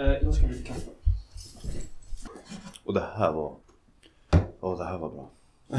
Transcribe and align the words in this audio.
Eh, 0.00 0.12
jag 0.22 0.34
ska 0.34 0.46
lite 0.46 0.62
kaffe. 0.62 0.90
Och 2.84 2.94
det 2.94 3.04
här 3.16 3.32
var... 3.32 3.54
Åh, 4.60 4.78
det 4.78 4.84
här 4.84 4.98
var 4.98 5.10
bra. 5.10 5.30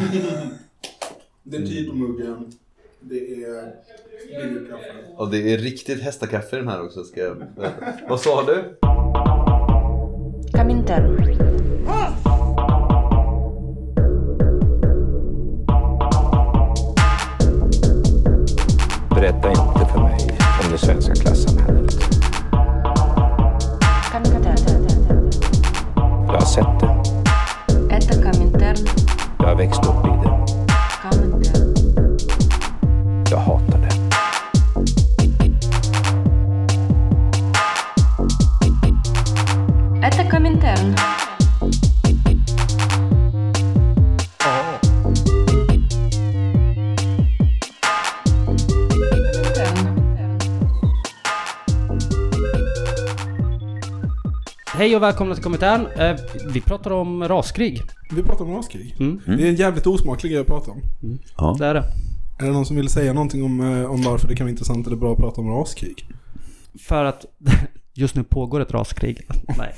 Det 1.44 1.58
är 1.58 1.62
tid 1.62 1.90
på 1.90 1.96
muggen. 1.96 2.52
Det 3.00 3.44
är 3.44 3.74
billigt 4.28 4.70
kaffe. 4.70 4.94
Och 5.18 5.32
det 5.32 5.54
är 5.54 5.58
riktigt 5.58 6.02
hästakaffe 6.02 6.56
i 6.56 6.60
den 6.60 6.68
här 6.68 6.84
också 6.86 7.04
ska 7.04 7.20
jag. 7.22 7.48
Vad 8.10 8.20
sa 8.20 8.44
du? 8.44 8.78
Kaminter. 10.54 11.02
Berätta 19.16 19.50
inte 19.50 19.92
för 19.94 20.00
mig 20.00 20.40
om 20.66 20.72
det 20.72 20.78
svenska 20.78 21.16
klassamhället. 21.16 21.71
Hej 54.92 54.96
och 54.96 55.04
välkomna 55.04 55.36
till 55.36 55.44
kommentaren. 55.44 55.88
Eh, 55.88 56.16
vi 56.54 56.62
pratar 56.62 56.92
om 56.92 57.28
raskrig. 57.28 57.82
Vi 58.12 58.24
pratar 58.24 58.46
om 58.46 58.56
raskrig. 58.56 58.96
Mm. 59.00 59.22
Det 59.26 59.44
är 59.44 59.50
en 59.50 59.56
jävligt 59.56 59.88
osmaklig 59.88 60.32
grej 60.32 60.42
att 60.42 60.48
prata 60.48 60.72
om. 60.72 60.82
Ja. 61.38 61.56
Det 61.60 61.66
är 61.66 61.74
det. 61.74 61.84
Är 62.40 62.46
det 62.46 62.52
någon 62.52 62.66
som 62.66 62.76
vill 62.76 62.90
säga 62.90 63.14
någonting 63.14 63.44
om, 63.44 63.60
eh, 63.60 63.92
om 63.92 64.02
varför 64.02 64.28
det 64.28 64.36
kan 64.36 64.46
vara 64.46 64.52
intressant 64.52 64.88
eller 64.88 64.96
bra 64.96 65.12
att 65.14 65.18
prata 65.18 65.42
om 65.42 65.50
raskrig? 65.50 66.08
För 66.80 67.06
att 67.06 67.26
just 67.94 68.16
nu 68.16 68.24
pågår 68.24 68.60
ett 68.60 68.72
raskrig. 68.72 69.28
Nej. 69.58 69.76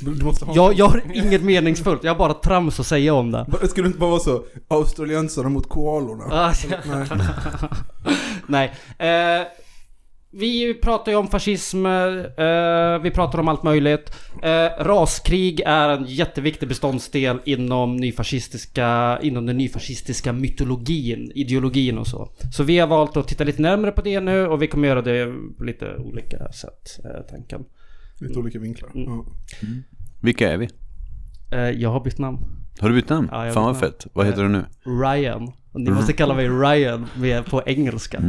Du, 0.00 0.24
måste 0.24 0.44
ha... 0.44 0.54
jag, 0.54 0.74
jag 0.74 0.88
har 0.88 1.02
inget 1.14 1.42
meningsfullt. 1.42 2.04
Jag 2.04 2.12
har 2.12 2.18
bara 2.18 2.34
trams 2.34 2.80
att 2.80 2.86
säga 2.86 3.14
om 3.14 3.30
det. 3.30 3.46
Det 3.60 3.68
skulle 3.68 3.86
inte 3.86 3.98
bara 3.98 4.10
vara 4.10 4.20
så, 4.20 4.44
australiensare 4.68 5.48
mot 5.48 5.68
koalorna. 5.68 6.24
Ah, 6.30 6.54
Nej. 6.86 7.06
Nej. 8.98 9.40
Eh, 9.40 9.46
vi 10.36 10.74
pratar 10.74 11.12
ju 11.12 11.18
om 11.18 11.28
fascism, 11.28 11.86
eh, 11.86 13.02
vi 13.02 13.10
pratar 13.14 13.38
om 13.38 13.48
allt 13.48 13.62
möjligt. 13.62 14.10
Eh, 14.42 14.84
raskrig 14.84 15.60
är 15.66 15.88
en 15.88 16.04
jätteviktig 16.04 16.68
beståndsdel 16.68 17.40
inom, 17.44 17.96
nyfascistiska, 17.96 19.18
inom 19.22 19.46
den 19.46 19.56
nyfascistiska 19.56 20.32
mytologin, 20.32 21.32
ideologin 21.34 21.98
och 21.98 22.06
så. 22.06 22.28
Så 22.56 22.62
vi 22.62 22.78
har 22.78 22.86
valt 22.86 23.16
att 23.16 23.28
titta 23.28 23.44
lite 23.44 23.62
närmare 23.62 23.92
på 23.92 24.02
det 24.02 24.20
nu 24.20 24.46
och 24.46 24.62
vi 24.62 24.66
kommer 24.66 24.88
göra 24.88 25.02
det 25.02 25.34
på 25.58 25.64
lite 25.64 25.96
olika 25.96 26.52
sätt, 26.52 26.98
eh, 27.04 27.26
tanken. 27.30 27.64
Lite 28.20 28.38
olika 28.38 28.58
vinklar. 28.58 28.90
Mm. 28.94 29.04
Ja. 29.08 29.24
Vilka 30.22 30.52
är 30.52 30.56
vi? 30.56 30.68
Eh, 31.52 31.58
jag 31.58 31.90
har 31.90 32.00
bytt 32.00 32.18
namn. 32.18 32.38
Har 32.80 32.88
du 32.88 32.94
bytt 32.94 33.08
namn? 33.08 33.28
Ja, 33.32 33.50
Fan 33.50 33.64
vad 33.64 33.78
fett. 33.78 34.06
Vad 34.12 34.26
heter 34.26 34.42
du 34.42 34.48
nu? 34.48 34.64
Ryan. 34.84 35.52
Och 35.74 35.80
ni 35.80 35.90
måste 35.90 36.12
kalla 36.12 36.34
mig 36.34 36.48
Ryan 36.48 37.06
med, 37.14 37.46
på 37.46 37.62
engelska. 37.66 38.18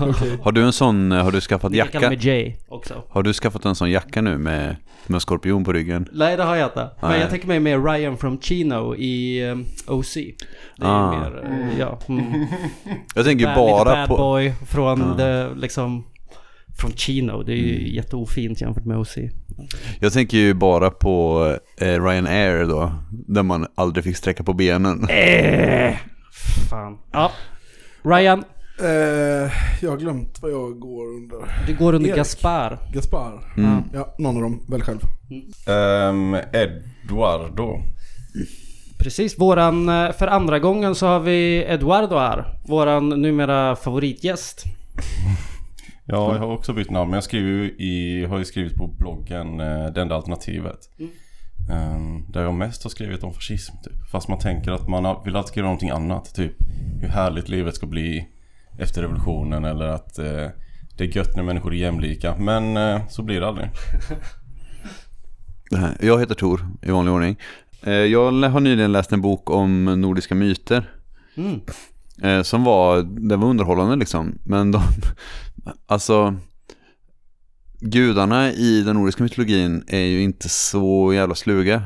Okej. 0.00 0.38
Har 0.42 0.52
du 0.52 0.62
en 0.64 0.72
sån, 0.72 1.10
har 1.10 1.30
du 1.32 1.40
skaffat 1.40 1.72
Ni 1.72 1.78
kan 1.78 1.88
kalla 1.88 2.04
jacka? 2.04 2.16
mig 2.16 2.26
Jay 2.42 2.54
också. 2.68 2.94
Har 3.08 3.22
du 3.22 3.32
skaffat 3.32 3.64
en 3.64 3.74
sån 3.74 3.90
jacka 3.90 4.20
nu 4.22 4.38
med, 4.38 4.76
med 5.06 5.22
skorpion 5.22 5.64
på 5.64 5.72
ryggen? 5.72 6.08
Nej 6.12 6.36
det 6.36 6.42
har 6.42 6.56
jag 6.56 6.66
inte. 6.68 6.88
Men 7.00 7.20
jag 7.20 7.30
tänker 7.30 7.48
mig 7.48 7.60
med 7.60 7.84
Ryan 7.86 8.16
from 8.16 8.40
Chino 8.40 8.94
i 8.96 9.44
um, 9.50 9.64
OC. 9.86 10.14
Det 10.14 10.22
är 10.80 10.86
Ah. 10.86 11.10
mer, 11.20 11.44
eh, 11.44 11.78
ja. 11.78 11.98
Mm. 12.08 12.46
Jag 13.14 13.24
tänker 13.24 13.44
Bad, 13.46 13.54
bara 13.56 13.84
lite 14.00 14.08
bad 14.08 14.08
på... 14.08 14.16
boy 14.16 14.52
från 14.66 15.00
Ja. 15.18 15.24
det, 15.24 15.50
liksom 15.56 16.04
från 16.80 16.92
Chino. 16.92 17.42
Det 17.42 17.52
är 17.52 17.56
ju 17.56 17.76
Mm. 17.78 17.94
jätteofint 17.94 18.60
jämfört 18.60 18.84
med 18.84 18.98
OC. 18.98 19.16
Jag 20.00 20.12
tänker 20.12 20.38
ju 20.38 20.54
bara 20.54 20.90
på 20.90 21.46
eh, 21.80 22.04
Ryanair 22.04 22.64
då. 22.64 22.92
Där 23.10 23.42
man 23.42 23.66
aldrig 23.74 24.04
fick 24.04 24.16
sträcka 24.16 24.42
på 24.44 24.52
benen. 24.52 25.08
Eh, 25.08 25.94
fan. 26.72 26.98
Ja. 27.12 27.30
Ryan, 28.02 28.44
Eh, 28.80 29.50
jag 29.82 29.90
har 29.90 29.96
glömt 29.96 30.38
vad 30.42 30.50
jag 30.50 30.78
går 30.80 31.06
under. 31.06 31.64
du 31.66 31.76
går 31.76 31.94
under 31.94 32.08
Erik. 32.08 32.16
Gaspar. 32.16 32.78
Gaspar. 32.92 33.52
Mm. 33.56 33.82
Ja, 33.92 34.14
någon 34.18 34.36
av 34.36 34.42
dem. 34.42 34.60
Välj 34.68 34.82
själv. 34.82 35.00
Um, 35.68 36.34
Eduardo. 36.52 37.78
Precis, 38.98 39.38
våran, 39.38 39.88
eh, 39.88 40.12
för 40.12 40.26
andra 40.26 40.58
gången 40.58 40.94
så 40.94 41.06
har 41.06 41.20
vi 41.20 41.64
Eduardo 41.68 42.16
här. 42.16 42.44
Våran 42.68 43.08
numera 43.08 43.76
favoritgäst. 43.76 44.64
Ja, 46.04 46.32
jag 46.32 46.38
har 46.38 46.52
också 46.52 46.72
bytt 46.72 46.90
namn. 46.90 47.10
Men 47.10 47.16
jag 47.16 47.24
skriver 47.24 47.48
ju 47.48 47.64
i, 47.64 48.24
har 48.24 48.38
ju 48.38 48.44
skrivit 48.44 48.74
på 48.74 48.86
bloggen 48.98 49.60
uh, 49.60 49.92
Det 49.92 50.00
enda 50.00 50.14
alternativet. 50.14 50.78
Um, 50.98 51.10
där 52.28 52.42
jag 52.42 52.54
mest 52.54 52.82
har 52.82 52.90
skrivit 52.90 53.22
om 53.24 53.34
fascism 53.34 53.72
typ. 53.84 54.10
Fast 54.10 54.28
man 54.28 54.38
tänker 54.38 54.72
att 54.72 54.88
man 54.88 55.24
vill 55.24 55.36
alltid 55.36 55.48
skriva 55.48 55.66
någonting 55.66 55.90
annat. 55.90 56.34
Typ 56.34 56.52
hur 57.00 57.08
härligt 57.08 57.48
livet 57.48 57.74
ska 57.74 57.86
bli 57.86 58.28
efter 58.78 59.02
revolutionen. 59.02 59.64
Eller 59.64 59.86
att 59.86 60.18
eh, 60.18 60.48
det 60.96 61.04
är 61.04 61.16
gött 61.16 61.36
när 61.36 61.42
människor 61.42 61.72
är 61.74 61.76
jämlika. 61.78 62.36
Men 62.36 62.76
eh, 62.76 63.08
så 63.08 63.22
blir 63.22 63.40
det 63.40 63.48
aldrig. 63.48 63.68
Jag 66.00 66.20
heter 66.20 66.34
Tor 66.34 66.68
i 66.82 66.90
vanlig 66.90 67.14
ordning. 67.14 67.36
Eh, 67.82 67.92
Jag 67.92 68.32
har 68.32 68.60
nyligen 68.60 68.92
läst 68.92 69.12
en 69.12 69.20
bok 69.20 69.50
om 69.50 69.84
nordiska 69.84 70.34
myter. 70.34 70.90
Mm. 71.36 71.60
Eh, 72.22 72.42
som 72.42 72.64
var, 72.64 73.02
den 73.02 73.40
var 73.40 73.48
underhållande 73.48 73.96
liksom. 73.96 74.38
Men 74.44 74.70
de, 74.72 74.82
alltså 75.86 76.34
gudarna 77.82 78.52
i 78.52 78.82
den 78.82 78.96
nordiska 78.96 79.22
mytologin 79.22 79.84
är 79.88 79.98
ju 80.04 80.22
inte 80.22 80.48
så 80.48 81.12
jävla 81.14 81.34
sluga. 81.34 81.82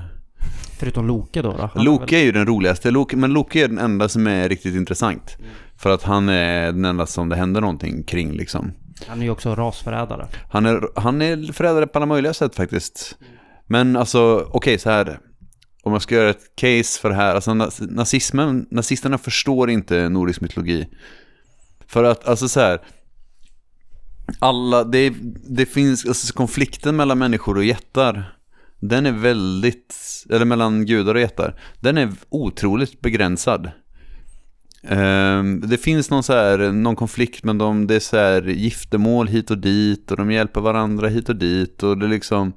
Förutom 0.78 1.06
Loke 1.06 1.42
då. 1.42 1.52
då. 1.52 1.70
Han 1.72 1.80
är 1.80 1.84
Loke 1.84 2.18
är 2.18 2.24
ju 2.24 2.32
den 2.32 2.46
roligaste, 2.46 2.90
Loke, 2.90 3.16
men 3.16 3.32
Loke 3.32 3.64
är 3.64 3.68
den 3.68 3.78
enda 3.78 4.08
som 4.08 4.26
är 4.26 4.48
riktigt 4.48 4.74
intressant. 4.74 5.36
För 5.78 5.90
att 5.90 6.02
han 6.02 6.28
är 6.28 6.66
den 6.72 6.84
enda 6.84 7.06
som 7.06 7.28
det 7.28 7.36
händer 7.36 7.60
någonting 7.60 8.02
kring 8.02 8.32
liksom. 8.32 8.72
Han 9.08 9.20
är 9.20 9.24
ju 9.24 9.30
också 9.30 9.54
rasförrädare. 9.54 10.26
Han 10.50 10.66
är, 10.66 10.88
han 11.00 11.22
är 11.22 11.52
förrädare 11.52 11.86
på 11.86 11.98
alla 11.98 12.06
möjliga 12.06 12.34
sätt 12.34 12.54
faktiskt. 12.54 13.16
Men 13.66 13.96
alltså, 13.96 14.48
okej 14.52 14.78
så 14.78 14.90
här. 14.90 15.18
Om 15.82 15.92
jag 15.92 16.02
ska 16.02 16.14
göra 16.14 16.30
ett 16.30 16.56
case 16.56 17.00
för 17.00 17.08
det 17.08 17.14
här. 17.14 17.34
Alltså 17.34 17.50
naz- 17.50 17.86
nazismen, 17.90 18.66
nazisterna 18.70 19.18
förstår 19.18 19.70
inte 19.70 20.08
nordisk 20.08 20.40
mytologi. 20.40 20.88
För 21.86 22.04
att, 22.04 22.28
alltså 22.28 22.48
så 22.48 22.60
här. 22.60 22.80
Alla, 24.38 24.84
det, 24.84 25.14
det 25.48 25.66
finns, 25.66 26.06
alltså 26.06 26.34
konflikten 26.34 26.96
mellan 26.96 27.18
människor 27.18 27.56
och 27.56 27.64
jättar. 27.64 28.36
Den 28.80 29.06
är 29.06 29.12
väldigt, 29.12 29.94
eller 30.30 30.44
mellan 30.44 30.86
gudar 30.86 31.14
och 31.14 31.20
jättar. 31.20 31.60
Den 31.80 31.98
är 31.98 32.12
otroligt 32.28 33.00
begränsad. 33.00 33.70
Ehm, 34.88 35.60
det 35.60 35.76
finns 35.76 36.10
någon, 36.10 36.22
så 36.22 36.32
här, 36.32 36.72
någon 36.72 36.96
konflikt 36.96 37.44
men 37.44 37.58
de, 37.58 37.86
det 37.86 37.94
är 37.94 38.00
så 38.00 38.16
här 38.16 38.42
giftermål 38.42 39.28
hit 39.28 39.50
och 39.50 39.58
dit 39.58 40.10
och 40.10 40.16
de 40.16 40.32
hjälper 40.32 40.60
varandra 40.60 41.08
hit 41.08 41.28
och 41.28 41.36
dit 41.36 41.82
och 41.82 41.98
det 41.98 42.06
liksom 42.06 42.52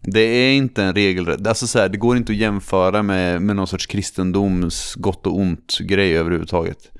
det 0.00 0.20
är 0.20 0.52
inte 0.52 0.82
en 0.82 0.94
regel, 0.94 1.46
alltså 1.46 1.66
så 1.66 1.78
här, 1.78 1.88
det 1.88 1.98
går 1.98 2.16
inte 2.16 2.32
att 2.32 2.38
jämföra 2.38 3.02
med, 3.02 3.42
med 3.42 3.56
någon 3.56 3.66
sorts 3.66 3.86
kristendoms 3.86 4.94
gott 4.94 5.26
och 5.26 5.36
ont 5.36 5.78
grej 5.78 6.16
överhuvudtaget. 6.16 6.90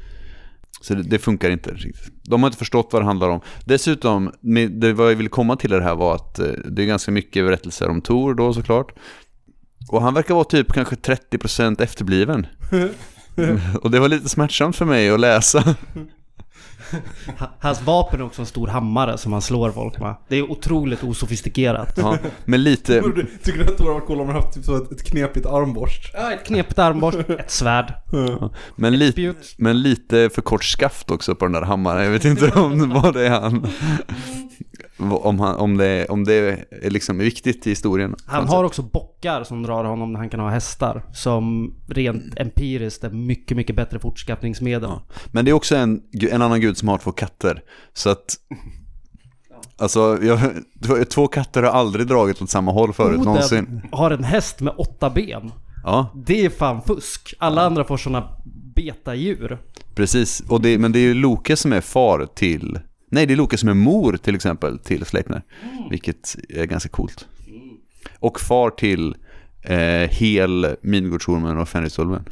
Så 0.81 0.94
det, 0.94 1.03
det 1.03 1.19
funkar 1.19 1.50
inte 1.50 1.71
riktigt. 1.71 2.12
De 2.22 2.43
har 2.43 2.49
inte 2.49 2.59
förstått 2.59 2.89
vad 2.93 3.03
det 3.03 3.06
handlar 3.06 3.28
om. 3.28 3.41
Dessutom, 3.65 4.33
det 4.71 4.93
vad 4.93 5.11
jag 5.11 5.16
ville 5.16 5.28
komma 5.28 5.56
till 5.56 5.71
det 5.71 5.83
här 5.83 5.94
var 5.94 6.15
att 6.15 6.39
eh, 6.39 6.47
det 6.47 6.83
är 6.83 6.86
ganska 6.86 7.10
mycket 7.10 7.45
berättelser 7.45 7.89
om 7.89 8.01
Tor 8.01 8.34
då 8.34 8.54
såklart. 8.54 8.92
Och 9.89 10.03
han 10.03 10.15
verkar 10.15 10.34
vara 10.34 10.45
typ 10.45 10.72
kanske 10.72 10.97
30% 10.97 11.83
efterbliven. 11.83 12.47
Och 13.83 13.91
det 13.91 14.01
var 14.01 14.09
lite 14.09 14.28
smärtsamt 14.28 14.77
för 14.77 14.84
mig 14.84 15.10
att 15.10 15.21
läsa. 15.21 15.77
Ha- 17.38 17.50
Hans 17.60 17.82
vapen 17.82 18.20
är 18.20 18.24
också 18.24 18.42
en 18.42 18.46
stor 18.46 18.66
hammare 18.66 19.18
som 19.18 19.32
han 19.32 19.42
slår 19.42 19.70
folk 19.70 19.98
med. 19.98 20.14
Det 20.28 20.36
är 20.36 20.50
otroligt 20.50 21.04
osofistikerat. 21.04 21.94
Ja, 21.96 22.18
men 22.44 22.62
lite, 22.62 23.02
Tycker 23.42 23.58
du 23.58 23.64
att 23.64 23.76
det 23.78 23.82
hade 23.84 23.94
varit 23.94 24.06
cool 24.06 24.20
om 24.20 24.26
man 24.26 24.36
haft 24.36 24.54
typ 24.54 24.64
så 24.64 24.76
ett, 24.76 24.92
ett 24.92 25.02
knepigt 25.04 25.46
armborst? 25.46 26.10
Ja, 26.14 26.32
ett 26.32 26.46
knepigt 26.46 26.78
armborst, 26.78 27.18
ett 27.18 27.50
svärd. 27.50 27.94
men, 28.76 28.98
lite, 28.98 29.12
Spjut. 29.12 29.54
men 29.58 29.82
lite 29.82 30.30
för 30.34 30.42
kort 30.42 30.64
skaft 30.64 31.10
också 31.10 31.34
på 31.34 31.44
den 31.44 31.52
där 31.52 31.62
hammaren. 31.62 32.04
Jag 32.04 32.10
vet 32.10 32.24
inte 32.24 32.50
om 32.60 32.90
vad 32.90 33.14
det 33.14 33.26
är 33.26 33.40
han... 33.40 33.66
Om, 35.00 35.40
han, 35.40 35.54
om, 35.56 35.76
det, 35.76 36.06
om 36.08 36.24
det 36.24 36.34
är 36.34 36.90
liksom 36.90 37.18
viktigt 37.18 37.66
i 37.66 37.70
historien. 37.70 38.14
Han 38.26 38.48
har 38.48 38.64
också 38.64 38.82
bockar 39.18 39.44
som 39.44 39.62
drar 39.62 39.84
honom 39.84 40.12
när 40.12 40.18
han 40.18 40.30
kan 40.30 40.41
ha 40.41 40.50
hästar. 40.50 41.03
Som 41.12 41.74
rent 41.88 42.38
empiriskt 42.38 43.04
är 43.04 43.10
mycket, 43.10 43.56
mycket 43.56 43.76
bättre 43.76 43.98
fortskaffningsmedel. 43.98 44.91
Ja. 44.91 45.03
Men 45.32 45.44
det 45.44 45.50
är 45.50 45.53
också 45.53 45.76
en, 45.76 46.03
en 46.30 46.42
annan 46.42 46.60
gud 46.60 46.76
som 46.76 46.88
har 46.88 46.98
två 46.98 47.12
katter. 47.12 47.62
Så 47.92 48.10
att... 48.10 48.36
Alltså, 49.80 50.18
jag, 50.22 50.41
två 51.10 51.26
katter 51.28 51.62
har 51.62 51.70
aldrig 51.70 52.06
dragit 52.06 52.42
åt 52.42 52.50
samma 52.50 52.72
håll 52.72 52.92
förut 52.92 53.20
någonsin. 53.20 53.65
Oden 53.65 53.88
har 53.92 54.10
en 54.10 54.24
häst 54.24 54.60
med 54.60 54.74
åtta 54.78 55.10
ben. 55.10 55.53
Ja, 55.84 56.09
Det 56.26 56.44
är 56.44 56.50
fan 56.50 56.82
fusk. 56.82 57.34
Alla 57.38 57.62
andra 57.62 57.84
får 57.84 57.97
såna 57.97 58.28
betadjur. 58.74 59.59
precis. 59.94 60.41
Och 60.48 60.60
det, 60.60 60.78
men 60.78 60.92
det 60.92 60.98
är 60.98 61.03
ju 61.03 61.14
Loke 61.14 61.56
som 61.56 61.72
är 61.72 61.80
far 61.80 62.26
till... 62.34 62.78
Nej, 63.10 63.26
det 63.26 63.34
är 63.34 63.36
Loke 63.36 63.56
som 63.59 63.68
är 63.68 63.74
mor 63.74 64.16
till 64.16 64.34
exempel 64.34 64.78
till 64.78 65.04
Sleipner. 65.04 65.42
Vilket 65.91 66.36
är 66.48 66.64
ganska 66.64 66.88
coolt. 66.88 67.26
Och 68.18 68.41
far 68.41 68.71
till 68.71 69.15
eh, 69.62 70.10
Hel, 70.10 70.77
Midgårdsormen 70.83 71.59
och 71.59 71.68
Fenrisulven. 71.68 72.24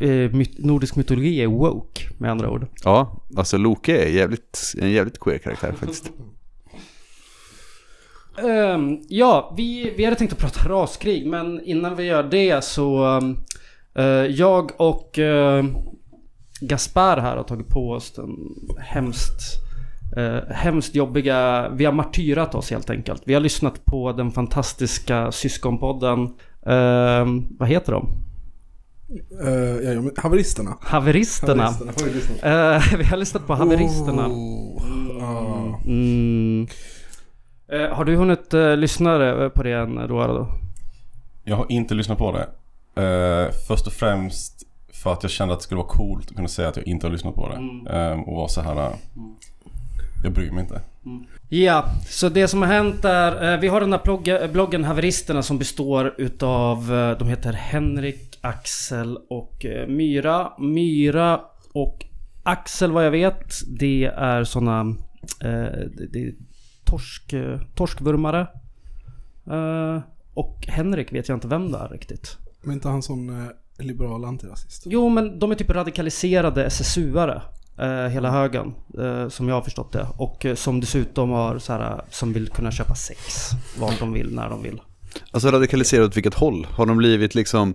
Eh, 0.00 0.08
myt- 0.08 0.58
nordisk 0.58 0.96
mytologi 0.96 1.42
är 1.42 1.46
woke 1.46 2.02
med 2.18 2.30
andra 2.30 2.50
ord. 2.50 2.66
Ja, 2.84 3.24
alltså 3.36 3.56
Loke 3.58 4.04
är 4.04 4.08
jävligt, 4.08 4.74
en 4.78 4.90
jävligt 4.90 5.20
queer 5.20 5.38
karaktär 5.38 5.72
faktiskt. 5.72 6.10
Ehm, 8.38 8.98
ja, 9.08 9.54
vi, 9.56 9.94
vi 9.96 10.04
hade 10.04 10.16
tänkt 10.16 10.32
att 10.32 10.38
prata 10.38 10.68
raskrig, 10.68 11.26
men 11.26 11.60
innan 11.64 11.96
vi 11.96 12.04
gör 12.04 12.22
det 12.22 12.64
så... 12.64 13.04
um, 13.06 13.36
eh, 13.94 14.04
jag 14.26 14.70
och 14.80 15.18
uh, 15.18 15.64
Gaspar 16.60 17.16
här 17.16 17.36
har 17.36 17.44
tagit 17.44 17.68
på 17.68 17.90
oss 17.90 18.12
den 18.12 18.36
hemskt, 18.78 19.40
uh, 20.16 20.38
hemskt 20.50 20.94
jobbiga... 20.94 21.68
Vi 21.68 21.84
har 21.84 21.92
martyrat 21.92 22.54
oss 22.54 22.70
helt 22.70 22.90
enkelt. 22.90 23.22
Vi 23.24 23.34
har 23.34 23.40
lyssnat 23.40 23.84
på 23.84 24.12
den 24.12 24.30
fantastiska 24.30 25.32
syskonpodden. 25.32 26.34
ehm, 26.66 27.46
vad 27.58 27.68
heter 27.68 27.92
de? 27.92 28.08
Uh, 29.42 29.84
ja, 29.84 29.92
ja, 29.92 30.00
men 30.00 30.10
haveristerna. 30.16 30.76
Haveristerna. 30.80 31.62
Haveristerna 31.62 31.92
får 31.92 32.06
vi. 32.06 33.02
Eh, 33.02 33.06
har 33.10 33.16
lyssnat 33.16 33.46
på 33.46 33.54
Haveristerna. 33.54 34.26
Oh, 34.26 34.82
ah. 35.22 35.80
Mm. 35.84 36.66
Eh, 37.68 37.88
har 37.96 38.04
du 38.04 38.16
hunnit 38.16 38.54
uh, 38.54 38.76
lyssna 38.76 39.50
på 39.54 39.62
det 39.62 39.72
än, 39.72 39.98
Eduardo? 39.98 40.46
Jag 41.44 41.56
har 41.56 41.66
inte 41.68 41.94
lyssnat 41.94 42.18
på 42.18 42.32
det. 42.32 42.48
Eh, 43.02 43.50
först 43.68 43.86
och 43.86 43.92
främst 43.92 44.62
för 44.92 45.12
att 45.12 45.22
jag 45.22 45.30
kände 45.30 45.54
att 45.54 45.60
det 45.60 45.64
skulle 45.64 45.78
vara 45.80 45.88
coolt 45.88 46.30
att 46.30 46.36
kunna 46.36 46.48
säga 46.48 46.68
att 46.68 46.76
jag 46.76 46.86
inte 46.86 47.06
har 47.06 47.12
lyssnat 47.12 47.34
på 47.34 47.48
det. 47.48 47.54
Eh, 47.96 48.20
och 48.20 48.36
vara 48.36 48.48
så 48.48 48.60
här. 48.60 48.76
eh, 48.76 48.92
Jag 50.24 50.32
bryr 50.32 50.50
mig 50.50 50.62
inte. 50.62 50.80
Ja, 51.48 51.84
så 52.08 52.28
det 52.28 52.48
som 52.48 52.62
har 52.62 52.68
hänt 52.68 53.04
är, 53.04 53.52
eh, 53.52 53.60
vi 53.60 53.68
har 53.68 53.80
den 53.80 53.92
här 53.92 54.00
bloggen, 54.04 54.52
bloggen 54.52 54.84
Haveristerna 54.84 55.42
som 55.42 55.58
består 55.58 56.14
utav, 56.18 56.94
eh, 56.94 57.18
de 57.18 57.28
heter 57.28 57.52
Henrik, 57.52 58.38
Axel 58.40 59.18
och 59.30 59.64
eh, 59.64 59.88
Myra. 59.88 60.52
Myra 60.58 61.40
och 61.72 62.04
Axel 62.42 62.92
vad 62.92 63.06
jag 63.06 63.10
vet, 63.10 63.54
det 63.78 64.04
är 64.04 64.44
såna, 64.44 64.80
eh, 65.40 65.88
det, 66.12 66.18
är 66.18 66.34
torsk, 66.84 67.32
eh, 67.32 67.60
torskvurmare. 67.74 68.46
Eh, 69.50 70.02
och 70.34 70.66
Henrik 70.68 71.12
vet 71.12 71.28
jag 71.28 71.36
inte 71.36 71.48
vem 71.48 71.72
det 71.72 71.78
är 71.78 71.88
riktigt. 71.88 72.36
Men 72.62 72.74
inte 72.74 72.88
han 72.88 73.02
sån 73.02 73.28
eh, 73.28 73.50
liberal 73.78 74.24
antirasist? 74.24 74.82
Jo 74.86 75.08
men 75.08 75.38
de 75.38 75.50
är 75.50 75.54
typ 75.54 75.70
radikaliserade 75.70 76.66
SSU-are. 76.66 77.42
Eh, 77.78 78.08
hela 78.08 78.30
högen. 78.30 78.74
Eh, 78.98 79.28
som 79.28 79.48
jag 79.48 79.54
har 79.54 79.62
förstått 79.62 79.92
det. 79.92 80.06
Och 80.16 80.46
eh, 80.46 80.54
som 80.54 80.80
dessutom 80.80 81.30
har 81.30 81.58
så 81.58 81.72
här, 81.72 82.00
som 82.10 82.32
vill 82.32 82.48
kunna 82.48 82.70
köpa 82.70 82.94
sex. 82.94 83.50
Vad 83.78 83.94
de 83.98 84.12
vill, 84.12 84.34
när 84.34 84.50
de 84.50 84.62
vill. 84.62 84.80
Alltså 85.30 85.50
radikaliserat 85.50 86.08
åt 86.08 86.16
vilket 86.16 86.34
håll? 86.34 86.66
Har 86.70 86.86
de 86.86 86.96
blivit 86.96 87.34
liksom... 87.34 87.74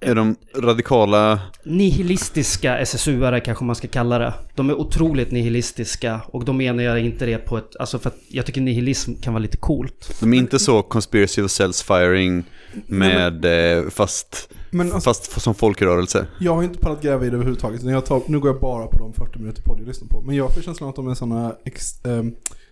Är 0.00 0.14
de 0.14 0.36
radikala... 0.56 1.40
Nihilistiska 1.64 2.78
SSU-are 2.78 3.40
kanske 3.40 3.64
man 3.64 3.76
ska 3.76 3.88
kalla 3.88 4.18
det. 4.18 4.34
De 4.54 4.70
är 4.70 4.74
otroligt 4.74 5.30
nihilistiska. 5.30 6.20
Och 6.26 6.44
då 6.44 6.52
menar 6.52 6.82
jag 6.82 7.00
inte 7.00 7.26
det 7.26 7.38
på 7.38 7.58
ett... 7.58 7.76
Alltså 7.76 7.98
för 7.98 8.10
att 8.10 8.16
jag 8.28 8.46
tycker 8.46 8.60
nihilism 8.60 9.14
kan 9.14 9.32
vara 9.32 9.42
lite 9.42 9.56
coolt. 9.56 10.16
De 10.20 10.32
är 10.32 10.38
inte 10.38 10.58
så 10.58 10.82
conspiracy 10.82 11.42
of 11.42 11.50
cells 11.50 11.82
firing 11.82 12.44
med 12.86 13.44
eh, 13.44 13.88
fast, 13.90 14.48
Men 14.70 14.92
alltså, 14.92 15.14
fast 15.14 15.42
som 15.42 15.54
folkrörelse. 15.54 16.26
jag 16.40 16.54
har 16.54 16.62
inte 16.62 16.78
pallat 16.78 17.02
gräva 17.02 17.26
i 17.26 17.30
det 17.30 17.34
överhuvudtaget. 17.34 17.82
Jag 17.82 18.06
tar, 18.06 18.22
nu 18.26 18.40
går 18.40 18.50
jag 18.50 18.60
bara 18.60 18.86
på 18.86 18.98
de 18.98 19.12
40 19.12 19.38
minuter 19.38 19.62
podd 19.62 19.80
jag 19.80 19.86
lyssnar 19.86 20.08
på. 20.08 20.22
Men 20.22 20.36
jag 20.36 20.54
får 20.54 20.62
känslan 20.62 20.90
att 20.90 20.96
de 20.96 21.08
är 21.08 21.14
såna 21.14 21.56
ex, 21.64 22.04
eh, 22.04 22.24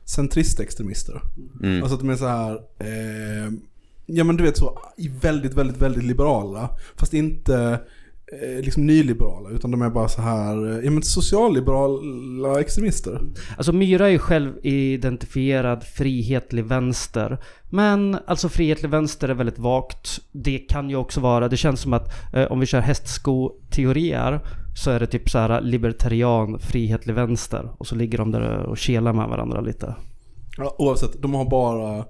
centristextremister. 0.05 1.23
Mm. 1.63 1.83
Alltså 1.83 1.95
att 1.95 2.01
de 2.01 2.11
är 2.11 2.17
så 2.17 2.27
här... 2.27 2.53
Eh, 2.79 3.53
ja 4.07 4.25
men 4.25 4.37
du 4.37 4.45
vet 4.45 4.57
så, 4.57 4.79
i 4.97 5.09
väldigt, 5.09 5.55
väldigt, 5.55 5.77
väldigt 5.77 6.05
liberala. 6.05 6.71
Fast 6.97 7.15
inte 7.15 7.81
liksom 8.41 8.87
nyliberala. 8.87 9.51
Utan 9.51 9.71
de 9.71 9.83
är 9.83 9.91
bara 9.91 10.09
så 10.09 10.23
här, 10.23 10.71
eh, 10.71 10.85
ja 10.85 10.91
men 10.91 11.03
socialliberala 11.03 12.61
extremister. 12.61 13.21
Alltså 13.57 13.73
Myra 13.73 14.07
är 14.07 14.11
ju 14.11 14.19
själv 14.19 14.53
identifierad 14.63 15.85
frihetlig 15.85 16.65
vänster. 16.65 17.39
Men 17.71 18.19
alltså 18.27 18.49
frihetlig 18.49 18.91
vänster 18.91 19.29
är 19.29 19.35
väldigt 19.35 19.59
vagt. 19.59 20.21
Det 20.33 20.59
kan 20.59 20.91
ju 20.91 20.97
också 20.97 21.21
vara, 21.21 21.49
det 21.49 21.57
känns 21.57 21.81
som 21.81 21.93
att 21.93 22.13
eh, 22.33 22.45
om 22.45 22.61
vi 22.61 22.67
kör 22.67 22.81
hästsko-teorier 22.81 24.41
så 24.77 24.91
är 24.91 25.01
det 25.01 25.07
typ 25.07 25.31
så 25.31 25.39
här 25.39 25.61
libertarian, 25.61 26.59
frihetlig 26.59 27.15
vänster. 27.15 27.71
Och 27.79 27.87
så 27.87 27.95
ligger 27.95 28.19
de 28.19 28.31
där 28.31 28.59
och 28.59 28.79
kelar 28.79 29.13
med 29.13 29.29
varandra 29.29 29.61
lite. 29.61 29.95
Ja, 30.57 30.77
oavsett, 30.79 31.23
de 31.23 31.35
har 31.35 31.51
bara... 31.51 32.05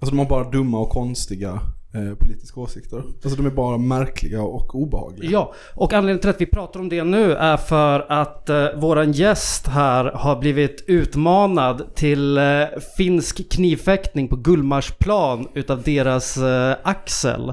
Alltså 0.00 0.16
de 0.16 0.18
har 0.18 0.26
bara 0.26 0.50
dumma 0.50 0.78
och 0.78 0.90
konstiga 0.90 1.60
eh, 1.94 2.14
politiska 2.14 2.60
åsikter. 2.60 2.96
Alltså 2.96 3.42
de 3.42 3.46
är 3.46 3.50
bara 3.50 3.78
märkliga 3.78 4.42
och 4.42 4.74
obehagliga. 4.74 5.30
Ja, 5.30 5.54
och 5.74 5.92
anledningen 5.92 6.20
till 6.20 6.30
att 6.30 6.40
vi 6.40 6.46
pratar 6.46 6.80
om 6.80 6.88
det 6.88 7.04
nu 7.04 7.32
är 7.32 7.56
för 7.56 8.06
att 8.08 8.48
eh, 8.48 8.66
våran 8.76 9.12
gäst 9.12 9.66
här 9.66 10.04
har 10.04 10.36
blivit 10.36 10.84
utmanad 10.86 11.94
till 11.94 12.38
eh, 12.38 12.64
finsk 12.96 13.50
knivfäktning 13.50 14.28
på 14.28 14.36
Gullmarsplan 14.36 15.48
utav 15.54 15.82
deras 15.82 16.36
eh, 16.36 16.76
Axel. 16.82 17.52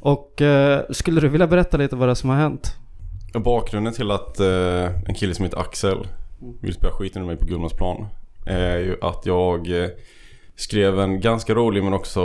Och 0.00 0.42
eh, 0.42 0.82
skulle 0.90 1.20
du 1.20 1.28
vilja 1.28 1.46
berätta 1.46 1.76
lite 1.76 1.96
vad 1.96 2.08
det 2.08 2.12
är 2.12 2.14
som 2.14 2.30
har 2.30 2.36
hänt? 2.36 2.76
Bakgrunden 3.34 3.92
till 3.92 4.10
att 4.10 4.40
eh, 4.40 5.08
en 5.08 5.14
kille 5.14 5.34
som 5.34 5.44
heter 5.44 5.58
Axel 5.58 6.06
vill 6.60 6.74
spela 6.74 6.92
skiten 6.92 7.22
ur 7.22 7.26
mig 7.26 7.36
på 7.36 7.46
Gullmarsplan 7.46 8.06
är 8.46 8.78
ju 8.78 8.96
att 9.00 9.26
jag 9.26 9.82
eh, 9.82 9.88
skrev 10.56 11.00
en 11.00 11.20
ganska 11.20 11.54
rolig 11.54 11.84
men 11.84 11.92
också 11.92 12.20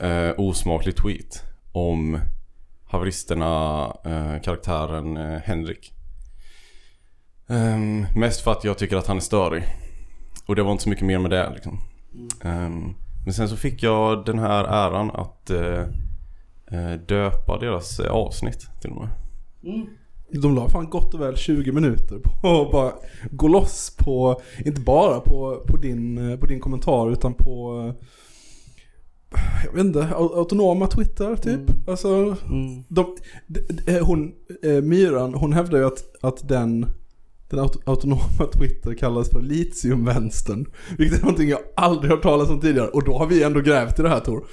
eh, 0.00 0.30
osmaklig 0.36 0.96
tweet 0.96 1.44
om 1.72 2.20
haveristerna, 2.84 3.84
eh, 4.04 4.42
karaktären 4.42 5.16
eh, 5.16 5.40
Henrik. 5.40 5.92
Um, 7.50 8.06
mest 8.16 8.40
för 8.40 8.52
att 8.52 8.64
jag 8.64 8.78
tycker 8.78 8.96
att 8.96 9.06
han 9.06 9.16
är 9.16 9.20
störig. 9.20 9.64
Och 10.46 10.56
det 10.56 10.62
var 10.62 10.72
inte 10.72 10.82
så 10.82 10.90
mycket 10.90 11.06
mer 11.06 11.18
med 11.18 11.30
det 11.30 11.50
liksom. 11.54 11.80
Um, 12.42 12.96
men 13.24 13.34
sen 13.34 13.48
så 13.48 13.56
fick 13.56 13.82
jag 13.82 14.24
den 14.24 14.38
här 14.38 14.64
äran 14.64 15.10
att 15.10 15.50
eh, 15.50 15.82
eh 16.72 16.92
döpa 17.08 17.58
deras 17.58 18.00
eh, 18.00 18.10
avsnitt 18.10 18.68
till 18.80 18.90
och 18.90 18.96
med. 18.96 19.08
Mm. 19.64 19.86
De 20.32 20.54
la 20.54 20.68
fan 20.68 20.90
gott 20.90 21.14
och 21.14 21.20
väl 21.20 21.36
20 21.36 21.72
minuter 21.72 22.18
på 22.18 22.62
att 22.62 22.72
bara 22.72 22.92
gå 23.30 23.48
loss 23.48 23.96
på, 23.98 24.40
inte 24.66 24.80
bara 24.80 25.20
på, 25.20 25.64
på, 25.66 25.76
din, 25.76 26.30
eh, 26.30 26.38
på 26.38 26.46
din 26.46 26.60
kommentar 26.60 27.12
utan 27.12 27.34
på, 27.34 27.80
eh, 27.88 27.94
jag 29.64 29.72
vet 29.72 29.84
inte, 29.84 29.98
au- 30.00 30.34
autonoma 30.38 30.86
Twitter 30.86 31.36
typ. 31.36 31.88
Alltså, 31.88 32.08
Mm. 32.48 32.84
de, 32.88 33.16
d- 33.46 33.60
d- 33.68 34.00
hon, 34.02 34.32
eh, 34.62 34.82
Myran, 34.82 35.34
hon 35.34 35.52
hävdar 35.52 35.78
ju 35.78 35.86
att, 35.86 36.04
att 36.20 36.48
den, 36.48 36.86
den 37.50 37.58
aut- 37.60 37.82
autonoma 37.84 38.46
Twitter 38.58 38.94
kallas 38.94 39.30
för 39.30 39.40
litiumvänstern. 39.42 40.66
Vilket 40.98 41.18
är 41.18 41.22
någonting 41.22 41.48
jag 41.48 41.60
aldrig 41.76 42.10
hört 42.10 42.22
talas 42.22 42.50
om 42.50 42.60
tidigare. 42.60 42.88
Och 42.88 43.04
då 43.04 43.18
har 43.18 43.26
vi 43.26 43.42
ändå 43.42 43.60
grävt 43.60 43.98
i 43.98 44.02
det 44.02 44.08
här 44.08 44.20
Tor. 44.20 44.44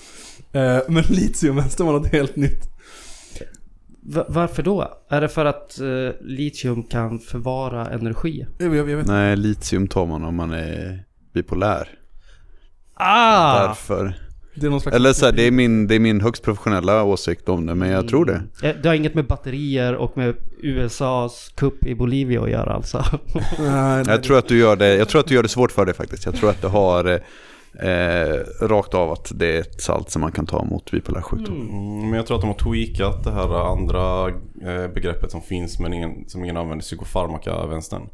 Eh, 0.51 0.77
men 0.89 1.03
litiumvänstern 1.09 1.87
var 1.87 1.93
något 1.93 2.11
helt 2.11 2.35
nytt. 2.35 2.69
Va- 4.07 4.25
varför 4.27 4.63
då? 4.63 4.91
Är 5.09 5.21
det 5.21 5.29
för 5.29 5.45
att 5.45 5.79
eh, 5.79 5.87
litium 6.21 6.83
kan 6.83 7.19
förvara 7.19 7.85
energi? 7.89 8.45
Jag, 8.57 8.69
vet- 8.69 8.89
jag 8.89 8.97
vet 8.97 9.07
Nej, 9.07 9.35
litium 9.35 9.87
tar 9.87 10.05
man 10.05 10.23
om 10.23 10.35
man 10.35 10.51
är 10.51 11.03
bipolär. 11.33 11.87
Ah! 12.93 13.67
Därför. 13.67 14.13
Det 14.55 14.65
är 14.65 14.69
någon 14.69 14.81
slags... 14.81 14.95
Eller 14.95 15.13
så 15.13 15.25
här, 15.25 15.31
det 15.33 15.43
är, 15.43 15.51
min, 15.51 15.87
det 15.87 15.95
är 15.95 15.99
min 15.99 16.21
högst 16.21 16.43
professionella 16.43 17.03
åsikt 17.03 17.49
om 17.49 17.65
det, 17.65 17.75
men 17.75 17.89
jag 17.89 18.07
tror 18.07 18.25
det. 18.25 18.41
Eh, 18.69 18.75
Det 18.83 18.87
har 18.89 18.95
inget 18.95 19.15
med 19.15 19.27
batterier 19.27 19.95
och 19.95 20.17
med 20.17 20.35
USAs 20.63 21.51
kupp 21.55 21.85
i 21.85 21.95
Bolivia 21.95 22.41
att 22.41 22.49
göra 22.49 22.73
alltså. 22.73 23.03
Jag 24.07 24.23
tror 24.23 24.37
att 24.37 24.47
du 24.47 24.57
gör 24.57 24.75
det, 24.75 24.95
jag 24.95 25.09
tror 25.09 25.19
att 25.21 25.27
du 25.27 25.35
gör 25.35 25.43
det 25.43 25.49
svårt 25.49 25.71
för 25.71 25.85
dig 25.85 25.95
faktiskt. 25.95 26.25
Jag 26.25 26.35
tror 26.35 26.49
att 26.49 26.61
det 26.61 26.67
har 26.67 27.19
eh, 27.79 28.67
rakt 28.67 28.93
av 28.93 29.11
att 29.11 29.31
det 29.35 29.57
är 29.57 29.61
ett 29.61 29.81
salt 29.81 30.09
som 30.09 30.21
man 30.21 30.31
kan 30.31 30.45
ta 30.45 30.63
mot 30.63 30.91
bipolär 30.91 31.21
sjukdom. 31.21 31.55
Mm, 31.55 31.69
mm, 31.69 32.09
men 32.09 32.13
jag 32.13 32.25
tror 32.25 32.37
att 32.37 32.41
de 32.41 32.47
har 32.47 32.57
tweakat 32.57 33.23
det 33.23 33.31
här 33.31 33.71
andra 33.71 34.27
eh, 34.69 34.93
begreppet 34.93 35.31
som 35.31 35.41
finns 35.41 35.79
men 35.79 35.93
ingen, 35.93 36.29
som 36.29 36.43
ingen 36.43 36.57
använder, 36.57 36.83
psykofarmaka-vänstern. 36.83 38.09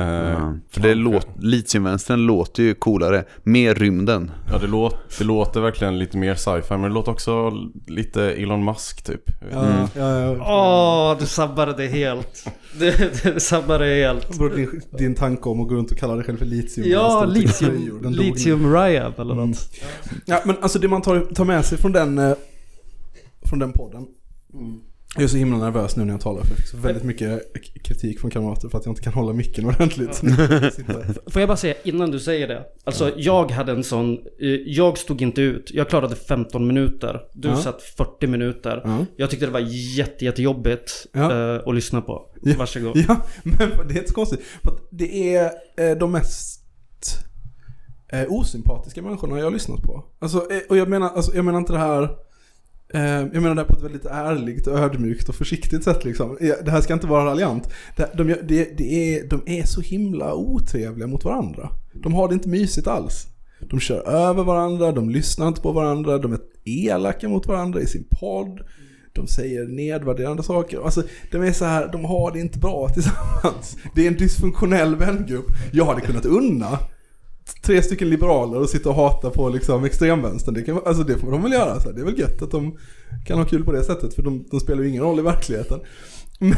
Ja, 0.00 0.54
för 0.70 0.80
det 0.80 0.94
låt, 0.94 1.28
litiumvänstern 1.40 2.20
låter 2.26 2.62
ju 2.62 2.74
coolare. 2.74 3.24
Mer 3.42 3.74
rymden. 3.74 4.30
Ja, 4.52 4.58
det, 4.58 4.66
låt, 4.66 4.96
det 5.18 5.24
låter 5.24 5.60
verkligen 5.60 5.98
lite 5.98 6.16
mer 6.18 6.34
sci-fi, 6.34 6.70
men 6.76 6.82
det 6.82 6.88
låter 6.88 7.12
också 7.12 7.52
lite 7.86 8.22
Elon 8.22 8.64
Musk 8.64 9.02
typ. 9.02 9.22
Ja, 9.52 9.88
ja, 9.96 10.20
ja. 10.20 11.12
Åh, 11.12 11.18
du 11.20 11.26
sabbade 11.26 11.72
det 11.76 11.86
helt. 11.86 12.46
Du, 12.78 12.92
du 13.22 13.40
sabbade 13.40 13.84
det 13.88 13.94
helt. 13.94 14.38
Bro, 14.38 14.48
Din, 14.48 14.80
din 14.98 15.14
tanke 15.14 15.48
om 15.48 15.60
att 15.60 15.68
gå 15.68 15.74
runt 15.74 15.90
och 15.90 15.98
kalla 15.98 16.14
dig 16.14 16.24
själv 16.24 16.36
för 16.38 16.44
litium. 16.46 16.86
Ja, 16.90 17.24
litium, 17.24 18.00
litium 18.12 18.72
Ryan 18.74 19.12
eller 19.18 19.32
Mm. 19.34 19.48
något. 19.48 19.70
Ja, 20.24 20.40
men 20.44 20.56
alltså 20.60 20.78
det 20.78 20.88
man 20.88 21.02
tar, 21.02 21.20
tar 21.20 21.44
med 21.44 21.64
sig 21.64 21.78
från 21.78 21.92
den, 21.92 22.18
eh, 22.18 22.32
från 23.48 23.58
den 23.58 23.72
podden. 23.72 24.06
Jag 25.16 25.24
är 25.24 25.28
så 25.28 25.36
himla 25.36 25.58
nervös 25.58 25.96
nu 25.96 26.04
när 26.04 26.12
jag 26.14 26.20
talar 26.20 26.42
för 26.42 26.50
jag 26.50 26.56
fick 26.58 26.66
så 26.66 26.76
väldigt 26.76 27.04
mycket 27.04 27.42
kritik 27.84 28.20
från 28.20 28.30
kamrater 28.30 28.68
för 28.68 28.78
att 28.78 28.84
jag 28.86 28.92
inte 28.92 29.02
kan 29.02 29.12
hålla 29.12 29.32
micken 29.32 29.66
ordentligt. 29.66 30.14
Sitta- 30.74 31.30
Får 31.30 31.42
jag 31.42 31.48
bara 31.48 31.56
säga 31.56 31.74
innan 31.84 32.10
du 32.10 32.18
säger 32.20 32.48
det. 32.48 32.62
Alltså 32.84 33.12
jag 33.16 33.50
hade 33.50 33.72
en 33.72 33.84
sån, 33.84 34.12
eh, 34.40 34.48
jag 34.66 34.98
stod 34.98 35.22
inte 35.22 35.42
ut. 35.42 35.70
Jag 35.74 35.88
klarade 35.88 36.16
15 36.16 36.66
minuter. 36.66 37.20
Du 37.32 37.48
Ja. 37.48 37.56
satt 37.56 37.82
40 37.82 38.26
minuter. 38.26 38.80
Ja. 38.84 39.06
Jag 39.16 39.30
tyckte 39.30 39.46
det 39.46 39.52
var 39.52 39.66
jätte, 39.96 40.24
jättejobbigt 40.24 41.06
Ja. 41.12 41.54
eh, 41.54 41.62
att 41.68 41.74
lyssna 41.74 42.00
på. 42.00 42.22
Ja. 42.42 42.54
Varsågod. 42.58 42.96
Ja, 43.08 43.16
men 43.42 43.58
det 43.88 43.94
är 43.94 43.98
inte 43.98 44.08
så 44.08 44.14
konstigt. 44.14 44.40
För 44.62 44.72
det 44.90 45.34
är 45.36 45.44
eh, 45.76 45.98
de 45.98 46.12
mest 46.12 46.62
osympatiska 48.28 49.02
människorna 49.02 49.38
jag 49.38 49.44
har 49.44 49.50
lyssnat 49.50 49.82
på. 49.82 50.04
Alltså, 50.18 50.46
och 50.68 50.76
jag 50.76 50.88
menar, 50.88 51.08
alltså, 51.08 51.34
jag 51.36 51.44
menar 51.44 51.58
inte 51.58 51.72
det 51.72 51.78
här 51.78 52.08
Eh, 52.96 53.02
jag 53.32 53.42
menar 53.42 53.54
det 53.54 53.60
här 53.60 53.68
på 53.68 53.76
ett 53.76 53.82
väldigt 53.84 54.06
ärligt, 54.06 54.66
och 54.66 54.78
ödmjukt 54.78 55.28
och 55.28 55.34
försiktigt 55.34 55.84
sätt 55.84 56.04
liksom. 56.04 56.36
Det 56.40 56.70
här 56.70 56.80
ska 56.80 56.94
inte 56.94 57.06
vara 57.06 57.24
raljant. 57.24 57.68
De, 58.16 58.28
gör- 58.28 58.42
det, 58.48 58.78
det 58.78 59.16
är, 59.16 59.28
de 59.28 59.42
är 59.46 59.64
så 59.66 59.80
himla 59.80 60.34
otrevliga 60.34 61.06
mot 61.06 61.24
varandra. 61.24 61.70
De 62.02 62.14
har 62.14 62.28
det 62.28 62.34
inte 62.34 62.48
mysigt 62.48 62.86
alls. 62.86 63.26
De 63.70 63.80
kör 63.80 64.08
över 64.08 64.44
varandra, 64.44 64.92
de 64.92 65.10
lyssnar 65.10 65.48
inte 65.48 65.60
på 65.60 65.72
varandra, 65.72 66.18
de 66.18 66.32
är 66.32 66.38
elaka 66.64 67.28
mot 67.28 67.46
varandra 67.46 67.80
i 67.80 67.86
sin 67.86 68.04
podd. 68.10 68.60
De 69.12 69.26
säger 69.26 69.66
nedvärderande 69.68 70.42
saker. 70.42 70.84
Alltså, 70.84 71.02
de 71.32 71.42
är 71.42 71.52
så 71.52 71.64
här, 71.64 71.88
de 71.92 72.04
har 72.04 72.32
det 72.32 72.40
inte 72.40 72.58
bra 72.58 72.88
tillsammans. 72.88 73.76
Det 73.94 74.02
är 74.06 74.08
en 74.10 74.16
dysfunktionell 74.16 74.96
vängrupp. 74.96 75.46
Jag 75.72 75.84
hade 75.84 76.00
kunnat 76.00 76.24
unna 76.26 76.78
tre 77.62 77.82
stycken 77.82 78.10
liberaler 78.10 78.60
och 78.60 78.68
sitta 78.68 78.88
och 78.88 78.94
hata 78.94 79.30
på 79.30 79.48
liksom 79.48 79.84
extremvänstern. 79.84 80.54
Det, 80.54 80.62
kan, 80.62 80.80
alltså 80.86 81.02
det 81.02 81.18
får 81.18 81.30
de 81.30 81.42
väl 81.42 81.52
göra. 81.52 81.80
Så 81.80 81.88
här. 81.88 81.94
Det 81.94 82.00
är 82.00 82.04
väl 82.04 82.18
gött 82.18 82.42
att 82.42 82.50
de 82.50 82.78
kan 83.26 83.38
ha 83.38 83.44
kul 83.44 83.64
på 83.64 83.72
det 83.72 83.84
sättet 83.84 84.14
för 84.14 84.22
de, 84.22 84.44
de 84.50 84.60
spelar 84.60 84.82
ju 84.82 84.88
ingen 84.88 85.02
roll 85.02 85.18
i 85.18 85.22
verkligheten. 85.22 85.80
Men, 86.38 86.56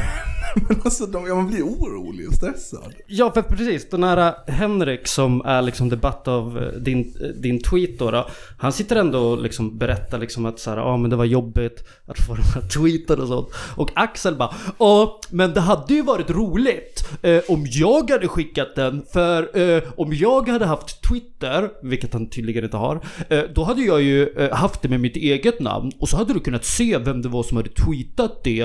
men 0.68 0.80
alltså, 0.84 1.06
de, 1.06 1.26
ja, 1.26 1.34
man 1.34 1.46
blir 1.46 1.62
orolig 1.62 2.28
och 2.28 2.34
stressad. 2.34 2.94
Ja, 3.06 3.32
för 3.32 3.42
precis. 3.42 3.90
Den 3.90 4.02
här 4.02 4.34
eh, 4.46 4.54
Henrik 4.54 5.06
som 5.06 5.42
är 5.44 5.62
liksom 5.62 5.88
debatt 5.88 6.28
av 6.28 6.58
eh, 6.58 6.80
din, 6.80 7.14
eh, 7.20 7.28
din 7.28 7.62
tweet 7.62 7.98
då, 7.98 8.10
då. 8.10 8.28
Han 8.58 8.72
sitter 8.72 8.96
ändå 8.96 9.20
och 9.20 9.42
liksom 9.42 9.78
berättar 9.78 10.18
liksom 10.18 10.46
att 10.46 10.60
så 10.60 10.70
här, 10.70 10.76
ja 10.76 10.96
men 10.96 11.10
det 11.10 11.16
var 11.16 11.24
jobbigt 11.24 11.84
att 12.06 12.18
få 12.18 12.34
de 12.34 12.42
här 12.42 12.68
tweeten 12.68 13.20
och 13.20 13.28
sånt. 13.28 13.48
Och 13.76 13.90
Axel 13.94 14.34
bara, 14.34 14.54
ja 14.78 15.20
men 15.30 15.54
det 15.54 15.60
hade 15.60 15.94
ju 15.94 16.02
varit 16.02 16.30
roligt 16.30 17.08
eh, 17.22 17.40
om 17.48 17.66
jag 17.70 18.10
hade 18.10 18.28
skickat 18.28 18.74
den. 18.76 19.02
För 19.12 19.58
eh, 19.58 19.82
om 19.96 20.14
jag 20.14 20.48
hade 20.48 20.66
haft 20.66 21.08
Twitter, 21.08 21.70
vilket 21.82 22.12
han 22.12 22.30
tydligen 22.30 22.64
inte 22.64 22.76
har, 22.76 23.00
eh, 23.28 23.42
då 23.54 23.64
hade 23.64 23.82
jag 23.82 24.02
ju 24.02 24.28
eh, 24.28 24.56
haft 24.56 24.82
det 24.82 24.88
med 24.88 25.00
mitt 25.00 25.16
eget 25.16 25.60
namn. 25.60 25.92
Och 25.98 26.08
så 26.08 26.16
hade 26.16 26.32
du 26.32 26.40
kunnat 26.40 26.64
se 26.64 26.98
vem 26.98 27.22
det 27.22 27.28
var 27.28 27.42
som 27.42 27.56
hade 27.56 27.70
tweetat 27.70 28.44
det. 28.44 28.60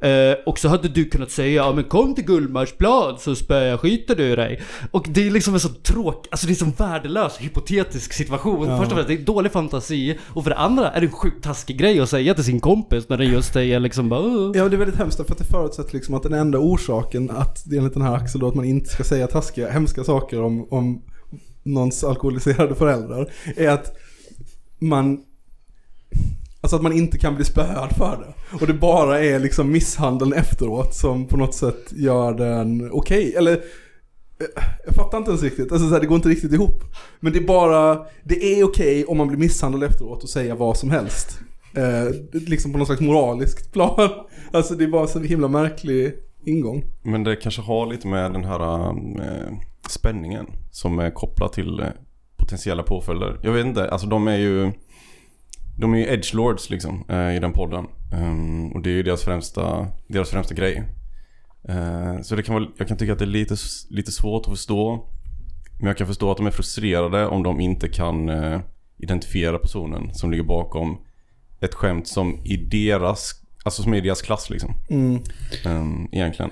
Eh, 0.00 0.36
och 0.58 0.62
så 0.62 0.68
hade 0.68 0.88
du 0.88 1.04
kunnat 1.04 1.30
säga, 1.30 1.64
ja 1.64 1.72
men 1.72 1.84
kom 1.84 2.14
till 2.14 2.24
Gullmarsplan 2.24 3.18
så 3.18 3.34
spöar 3.34 3.62
jag 3.62 3.80
skiter 3.80 4.16
du 4.16 4.32
i 4.32 4.36
dig. 4.36 4.60
Och 4.90 5.06
det 5.10 5.26
är 5.26 5.30
liksom 5.30 5.54
en 5.54 5.60
så 5.60 5.68
tråkig, 5.68 6.28
alltså 6.30 6.46
det 6.46 6.50
är 6.50 6.64
en 6.64 6.72
så 6.72 6.84
värdelös 6.84 7.36
hypotetisk 7.38 8.12
situation. 8.12 8.66
Först 8.66 8.92
och 8.92 8.96
främst, 8.96 9.08
det 9.08 9.14
är 9.14 9.18
dålig 9.24 9.52
fantasi. 9.52 10.18
Och 10.34 10.42
för 10.42 10.50
det 10.50 10.56
andra 10.56 10.90
är 10.90 11.00
det 11.00 11.06
en 11.06 11.12
sjukt 11.12 11.44
taskig 11.44 11.78
grej 11.78 12.00
att 12.00 12.08
säga 12.08 12.34
till 12.34 12.44
sin 12.44 12.60
kompis 12.60 13.08
när 13.08 13.16
den 13.16 13.28
just 13.32 13.52
säger 13.52 13.80
liksom 13.80 14.08
bara 14.08 14.20
"Åh." 14.20 14.52
Ja, 14.54 14.68
det 14.68 14.76
är 14.76 14.78
väldigt 14.78 14.98
hemskt 14.98 15.16
för 15.16 15.32
att 15.32 15.38
det 15.38 15.44
förutsätter 15.44 15.94
liksom 15.94 16.14
att 16.14 16.22
den 16.22 16.34
enda 16.34 16.58
orsaken 16.58 17.30
att, 17.30 17.72
enligt 17.72 17.94
den 17.94 18.02
här 18.02 18.14
Axel 18.14 18.40
då, 18.40 18.48
att 18.48 18.54
man 18.54 18.64
inte 18.64 18.90
ska 18.90 19.04
säga 19.04 19.26
taskiga, 19.26 19.70
hemska 19.70 20.04
saker 20.04 20.42
om, 20.42 20.68
om 20.70 21.02
någons 21.62 22.04
alkoholiserade 22.04 22.74
föräldrar 22.74 23.32
är 23.56 23.68
att 23.68 23.96
man 24.80 25.18
Alltså 26.68 26.76
att 26.76 26.82
man 26.82 26.92
inte 26.92 27.18
kan 27.18 27.34
bli 27.34 27.44
spöad 27.44 27.96
för 27.96 28.16
det. 28.16 28.56
Och 28.60 28.66
det 28.66 28.72
bara 28.72 29.20
är 29.20 29.38
liksom 29.38 29.72
misshandeln 29.72 30.32
efteråt 30.32 30.94
som 30.94 31.26
på 31.26 31.36
något 31.36 31.54
sätt 31.54 31.92
gör 31.92 32.34
den 32.34 32.90
okej. 32.92 33.34
Eller, 33.34 33.52
eh, 33.52 34.62
jag 34.86 34.94
fattar 34.94 35.18
inte 35.18 35.30
ens 35.30 35.42
riktigt. 35.42 35.72
Alltså 35.72 35.88
så 35.88 35.94
här, 35.94 36.00
det 36.00 36.06
går 36.06 36.16
inte 36.16 36.28
riktigt 36.28 36.52
ihop. 36.52 36.84
Men 37.20 37.32
det 37.32 37.38
är 37.38 37.46
bara, 37.46 38.06
det 38.24 38.44
är 38.44 38.64
okej 38.64 39.04
om 39.04 39.16
man 39.16 39.28
blir 39.28 39.38
misshandlad 39.38 39.90
efteråt 39.90 40.22
och 40.22 40.28
säga 40.28 40.54
vad 40.54 40.76
som 40.76 40.90
helst. 40.90 41.40
Eh, 41.74 42.14
liksom 42.32 42.72
på 42.72 42.78
något 42.78 42.88
slags 42.88 43.00
moraliskt 43.00 43.72
plan. 43.72 44.10
Alltså 44.52 44.74
det 44.74 44.84
är 44.84 44.88
bara 44.88 45.06
så 45.06 45.20
himla 45.20 45.48
märklig 45.48 46.14
ingång. 46.44 46.84
Men 47.02 47.24
det 47.24 47.36
kanske 47.36 47.62
har 47.62 47.86
lite 47.86 48.06
med 48.06 48.32
den 48.32 48.44
här 48.44 48.88
äh, 48.88 48.94
spänningen 49.88 50.46
som 50.70 50.98
är 50.98 51.10
kopplad 51.10 51.52
till 51.52 51.80
eh, 51.80 51.86
potentiella 52.36 52.82
påföljder. 52.82 53.40
Jag 53.42 53.52
vet 53.52 53.66
inte, 53.66 53.90
alltså 53.90 54.06
de 54.06 54.28
är 54.28 54.36
ju 54.36 54.72
de 55.78 55.94
är 55.94 55.98
ju 55.98 56.06
edgelords 56.06 56.70
liksom 56.70 57.04
eh, 57.08 57.36
i 57.36 57.38
den 57.38 57.52
podden. 57.52 57.86
Ehm, 58.12 58.72
och 58.72 58.82
det 58.82 58.90
är 58.90 58.94
ju 58.94 59.02
deras 59.02 59.22
främsta, 59.22 59.86
deras 60.06 60.30
främsta 60.30 60.54
grej. 60.54 60.82
Eh, 61.68 62.20
så 62.22 62.36
det 62.36 62.42
kan 62.42 62.54
vara, 62.54 62.66
jag 62.76 62.88
kan 62.88 62.96
tycka 62.96 63.12
att 63.12 63.18
det 63.18 63.24
är 63.24 63.26
lite, 63.26 63.56
lite 63.90 64.12
svårt 64.12 64.46
att 64.46 64.52
förstå. 64.52 65.08
Men 65.78 65.86
jag 65.86 65.96
kan 65.96 66.06
förstå 66.06 66.30
att 66.30 66.36
de 66.36 66.46
är 66.46 66.50
frustrerade 66.50 67.26
om 67.26 67.42
de 67.42 67.60
inte 67.60 67.88
kan 67.88 68.28
eh, 68.28 68.60
identifiera 68.98 69.58
personen 69.58 70.14
som 70.14 70.30
ligger 70.30 70.44
bakom 70.44 70.98
ett 71.60 71.74
skämt 71.74 72.08
som 72.08 72.40
i 72.44 72.56
deras, 72.56 73.32
alltså 73.64 73.82
som 73.82 73.92
är 73.92 73.96
i 73.98 74.00
deras 74.00 74.22
klass 74.22 74.50
liksom. 74.50 74.74
Mm. 74.90 75.22
Ehm, 75.64 76.08
egentligen. 76.12 76.50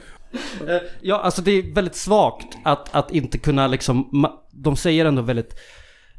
Ja, 1.00 1.21
alltså 1.21 1.42
det 1.42 1.50
är 1.50 1.75
väldigt 1.75 1.97
svagt 1.97 2.59
att, 2.64 2.95
att 2.95 3.11
inte 3.12 3.38
kunna 3.38 3.66
liksom, 3.66 4.26
de 4.50 4.76
säger 4.76 5.04
ändå 5.04 5.23
väldigt, 5.23 5.54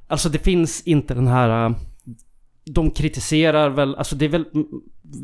alltså 0.07 0.29
det 0.29 0.39
finns 0.39 0.81
inte 0.81 1.13
den 1.13 1.27
här, 1.27 1.75
de 2.73 2.91
kritiserar 2.91 3.69
väl, 3.69 3.95
alltså 3.95 4.15
det 4.15 4.25
är 4.25 4.29
väl 4.29 4.45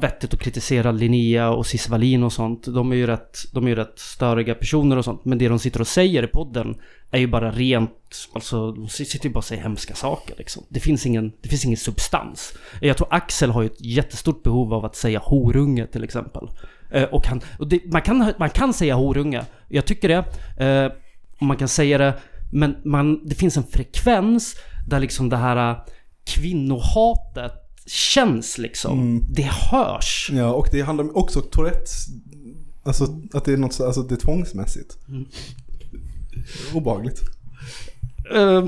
vettigt 0.01 0.33
att 0.33 0.39
kritisera 0.39 0.91
Linnea 0.91 1.49
och 1.49 1.65
Cissi 1.65 1.91
Wallin 1.91 2.23
och 2.23 2.33
sånt. 2.33 2.65
De 2.65 2.91
är 2.91 2.95
ju 2.95 3.07
rätt, 3.07 3.39
de 3.51 3.65
är 3.65 3.69
ju 3.69 3.75
rätt 3.75 3.99
störiga 3.99 4.55
personer 4.55 4.97
och 4.97 5.05
sånt. 5.05 5.25
Men 5.25 5.37
det 5.37 5.47
de 5.47 5.59
sitter 5.59 5.81
och 5.81 5.87
säger 5.87 6.23
i 6.23 6.27
podden 6.27 6.75
är 7.11 7.19
ju 7.19 7.27
bara 7.27 7.51
rent, 7.51 8.29
alltså 8.33 8.71
de 8.71 8.89
sitter 8.89 9.25
ju 9.27 9.33
bara 9.33 9.37
och 9.37 9.45
säger 9.45 9.63
hemska 9.63 9.95
saker 9.95 10.35
liksom. 10.37 10.63
Det 10.69 10.79
finns 10.79 11.05
ingen, 11.05 11.31
det 11.41 11.49
finns 11.49 11.65
ingen 11.65 11.77
substans. 11.77 12.53
Jag 12.81 12.97
tror 12.97 13.07
Axel 13.11 13.49
har 13.49 13.61
ju 13.61 13.67
ett 13.67 13.81
jättestort 13.81 14.43
behov 14.43 14.73
av 14.73 14.85
att 14.85 14.95
säga 14.95 15.19
horunge 15.19 15.87
till 15.87 16.03
exempel. 16.03 16.47
Eh, 16.91 17.03
och, 17.03 17.27
han, 17.27 17.41
och 17.59 17.67
det, 17.67 17.91
man, 17.91 18.01
kan, 18.01 18.33
man 18.39 18.49
kan 18.49 18.73
säga 18.73 18.95
horunge, 18.95 19.45
jag 19.69 19.85
tycker 19.85 20.07
det. 20.07 20.25
Eh, 20.65 20.91
och 21.39 21.45
man 21.47 21.57
kan 21.57 21.67
säga 21.67 21.97
det, 21.97 22.13
men 22.51 22.75
man, 22.83 23.27
det 23.27 23.35
finns 23.35 23.57
en 23.57 23.63
frekvens 23.63 24.55
där 24.87 24.99
liksom 24.99 25.29
det 25.29 25.37
här 25.37 25.75
kvinnohatet 26.25 27.53
känns 27.85 28.57
liksom. 28.57 29.25
Det 29.29 29.51
hörs. 29.71 30.29
Ja, 30.33 30.53
och 30.53 30.67
det 30.71 30.81
handlar 30.81 31.17
också 31.17 31.39
om 31.39 31.45
Tourettes. 31.51 32.07
Alltså 32.83 33.21
att 33.33 33.45
det 33.45 33.53
är 33.53 33.57
något 33.57 33.73
så, 33.73 33.85
alltså 33.85 34.01
det 34.01 34.15
är 34.15 34.19
tvångsmässigt. 34.19 34.97
Obehagligt. 36.73 37.21
Eh, 38.35 38.67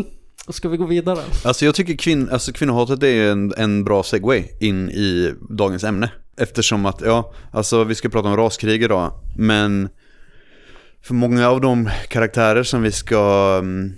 ska 0.50 0.70
vi 0.70 0.78
gå 0.78 0.86
vidare? 0.86 1.20
Alltså 1.44 1.66
jag 1.66 1.76
tycker 1.76 1.96
kvinn, 1.96 2.30
alltså 2.30 2.54
kvinnohatet 2.54 3.04
är 3.04 3.32
en, 3.32 3.54
en 3.58 3.84
bra 3.84 4.04
segway 4.04 4.44
in 4.60 4.90
i 4.90 5.34
dagens 5.50 5.84
ämne. 5.84 6.12
Eftersom 6.38 6.86
att, 6.86 7.02
ja, 7.02 7.34
alltså 7.52 7.84
vi 7.84 7.96
ska 7.96 8.10
prata 8.10 8.28
om 8.28 8.38
raskrig 8.38 8.84
idag, 8.84 9.12
men 9.38 9.90
för 11.02 11.14
många 11.14 11.50
av 11.50 11.62
de 11.62 11.90
karaktärer 12.10 12.64
som 12.64 12.82
vi 12.82 12.92
ska 12.92 13.56
mm, 13.60 13.94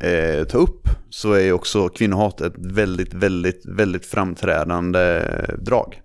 eh, 0.00 0.44
ta 0.44 0.58
upp 0.58 0.88
så 1.10 1.32
är 1.32 1.40
ju 1.40 1.52
också 1.52 1.88
kvinnohat 1.88 2.40
ett 2.40 2.54
väldigt, 2.56 3.14
väldigt, 3.14 3.66
väldigt 3.66 4.06
framträdande 4.06 5.22
drag. 5.58 6.02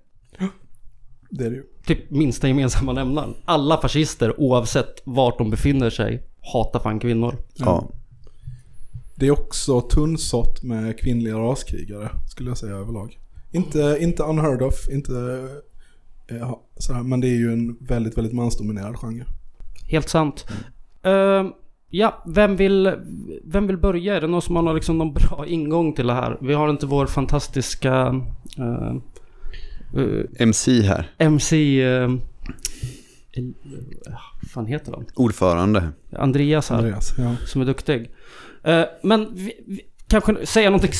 Det 1.30 1.46
är 1.46 1.50
det 1.50 1.56
ju. 1.56 1.64
Typ 1.86 2.12
minsta 2.12 2.48
gemensamma 2.48 2.94
nämnaren. 2.94 3.34
Alla 3.46 3.82
fascister 3.82 4.40
oavsett 4.40 5.02
vart 5.04 5.38
de 5.38 5.50
befinner 5.50 5.90
sig 5.90 6.24
hatar 6.54 6.80
fan 6.80 7.00
kvinnor. 7.00 7.36
Ja. 7.56 7.90
Det 9.16 9.28
är 9.28 9.32
också 9.32 9.82
tunnsått 9.82 10.64
med 10.64 11.00
kvinnliga 11.00 11.36
raskrigare, 11.36 12.10
skulle 12.30 12.50
jag 12.50 12.58
säga 12.58 12.76
överlag. 12.76 13.20
Inte, 13.52 13.98
inte 14.00 14.24
unheard 14.24 14.62
of, 14.62 14.90
inte 14.90 15.14
eh, 16.28 16.56
sådär, 16.78 17.04
men 17.04 17.20
det 17.20 17.28
är 17.28 17.38
ju 17.38 17.54
en 17.54 17.78
väldigt, 17.80 18.18
väldigt 18.18 18.34
mansdominerad 18.34 18.96
genre. 18.96 19.26
Helt 19.88 20.10
sant. 20.10 20.46
Eh, 21.04 21.46
ja, 21.92 22.24
vem 22.26 22.56
vill, 22.56 22.92
vem 23.44 23.68
vill 23.68 23.78
börja? 23.78 24.16
Är 24.16 24.22
det 24.22 24.28
någon 24.28 24.42
som 24.42 24.56
har 24.56 24.74
liksom, 24.74 24.98
någon 24.98 25.14
bra 25.14 25.46
ingång 25.48 25.94
till 25.94 26.08
det 26.08 26.14
här? 26.14 26.38
Vi 26.42 26.54
har 26.54 26.70
inte 26.70 26.86
vår 26.86 27.06
fantastiska 27.06 28.22
eh, 28.58 28.96
eh, 30.02 30.26
MC 30.40 30.82
här. 30.82 31.12
MC... 31.18 31.82
El- 31.82 32.14
eh, 33.34 34.14
Vad 34.42 34.52
fan 34.54 34.66
heter 34.66 34.92
han? 34.92 35.06
Ordförande. 35.16 35.90
Andreas 36.18 36.70
här. 36.70 36.78
Andreas, 36.78 37.14
ja. 37.18 37.36
som 37.46 37.62
är 37.62 37.66
duktig. 37.66 38.12
Men 39.04 39.28
vi, 39.36 39.54
vi, 39.68 39.82
kanske 40.12 40.46
säga 40.46 40.70
någonting 40.70 40.92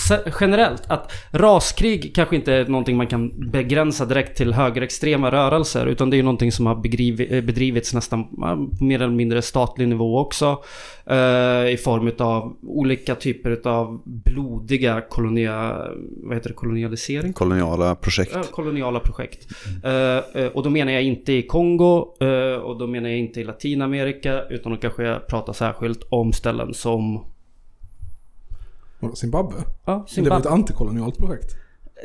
generellt. 0.42 0.84
Att 0.88 1.12
raskrig 1.32 2.16
kanske 2.16 2.36
inte 2.36 2.54
är 2.54 2.66
någonting 2.66 2.98
man 2.98 3.08
kan 3.08 3.52
begränsa 3.52 4.06
direkt 4.06 4.38
till 4.38 4.54
högerextrema 4.54 5.32
rörelser. 5.32 5.86
Utan 5.86 6.10
det 6.10 6.16
är 6.16 6.18
ju 6.18 6.24
någonting 6.24 6.52
som 6.52 6.66
har 6.66 6.76
eh, 6.76 7.42
bedrivits 7.44 7.94
nästan 7.94 8.24
på 8.24 8.70
mer 8.82 9.02
eller 9.02 9.14
mindre 9.14 9.42
statlig 9.42 9.88
nivå 9.88 10.20
också. 10.20 10.64
eh, 11.06 11.74
I 11.74 11.78
form 11.84 12.12
av 12.20 12.58
olika 12.62 13.16
typer 13.16 13.68
av 13.68 14.02
blodiga 14.06 15.02
kolonia, 15.02 15.88
vad 16.24 16.36
heter 16.36 16.50
det, 16.50 16.56
kolonialisering? 16.56 17.34
Koloniala 17.34 17.96
projekt. 17.96 18.32
Ja, 18.34 18.44
koloniala 18.52 19.00
projekt. 19.00 19.48
Eh, 19.84 20.46
och 20.46 20.64
då 20.64 20.70
menar 20.70 20.92
jag 20.92 21.04
inte 21.04 21.34
i 21.34 21.42
Kongo 21.42 22.08
och 22.64 22.78
då 22.78 22.88
menar 22.88 23.10
jag 23.10 23.20
inte 23.20 23.42
i 23.42 23.44
Latinamerika 23.44 24.44
utan 24.50 24.72
då 24.72 24.78
kanske 24.78 25.04
jag 25.04 25.28
pratar 25.28 25.54
särskilt 25.54 26.04
om 26.10 26.34
ställen 26.34 26.74
som 26.74 27.26
Zimbabwe? 29.16 29.56
ja, 29.60 29.66
Det 29.86 29.92
var 29.92 30.04
ett 30.04 30.10
Zimbabwe. 30.10 30.50
antikolonialt 30.50 31.18
projekt. 31.18 31.56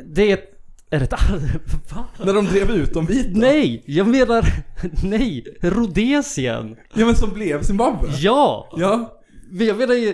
Det 0.05 0.31
är 0.31 0.33
ett... 0.33 0.53
Är 0.89 0.99
det 0.99 1.05
ett... 1.05 1.11
Va? 1.95 2.03
När 2.25 2.33
de 2.33 2.45
drev 2.45 2.71
ut 2.71 2.93
de 2.93 3.05
vita? 3.05 3.29
Nej! 3.39 3.83
Jag 3.85 4.07
menar... 4.07 4.45
Nej! 5.03 5.43
Rhodesien! 5.61 6.75
Ja 6.93 7.05
men 7.05 7.15
som 7.15 7.29
blev 7.33 7.63
Zimbabwe? 7.63 8.09
Ja! 8.17 8.69
Ja. 8.77 9.13
Men 9.51 9.67
Jag 9.67 9.77
menar 9.77 9.93
ju... 9.95 10.13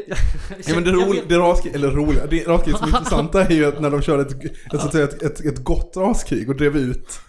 Ja 0.67 0.75
men 0.75 0.83
det, 0.83 0.89
Jag 0.89 1.07
ro, 1.07 1.11
vet- 1.13 1.29
det 1.29 1.37
raskrig, 1.37 1.75
eller 1.75 1.91
roliga, 1.91 2.25
det 2.29 2.47
raskrig 2.47 2.75
som 2.75 2.83
är 2.93 2.97
intressanta 2.97 3.45
är 3.45 3.51
ju 3.55 3.65
att 3.65 3.81
när 3.81 3.89
de 3.89 4.01
körde 4.01 4.21
ett, 4.21 4.43
ett, 4.73 4.95
ett, 4.95 5.21
ett, 5.23 5.39
ett 5.45 5.63
gott 5.63 5.93
raskrig 5.97 6.49
och 6.49 6.55
drev 6.55 6.77
ut 6.77 7.19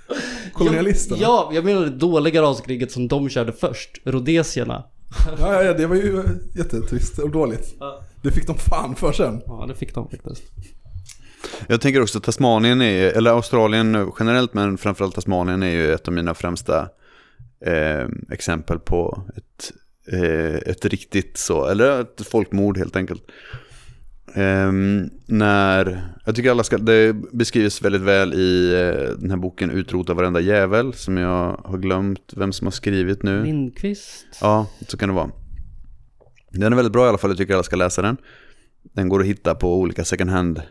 kolonialisterna. 0.52 1.18
Ja, 1.22 1.50
jag 1.54 1.64
menar 1.64 1.80
det 1.80 1.90
dåliga 1.90 2.42
raskriget 2.42 2.92
som 2.92 3.08
de 3.08 3.28
körde 3.28 3.52
först. 3.52 3.90
Rhodesierna. 4.04 4.84
Ja, 5.40 5.52
ja, 5.52 5.62
ja, 5.62 5.72
det 5.74 5.86
var 5.86 5.96
ju 5.96 6.22
jättetrist 6.56 7.18
och 7.18 7.30
dåligt. 7.30 7.74
Det 8.24 8.30
fick 8.30 8.46
de 8.46 8.58
fan 8.58 8.96
för 8.96 9.12
sen. 9.12 9.42
Ja, 9.46 9.64
det 9.68 9.74
fick 9.74 9.94
de 9.94 10.08
faktiskt. 10.08 10.42
Jag 11.66 11.80
tänker 11.80 12.02
också 12.02 12.18
att 12.18 12.24
Tasmanien 12.24 12.82
är, 12.82 13.12
eller 13.12 13.30
Australien 13.30 14.12
generellt, 14.18 14.54
men 14.54 14.78
framförallt 14.78 15.14
Tasmanien 15.14 15.62
är 15.62 15.70
ju 15.70 15.92
ett 15.92 16.08
av 16.08 16.14
mina 16.14 16.34
främsta 16.34 16.88
eh, 17.66 18.08
exempel 18.30 18.78
på 18.78 19.22
ett, 19.36 19.72
eh, 20.12 20.54
ett 20.54 20.84
riktigt 20.84 21.38
så, 21.38 21.66
eller 21.66 22.00
ett 22.00 22.26
folkmord 22.26 22.78
helt 22.78 22.96
enkelt. 22.96 23.22
Ehm, 24.34 25.10
när, 25.26 26.02
jag 26.24 26.36
tycker 26.36 26.50
alla 26.50 26.64
ska, 26.64 26.78
det 26.78 27.12
beskrivs 27.32 27.82
väldigt 27.82 28.02
väl 28.02 28.34
i 28.34 28.72
eh, 28.72 29.18
den 29.18 29.30
här 29.30 29.36
boken 29.36 29.70
Utrota 29.70 30.14
varenda 30.14 30.40
jävel 30.40 30.94
som 30.94 31.16
jag 31.16 31.60
har 31.64 31.78
glömt 31.78 32.32
vem 32.36 32.52
som 32.52 32.66
har 32.66 32.72
skrivit 32.72 33.22
nu. 33.22 33.44
Lindqvist. 33.44 34.26
Ja, 34.40 34.66
så 34.88 34.96
kan 34.96 35.08
det 35.08 35.14
vara. 35.14 35.30
Den 36.54 36.72
är 36.72 36.76
väldigt 36.76 36.92
bra 36.92 37.06
i 37.06 37.08
alla 37.08 37.18
fall, 37.18 37.30
jag 37.30 37.38
tycker 37.38 37.54
alla 37.54 37.62
ska 37.62 37.76
läsa 37.76 38.02
den. 38.02 38.16
Den 38.82 39.08
går 39.08 39.20
att 39.20 39.26
hitta 39.26 39.54
på 39.54 39.78
olika 39.78 40.04
second 40.04 40.30
hand 40.30 40.62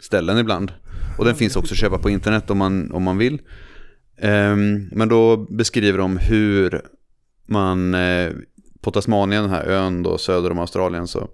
ställen 0.00 0.38
ibland. 0.38 0.72
Och 1.18 1.24
den 1.24 1.34
finns 1.34 1.56
också 1.56 1.74
att 1.74 1.78
köpa 1.78 1.98
på 1.98 2.10
internet 2.10 2.50
om 2.50 2.58
man, 2.58 2.92
om 2.92 3.02
man 3.02 3.18
vill. 3.18 3.40
Ehm, 4.16 4.88
men 4.92 5.08
då 5.08 5.36
beskriver 5.36 5.98
de 5.98 6.16
hur 6.16 6.82
man 7.46 7.94
eh, 7.94 8.32
på 8.80 8.90
Tasmanien, 8.90 9.42
den 9.42 9.52
här 9.52 9.64
ön 9.64 10.02
då 10.02 10.18
söder 10.18 10.50
om 10.50 10.58
Australien, 10.58 11.06
så 11.06 11.28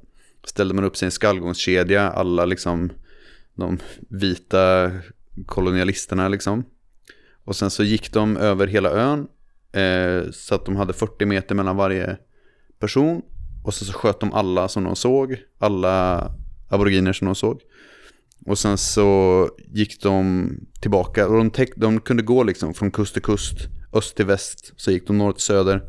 ställde 0.45 0.75
man 0.75 0.85
upp 0.85 0.97
sin 0.97 1.11
skallgångskedja, 1.11 2.11
alla 2.11 2.45
liksom 2.45 2.91
de 3.55 3.79
vita 4.09 4.91
kolonialisterna 5.47 6.29
liksom. 6.29 6.65
Och 7.45 7.57
sen 7.57 7.71
så 7.71 7.83
gick 7.83 8.13
de 8.13 8.37
över 8.37 8.67
hela 8.67 8.91
ön 8.91 9.27
eh, 9.73 10.31
så 10.33 10.55
att 10.55 10.67
de 10.67 10.77
hade 10.77 10.93
40 10.93 11.27
meter 11.27 11.55
mellan 11.55 11.77
varje 11.77 12.17
person. 12.79 13.23
Och 13.65 13.75
sen 13.75 13.87
så 13.87 13.93
sköt 13.93 14.21
de 14.21 14.33
alla 14.33 14.69
som 14.69 14.85
de 14.85 14.97
såg, 14.97 15.37
alla 15.59 16.31
aboriginer 16.69 17.13
som 17.13 17.25
de 17.25 17.35
såg. 17.35 17.61
Och 18.47 18.59
sen 18.59 18.79
så 18.79 19.49
gick 19.73 20.03
de 20.03 20.49
tillbaka 20.81 21.29
och 21.29 21.37
de, 21.37 21.51
täck, 21.51 21.71
de 21.77 22.01
kunde 22.01 22.23
gå 22.23 22.43
liksom 22.43 22.75
från 22.75 22.91
kust 22.91 23.13
till 23.13 23.23
kust, 23.23 23.57
öst 23.93 24.17
till 24.17 24.27
väst, 24.27 24.73
så 24.77 24.91
gick 24.91 25.07
de 25.07 25.19
norr 25.19 25.33
till 25.33 25.43
söder. 25.43 25.83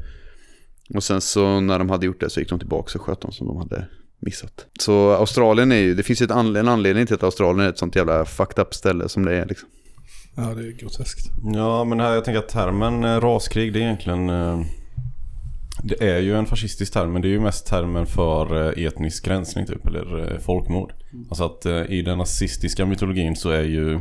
Och 0.95 1.03
sen 1.03 1.21
så 1.21 1.59
när 1.59 1.79
de 1.79 1.89
hade 1.89 2.05
gjort 2.05 2.19
det 2.19 2.29
så 2.29 2.39
gick 2.39 2.49
de 2.49 2.59
tillbaka 2.59 2.99
och 2.99 3.05
sköt 3.05 3.21
dem 3.21 3.31
som 3.31 3.47
de 3.47 3.57
hade 3.57 3.87
missat. 4.19 4.65
Så 4.79 5.11
Australien 5.11 5.71
är 5.71 5.75
ju, 5.75 5.95
det 5.95 6.03
finns 6.03 6.21
ju 6.21 6.27
en 6.31 6.67
anledning 6.67 7.05
till 7.05 7.15
att 7.15 7.23
Australien 7.23 7.65
är 7.65 7.69
ett 7.69 7.77
sånt 7.77 7.95
jävla 7.95 8.25
fucked 8.25 8.59
up 8.59 8.73
ställe 8.73 9.09
som 9.09 9.25
det 9.25 9.35
är 9.35 9.45
liksom. 9.45 9.69
Ja, 10.35 10.43
det 10.43 10.67
är 10.67 10.71
groteskt. 10.71 11.31
Ja, 11.53 11.83
men 11.83 11.99
här, 11.99 12.13
jag 12.13 12.25
tänker 12.25 12.39
att 12.39 12.49
termen 12.49 13.03
eh, 13.03 13.19
raskrig, 13.19 13.73
det 13.73 13.79
är 13.79 13.83
egentligen... 13.83 14.29
eh, 14.29 14.61
Det 15.83 16.01
är 16.01 16.19
ju 16.19 16.37
en 16.37 16.45
fascistisk 16.45 16.93
term, 16.93 17.13
men 17.13 17.21
det 17.21 17.27
är 17.27 17.29
ju 17.29 17.39
mest 17.39 17.67
termen 17.67 18.05
för 18.05 18.67
eh, 18.77 18.85
etnisk 18.85 19.27
rensning 19.27 19.65
typ, 19.65 19.87
eller 19.87 20.33
eh, 20.33 20.39
folkmord. 20.39 20.93
Alltså 21.29 21.45
att 21.45 21.65
eh, 21.65 21.81
i 21.89 22.01
den 22.01 22.17
nazistiska 22.17 22.85
mytologin 22.85 23.35
så 23.35 23.49
är 23.49 23.63
ju... 23.63 23.99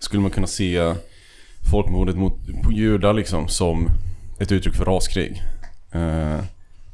Skulle 0.00 0.22
man 0.22 0.30
kunna 0.30 0.46
se 0.46 0.94
folkmordet 1.70 2.16
mot, 2.16 2.34
på 2.64 2.72
judar 2.72 3.12
liksom 3.12 3.48
som 3.48 3.88
ett 4.40 4.52
uttryck 4.52 4.74
för 4.74 4.84
raskrig. 4.84 5.42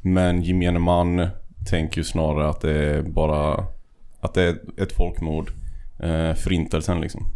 Men 0.01 0.43
gemene 0.43 0.79
man 0.79 1.27
tänker 1.69 1.97
ju 1.97 2.03
snarare 2.03 2.49
att 2.49 2.61
det 2.61 2.71
är 2.71 3.01
bara... 3.01 3.67
Att 4.19 4.33
det 4.33 4.43
är 4.43 4.57
ett 4.77 4.91
folkmord. 4.91 5.51
Förintelsen 6.35 7.01
liksom. 7.01 7.31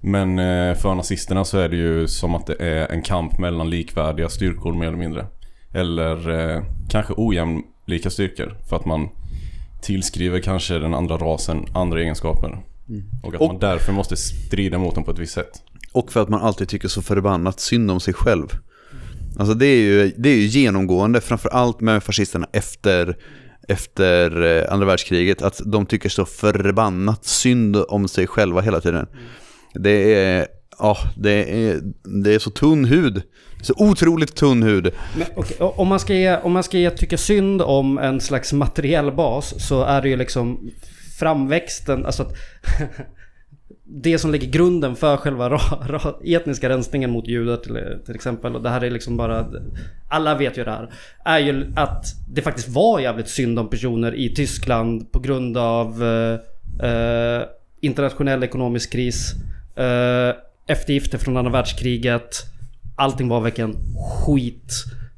Men 0.00 0.38
eh, 0.38 0.74
för 0.74 0.94
nazisterna 0.94 1.44
så 1.44 1.58
är 1.58 1.68
det 1.68 1.76
ju 1.76 2.08
som 2.08 2.34
att 2.34 2.46
det 2.46 2.56
är 2.58 2.92
en 2.92 3.02
kamp 3.02 3.38
mellan 3.38 3.70
likvärdiga 3.70 4.28
styrkor 4.28 4.74
mer 4.74 4.86
eller 4.86 4.98
mindre. 4.98 5.26
Eller 5.72 6.30
eh, 6.56 6.62
kanske 6.90 7.14
ojämlika 7.16 8.10
styrkor. 8.10 8.56
För 8.68 8.76
att 8.76 8.84
man 8.84 9.08
tillskriver 9.82 10.40
kanske 10.40 10.78
den 10.78 10.94
andra 10.94 11.16
rasen 11.16 11.66
andra 11.74 12.00
egenskaper. 12.00 12.58
Och 13.22 13.34
att 13.34 13.40
Och- 13.40 13.48
man 13.48 13.58
därför 13.58 13.92
måste 13.92 14.16
strida 14.16 14.78
mot 14.78 14.94
dem 14.94 15.04
på 15.04 15.10
ett 15.10 15.18
visst 15.18 15.34
sätt. 15.34 15.50
Och 15.92 16.12
för 16.12 16.22
att 16.22 16.28
man 16.28 16.40
alltid 16.40 16.68
tycker 16.68 16.88
så 16.88 17.02
förbannat 17.02 17.60
synd 17.60 17.90
om 17.90 18.00
sig 18.00 18.14
själv. 18.14 18.46
Alltså 19.38 19.54
det 19.54 19.66
är 19.66 19.76
ju, 19.80 20.12
det 20.16 20.28
är 20.28 20.34
ju 20.36 20.46
genomgående, 20.46 21.20
framför 21.20 21.48
allt 21.48 21.80
med 21.80 22.02
fascisterna 22.02 22.46
efter, 22.52 23.16
efter 23.68 24.42
eh, 24.42 24.72
andra 24.72 24.86
världskriget, 24.86 25.42
att 25.42 25.60
de 25.66 25.86
tycker 25.86 26.08
så 26.08 26.24
förbannat 26.24 27.24
synd 27.24 27.76
om 27.88 28.08
sig 28.08 28.26
själva 28.26 28.60
hela 28.60 28.80
tiden. 28.80 29.06
Det 29.74 30.14
är, 30.14 30.46
ja, 30.78 30.96
det 31.16 31.64
är, 31.66 31.80
det 32.24 32.34
är 32.34 32.38
så 32.38 32.50
tunn 32.50 32.84
hud. 32.84 33.22
Så 33.60 33.74
otroligt 33.76 34.36
tunn 34.36 34.62
hud. 34.62 34.90
Men, 35.16 35.26
okay, 35.36 35.56
om, 35.58 35.88
man 35.88 36.00
ska 36.00 36.14
ge, 36.14 36.36
om 36.36 36.52
man 36.52 36.62
ska 36.62 36.78
ge 36.78 36.90
tycka 36.90 37.16
synd 37.16 37.62
om 37.62 37.98
en 37.98 38.20
slags 38.20 38.52
materiell 38.52 39.12
bas 39.12 39.54
så 39.68 39.84
är 39.84 40.02
det 40.02 40.08
ju 40.08 40.16
liksom 40.16 40.70
framväxten, 41.18 42.06
alltså 42.06 42.22
att 42.22 42.32
det 43.84 44.18
som 44.18 44.30
lägger 44.30 44.46
grunden 44.46 44.96
för 44.96 45.16
själva 45.16 45.50
ra, 45.50 45.60
ra, 45.86 46.14
etniska 46.24 46.68
rensningen 46.68 47.10
mot 47.10 47.28
judar 47.28 47.56
till, 47.56 47.78
till 48.06 48.14
exempel, 48.14 48.56
och 48.56 48.62
det 48.62 48.70
här 48.70 48.84
är 48.84 48.90
liksom 48.90 49.16
bara, 49.16 49.46
alla 50.08 50.34
vet 50.34 50.58
ju 50.58 50.64
det 50.64 50.70
här, 50.70 50.92
är 51.24 51.38
ju 51.38 51.72
att 51.76 52.04
det 52.28 52.42
faktiskt 52.42 52.68
var 52.68 53.00
jävligt 53.00 53.28
synd 53.28 53.58
om 53.58 53.70
personer 53.70 54.14
i 54.14 54.34
Tyskland 54.34 55.12
på 55.12 55.20
grund 55.20 55.56
av 55.56 56.04
eh, 56.04 56.88
eh 56.88 57.42
internationell 57.80 58.42
ekonomisk 58.42 58.92
kris, 58.92 59.32
eh, 59.76 60.34
eftergifter 60.66 61.18
från 61.18 61.36
andra 61.36 61.52
världskriget, 61.52 62.36
allting 62.98 63.28
var 63.28 63.40
verkligen 63.40 63.76
skit. 63.96 64.72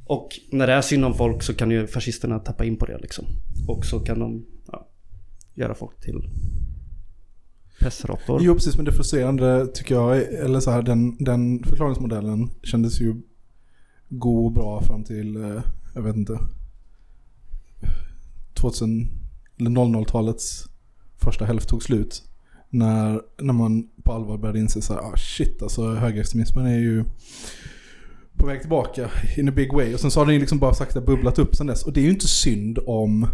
Och 0.05 0.29
när 0.53 0.67
det 0.67 0.73
är 0.73 0.83
synd 0.83 1.05
om 1.05 1.15
folk 1.15 1.43
så 1.43 1.55
kan 1.55 1.71
ju 1.71 1.87
fascisterna 1.87 2.39
tappa 2.39 2.65
in 2.65 2.77
på 2.77 2.87
det 2.87 2.99
liksom. 2.99 3.25
Och 3.69 3.85
så 3.85 4.01
kan 4.01 4.19
de 4.19 4.47
ja, 4.73 4.89
göra 5.55 5.75
folk 5.75 6.01
till 6.01 6.31
pestråttor. 7.81 8.43
Jo 8.43 8.55
precis, 8.55 8.77
men 8.77 8.85
det 8.85 8.93
frustrerande 8.93 9.67
tycker 9.67 9.95
jag, 9.95 10.23
eller 10.23 10.61
så 10.61 10.71
här, 10.71 10.83
den, 10.83 11.17
den 11.25 11.65
förklaringsmodellen 11.65 12.51
kändes 12.63 13.01
ju 13.01 13.15
god 14.09 14.47
och 14.47 14.53
bra 14.53 14.83
fram 14.83 15.05
till, 15.05 15.37
eh, 15.37 15.63
jag 15.95 16.03
vet 16.03 16.17
inte, 16.17 16.39
2000, 18.55 19.09
eller 19.59 19.71
00-talets 19.71 20.65
första 21.17 21.45
hälft 21.45 21.69
tog 21.69 21.83
slut. 21.83 22.23
När, 22.71 23.21
när 23.39 23.53
man 23.53 23.89
på 24.05 24.13
allvar 24.13 24.39
började 24.39 24.59
inse 24.59 24.83
så 24.83 24.93
här, 24.93 25.01
ah 25.01 25.17
shit 25.17 25.63
alltså 25.63 25.95
högerextremismen 25.95 26.67
är 26.67 26.79
ju 26.79 27.05
på 28.41 28.47
väg 28.47 28.61
tillbaka 28.61 29.11
in 29.37 29.49
a 29.49 29.53
big 29.57 29.73
way. 29.73 29.95
Och 29.95 30.01
sen 30.01 30.11
så 30.11 30.21
har 30.21 30.27
den 30.27 30.35
ju 30.35 30.41
liksom 30.41 30.59
bara 30.59 30.75
sakta 30.75 31.01
bubblat 31.01 31.39
upp 31.39 31.57
sen 31.57 31.67
dess. 31.67 31.83
Och 31.83 31.93
det 31.93 32.01
är 32.01 32.05
ju 32.05 32.11
inte 32.11 32.29
synd 32.29 32.79
om 32.87 33.27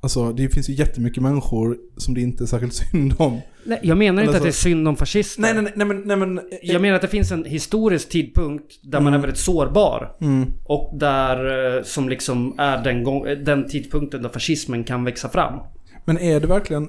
Alltså 0.00 0.32
det 0.32 0.48
finns 0.48 0.68
ju 0.68 0.72
jättemycket 0.72 1.22
människor 1.22 1.78
som 1.96 2.14
det 2.14 2.20
inte 2.20 2.44
är 2.44 2.46
särskilt 2.46 2.74
synd 2.74 3.14
om. 3.18 3.40
Nej, 3.64 3.80
jag 3.82 3.98
menar 3.98 4.22
inte 4.22 4.28
Alltså- 4.30 4.36
att 4.36 4.42
det 4.42 4.48
är 4.48 4.70
synd 4.70 4.88
om 4.88 4.96
fascister. 4.96 5.42
Nej, 5.42 5.54
nej, 5.54 5.72
nej, 5.76 5.86
men... 5.86 6.00
Nej, 6.00 6.16
men 6.16 6.40
Jag 6.62 6.82
menar 6.82 6.96
att 6.96 7.02
det 7.02 7.08
finns 7.08 7.32
en 7.32 7.44
historisk 7.44 8.08
tidpunkt 8.08 8.74
där 8.82 9.00
man 9.00 9.14
är 9.14 9.18
väldigt 9.18 9.38
sårbar. 9.38 10.16
Mm. 10.20 10.52
Och 10.64 10.98
där 10.98 11.76
eh, 11.76 11.82
som 11.82 12.08
liksom 12.08 12.54
är 12.58 12.84
den, 12.84 13.04
gång, 13.04 13.24
den 13.44 13.68
tidpunkten 13.68 14.22
där 14.22 14.28
fascismen 14.28 14.84
kan 14.84 15.04
växa 15.04 15.28
fram. 15.28 15.60
Men 16.04 16.18
är 16.18 16.40
det 16.40 16.46
verkligen... 16.46 16.88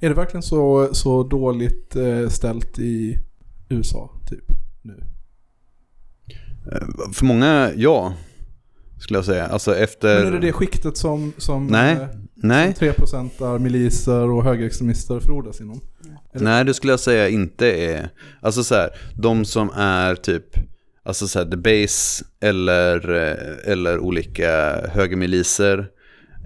Är 0.00 0.08
det 0.08 0.14
verkligen 0.14 0.42
så, 0.42 0.88
så 0.92 1.22
dåligt 1.22 1.96
eh, 1.96 2.28
ställt 2.28 2.78
i 2.78 3.18
USA, 3.68 4.10
typ, 4.30 4.44
nu? 4.82 5.04
Eh, 6.72 7.12
För 7.12 7.24
många, 7.24 7.72
ja. 7.76 8.14
Skulle 8.98 9.18
jag 9.18 9.24
säga. 9.24 9.46
Alltså 9.46 9.76
efter... 9.76 10.18
Men 10.18 10.26
är 10.26 10.40
det 10.40 10.46
det 10.46 10.52
skiktet 10.52 10.96
som, 10.96 11.32
som 11.36 11.66
Nej, 11.66 11.92
eh, 11.92 12.08
nej. 12.34 12.74
3% 12.78 13.58
miliser 13.58 14.30
och 14.30 14.44
högerextremister 14.44 15.20
frodas 15.20 15.60
inom? 15.60 15.80
Eller? 16.32 16.44
Nej, 16.44 16.64
det 16.64 16.74
skulle 16.74 16.92
jag 16.92 17.00
säga 17.00 17.28
inte 17.28 17.66
är... 17.66 18.10
Alltså 18.40 18.64
så 18.64 18.74
här, 18.74 18.90
de 19.14 19.44
som 19.44 19.70
är 19.76 20.14
typ... 20.14 20.44
Alltså 21.02 21.28
så 21.28 21.38
här, 21.38 21.46
the 21.46 21.56
base 21.56 22.24
eller, 22.40 23.14
eh, 23.14 23.72
eller 23.72 23.98
olika 23.98 24.80
högermiliser. 24.88 25.86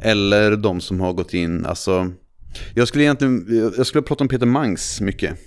Eller 0.03 0.57
de 0.57 0.81
som 0.81 1.01
har 1.01 1.13
gått 1.13 1.35
in, 1.35 1.67
alltså... 1.67 2.13
Jag 2.75 2.89
skulle 2.89 3.05
egentligen, 3.05 3.47
jag 3.77 3.87
skulle 3.87 4.03
prata 4.03 4.25
om 4.25 4.29
Peter 4.29 4.47
Mangs 4.47 5.01
mycket. 5.01 5.39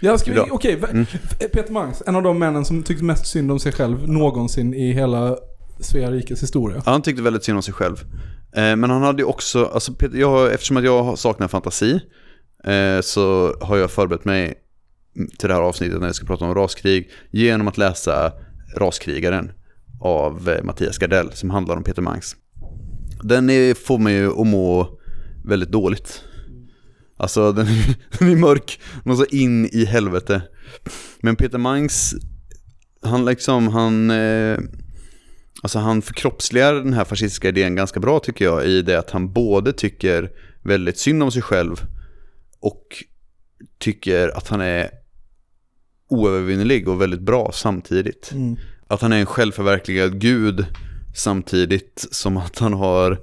Ja, 0.00 0.18
ska 0.18 0.30
vi, 0.30 0.36
Bra. 0.36 0.46
okej. 0.50 0.76
v- 0.76 0.86
Mm. 0.90 1.06
Peter 1.52 1.72
Mangs, 1.72 2.02
en 2.06 2.16
av 2.16 2.22
de 2.22 2.38
männen 2.38 2.64
som 2.64 2.82
tyckte 2.82 3.04
mest 3.04 3.26
synd 3.26 3.52
om 3.52 3.58
sig 3.58 3.72
själv 3.72 4.08
någonsin 4.08 4.74
i 4.74 4.92
hela 4.92 5.36
Svea 5.80 6.10
rikes 6.10 6.42
historia. 6.42 6.82
Han 6.86 7.02
tyckte 7.02 7.22
väldigt 7.22 7.44
synd 7.44 7.56
om 7.56 7.62
sig 7.62 7.74
själv. 7.74 7.96
Eh, 8.56 8.76
men 8.76 8.84
han 8.90 9.02
hade 9.02 9.22
ju 9.22 9.24
också, 9.28 9.64
alltså 9.64 9.92
Peter, 9.92 10.18
jag, 10.18 10.52
eftersom 10.52 10.76
att 10.76 10.84
jag 10.84 11.18
saknar 11.18 11.48
fantasi 11.48 12.00
eh, 12.64 13.00
så 13.02 13.54
har 13.60 13.76
jag 13.76 13.90
förberett 13.90 14.24
mig 14.24 14.54
till 15.38 15.48
det 15.48 15.54
här 15.54 15.62
avsnittet 15.62 16.00
när 16.00 16.06
jag 16.06 16.14
ska 16.14 16.26
prata 16.26 16.44
om 16.44 16.54
raskrig 16.54 17.10
genom 17.30 17.68
att 17.68 17.78
läsa 17.78 18.32
Raskrigaren 18.76 19.52
av 20.00 20.48
eh, 20.48 20.62
Mattias 20.64 20.98
Gardell 20.98 21.32
som 21.32 21.50
handlar 21.50 21.76
om 21.76 21.82
Peter 21.84 22.02
Mangs. 22.02 22.36
Den 23.22 23.50
är, 23.50 23.74
får 23.74 23.98
mig 23.98 24.14
ju 24.14 24.30
att 24.40 24.46
må 24.46 24.98
väldigt 25.44 25.68
dåligt. 25.72 26.22
Alltså 27.16 27.52
den 27.56 27.66
är, 27.66 27.96
den 28.18 28.28
är 28.28 28.36
mörk, 28.36 28.80
något 29.04 29.18
så 29.18 29.36
in 29.36 29.66
i 29.66 29.84
helvete. 29.84 30.42
Men 31.20 31.36
Peter 31.36 31.58
Mangs, 31.58 32.14
han 33.02 33.24
liksom, 33.24 33.68
han... 33.68 34.10
Eh, 34.10 34.58
Alltså 35.62 35.78
han 35.78 36.02
förkroppsligar 36.02 36.74
den 36.74 36.92
här 36.92 37.04
fascistiska 37.04 37.48
idén 37.48 37.74
ganska 37.74 38.00
bra 38.00 38.20
tycker 38.20 38.44
jag 38.44 38.66
i 38.66 38.82
det 38.82 38.98
att 38.98 39.10
han 39.10 39.32
både 39.32 39.72
tycker 39.72 40.30
väldigt 40.62 40.98
synd 40.98 41.22
om 41.22 41.32
sig 41.32 41.42
själv 41.42 41.82
och 42.60 43.04
tycker 43.78 44.28
att 44.36 44.48
han 44.48 44.60
är 44.60 44.90
oövervinnelig 46.08 46.88
och 46.88 47.00
väldigt 47.00 47.20
bra 47.20 47.50
samtidigt. 47.54 48.32
Mm. 48.32 48.56
Att 48.86 49.00
han 49.00 49.12
är 49.12 49.18
en 49.18 49.26
självförverkligad 49.26 50.20
gud 50.20 50.66
samtidigt 51.14 52.06
som 52.10 52.36
att 52.36 52.58
han 52.58 52.72
har 52.72 53.18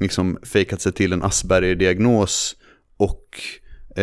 liksom 0.00 0.38
fejkat 0.42 0.80
sig 0.80 0.92
till 0.92 1.12
en 1.12 1.22
Asperger-diagnos 1.22 2.56
och 2.96 3.24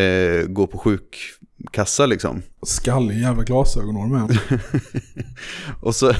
eh, 0.00 0.46
går 0.46 0.66
på 0.66 0.78
sjukkassa 0.78 2.06
liksom. 2.06 2.42
Skallig 2.62 3.20
jävla 3.20 3.42
glasögon 3.42 4.12
med. 4.12 4.38
Och 5.80 5.94
så, 5.94 6.12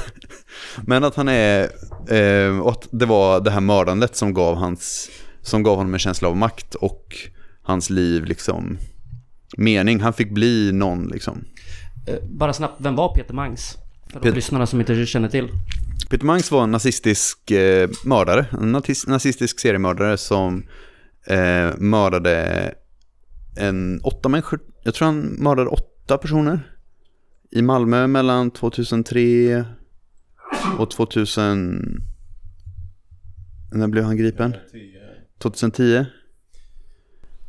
men 0.86 1.04
att 1.04 1.14
han 1.14 1.28
är, 1.28 1.62
eh, 2.08 2.58
och 2.60 2.70
att 2.70 2.88
det 2.90 3.06
var 3.06 3.40
det 3.40 3.50
här 3.50 3.60
mördandet 3.60 4.16
som 4.16 4.34
gav, 4.34 4.56
hans, 4.56 5.10
som 5.42 5.62
gav 5.62 5.76
honom 5.76 5.92
en 5.94 5.98
känsla 6.00 6.28
av 6.28 6.36
makt 6.36 6.74
och 6.74 7.16
hans 7.62 7.90
liv 7.90 8.24
liksom 8.24 8.78
mening. 9.56 10.00
Han 10.00 10.12
fick 10.12 10.30
bli 10.30 10.72
någon 10.72 11.06
liksom. 11.08 11.44
Eh, 12.06 12.14
Bara 12.28 12.52
snabbt, 12.52 12.74
vem 12.80 12.96
var 12.96 13.14
Peter 13.14 13.34
Mangs? 13.34 13.76
För 14.12 14.20
de 14.20 14.28
Pet- 14.30 14.34
lyssnarna 14.34 14.66
som 14.66 14.80
inte 14.80 15.06
känner 15.06 15.28
till. 15.28 15.48
Peter 16.10 16.24
Mangs 16.26 16.50
var 16.50 16.62
en 16.62 16.70
nazistisk 16.70 17.50
eh, 17.50 17.90
mördare, 18.04 18.46
en 18.52 18.76
nazis- 18.76 19.08
nazistisk 19.08 19.60
seriemördare 19.60 20.16
som 20.16 20.64
eh, 21.26 21.70
mördade 21.78 22.74
en 23.56 24.00
åtta 24.02 24.28
människor, 24.28 24.60
jag 24.82 24.94
tror 24.94 25.06
han 25.06 25.20
mördade 25.20 25.68
åtta 25.68 26.18
personer 26.18 26.60
i 27.50 27.62
Malmö 27.62 28.06
mellan 28.06 28.50
2003 28.50 29.64
och 30.78 30.90
2000, 30.90 32.02
när 33.72 33.88
blev 33.88 34.04
han 34.04 34.16
gripen? 34.16 34.56
2010? 35.42 36.04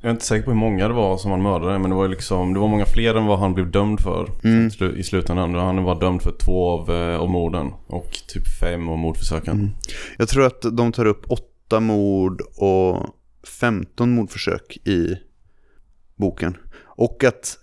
Jag 0.02 0.10
är 0.10 0.14
inte 0.14 0.26
säker 0.26 0.46
på 0.46 0.52
hur 0.52 0.58
många 0.58 0.88
det 0.88 0.94
var 0.94 1.18
som 1.18 1.32
han 1.32 1.42
mördade 1.42 1.80
men 1.80 1.90
det 1.90 1.96
var 1.96 2.08
liksom 2.08 2.54
Det 2.54 2.60
var 2.60 2.68
många 2.68 2.86
fler 2.86 3.16
än 3.16 3.26
vad 3.26 3.40
han 3.40 3.54
blev 3.54 3.72
dömd 3.72 4.00
för 4.00 4.30
Mm. 4.44 4.98
i 4.98 5.04
slutändan. 5.04 5.56
Han 5.56 5.84
var 5.84 6.00
dömd 6.00 6.22
för 6.22 6.36
två 6.46 6.70
av, 6.70 6.92
eh, 6.92 7.20
av 7.20 7.30
morden 7.30 7.72
och 7.88 8.12
typ 8.28 8.48
fem 8.48 8.90
av 8.90 8.98
mordförsöken. 8.98 9.54
Mm. 9.54 9.70
Jag 10.18 10.28
tror 10.28 10.46
att 10.46 10.62
de 10.72 10.92
tar 10.92 11.06
upp 11.06 11.32
åtta 11.32 11.80
mord 11.80 12.42
och 12.42 13.16
15 13.48 14.12
mordförsök 14.12 14.78
i 14.88 15.18
boken. 16.16 16.58
Och 16.82 17.24
att, 17.24 17.60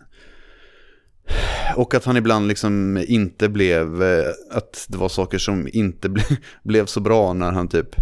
och 1.77 1.95
att 1.95 2.05
han 2.05 2.17
ibland 2.17 2.49
liksom 2.49 3.05
inte 3.07 3.49
blev, 3.49 4.03
eh, 4.03 4.33
att 4.51 4.87
det 4.89 4.99
var 4.99 5.09
saker 5.09 5.39
som 5.39 5.69
inte 5.73 6.09
ble, 6.09 6.25
blev 6.63 6.87
så 6.87 7.01
bra 7.01 7.33
när 7.33 7.53
han 7.53 7.69
typ 7.69 7.97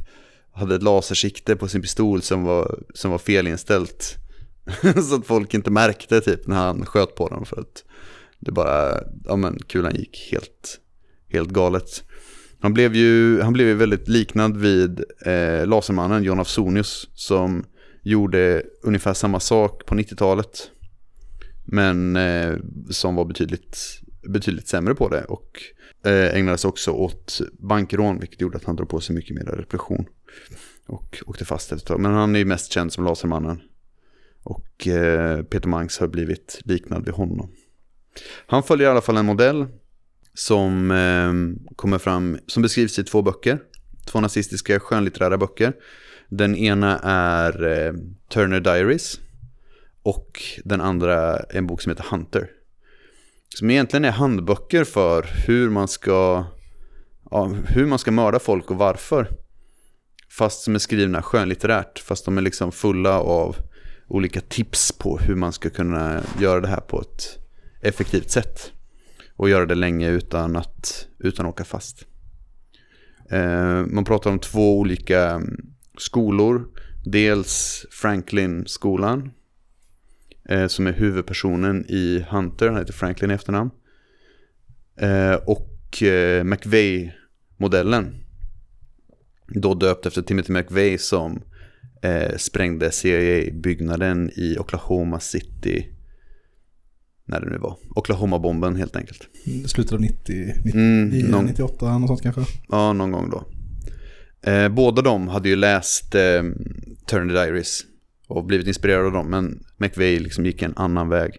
hade 0.52 0.74
ett 0.74 0.82
lasersikte 0.82 1.56
på 1.56 1.68
sin 1.68 1.82
pistol 1.82 2.22
som 2.22 2.44
var, 2.44 2.78
som 2.94 3.10
var 3.10 3.18
felinställt. 3.18 4.16
så 5.08 5.14
att 5.14 5.26
folk 5.26 5.54
inte 5.54 5.70
märkte 5.70 6.20
typ 6.20 6.46
när 6.46 6.56
han 6.56 6.86
sköt 6.86 7.14
på 7.14 7.28
dem 7.28 7.44
för 7.44 7.60
att 7.60 7.84
det 8.38 8.52
bara, 8.52 9.00
ja 9.24 9.36
men 9.36 9.58
kulan 9.58 9.94
gick 9.94 10.28
helt, 10.32 10.80
helt 11.28 11.50
galet. 11.50 12.04
Han 12.60 12.74
blev 12.74 12.94
ju, 12.94 13.40
han 13.40 13.52
blev 13.52 13.66
ju 13.66 13.74
väldigt 13.74 14.08
liknad 14.08 14.56
vid 14.56 15.04
eh, 15.26 15.66
Lasermannen, 15.66 16.22
John 16.22 16.40
Afsonius, 16.40 17.08
som 17.14 17.64
gjorde 18.02 18.62
ungefär 18.82 19.14
samma 19.14 19.40
sak 19.40 19.86
på 19.86 19.94
90-talet. 19.94 20.70
Men 21.64 22.16
eh, 22.16 22.56
som 22.90 23.14
var 23.14 23.24
betydligt, 23.24 24.00
betydligt 24.28 24.68
sämre 24.68 24.94
på 24.94 25.08
det 25.08 25.24
och 25.24 25.62
eh, 26.04 26.36
ägnade 26.36 26.58
sig 26.58 26.68
också 26.68 26.90
åt 26.90 27.40
bankrån, 27.58 28.20
vilket 28.20 28.40
gjorde 28.40 28.56
att 28.56 28.64
han 28.64 28.76
drog 28.76 28.88
på 28.88 29.00
sig 29.00 29.14
mycket 29.14 29.36
mer 29.36 29.44
repression. 29.44 30.06
Och 30.86 31.22
åkte 31.26 31.44
fast 31.44 31.72
ett 31.72 31.86
tag. 31.86 32.00
Men 32.00 32.12
han 32.12 32.34
är 32.34 32.38
ju 32.38 32.44
mest 32.44 32.72
känd 32.72 32.92
som 32.92 33.04
Lasermannen. 33.04 33.60
Och 34.42 34.88
eh, 34.88 35.42
Peter 35.42 35.68
Mangs 35.68 35.98
har 35.98 36.08
blivit 36.08 36.60
liknad 36.64 37.04
vid 37.04 37.14
honom. 37.14 37.50
Han 38.46 38.62
följer 38.62 38.88
i 38.88 38.90
alla 38.90 39.00
fall 39.00 39.16
en 39.16 39.26
modell 39.26 39.66
som 40.34 40.90
eh, 40.90 41.32
kommer 41.76 41.98
fram, 41.98 42.38
som 42.46 42.62
beskrivs 42.62 42.98
i 42.98 43.04
två 43.04 43.22
böcker. 43.22 43.58
Två 44.06 44.20
nazistiska 44.20 44.80
skönlitterära 44.80 45.38
böcker. 45.38 45.72
Den 46.30 46.56
ena 46.56 46.98
är 47.02 47.66
eh, 47.66 47.92
Turner 48.28 48.60
Diaries. 48.60 49.20
Och 50.02 50.42
den 50.64 50.80
andra 50.80 51.36
är 51.38 51.56
en 51.56 51.66
bok 51.66 51.82
som 51.82 51.90
heter 51.90 52.06
Hunter. 52.10 52.50
Som 53.48 53.70
egentligen 53.70 54.04
är 54.04 54.10
handböcker 54.10 54.84
för 54.84 55.26
hur 55.46 55.70
man 55.70 55.88
ska, 55.88 56.44
ja, 57.30 57.44
hur 57.66 57.86
man 57.86 57.98
ska 57.98 58.10
mörda 58.10 58.38
folk 58.38 58.70
och 58.70 58.76
varför. 58.76 59.28
Fast 60.28 60.62
som 60.62 60.74
är 60.74 60.78
skrivna 60.78 61.22
skönlitterärt. 61.22 61.98
Fast 61.98 62.24
de 62.24 62.38
är 62.38 62.42
liksom 62.42 62.72
fulla 62.72 63.20
av 63.20 63.56
olika 64.08 64.40
tips 64.40 64.92
på 64.92 65.18
hur 65.18 65.34
man 65.34 65.52
ska 65.52 65.70
kunna 65.70 66.20
göra 66.40 66.60
det 66.60 66.68
här 66.68 66.80
på 66.80 67.00
ett 67.00 67.38
effektivt 67.80 68.30
sätt 68.30 68.72
och 69.36 69.48
göra 69.48 69.66
det 69.66 69.74
länge 69.74 70.08
utan 70.08 70.56
att, 70.56 71.06
utan 71.18 71.46
att 71.46 71.52
åka 71.52 71.64
fast. 71.64 72.06
Eh, 73.30 73.86
man 73.86 74.04
pratar 74.04 74.30
om 74.30 74.38
två 74.38 74.78
olika 74.78 75.42
skolor. 76.00 76.68
Dels 77.04 77.86
Franklin-skolan 77.90 79.30
eh, 80.48 80.66
som 80.66 80.86
är 80.86 80.92
huvudpersonen 80.92 81.84
i 81.88 82.24
Hunter, 82.30 82.68
han 82.68 82.76
heter 82.76 82.92
Franklin 82.92 83.30
i 83.30 83.34
efternamn. 83.34 83.70
Eh, 85.00 85.34
och 85.34 86.02
eh, 86.02 86.44
McVeigh-modellen. 86.44 88.14
Då 89.48 89.74
döpt 89.74 90.06
efter 90.06 90.22
Timothy 90.22 90.52
McVeigh 90.52 90.96
som 90.98 91.42
eh, 92.02 92.36
sprängde 92.36 92.90
CIA-byggnaden 92.90 94.30
i 94.36 94.56
Oklahoma 94.58 95.20
City 95.20 95.86
när 97.24 97.40
det 97.40 97.50
nu 97.50 97.58
var. 97.58 97.76
Oklahoma-bomben 97.94 98.76
helt 98.76 98.96
enkelt. 98.96 99.28
Slutet 99.66 99.92
av 99.92 100.00
90, 100.00 100.52
90 100.64 100.80
Mm, 100.80 101.18
någon, 101.30 101.44
98, 101.44 101.98
något 101.98 102.08
sånt 102.08 102.22
kanske. 102.22 102.42
ja, 102.68 102.92
någon 102.92 103.10
gång 103.12 103.30
då. 103.30 103.44
Eh, 104.42 104.68
båda 104.68 105.02
de 105.02 105.28
hade 105.28 105.48
ju 105.48 105.56
läst 105.56 106.14
eh, 106.14 106.42
Turner 107.06 107.34
Diaries 107.34 107.84
och 108.28 108.44
blivit 108.44 108.66
inspirerade 108.66 109.06
av 109.06 109.12
dem, 109.12 109.30
men 109.30 109.64
McVeigh 109.76 110.22
liksom 110.22 110.46
gick 110.46 110.62
en 110.62 110.76
annan 110.76 111.08
väg. 111.08 111.32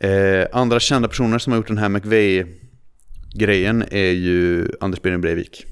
Eh, 0.00 0.46
andra 0.52 0.80
kända 0.80 1.08
personer 1.08 1.38
som 1.38 1.52
har 1.52 1.58
gjort 1.58 1.68
den 1.68 1.78
här 1.78 1.88
McVeigh-grejen 1.88 3.84
är 3.90 4.10
ju 4.10 4.68
Anders 4.80 5.02
Behring 5.02 5.20
Breivik. 5.20 5.64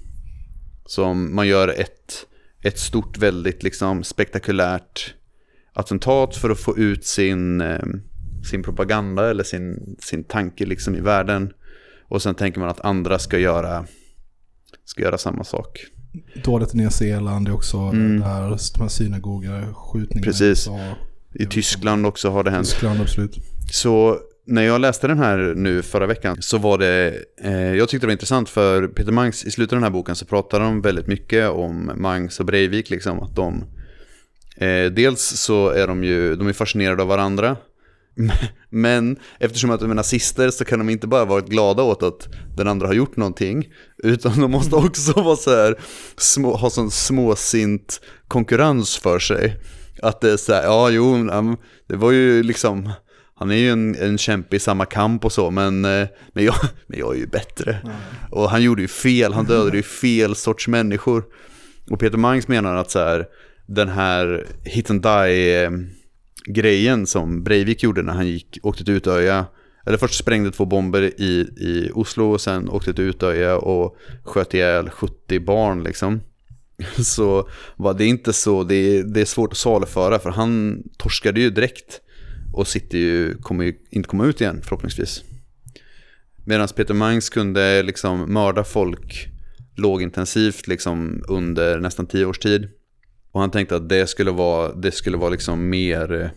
Som 0.87 1.35
man 1.35 1.49
gör 1.49 1.69
ett, 1.69 2.27
ett 2.63 2.79
stort, 2.79 3.19
väldigt 3.19 3.63
liksom 3.63 4.05
spektakulärt 4.05 5.15
attentat 5.73 6.37
för 6.37 6.51
att 6.51 6.61
få 6.61 6.79
ut 6.79 7.05
sin, 7.05 7.61
eh, 7.61 7.85
sin 8.51 8.63
propaganda 8.63 9.31
eller 9.31 9.45
sin, 9.45 9.97
sin 10.01 10.25
tanke 10.25 10.67
liksom 10.67 10.95
i 10.95 11.01
världen. 11.01 11.53
Och 12.09 12.23
sen 12.23 12.35
tänker 12.35 12.61
man 12.61 12.69
att 12.69 12.81
andra 12.81 13.19
ska 13.19 13.39
göra, 13.39 13.87
ska 14.85 15.03
göra 15.03 15.19
samma 15.19 15.45
sak. 15.45 15.87
Dådet 16.45 16.75
i 16.75 16.77
Nya 16.77 16.91
Zeeland 16.91 17.49
är 17.49 17.55
också 17.55 17.77
Mm. 17.79 18.21
där 18.21 18.59
de 18.75 18.81
här 18.83 18.89
synagogor, 18.89 19.73
skjutningar. 19.75 20.25
Precis. 20.25 20.67
i 20.67 20.71
USA, 20.71 20.95
I 21.33 21.47
Tyskland 21.47 22.07
också 22.07 22.31
har 22.31 22.45
det 22.45 22.51
hänt. 22.51 22.67
Tyskland 22.69 23.01
absolut. 23.01 23.37
Så 23.73 24.19
när 24.47 24.63
jag 24.63 24.81
läste 24.81 25.07
den 25.07 25.19
här 25.19 25.55
nu 25.57 25.83
förra 25.83 26.07
veckan 26.07 26.37
så 26.41 26.59
var 26.59 26.79
det, 26.79 27.15
eh, 27.43 27.53
jag 27.75 27.89
tyckte 27.89 28.07
det 28.07 28.09
var 28.09 28.13
intressant 28.13 28.49
för 28.49 28.89
Peter 28.89 29.13
Mangs, 29.13 29.45
i 29.45 29.51
slutet 29.51 29.73
av 29.73 29.77
den 29.77 29.83
här 29.83 29.91
boken 29.91 30.17
så 30.17 30.25
pratar 30.27 30.61
de 30.61 30.81
väldigt 30.81 31.07
mycket 31.07 31.51
om 31.51 31.91
Mangs 31.97 32.41
och 32.41 32.47
Breivik 32.47 32.91
liksom, 32.91 33.21
att 33.23 33.37
de, 33.37 33.65
eh, 34.57 34.93
dels 34.93 35.21
så 35.23 35.69
är 35.69 35.87
de 35.87 36.05
ju, 36.05 36.37
de 36.37 36.49
är 36.49 36.53
fascinerade 36.53 37.03
av 37.03 37.09
varandra, 37.09 37.57
men 38.71 39.17
eftersom 39.39 39.71
att 39.71 39.81
de 39.81 39.91
är 39.91 39.95
nazister 39.95 40.51
så 40.51 40.65
kan 40.65 40.79
de 40.79 40.89
inte 40.89 41.07
bara 41.07 41.25
vara 41.25 41.41
glada 41.41 41.83
åt 41.83 42.03
att 42.03 42.29
den 42.57 42.69
andra 42.69 42.87
har 42.87 42.95
gjort 42.95 43.17
någonting. 43.17 43.69
Utan 44.03 44.41
de 44.41 44.51
måste 44.51 44.77
också 44.77 45.13
vara 45.13 45.37
så 45.37 45.51
här, 45.51 45.79
små, 46.17 46.57
ha 46.57 46.71
sån 46.71 46.91
småsint 46.91 48.01
konkurrens 48.29 48.97
för 48.97 49.19
sig. 49.19 49.57
Att 50.03 50.21
det 50.21 50.31
är 50.31 50.37
så 50.37 50.53
här, 50.53 50.63
ja 50.63 50.91
jo, 50.91 51.15
um, 51.15 51.57
det 51.89 51.97
var 51.97 52.11
ju 52.11 52.43
liksom, 52.43 52.93
han 53.37 53.51
är 53.51 53.57
ju 53.57 53.71
en, 53.71 53.95
en 53.95 54.19
kämpe 54.19 54.57
i 54.57 54.59
samma 54.59 54.85
kamp 54.85 55.25
och 55.25 55.33
så, 55.33 55.51
men, 55.51 55.85
eh, 55.85 56.09
men, 56.33 56.45
jag, 56.45 56.55
men 56.87 56.99
jag 56.99 57.15
är 57.15 57.19
ju 57.19 57.27
bättre. 57.27 57.79
Och 58.31 58.51
han 58.51 58.63
gjorde 58.63 58.83
ju 58.83 58.89
fel, 58.89 59.33
han 59.33 59.47
dödade 59.47 59.77
ju 59.77 59.83
fel 59.83 60.37
sorts 60.37 60.69
människor. 60.69 61.25
Och 61.91 62.01
Peter 62.01 62.19
Mangs 62.19 62.49
menar 62.49 62.77
att 62.77 62.91
så 62.91 62.99
här, 62.99 63.27
den 63.67 63.89
här 63.89 64.47
hit 64.65 64.91
and 64.91 65.03
die 65.03 65.65
eh, 65.65 65.71
grejen 66.45 67.07
som 67.07 67.43
Breivik 67.43 67.83
gjorde 67.83 68.03
när 68.03 68.13
han 68.13 68.27
gick, 68.27 68.59
åkte 68.63 68.85
till 68.85 68.95
Utöja. 68.95 69.47
Eller 69.87 69.99
först 69.99 70.15
sprängde 70.15 70.51
två 70.51 70.65
bomber 70.65 71.03
i, 71.03 71.41
i 71.57 71.91
Oslo 71.95 72.33
och 72.33 72.41
sen 72.41 72.69
åkte 72.69 72.95
till 72.95 73.05
Utöja 73.05 73.57
och 73.57 73.97
sköt 74.25 74.55
ihjäl 74.55 74.91
70 74.91 75.41
barn 75.41 75.85
liksom. 75.85 76.21
Så 76.99 77.49
var 77.77 77.95
det 77.95 78.07
inte 78.07 78.33
så, 78.33 78.65
det 78.65 78.75
är, 78.75 79.03
det 79.03 79.21
är 79.21 79.25
svårt 79.25 79.53
att 79.53 79.59
saluföra 79.59 80.19
för 80.19 80.31
han 80.31 80.83
torskade 80.99 81.41
ju 81.41 81.51
direkt. 81.51 82.01
Och 82.53 82.69
sitter 82.69 82.99
ju, 82.99 83.37
kommer 83.37 83.65
ju 83.65 83.75
inte 83.91 84.09
komma 84.09 84.27
ut 84.27 84.41
igen 84.41 84.61
förhoppningsvis. 84.63 85.25
Medan 86.47 86.69
Peter 86.69 86.95
Mangs 86.95 87.31
kunde 87.31 87.83
liksom 87.83 88.33
mörda 88.33 88.65
folk 88.65 89.29
lågintensivt 89.77 90.67
liksom 90.67 91.25
under 91.29 91.81
nästan 91.81 92.07
tio 92.07 92.27
års 92.27 92.39
tid. 92.39 92.69
Och 93.35 93.41
han 93.41 93.51
tänkte 93.51 93.77
att 93.77 93.89
det 93.89 94.07
skulle 94.07 94.31
vara, 94.31 94.75
det 94.75 94.93
skulle 94.93 95.17
vara 95.17 95.31
liksom 95.31 95.69
mer 95.69 96.33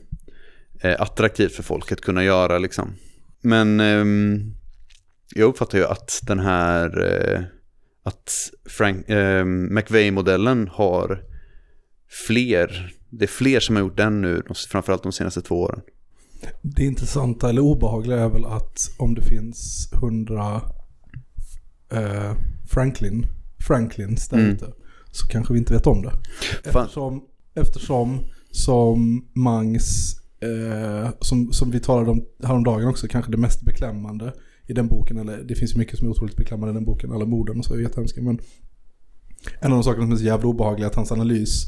eh, 0.82 1.02
attraktivt 1.02 1.52
för 1.56 1.64
folk 1.64 1.92
att 1.92 2.02
kunna 2.02 2.24
göra 2.24 2.58
liksom. 2.58 2.94
Men 3.42 3.80
eh, 3.80 4.06
jag 5.36 5.50
uppfattar 5.50 5.78
ju 5.78 5.86
att 5.86 6.20
den 6.24 6.40
här, 6.40 7.04
eh, 7.06 7.42
att 8.04 8.52
Frank, 8.70 9.10
eh, 9.10 9.46
McVeigh-modellen 9.46 10.68
har 10.68 11.24
fler, 12.28 12.96
det 13.10 13.26
är 13.26 13.28
fler 13.28 13.60
som 13.60 13.76
har 13.76 13.84
gjort 13.84 13.98
den 13.98 14.22
nu, 14.22 14.44
framförallt 14.70 15.04
de 15.04 15.12
senaste 15.12 15.42
två 15.42 15.62
åren. 15.62 15.82
Det 16.62 16.84
intressanta 16.84 17.50
eller 17.50 17.62
obehagliga 17.62 18.20
är 18.20 18.30
väl 18.30 18.46
att 18.46 18.78
om 18.98 19.16
det 19.16 19.22
finns 19.22 19.90
hundra 20.02 20.62
eh, 21.92 22.34
Franklin, 22.70 23.26
Franklins 23.68 24.30
där 24.30 24.38
Mm. 24.38 24.58
Så 25.18 25.28
kanske 25.28 25.54
vi 25.54 25.60
inte 25.60 25.74
vet 25.74 25.88
om 25.88 26.02
det. 26.02 26.12
Eftersom, 26.64 27.22
eftersom 27.56 28.20
som 28.52 29.26
Mangs, 29.34 30.16
eh, 30.40 31.10
som, 31.20 31.54
som 31.54 31.72
vi 31.72 31.80
talade 31.80 32.12
om 32.12 32.26
häromdagen 32.44 32.88
också, 32.88 33.08
kanske 33.08 33.32
det 33.32 33.38
mest 33.38 33.62
beklämmande 33.62 34.34
i 34.68 34.74
den 34.74 34.88
boken, 34.88 35.18
eller 35.18 35.38
det 35.38 35.56
finns 35.56 35.74
ju 35.74 35.78
mycket 35.78 35.98
som 35.98 36.08
är 36.08 36.12
otroligt 36.12 36.38
beklämmande 36.38 36.72
i 36.72 36.74
den 36.74 36.86
boken, 36.86 37.12
alla 37.12 37.26
morden 37.26 37.60
och 37.60 37.66
så 37.66 37.74
är 37.74 37.80
jättehemska, 37.80 38.22
men 38.22 38.40
en 39.60 39.72
av 39.72 39.78
de 39.78 39.84
sakerna 39.84 40.06
som 40.06 40.12
är 40.14 40.18
så 40.18 40.24
jävla 40.24 40.48
obehagliga 40.48 40.86
är 40.86 40.90
att 40.90 40.96
hans 40.96 41.12
analys 41.12 41.66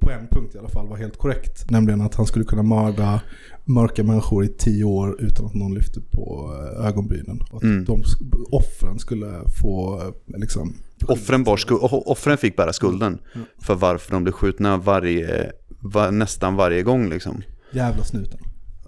på 0.00 0.10
en 0.10 0.26
punkt 0.30 0.54
i 0.54 0.58
alla 0.58 0.68
fall 0.68 0.88
var 0.88 0.96
helt 0.96 1.16
korrekt. 1.18 1.70
Nämligen 1.70 2.00
att 2.00 2.14
han 2.14 2.26
skulle 2.26 2.44
kunna 2.44 2.62
mörda 2.62 3.20
mörka 3.64 4.04
människor 4.04 4.44
i 4.44 4.48
tio 4.48 4.84
år 4.84 5.16
utan 5.22 5.46
att 5.46 5.54
någon 5.54 5.74
lyfte 5.74 6.00
på 6.00 6.54
eh, 6.78 6.86
ögonbrynen. 6.86 7.40
Och 7.50 7.56
att 7.56 7.62
Mm. 7.62 7.84
de, 7.84 8.02
offren 8.50 8.98
skulle 8.98 9.26
få 9.62 10.00
eh, 10.02 10.38
liksom... 10.40 10.74
Offren, 11.06 11.44
bar 11.44 11.58
offren 12.10 12.38
fick 12.38 12.56
bära 12.56 12.72
skulden 12.72 13.18
för 13.58 13.74
varför 13.74 14.12
de 14.12 14.22
blev 14.22 14.32
skjutna 14.32 14.76
varje, 14.76 15.52
var, 15.80 16.10
nästan 16.10 16.56
varje 16.56 16.82
gång 16.82 17.08
liksom. 17.10 17.42
Jävla 17.72 18.04
snuten. 18.04 18.38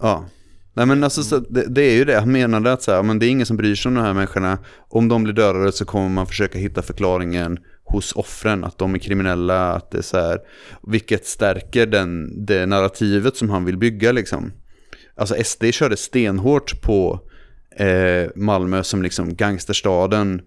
Ja. 0.01 0.25
Nej 0.73 0.85
men 0.85 1.03
alltså 1.03 1.23
så, 1.23 1.39
det, 1.39 1.65
det 1.69 1.81
är 1.81 1.93
ju 1.95 2.05
det, 2.05 2.19
han 2.19 2.31
menade 2.31 2.73
att 2.73 2.81
så 2.81 2.91
här, 2.91 3.03
men 3.03 3.19
det 3.19 3.25
är 3.25 3.29
ingen 3.29 3.45
som 3.45 3.57
bryr 3.57 3.75
sig 3.75 3.89
om 3.89 3.95
de 3.95 4.01
här 4.01 4.13
människorna. 4.13 4.57
Om 4.89 5.07
de 5.07 5.23
blir 5.23 5.33
dödade 5.33 5.71
så 5.71 5.85
kommer 5.85 6.09
man 6.09 6.27
försöka 6.27 6.59
hitta 6.59 6.81
förklaringen 6.81 7.59
hos 7.93 8.13
offren, 8.13 8.63
att 8.63 8.77
de 8.77 8.95
är 8.95 8.99
kriminella, 8.99 9.73
att 9.73 9.91
det 9.91 9.97
är 9.97 10.01
så 10.01 10.17
här. 10.17 10.39
Vilket 10.87 11.25
stärker 11.25 11.85
den, 11.85 12.45
det 12.45 12.65
narrativet 12.65 13.37
som 13.37 13.49
han 13.49 13.65
vill 13.65 13.77
bygga 13.77 14.11
liksom. 14.11 14.51
Alltså 15.15 15.43
SD 15.43 15.63
körde 15.71 15.97
stenhårt 15.97 16.81
på 16.81 17.19
eh, 17.75 18.29
Malmö 18.35 18.83
som 18.83 19.01
liksom 19.01 19.35
gangsterstaden 19.35 20.41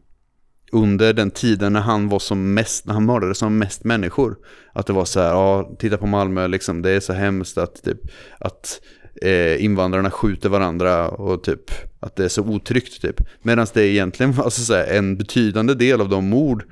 under 0.72 1.12
den 1.12 1.30
tiden 1.30 1.72
när 1.72 1.80
han 1.80 2.08
var 2.08 2.18
som 2.18 2.54
mest, 2.54 2.86
när 2.86 2.94
han 2.94 3.06
mördade 3.06 3.34
som 3.34 3.58
mest 3.58 3.84
människor. 3.84 4.36
Att 4.72 4.86
det 4.86 4.92
var 4.92 5.04
så 5.04 5.20
här, 5.20 5.28
ja, 5.28 5.76
titta 5.78 5.96
på 5.96 6.06
Malmö, 6.06 6.46
liksom, 6.46 6.82
det 6.82 6.90
är 6.90 7.00
så 7.00 7.12
hemskt 7.12 7.58
att, 7.58 7.82
typ, 7.82 8.00
att 8.38 8.80
eh, 9.22 9.64
invandrarna 9.64 10.10
skjuter 10.10 10.48
varandra 10.48 11.08
och 11.08 11.44
typ 11.44 11.70
att 12.00 12.16
det 12.16 12.24
är 12.24 12.28
så 12.28 12.42
otryggt 12.42 13.02
typ. 13.02 13.20
Medan 13.42 13.66
det 13.74 13.86
egentligen 13.86 14.32
var 14.32 14.44
alltså, 14.44 14.60
så 14.60 14.74
här, 14.74 14.86
en 14.86 15.16
betydande 15.16 15.74
del 15.74 16.00
av 16.00 16.08
de 16.08 16.28
mord 16.28 16.64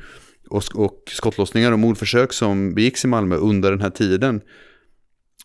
och, 0.51 0.65
och 0.75 1.03
skottlossningar 1.07 1.73
och 1.73 1.79
mordförsök 1.79 2.33
som 2.33 2.75
begicks 2.75 3.05
i 3.05 3.09
Malmö 3.09 3.37
under 3.37 3.71
den 3.71 3.81
här 3.81 3.91
tiden 3.91 4.41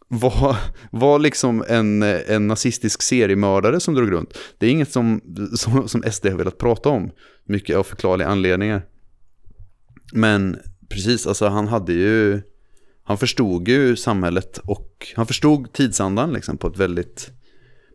var, 0.10 0.58
var 0.92 1.20
liksom 1.20 1.64
en, 1.68 2.04
en 2.04 2.48
nazistisk 2.48 3.02
seriemördare 3.02 3.80
som 3.80 3.96
drog 3.96 4.12
runt. 4.12 4.38
Det 4.58 4.68
är 4.68 4.72
inget 4.72 4.92
som, 4.92 5.22
som, 5.56 5.88
som 5.88 6.04
SD 6.12 6.26
har 6.26 6.38
velat 6.38 6.58
prata 6.58 6.90
om, 6.90 7.12
mycket 7.44 7.78
av 7.78 7.84
förklarliga 7.84 8.28
anledningar. 8.28 8.82
Men 10.14 10.58
precis, 10.90 11.28
alltså 11.28 11.48
han 11.48 11.68
hade 11.68 11.94
ju, 11.94 12.42
han 13.04 13.18
förstod 13.18 13.68
ju 13.68 13.96
samhället 13.96 14.58
och 14.58 15.08
han 15.16 15.28
förstod 15.28 15.74
tidsandan 15.74 16.34
liksom 16.34 16.58
på 16.58 16.68
ett 16.68 16.78
väldigt, 16.78 17.30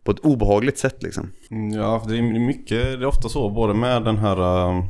på 0.03 0.11
ett 0.11 0.19
obehagligt 0.19 0.77
sätt 0.77 1.03
liksom. 1.03 1.31
Mm, 1.51 1.71
ja, 1.71 2.05
det 2.07 2.17
är 2.17 2.39
mycket, 2.39 2.69
det 2.69 3.05
är 3.05 3.05
ofta 3.05 3.29
så 3.29 3.49
både 3.49 3.73
med 3.73 4.03
den 4.03 4.17
här 4.17 4.67
um, 4.69 4.89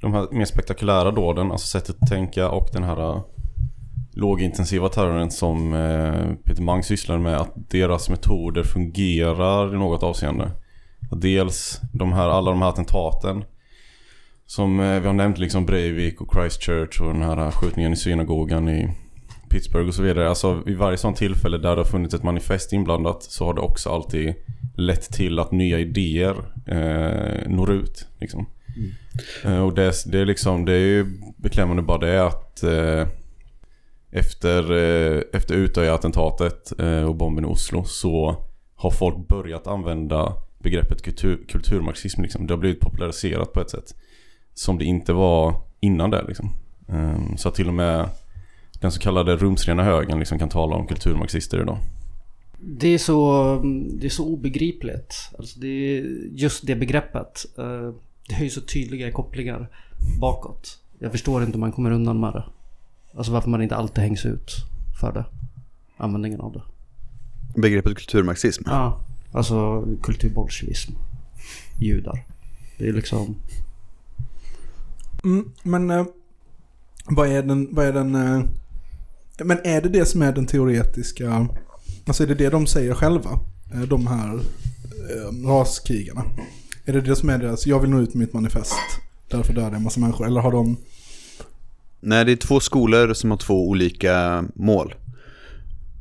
de 0.00 0.14
här 0.14 0.28
mer 0.30 0.44
spektakulära 0.44 1.10
dåden, 1.10 1.52
alltså 1.52 1.66
sättet 1.66 2.02
att 2.02 2.08
tänka 2.08 2.50
och 2.50 2.68
den 2.72 2.84
här 2.84 3.16
äh, 3.16 3.22
Lågintensiva 4.12 4.88
terrorn 4.88 5.30
som 5.30 5.74
äh, 5.74 6.34
Peter 6.44 6.62
Mang 6.62 6.82
sysslar 6.82 7.18
med 7.18 7.36
Att 7.36 7.52
deras 7.70 8.10
metoder 8.10 8.62
fungerar 8.62 9.74
i 9.74 9.78
något 9.78 10.02
avseende 10.02 10.50
Dels 11.10 11.80
de 11.92 12.12
här, 12.12 12.28
alla 12.28 12.50
de 12.50 12.62
här 12.62 12.68
attentaten 12.68 13.44
Som 14.46 14.80
äh, 14.80 15.00
vi 15.00 15.06
har 15.06 15.14
nämnt 15.14 15.38
liksom 15.38 15.66
Breivik 15.66 16.20
och 16.20 16.34
Christchurch 16.34 17.00
och 17.00 17.12
den 17.12 17.22
här 17.22 17.50
skjutningen 17.50 17.92
i 17.92 17.96
synagogan 17.96 18.68
i 18.68 18.90
Pittsburgh 19.48 19.88
och 19.88 19.94
så 19.94 20.02
vidare. 20.02 20.28
Alltså 20.28 20.54
vid 20.54 20.76
varje 20.76 20.96
sånt 20.96 21.16
tillfälle 21.16 21.58
där 21.58 21.70
det 21.70 21.80
har 21.80 21.84
funnits 21.84 22.14
ett 22.14 22.22
manifest 22.22 22.72
inblandat 22.72 23.22
så 23.22 23.44
har 23.44 23.54
det 23.54 23.60
också 23.60 23.90
alltid 23.90 24.34
lett 24.76 25.12
till 25.12 25.38
att 25.38 25.52
nya 25.52 25.78
idéer 25.78 26.36
eh, 26.66 27.48
når 27.48 27.72
ut. 27.72 28.06
Liksom. 28.20 28.46
Mm. 28.78 29.56
Eh, 29.56 29.64
och 29.64 29.74
det, 29.74 29.92
det, 30.06 30.18
är 30.18 30.24
liksom, 30.24 30.64
det 30.64 30.72
är 30.72 30.86
ju 30.86 31.06
beklämmande 31.36 31.82
bara 31.82 31.98
det 31.98 32.26
att 32.26 32.62
eh, 32.62 33.06
efter, 34.10 34.72
eh, 34.72 35.22
efter 35.32 35.54
Utöya-attentatet 35.54 36.80
eh, 36.80 37.02
och 37.02 37.14
bomben 37.14 37.44
i 37.44 37.48
Oslo 37.48 37.84
så 37.84 38.44
har 38.74 38.90
folk 38.90 39.28
börjat 39.28 39.66
använda 39.66 40.32
begreppet 40.58 41.02
kultur, 41.02 41.44
kulturmarxism. 41.48 42.22
Liksom. 42.22 42.46
Det 42.46 42.52
har 42.52 42.58
blivit 42.58 42.80
populariserat 42.80 43.52
på 43.52 43.60
ett 43.60 43.70
sätt 43.70 43.94
som 44.54 44.78
det 44.78 44.84
inte 44.84 45.12
var 45.12 45.54
innan 45.80 46.10
det. 46.10 46.24
Liksom. 46.28 46.50
Eh, 46.88 47.36
så 47.36 47.48
att 47.48 47.54
till 47.54 47.68
och 47.68 47.74
med 47.74 48.08
den 48.80 48.92
så 48.92 49.00
kallade 49.00 49.36
rumsrena 49.36 49.84
högen 49.84 50.18
liksom 50.18 50.38
kan 50.38 50.48
tala 50.48 50.76
om 50.76 50.86
kulturmarxister 50.86 51.60
idag. 51.60 51.78
Det 52.60 52.88
är 52.88 52.98
så, 52.98 53.60
det 54.00 54.06
är 54.06 54.10
så 54.10 54.26
obegripligt. 54.26 55.14
Alltså 55.38 55.60
det 55.60 55.66
är 55.68 56.02
just 56.32 56.66
det 56.66 56.76
begreppet. 56.76 57.44
Ehm, 57.58 57.94
det 58.28 58.34
har 58.34 58.44
ju 58.44 58.50
så 58.50 58.60
tydliga 58.60 59.12
kopplingar 59.12 59.70
bakåt. 60.20 60.78
Jag 60.98 61.12
förstår 61.12 61.42
inte 61.42 61.52
hur 61.52 61.60
man 61.60 61.72
kommer 61.72 61.90
undan 61.90 62.20
med 62.20 62.32
det. 62.32 62.44
Alltså 63.16 63.32
varför 63.32 63.50
man 63.50 63.62
inte 63.62 63.76
alltid 63.76 64.04
hängs 64.04 64.26
ut 64.26 64.56
för 65.00 65.12
det. 65.12 65.24
Användningen 65.96 66.40
av 66.40 66.52
det. 66.52 66.62
Begreppet 67.60 67.96
kulturmarxism. 67.96 68.62
Ja. 68.66 69.00
Alltså 69.32 69.86
kulturbolsjevism. 70.02 70.92
Judar. 71.80 72.24
Det 72.78 72.88
är 72.88 72.92
liksom... 72.92 73.36
Mm, 75.24 75.52
men 75.62 75.90
eh, 75.90 76.06
vad 77.04 77.28
är 77.28 77.42
den, 77.42 77.74
vad 77.74 77.86
är 77.86 77.92
den, 77.92 78.14
eh, 78.14 78.42
men 79.44 79.58
är 79.64 79.82
det 79.82 79.88
det 79.88 80.04
som 80.04 80.22
är 80.22 80.32
den 80.32 80.46
teoretiska, 80.46 81.48
alltså 82.06 82.22
är 82.22 82.26
det 82.26 82.34
det 82.34 82.50
de 82.50 82.66
säger 82.66 82.94
själva? 82.94 83.30
Eh, 83.74 83.80
de 83.80 84.06
här 84.06 84.34
eh, 84.34 85.46
raskrigarna. 85.48 86.24
Är 86.88 86.92
det 86.92 87.00
det 87.00 87.16
som 87.16 87.28
är 87.28 87.38
deras, 87.38 87.66
jag 87.66 87.80
vill 87.80 87.90
nå 87.90 88.00
ut 88.00 88.14
med 88.14 88.26
mitt 88.26 88.32
manifest, 88.32 88.74
därför 89.30 89.52
dödar 89.52 89.68
jag 89.68 89.76
en 89.76 89.82
massa 89.82 90.00
människor? 90.00 90.26
Eller 90.26 90.40
har 90.40 90.52
de, 90.52 90.76
Nej, 92.00 92.24
det 92.24 92.32
är 92.32 92.36
två 92.36 92.60
skolor 92.60 93.14
som 93.14 93.30
har 93.30 93.38
två 93.38 93.68
olika 93.68 94.44
mål. 94.54 94.94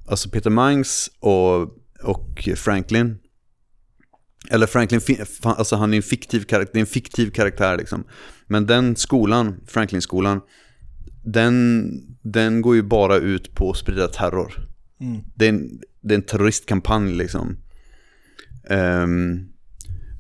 Alltså 0.08 0.30
Peter 0.30 0.50
Mangs 0.50 1.10
och, 1.19 1.62
och 2.04 2.50
Franklin 2.56 3.17
Eller 4.50 4.67
Franklin, 4.67 5.02
alltså 5.43 5.76
han 5.76 5.93
är 5.93 5.97
en 5.97 6.04
fiktiv 6.04 6.41
karaktär, 6.43 6.73
det 6.73 6.80
är 6.80 6.82
en 6.82 6.88
fiktiv 6.88 7.30
karaktär 7.30 7.78
liksom. 7.78 8.04
Men 8.45 8.65
den 8.65 8.95
skolan, 8.95 9.56
Franklin-skolan, 9.67 10.41
den, 11.23 11.89
den 12.21 12.62
går 12.62 12.76
ju 12.76 12.84
bara 12.84 13.17
ut 13.17 13.56
på 13.56 13.69
att 13.69 13.78
sprida 13.78 14.08
terror. 14.08 14.54
Mm. 15.00 15.21
Det, 15.36 15.45
är 15.45 15.50
en, 15.50 15.82
det 16.02 16.13
är 16.13 16.17
en 16.17 16.26
terroristkampanj 16.26 17.13
liksom. 17.13 17.58
Ehm, 18.69 19.47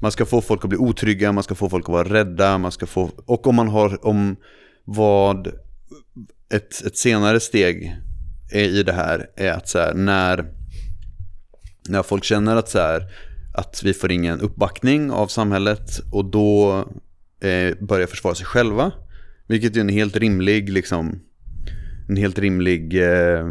man 0.01 0.11
ska 0.11 0.25
få 0.25 0.41
folk 0.41 0.63
att 0.63 0.69
bli 0.69 0.77
otrygga, 0.77 1.31
man 1.31 1.43
ska 1.43 1.55
få 1.55 1.69
folk 1.69 1.85
att 1.85 1.93
vara 1.93 2.09
rädda, 2.09 2.57
man 2.57 2.71
ska 2.71 2.85
få... 2.85 3.11
Och 3.25 3.47
om 3.47 3.55
man 3.55 3.67
har, 3.67 4.05
om 4.05 4.35
vad 4.85 5.47
ett, 6.49 6.85
ett 6.85 6.97
senare 6.97 7.39
steg 7.39 7.95
är 8.51 8.63
i 8.63 8.83
det 8.83 8.93
här 8.93 9.29
är 9.35 9.51
att 9.51 9.67
så 9.67 9.79
här, 9.79 9.93
när, 9.93 10.45
när 11.89 12.03
folk 12.03 12.23
känner 12.23 12.55
att 12.55 12.69
så 12.69 12.79
här, 12.79 13.03
att 13.53 13.83
vi 13.83 13.93
får 13.93 14.11
ingen 14.11 14.41
uppbackning 14.41 15.11
av 15.11 15.27
samhället 15.27 15.99
och 16.11 16.25
då 16.25 16.77
eh, 17.41 17.75
börjar 17.79 18.07
försvara 18.07 18.35
sig 18.35 18.45
själva. 18.45 18.91
Vilket 19.47 19.75
är 19.75 19.81
en 19.81 19.89
helt 19.89 20.15
rimlig, 20.15 20.69
liksom, 20.69 21.19
en 22.09 22.17
helt 22.17 22.39
rimlig 22.39 23.01
eh, 23.01 23.45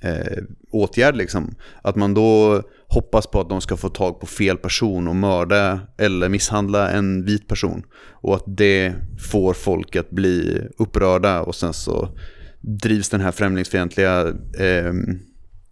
eh, 0.00 0.42
åtgärd 0.70 1.16
liksom. 1.16 1.54
Att 1.82 1.96
man 1.96 2.14
då 2.14 2.62
hoppas 2.88 3.26
på 3.26 3.40
att 3.40 3.48
de 3.48 3.60
ska 3.60 3.76
få 3.76 3.88
tag 3.88 4.20
på 4.20 4.26
fel 4.26 4.56
person 4.56 5.08
och 5.08 5.16
mörda 5.16 5.80
eller 5.98 6.28
misshandla 6.28 6.90
en 6.90 7.24
vit 7.24 7.48
person. 7.48 7.82
Och 8.10 8.34
att 8.34 8.44
det 8.46 8.94
får 9.32 9.54
folk 9.54 9.96
att 9.96 10.10
bli 10.10 10.62
upprörda 10.78 11.40
och 11.40 11.54
sen 11.54 11.72
så 11.72 12.18
drivs 12.60 13.08
den 13.08 13.20
här 13.20 13.32
främlingsfientliga, 13.32 14.20
eh, 14.58 14.92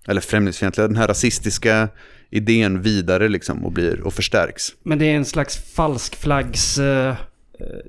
eller 0.09 0.21
främlingsfientliga, 0.21 0.87
den 0.89 0.97
här 0.97 1.09
rasistiska 1.09 1.89
idén 2.31 2.83
vidare 2.83 3.29
liksom 3.29 3.65
och, 3.65 3.73
blir, 3.73 4.01
och 4.01 4.15
förstärks. 4.15 4.69
Men 4.85 4.99
det 4.99 5.05
är 5.07 5.15
en 5.17 5.25
slags 5.25 5.57
falsk 5.57 6.17
flaggs 6.17 6.79
eh, 6.79 7.15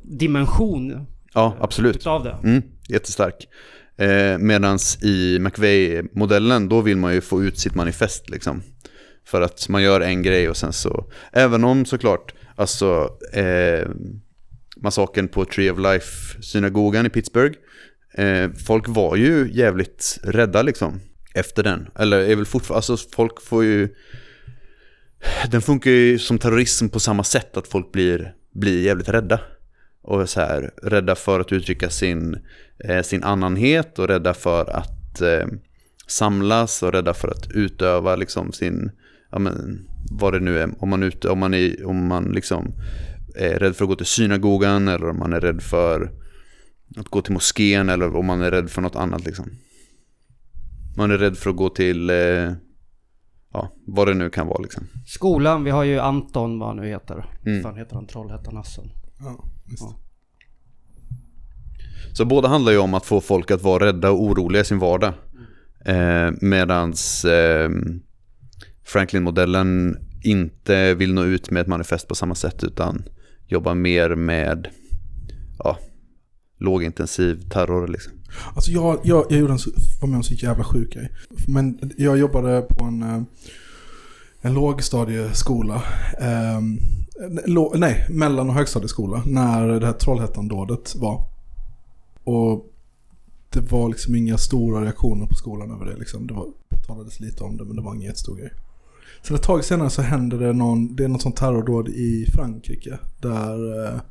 dimension 0.03 1.05
Ja, 1.33 1.57
absolut. 1.59 1.95
utav 1.95 2.23
det. 2.23 2.37
Mm, 2.43 2.61
jättestark. 2.89 3.47
Eh, 3.97 4.37
Medan 4.37 4.79
i 5.01 5.39
McVeigh-modellen, 5.39 6.69
då 6.69 6.81
vill 6.81 6.97
man 6.97 7.13
ju 7.13 7.21
få 7.21 7.43
ut 7.43 7.59
sitt 7.59 7.75
manifest 7.75 8.29
liksom. 8.29 8.63
För 9.25 9.41
att 9.41 9.69
man 9.69 9.83
gör 9.83 10.01
en 10.01 10.23
grej 10.23 10.49
och 10.49 10.57
sen 10.57 10.73
så, 10.73 11.11
även 11.31 11.63
om 11.63 11.85
såklart, 11.85 12.33
alltså 12.55 13.09
eh, 13.33 13.87
massakern 14.77 15.27
på 15.27 15.45
Tree 15.45 15.71
of 15.71 15.79
Life-synagogan 15.79 17.05
i 17.05 17.09
Pittsburgh, 17.09 17.57
eh, 18.13 18.49
folk 18.65 18.87
var 18.87 19.15
ju 19.15 19.49
jävligt 19.53 20.19
rädda 20.23 20.61
liksom 20.61 21.01
efter 21.33 21.63
den. 21.63 21.87
Eller 21.99 22.19
är 22.19 22.35
väl 22.35 22.45
fortfarande, 22.45 22.77
alltså 22.77 22.97
folk 23.15 23.41
får 23.41 23.63
ju, 23.63 23.89
den 25.51 25.61
funkar 25.61 25.91
ju 25.91 26.19
som 26.19 26.39
terrorism 26.39 26.89
på 26.89 26.99
samma 26.99 27.23
sätt 27.23 27.57
att 27.57 27.67
folk 27.67 27.91
blir, 27.91 28.33
blir 28.53 28.83
jävligt 28.83 29.09
rädda 29.09 29.39
och 30.01 30.29
så 30.29 30.39
här, 30.39 30.71
rädda 30.83 31.15
för 31.15 31.39
att 31.39 31.51
uttrycka 31.51 31.89
sin, 31.89 32.37
eh, 32.83 33.01
sin 33.01 33.23
annanhet 33.23 33.99
och 33.99 34.07
rädda 34.07 34.33
för 34.33 34.69
att 34.69 35.21
eh, 35.21 35.47
samlas 36.07 36.83
och 36.83 36.91
rädda 36.91 37.13
för 37.13 37.27
att 37.27 37.51
utöva 37.51 38.15
liksom 38.15 38.51
sin, 38.51 38.91
ja 39.33 39.39
men 39.39 39.87
vad 40.11 40.33
det 40.33 40.39
nu 40.39 40.59
är, 40.59 40.83
om 40.83 40.89
man, 40.89 41.03
ut, 41.03 41.25
om 41.25 41.39
man, 41.39 41.53
är, 41.53 41.85
om 41.85 42.07
man 42.07 42.23
liksom 42.23 42.73
är 43.35 43.59
rädd 43.59 43.75
för 43.75 43.85
att 43.85 43.89
gå 43.89 43.95
till 43.95 44.05
synagogan 44.05 44.87
eller 44.87 45.09
om 45.09 45.19
man 45.19 45.33
är 45.33 45.41
rädd 45.41 45.61
för 45.61 46.11
att 46.97 47.07
gå 47.07 47.21
till 47.21 47.33
moskén 47.33 47.89
eller 47.89 48.15
om 48.15 48.25
man 48.25 48.41
är 48.41 48.51
rädd 48.51 48.69
för 48.69 48.81
något 48.81 48.95
annat 48.95 49.25
liksom. 49.25 49.45
Man 50.97 51.11
är 51.11 51.17
rädd 51.17 51.37
för 51.37 51.49
att 51.49 51.55
gå 51.55 51.69
till, 51.69 52.09
eh, 52.09 52.51
ja, 53.53 53.73
vad 53.87 54.07
det 54.07 54.13
nu 54.13 54.29
kan 54.29 54.47
vara 54.47 54.61
liksom. 54.61 54.83
Skolan, 55.05 55.63
vi 55.63 55.71
har 55.71 55.83
ju 55.83 55.99
Anton, 55.99 56.59
vad 56.59 56.67
han 56.67 56.77
nu 56.77 56.87
heter. 56.87 57.25
Mm. 57.45 57.63
Fan 57.63 57.77
heter 57.77 57.95
han? 57.95 58.07
Trollhättan-Nassen. 58.07 58.89
Ja. 59.19 59.45
Så 62.13 62.25
båda 62.25 62.47
handlar 62.47 62.71
ju 62.71 62.77
om 62.77 62.93
att 62.93 63.05
få 63.05 63.21
folk 63.21 63.51
att 63.51 63.63
vara 63.63 63.85
rädda 63.85 64.11
och 64.11 64.23
oroliga 64.23 64.61
i 64.61 64.65
sin 64.65 64.79
vardag. 64.79 65.13
Eh, 65.85 66.31
medans 66.41 67.25
eh, 67.25 67.69
Franklin-modellen 68.83 69.97
inte 70.23 70.93
vill 70.93 71.13
nå 71.13 71.23
ut 71.23 71.51
med 71.51 71.61
ett 71.61 71.67
manifest 71.67 72.07
på 72.07 72.15
samma 72.15 72.35
sätt 72.35 72.63
utan 72.63 73.03
jobbar 73.47 73.75
mer 73.75 74.15
med 74.15 74.67
ja, 75.59 75.77
lågintensiv 76.59 77.49
terror. 77.49 77.87
Liksom. 77.87 78.13
Alltså 78.55 78.71
jag, 78.71 78.99
jag, 79.03 79.25
jag 79.29 79.39
gjorde 79.39 79.53
en 79.53 79.59
så, 79.59 79.69
var 80.01 80.07
med 80.07 80.15
om 80.15 80.19
en 80.19 80.23
så 80.23 80.33
jävla 80.33 80.63
sjuk 80.63 80.93
grej. 80.93 81.11
Men 81.47 81.91
jag 81.97 82.17
jobbade 82.17 82.61
på 82.61 82.85
en, 82.85 83.03
eh, 83.03 83.21
en 84.41 84.53
lågstadieskola. 84.53 85.83
Eh, 86.19 86.61
lå, 87.45 87.73
nej, 87.75 88.05
mellan 88.09 88.49
och 88.49 88.55
högstadieskola. 88.55 89.23
När 89.25 89.79
det 89.79 89.85
här 89.85 89.93
Trollhättan-dådet 89.93 90.95
var. 90.95 91.27
Och 92.23 92.69
det 93.49 93.71
var 93.71 93.89
liksom 93.89 94.15
inga 94.15 94.37
stora 94.37 94.85
reaktioner 94.85 95.25
på 95.25 95.35
skolan 95.35 95.71
över 95.71 95.85
det. 95.85 95.95
Liksom. 95.95 96.27
Det 96.27 96.33
var, 96.33 96.47
talades 96.87 97.19
lite 97.19 97.43
om 97.43 97.57
det 97.57 97.65
men 97.65 97.75
det 97.75 97.81
var 97.81 97.95
ingen 97.95 98.07
jättestor 98.07 98.35
grej. 98.35 98.51
Sen 99.27 99.35
ett 99.35 99.43
tag 99.43 99.65
senare 99.65 99.89
så 99.89 100.01
händer 100.01 100.37
det 100.37 100.53
någon, 100.53 100.95
det 100.95 101.03
är 101.03 101.07
något 101.07 101.21
sånt 101.21 101.35
terrordåd 101.35 101.89
i 101.89 102.25
Frankrike. 102.33 102.99
Där 103.21 103.85
eh, 103.85 104.01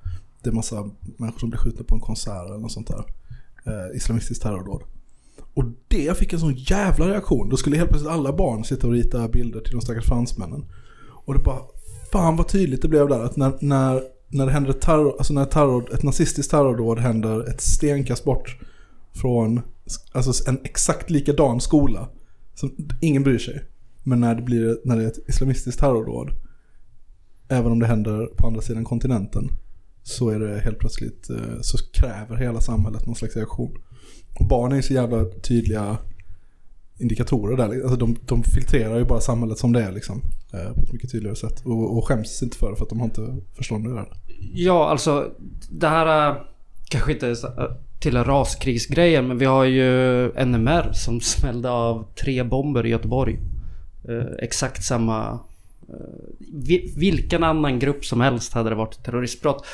det 0.42 0.50
är 0.50 0.54
massa 0.54 0.90
människor 1.16 1.38
som 1.38 1.50
blir 1.50 1.58
skjutna 1.58 1.84
på 1.84 1.94
en 1.94 2.00
konsert 2.00 2.46
eller 2.46 2.58
något 2.58 2.72
sånt 2.72 2.88
där 2.88 3.04
eh, 3.66 3.96
islamistiskt 3.96 4.42
terrordåd. 4.42 4.82
Och 5.54 5.64
det 5.88 6.18
fick 6.18 6.32
en 6.32 6.40
sån 6.40 6.54
jävla 6.54 7.08
reaktion. 7.08 7.48
Då 7.48 7.56
skulle 7.56 7.76
helt 7.76 7.88
plötsligt 7.88 8.12
alla 8.12 8.32
barn 8.32 8.64
sitta 8.64 8.86
och 8.86 8.92
rita 8.92 9.28
bilder 9.28 9.60
till 9.60 9.72
de 9.72 9.80
stackars 9.80 10.06
fransmännen. 10.06 10.64
Och 11.24 11.34
det 11.34 11.40
bara, 11.40 11.60
fan 12.12 12.36
vad 12.36 12.48
tydligt 12.48 12.82
det 12.82 12.88
blev 12.88 13.08
där 13.08 13.20
att 13.20 13.36
när, 13.36 13.58
när, 13.60 14.02
när 14.28 14.46
det 14.46 14.52
händer 14.52 14.70
ett, 14.70 14.80
terror, 14.80 15.14
alltså 15.18 15.34
när 15.34 15.42
ett, 15.42 15.50
terror, 15.50 15.94
ett 15.94 16.02
nazistiskt 16.02 16.50
terrordåd 16.50 16.98
händer 16.98 17.48
ett 17.48 17.60
stenkast 17.60 18.24
bort 18.24 18.58
från 19.12 19.60
alltså 20.12 20.48
en 20.50 20.58
exakt 20.64 21.10
likadan 21.10 21.60
skola. 21.60 22.08
Som 22.54 22.88
ingen 23.00 23.22
bryr 23.22 23.38
sig. 23.38 23.64
Men 24.02 24.20
när 24.20 24.34
det, 24.34 24.42
blir, 24.42 24.78
när 24.84 24.96
det 24.96 25.02
är 25.02 25.08
ett 25.08 25.28
islamistiskt 25.28 25.80
terrordåd, 25.80 26.30
även 27.48 27.72
om 27.72 27.78
det 27.78 27.86
händer 27.86 28.26
på 28.26 28.46
andra 28.46 28.60
sidan 28.60 28.84
kontinenten, 28.84 29.48
så 30.02 30.28
är 30.28 30.38
det 30.38 30.60
helt 30.60 30.78
plötsligt, 30.78 31.30
eh, 31.30 31.60
så 31.60 31.78
kräver 31.92 32.36
hela 32.36 32.60
samhället 32.60 33.06
någon 33.06 33.14
slags 33.14 33.36
reaktion. 33.36 33.76
Och 34.40 34.46
barn 34.48 34.72
är 34.72 34.76
ju 34.76 34.82
så 34.82 34.92
jävla 34.92 35.24
tydliga 35.24 35.98
indikatorer 36.98 37.56
där. 37.56 37.82
Alltså 37.82 37.96
de, 37.96 38.16
de 38.26 38.42
filtrerar 38.42 38.98
ju 38.98 39.04
bara 39.04 39.20
samhället 39.20 39.58
som 39.58 39.72
det 39.72 39.82
är 39.82 39.92
liksom. 39.92 40.22
Eh, 40.52 40.74
på 40.74 40.80
ett 40.80 40.92
mycket 40.92 41.12
tydligare 41.12 41.36
sätt. 41.36 41.62
Och, 41.64 41.96
och 41.96 42.08
skäms 42.08 42.42
inte 42.42 42.56
för 42.56 42.70
det 42.70 42.76
för 42.76 42.84
att 42.84 42.88
de 42.88 43.00
har 43.00 43.06
inte 43.06 43.36
förstånd 43.54 43.86
i 43.86 43.88
det. 43.88 44.06
Ja, 44.54 44.90
alltså 44.90 45.32
det 45.70 45.88
här 45.88 46.30
eh, 46.30 46.36
kanske 46.88 47.12
inte 47.12 47.26
är 47.26 47.36
till 48.00 48.16
en 48.16 48.24
raskrigsgrejen 48.24 49.28
men 49.28 49.38
vi 49.38 49.44
har 49.44 49.64
ju 49.64 50.26
NMR 50.44 50.92
som 50.92 51.20
smällde 51.20 51.70
av 51.70 52.14
tre 52.14 52.42
bomber 52.42 52.86
i 52.86 52.88
Göteborg. 52.88 53.38
Eh, 54.08 54.32
exakt 54.38 54.84
samma... 54.84 55.38
eh, 55.88 55.94
vi, 56.52 56.94
vilken 56.96 57.44
annan 57.44 57.78
grupp 57.78 58.04
som 58.04 58.20
helst 58.20 58.52
hade 58.52 58.68
det 58.68 58.74
varit 58.74 59.04
terroristbrott. 59.04 59.66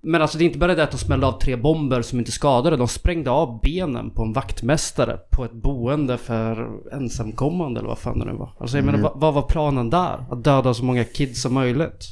Men 0.00 0.22
alltså 0.22 0.38
det 0.38 0.44
är 0.44 0.46
inte 0.46 0.58
bara 0.58 0.74
det 0.74 0.82
att 0.82 0.90
de 0.90 0.98
smällde 0.98 1.26
av 1.26 1.40
tre 1.40 1.56
bomber 1.56 2.02
som 2.02 2.18
inte 2.18 2.32
skadade. 2.32 2.76
De 2.76 2.88
sprängde 2.88 3.30
av 3.30 3.60
benen 3.62 4.10
på 4.10 4.22
en 4.22 4.32
vaktmästare 4.32 5.18
på 5.30 5.44
ett 5.44 5.52
boende 5.52 6.18
för 6.18 6.70
ensamkommande 6.92 7.80
eller 7.80 7.88
vad 7.88 7.98
fan 7.98 8.18
det 8.18 8.24
nu 8.24 8.32
var. 8.32 8.52
Alltså 8.58 8.76
jag 8.76 8.84
menar 8.86 8.98
vad, 8.98 9.20
vad 9.20 9.34
var 9.34 9.42
planen 9.42 9.90
där? 9.90 10.24
Att 10.30 10.44
döda 10.44 10.74
så 10.74 10.84
många 10.84 11.04
kids 11.04 11.42
som 11.42 11.54
möjligt. 11.54 12.04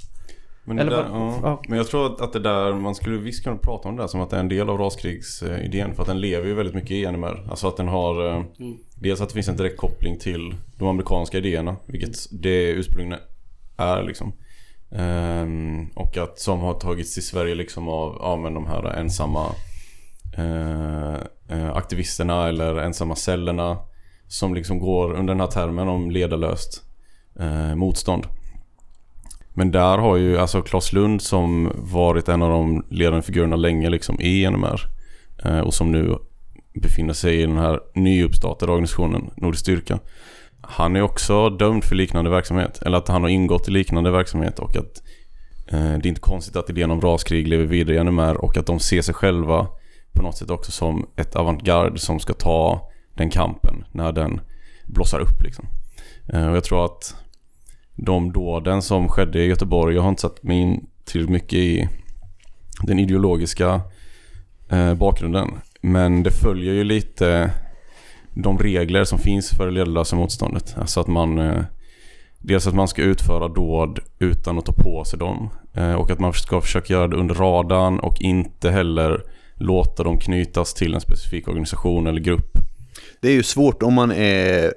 Men, 0.64 0.76
det 0.76 0.82
Eller 0.82 0.96
där, 0.96 1.08
ja. 1.12 1.38
ja. 1.42 1.62
men 1.68 1.78
jag 1.78 1.86
tror 1.86 2.06
att, 2.06 2.20
att 2.20 2.32
det 2.32 2.38
där, 2.38 2.72
man 2.74 2.94
skulle 2.94 3.18
visst 3.18 3.44
kunna 3.44 3.56
prata 3.56 3.88
om 3.88 3.96
det 3.96 4.02
där 4.02 4.08
som 4.08 4.20
att 4.20 4.30
det 4.30 4.36
är 4.36 4.40
en 4.40 4.48
del 4.48 4.68
av 4.70 4.78
raskrigsidén. 4.78 5.94
För 5.94 6.02
att 6.02 6.08
den 6.08 6.20
lever 6.20 6.46
ju 6.46 6.54
väldigt 6.54 6.74
mycket 6.74 6.90
i 6.90 7.06
NMR. 7.12 7.46
Alltså 7.50 7.68
att 7.68 7.76
den 7.76 7.88
har... 7.88 8.26
eh, 8.36 8.42
Dels 8.96 9.20
att 9.20 9.28
det 9.28 9.34
finns 9.34 9.48
en 9.48 9.56
direkt 9.56 9.76
koppling 9.76 10.18
till 10.18 10.54
de 10.78 10.88
amerikanska 10.88 11.38
idéerna. 11.38 11.76
Vilket 11.86 12.16
det 12.42 12.68
ursprungligen 12.70 13.20
är 13.76 14.02
liksom. 14.02 14.32
Ehm, 14.92 15.86
och 15.94 16.16
att 16.16 16.38
som 16.38 16.60
har 16.60 16.74
tagits 16.74 17.14
till 17.14 17.26
Sverige 17.26 17.54
liksom 17.54 17.88
av 17.88 18.16
ja, 18.20 18.36
men 18.36 18.54
de 18.54 18.66
här 18.66 18.84
ensamma 18.84 19.46
eh, 20.36 21.70
aktivisterna 21.76 22.48
eller 22.48 22.76
ensamma 22.76 23.16
cellerna. 23.16 23.78
Som 24.28 24.54
liksom 24.54 24.78
går 24.78 25.12
under 25.14 25.34
den 25.34 25.40
här 25.40 25.46
termen 25.46 25.88
om 25.88 26.10
ledarlöst 26.10 26.82
eh, 27.40 27.74
motstånd. 27.74 28.26
Men 29.54 29.70
där 29.70 29.98
har 29.98 30.16
ju 30.16 30.38
alltså 30.38 30.62
Claes 30.62 30.92
Lund 30.92 31.22
som 31.22 31.72
varit 31.74 32.28
en 32.28 32.42
av 32.42 32.50
de 32.50 32.84
ledande 32.90 33.22
figurerna 33.22 33.56
länge 33.56 33.90
liksom 33.90 34.20
i 34.20 34.50
NMR. 34.50 34.80
Eh, 35.44 35.58
och 35.58 35.74
som 35.74 35.92
nu 35.92 36.18
befinner 36.74 37.12
sig 37.12 37.40
i 37.40 37.46
den 37.46 37.58
här 37.58 37.80
nyuppstartade 37.94 38.72
organisationen 38.72 39.30
Nordisk 39.36 39.60
Styrka. 39.60 39.98
Han 40.60 40.96
är 40.96 41.02
också 41.02 41.50
dömd 41.50 41.84
för 41.84 41.94
liknande 41.94 42.30
verksamhet. 42.30 42.82
Eller 42.82 42.98
att 42.98 43.08
han 43.08 43.22
har 43.22 43.28
ingått 43.28 43.68
i 43.68 43.70
liknande 43.70 44.10
verksamhet 44.10 44.58
och 44.58 44.76
att 44.76 45.02
eh, 45.66 45.98
det 45.98 46.06
är 46.06 46.06
inte 46.06 46.20
konstigt 46.20 46.56
att 46.56 46.70
idén 46.70 46.90
om 46.90 47.00
raskrig 47.00 47.48
lever 47.48 47.64
vidare 47.64 47.96
i 47.96 48.04
NMR 48.04 48.34
och 48.34 48.56
att 48.56 48.66
de 48.66 48.80
ser 48.80 49.02
sig 49.02 49.14
själva 49.14 49.66
på 50.12 50.22
något 50.22 50.36
sätt 50.36 50.50
också 50.50 50.72
som 50.72 51.06
ett 51.16 51.36
avantgarde 51.36 51.98
som 51.98 52.20
ska 52.20 52.32
ta 52.32 52.90
den 53.14 53.30
kampen 53.30 53.84
när 53.92 54.12
den 54.12 54.40
blossar 54.86 55.20
upp 55.20 55.42
liksom. 55.42 55.66
Eh, 56.28 56.48
och 56.48 56.56
jag 56.56 56.64
tror 56.64 56.84
att 56.84 57.23
de 57.96 58.32
dåden 58.32 58.82
som 58.82 59.08
skedde 59.08 59.38
i 59.38 59.46
Göteborg. 59.46 59.94
Jag 59.94 60.02
har 60.02 60.08
inte 60.08 60.22
satt 60.22 60.42
mig 60.42 60.56
in 60.56 60.86
tillräckligt 61.04 61.30
mycket 61.30 61.58
i 61.58 61.88
den 62.82 62.98
ideologiska 62.98 63.80
eh, 64.68 64.94
bakgrunden. 64.94 65.50
Men 65.80 66.22
det 66.22 66.30
följer 66.30 66.74
ju 66.74 66.84
lite 66.84 67.50
de 68.34 68.58
regler 68.58 69.04
som 69.04 69.18
finns 69.18 69.50
för 69.50 69.66
det 69.66 69.72
ledarlösa 69.72 70.16
motståndet. 70.16 70.74
Alltså 70.78 71.00
att 71.00 71.06
man 71.06 71.38
eh, 71.38 71.62
Dels 72.46 72.66
att 72.66 72.74
man 72.74 72.88
ska 72.88 73.02
utföra 73.02 73.48
dåd 73.48 73.98
utan 74.18 74.58
att 74.58 74.66
ta 74.66 74.72
på 74.72 75.04
sig 75.04 75.18
dem. 75.18 75.50
Eh, 75.74 75.94
och 75.94 76.10
att 76.10 76.18
man 76.18 76.32
ska 76.32 76.60
försöka 76.60 76.92
göra 76.92 77.08
det 77.08 77.16
under 77.16 77.34
radarn 77.34 77.98
och 77.98 78.20
inte 78.20 78.70
heller 78.70 79.22
låta 79.54 80.02
dem 80.02 80.18
knytas 80.18 80.74
till 80.74 80.94
en 80.94 81.00
specifik 81.00 81.48
organisation 81.48 82.06
eller 82.06 82.20
grupp. 82.20 82.58
Det 83.20 83.28
är 83.28 83.32
ju 83.32 83.42
svårt 83.42 83.82
om 83.82 83.94
man 83.94 84.12
är 84.12 84.72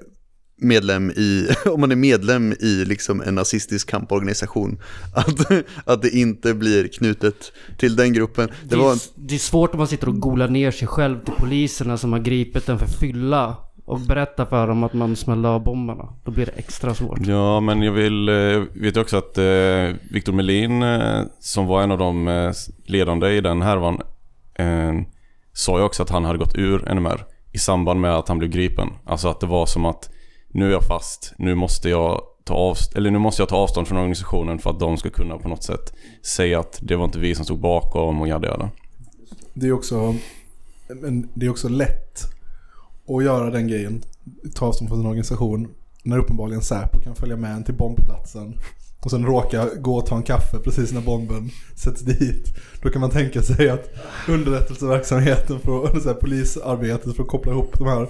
medlem 0.57 1.11
i, 1.11 1.47
om 1.65 1.81
man 1.81 1.91
är 1.91 1.95
medlem 1.95 2.51
i 2.51 2.85
liksom 2.85 3.21
en 3.21 3.35
nazistisk 3.35 3.89
kamporganisation. 3.89 4.79
Att, 5.13 5.51
att 5.85 6.01
det 6.01 6.09
inte 6.09 6.53
blir 6.53 6.87
knutet 6.87 7.51
till 7.77 7.95
den 7.95 8.13
gruppen. 8.13 8.47
Det 8.47 8.69
Det, 8.69 8.75
var 8.75 8.89
är, 8.89 8.93
en, 8.93 8.99
det 9.15 9.35
är 9.35 9.39
svårt 9.39 9.71
om 9.71 9.77
man 9.77 9.87
sitter 9.87 10.09
och 10.09 10.19
golar 10.19 10.47
ner 10.47 10.71
sig 10.71 10.87
själv 10.87 11.23
till 11.25 11.33
poliserna 11.33 11.97
som 11.97 12.11
har 12.11 12.19
gripit 12.19 12.69
en 12.69 12.79
för 12.79 12.87
fylla 12.87 13.55
och 13.85 13.99
berättar 13.99 14.45
för 14.45 14.67
dem 14.67 14.83
att 14.83 14.93
man 14.93 15.15
smällde 15.15 15.49
av 15.49 15.63
bomberna. 15.63 16.13
Då 16.23 16.31
blir 16.31 16.45
det 16.45 16.51
extra 16.51 16.93
svårt. 16.93 17.19
Ja, 17.21 17.59
men 17.59 17.81
jag 17.81 17.91
vill, 17.91 18.29
eh, 18.29 18.63
vet 18.73 18.97
också 18.97 19.17
att 19.17 19.37
eh, 19.37 19.95
Victor 20.11 20.31
Melin 20.31 20.83
eh, 20.83 21.21
som 21.39 21.67
var 21.67 21.83
en 21.83 21.91
av 21.91 21.97
de 21.97 22.27
eh, 22.27 22.51
ledande 22.85 23.29
i 23.29 23.41
den 23.41 23.61
härvan 23.61 24.01
eh, 24.55 24.93
sa 25.53 25.77
ju 25.77 25.83
också 25.83 26.03
att 26.03 26.09
han 26.09 26.25
hade 26.25 26.39
gått 26.39 26.55
ur 26.55 26.93
NMR 26.95 27.25
i 27.51 27.57
samband 27.57 28.01
med 28.01 28.15
att 28.15 28.27
han 28.27 28.37
blev 28.39 28.51
gripen. 28.51 28.89
Alltså 29.05 29.27
att 29.27 29.39
det 29.39 29.47
var 29.47 29.65
som 29.65 29.85
att 29.85 30.09
nu 30.57 30.67
är 30.67 30.71
jag 30.71 30.83
fast, 30.83 31.33
nu 31.37 31.55
måste 31.55 31.89
jag 31.89 32.21
ta, 32.43 32.53
avst- 32.53 32.97
eller 32.97 33.11
nu 33.11 33.19
måste 33.19 33.41
jag 33.41 33.49
ta 33.49 33.55
avstånd 33.57 33.87
från 33.87 33.97
organisationen 33.97 34.59
för 34.59 34.69
att 34.69 34.79
de 34.79 34.97
ska 34.97 35.09
kunna 35.09 35.37
på 35.37 35.49
något 35.49 35.63
sätt 35.63 35.93
säga 36.21 36.59
att 36.59 36.79
det 36.81 36.95
var 36.95 37.05
inte 37.05 37.19
vi 37.19 37.35
som 37.35 37.45
stod 37.45 37.59
bakom 37.59 38.21
och 38.21 38.27
jada 38.27 38.47
jada. 38.47 38.69
Det 39.53 39.67
är 39.67 39.71
också, 39.71 40.15
men 40.87 41.29
det 41.33 41.45
är 41.45 41.49
också 41.49 41.69
lätt 41.69 42.21
att 43.07 43.23
göra 43.23 43.49
den 43.49 43.67
grejen, 43.67 44.01
ta 44.55 44.65
avstånd 44.65 44.89
från 44.89 44.99
sin 44.99 45.07
organisation, 45.07 45.67
när 46.03 46.17
uppenbarligen 46.17 46.61
Säpo 46.61 46.99
kan 46.99 47.15
följa 47.15 47.37
med 47.37 47.51
en 47.51 47.63
till 47.63 47.75
bombplatsen 47.75 48.59
och 49.03 49.11
sen 49.11 49.25
råka 49.25 49.69
gå 49.75 49.97
och 49.97 50.05
ta 50.05 50.15
en 50.15 50.23
kaffe 50.23 50.57
precis 50.57 50.91
när 50.91 51.01
bomben 51.01 51.49
sätts 51.75 52.01
dit. 52.01 52.53
Då 52.81 52.89
kan 52.89 53.01
man 53.01 53.09
tänka 53.09 53.41
sig 53.41 53.69
att 53.69 53.89
underrättelseverksamheten 54.27 55.59
för 55.59 55.99
så 55.99 56.09
här, 56.09 56.15
polisarbetet 56.15 57.15
för 57.15 57.23
att 57.23 57.29
koppla 57.29 57.51
ihop 57.51 57.79
de 57.79 57.87
här 57.87 58.07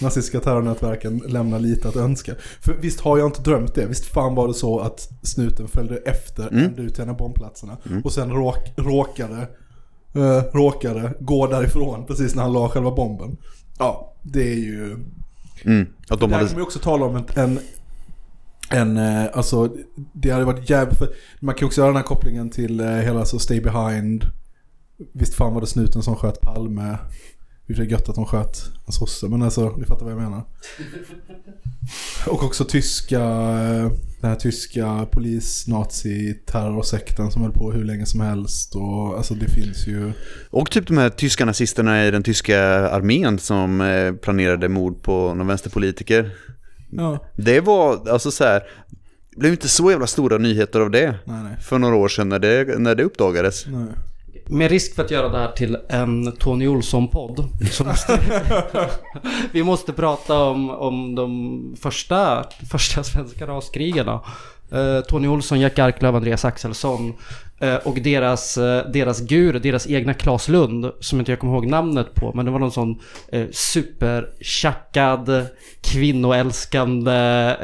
nazistiska 0.00 0.40
terrornätverken 0.40 1.22
lämnar 1.28 1.58
lite 1.58 1.88
att 1.88 1.96
önska. 1.96 2.34
För 2.60 2.72
visst 2.72 3.00
har 3.00 3.18
jag 3.18 3.28
inte 3.28 3.42
drömt 3.42 3.74
det, 3.74 3.86
visst 3.86 4.06
fan 4.06 4.34
var 4.34 4.48
det 4.48 4.54
så 4.54 4.80
att 4.80 5.08
snuten 5.22 5.68
följde 5.68 5.96
efter 5.96 6.48
Mm. 6.48 6.64
ända 6.64 6.82
ut 6.82 6.94
till 6.94 7.02
en 7.02 7.10
av 7.10 7.16
bombplatserna 7.16 7.76
och 8.04 8.12
sen 8.12 8.30
råk, 8.30 8.72
råkade 8.76 9.48
eh, 10.14 10.42
råkade 10.52 11.12
gå 11.20 11.46
därifrån 11.46 12.06
precis 12.06 12.34
när 12.34 12.42
han 12.42 12.52
la 12.52 12.68
själva 12.68 12.90
bomben. 12.90 13.36
Ja, 13.78 14.14
det 14.22 14.52
är 14.52 14.56
ju... 14.56 14.96
mm, 15.64 15.86
att 16.08 16.20
de 16.20 16.30
Där 16.30 16.36
hade, 16.36 16.48
kan 16.48 16.56
vi 16.56 16.62
också 16.62 16.78
tala 16.78 17.06
om 17.06 17.16
en, 17.16 17.24
en, 17.34 17.58
en 18.70 18.96
eh, 18.96 19.30
alltså 19.32 19.76
det 20.12 20.30
hade 20.30 20.44
varit 20.44 20.70
jävligt, 20.70 20.98
för 20.98 21.08
man 21.40 21.54
kan 21.54 21.66
också 21.66 21.80
göra 21.80 21.88
den 21.88 21.96
här 21.96 22.04
kopplingen 22.04 22.50
till 22.50 22.80
eh, 22.80 22.86
hela 22.86 23.20
alltså 23.20 23.38
Stay 23.38 23.60
Behind. 23.60 24.24
Visst 25.12 25.34
fan 25.34 25.54
var 25.54 25.60
det 25.60 25.66
snuten 25.66 26.02
som 26.02 26.16
sköt 26.16 26.40
Palme. 26.40 26.98
Det 27.66 27.78
är 27.78 27.84
gött 27.84 28.08
att 28.08 28.14
de 28.14 28.26
sköt 28.26 28.62
en 28.86 28.92
sosse, 28.92 29.26
men 29.26 29.42
alltså 29.42 29.76
ni 29.76 29.84
fattar 29.84 30.04
vad 30.04 30.14
jag 30.14 30.22
menar. 30.22 30.42
Och 32.26 32.44
också 32.44 32.64
tyska, 32.64 33.20
eh, 33.20 33.90
den 34.20 34.30
här 34.30 34.34
tyska 34.34 35.06
polis-nazi-terrorsekten 35.12 37.30
som 37.30 37.42
höll 37.42 37.52
på 37.52 37.72
hur 37.72 37.84
länge 37.84 38.06
som 38.06 38.20
helst. 38.20 38.74
Och 38.74 39.16
alltså 39.16 39.34
det 39.34 39.48
finns 39.48 39.86
ju... 39.86 40.12
och 40.50 40.70
typ 40.70 40.86
de 40.86 40.98
här 40.98 41.10
tyska 41.10 41.44
nazisterna 41.44 42.06
i 42.06 42.10
den 42.10 42.22
tyska 42.22 42.60
armén 42.88 43.38
som 43.38 43.80
eh, 43.80 44.12
planerade 44.12 44.68
mord 44.68 45.02
på 45.02 45.34
någon 45.34 45.46
vänsterpolitiker. 45.46 46.30
Ja, 46.90 47.24
Det 47.36 47.60
var, 47.60 48.08
alltså 48.08 48.30
så 48.30 48.44
här, 48.44 48.62
det 49.30 49.38
blev 49.38 49.52
inte 49.52 49.68
så 49.68 49.90
jävla 49.90 50.06
stora 50.06 50.38
nyheter 50.38 50.80
av 50.80 50.90
det 50.90 51.14
nej 51.24 51.42
nej. 51.42 51.56
för 51.60 51.78
några 51.78 51.96
år 51.96 52.08
sedan 52.08 52.28
när 52.28 52.38
det, 52.38 52.78
när 52.78 52.94
det 52.94 53.02
uppdagades. 53.02 53.66
nej. 53.66 53.86
Med 54.46 54.70
risk 54.70 54.94
för 54.94 55.04
att 55.04 55.10
göra 55.10 55.28
det 55.28 55.38
här 55.38 55.52
till 55.52 55.78
en 55.88 56.32
Tony 56.32 56.68
Olsson-podd 56.68 57.48
vi 59.52 59.62
måste 59.62 59.92
prata 59.92 60.42
om, 60.42 60.70
om 60.70 61.14
de 61.14 61.76
första, 61.80 62.44
första 62.70 63.04
svenska 63.04 63.46
raskrigarna. 63.46 64.20
Eh, 64.72 65.00
Tony 65.00 65.28
Olsson, 65.28 65.60
Jack 65.60 65.78
Arklöv, 65.78 66.16
Andreas 66.16 66.44
Axelsson 66.44 67.14
eh, 67.60 67.74
och 67.74 67.94
deras, 67.94 68.58
eh, 68.58 68.90
deras 68.90 69.20
gur, 69.20 69.52
deras 69.52 69.86
egna 69.86 70.14
Klas 70.14 70.48
Lund 70.48 70.92
som 71.00 71.18
inte 71.18 71.32
jag 71.32 71.38
kommer 71.40 71.54
ihåg 71.54 71.66
namnet 71.66 72.14
på 72.14 72.32
men 72.34 72.44
det 72.44 72.50
var 72.50 72.58
någon 72.58 72.72
sån 72.72 73.00
eh, 73.32 73.46
supertjackad 73.52 75.46
kvinnoälskande 75.80 77.56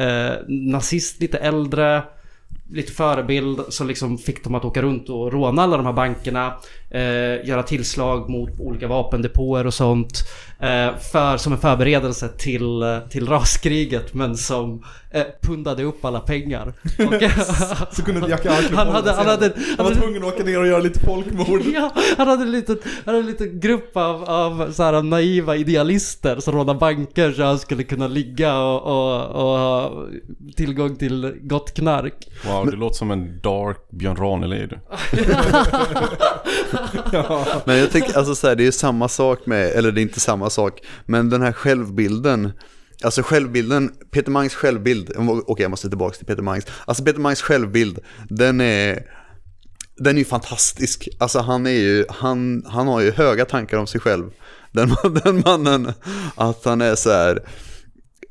nazist, 0.49 1.21
lite 1.21 1.39
äldre 1.39 2.03
lite 2.71 2.93
förebild 2.93 3.61
så 3.69 3.85
liksom 3.85 4.19
fick 4.19 4.45
de 4.45 4.55
att 4.55 4.65
åka 4.65 4.83
runt 4.83 5.09
och 5.09 5.33
råna 5.33 5.63
alla 5.63 5.77
de 5.77 5.87
här 5.87 5.93
bankerna. 5.93 6.55
Eh, 6.93 7.49
göra 7.49 7.63
tillslag 7.63 8.31
mot 8.31 8.61
olika 8.61 8.87
vapendepåer 8.89 9.67
och 9.67 9.75
sånt. 9.75 10.13
Eh, 10.61 10.97
för, 11.13 11.37
som 11.37 11.53
en 11.53 11.59
förberedelse 11.59 12.29
till, 12.29 12.83
eh, 12.83 12.99
till 13.11 13.29
raskriget 13.29 14.15
men 14.15 14.37
som 14.37 14.85
eh, 15.11 15.23
pundade 15.43 15.83
upp 15.83 16.05
alla 16.05 16.21
pengar. 16.21 16.73
Och, 16.99 17.23
Så 17.95 18.03
kunde 18.05 18.29
Jack 18.31 18.47
Arklöv 18.47 18.75
Han 18.79 18.89
hade- 18.89 19.13
han 19.13 19.27
hade- 19.27 19.45
hemma. 19.45 19.55
han 19.77 19.87
var 19.87 19.95
tvungen 19.95 20.23
att 20.25 20.35
åka 20.35 20.45
ner 20.45 20.61
och 20.61 20.67
göra 20.67 20.79
lite 20.83 21.01
folkmord. 21.01 21.61
Ja, 21.75 21.93
han 22.19 22.29
hade 22.29 22.43
en 22.43 22.53
liten, 22.53 22.79
han 23.05 23.15
hade 23.15 23.19
en 23.19 23.27
liten 23.27 23.61
grupp 23.61 23.97
av, 23.97 24.25
av 24.25 24.73
så 24.73 24.83
här 24.83 25.03
naiva 25.03 25.57
idealister 25.57 26.41
som 26.41 26.55
rånade 26.55 26.79
banker 26.79 27.33
så 27.33 27.43
han 27.43 27.59
skulle 27.59 27.83
kunna 27.83 28.09
ligga 28.09 28.59
och, 28.59 28.83
och, 28.83 29.23
och 29.31 29.59
ha 29.59 29.93
tillgång 30.57 30.97
till 30.97 31.35
gott 31.43 31.75
knark. 31.75 32.15
Wow, 32.47 32.67
det 32.71 32.77
låter 32.77 32.97
som 32.97 33.11
en 33.11 33.41
dark 33.43 33.79
Björn 33.91 34.17
Ranelid. 34.17 34.73
Men 37.67 37.79
jag 37.79 37.91
tänker, 37.91 38.19
alltså 38.19 38.35
så 38.35 38.49
här, 38.49 38.57
det 38.57 38.63
är 38.63 38.65
ju 38.65 38.73
samma 38.73 39.09
sak 39.09 39.47
med, 39.47 39.67
eller 39.71 39.93
det 39.93 40.01
är 40.01 40.03
inte 40.03 40.21
samma 40.21 40.51
sak, 40.51 40.81
men 41.07 41.31
den 41.31 41.43
här 41.43 41.53
självbilden, 41.53 42.53
alltså 43.03 43.23
självbilden, 43.23 43.93
Peter 44.11 44.31
Mangs 44.31 44.55
självbild, 44.55 45.13
okej 45.47 45.63
jag 45.63 45.71
måste 45.71 45.89
tillbaka 45.89 46.17
till 46.17 46.27
Peter 46.27 46.43
Mangs, 46.43 46.67
alltså 46.85 47.05
Peter 47.05 47.21
Mangs 47.21 47.43
självbild, 47.43 47.99
den 48.29 48.61
är, 48.61 49.03
den 49.97 50.15
är 50.15 50.19
ju 50.19 50.25
fantastisk, 50.25 51.09
alltså 51.19 51.39
han 51.39 51.67
är 51.67 51.71
ju, 51.71 52.05
han, 52.09 52.65
han 52.67 52.89
har 52.89 53.01
ju 53.01 53.11
höga 53.11 53.45
tankar 53.45 53.77
om 53.77 53.87
sig 53.87 54.01
själv, 54.01 54.31
den, 54.73 54.97
den 55.25 55.43
mannen, 55.47 55.93
att 56.35 56.65
han 56.65 56.81
är 56.81 56.95
så 56.95 57.11
här, 57.11 57.43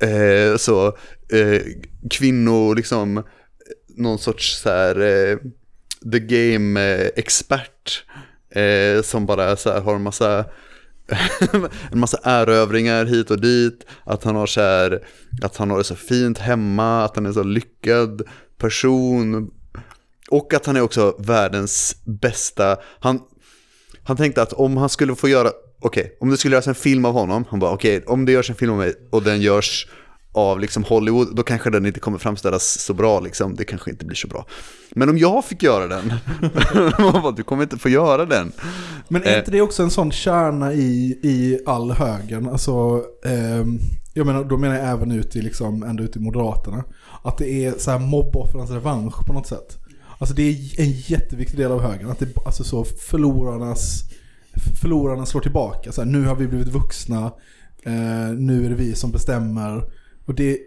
eh, 0.02 0.58
så, 0.58 0.88
eh, 1.32 1.62
kvinno, 2.10 2.74
liksom, 2.74 3.18
eh, 3.18 3.24
någon 3.98 4.20
sorts 4.20 4.62
så 4.62 4.70
här, 4.70 5.00
eh, 5.00 5.38
the 6.12 6.20
game-expert. 6.20 8.04
Eh, 8.08 8.20
Eh, 8.52 9.02
som 9.02 9.26
bara 9.26 9.56
så 9.56 9.72
här, 9.72 9.82
har 9.82 9.96
en 9.96 10.04
massa, 10.04 10.46
en 11.92 12.00
massa 12.00 12.20
erövringar 12.24 13.06
hit 13.06 13.32
och 13.32 13.42
dit. 13.42 13.86
Att 14.04 14.24
han 14.24 14.36
har 14.36 14.48
så 14.48 14.62
här, 14.62 15.04
att 15.42 15.58
han 15.58 15.70
har 15.70 15.78
det 15.78 15.84
så 15.84 15.96
fint 15.96 16.38
hemma, 16.38 17.04
att 17.04 17.16
han 17.16 17.26
är 17.26 17.32
så 17.32 17.44
lyckad 17.44 18.22
person. 18.58 19.52
Och 20.30 20.54
att 20.54 20.66
han 20.66 20.76
är 20.76 20.82
också 20.82 21.16
världens 21.20 21.96
bästa. 22.06 22.78
Han, 23.00 23.20
han 24.04 24.18
tänkte 24.18 24.42
att 24.42 24.54
om 24.54 24.78
han 24.78 24.90
skulle 24.90 25.16
få 25.16 25.30
göra, 25.30 25.52
okej, 25.82 26.18
om 26.20 26.30
det 26.30 26.38
skulle 26.38 26.56
göras 26.56 26.68
en 26.68 26.76
film 26.76 27.06
av 27.06 27.14
honom, 27.14 27.46
han 27.50 27.60
bara 27.60 27.72
okej, 27.72 28.04
om 28.08 28.26
det 28.26 28.32
görs 28.32 28.50
en 28.50 28.56
film 28.56 28.72
av 28.72 28.78
mig 28.78 28.94
och 29.12 29.24
den 29.24 29.42
görs 29.42 29.88
av 30.32 30.60
liksom 30.60 30.84
Hollywood, 30.84 31.36
då 31.36 31.44
kanske 31.44 31.70
den 31.70 31.86
inte 31.86 32.00
kommer 32.00 32.18
framställas 32.18 32.80
så 32.82 32.94
bra 32.94 33.20
liksom, 33.20 33.56
det 33.56 33.66
kanske 33.66 33.92
inte 33.92 34.06
blir 34.06 34.16
så 34.16 34.28
bra. 34.28 34.46
Men 34.92 35.10
om 35.10 35.18
jag 35.18 35.46
fick 35.46 35.64
göra 35.64 35.88
den, 35.88 36.14
du 37.36 37.44
kommer 37.44 37.64
inte 37.64 37.78
få 37.78 37.90
göra 37.90 38.26
den. 38.26 38.52
Men 39.08 39.24
är 39.24 39.28
Eh. 39.34 39.40
inte 39.40 39.52
det 39.52 39.62
också 39.62 39.84
en 39.84 39.90
sån 39.90 40.12
kärna 40.12 40.74
i, 40.74 41.20
i 41.24 41.60
all 41.66 41.92
högern? 41.92 42.50
Alltså, 42.50 43.04
ehm, 43.26 43.80
jag 44.14 44.26
menar, 44.26 44.44
då 44.44 44.58
menar 44.58 44.76
jag 44.76 44.90
även 44.90 45.12
ut 45.12 45.36
i, 45.36 45.42
liksom, 45.42 45.84
ända 45.84 46.04
ut 46.04 46.16
i 46.16 46.20
Moderaterna. 46.20 46.84
Att 47.24 47.38
det 47.38 47.66
är 47.66 47.74
så 47.78 47.92
här 47.92 48.00
mobboffrens 48.00 48.70
revansch 48.72 49.26
på 49.28 49.34
något 49.34 49.48
sätt. 49.48 49.78
Alltså 50.20 50.36
det 50.36 50.44
är 50.44 50.82
en 50.82 50.92
jätteviktig 50.92 51.60
del 51.60 51.72
av 51.72 51.82
högern. 51.82 52.10
Att 52.10 52.20
det 52.20 52.28
alltså 52.46 52.64
så 52.64 52.84
förlorarnas, 52.84 54.04
förlorarna 54.82 55.26
slår 55.26 55.42
tillbaka. 55.42 55.92
Så 55.92 56.02
här, 56.02 56.10
nu 56.10 56.26
har 56.26 56.36
vi 56.36 56.48
blivit 56.48 56.68
vuxna, 56.68 57.26
eh, 57.84 58.34
nu 58.38 58.66
är 58.66 58.70
det 58.70 58.76
vi 58.76 58.96
som 58.96 59.12
bestämmer. 59.12 59.84
Och 60.30 60.36
det, 60.36 60.58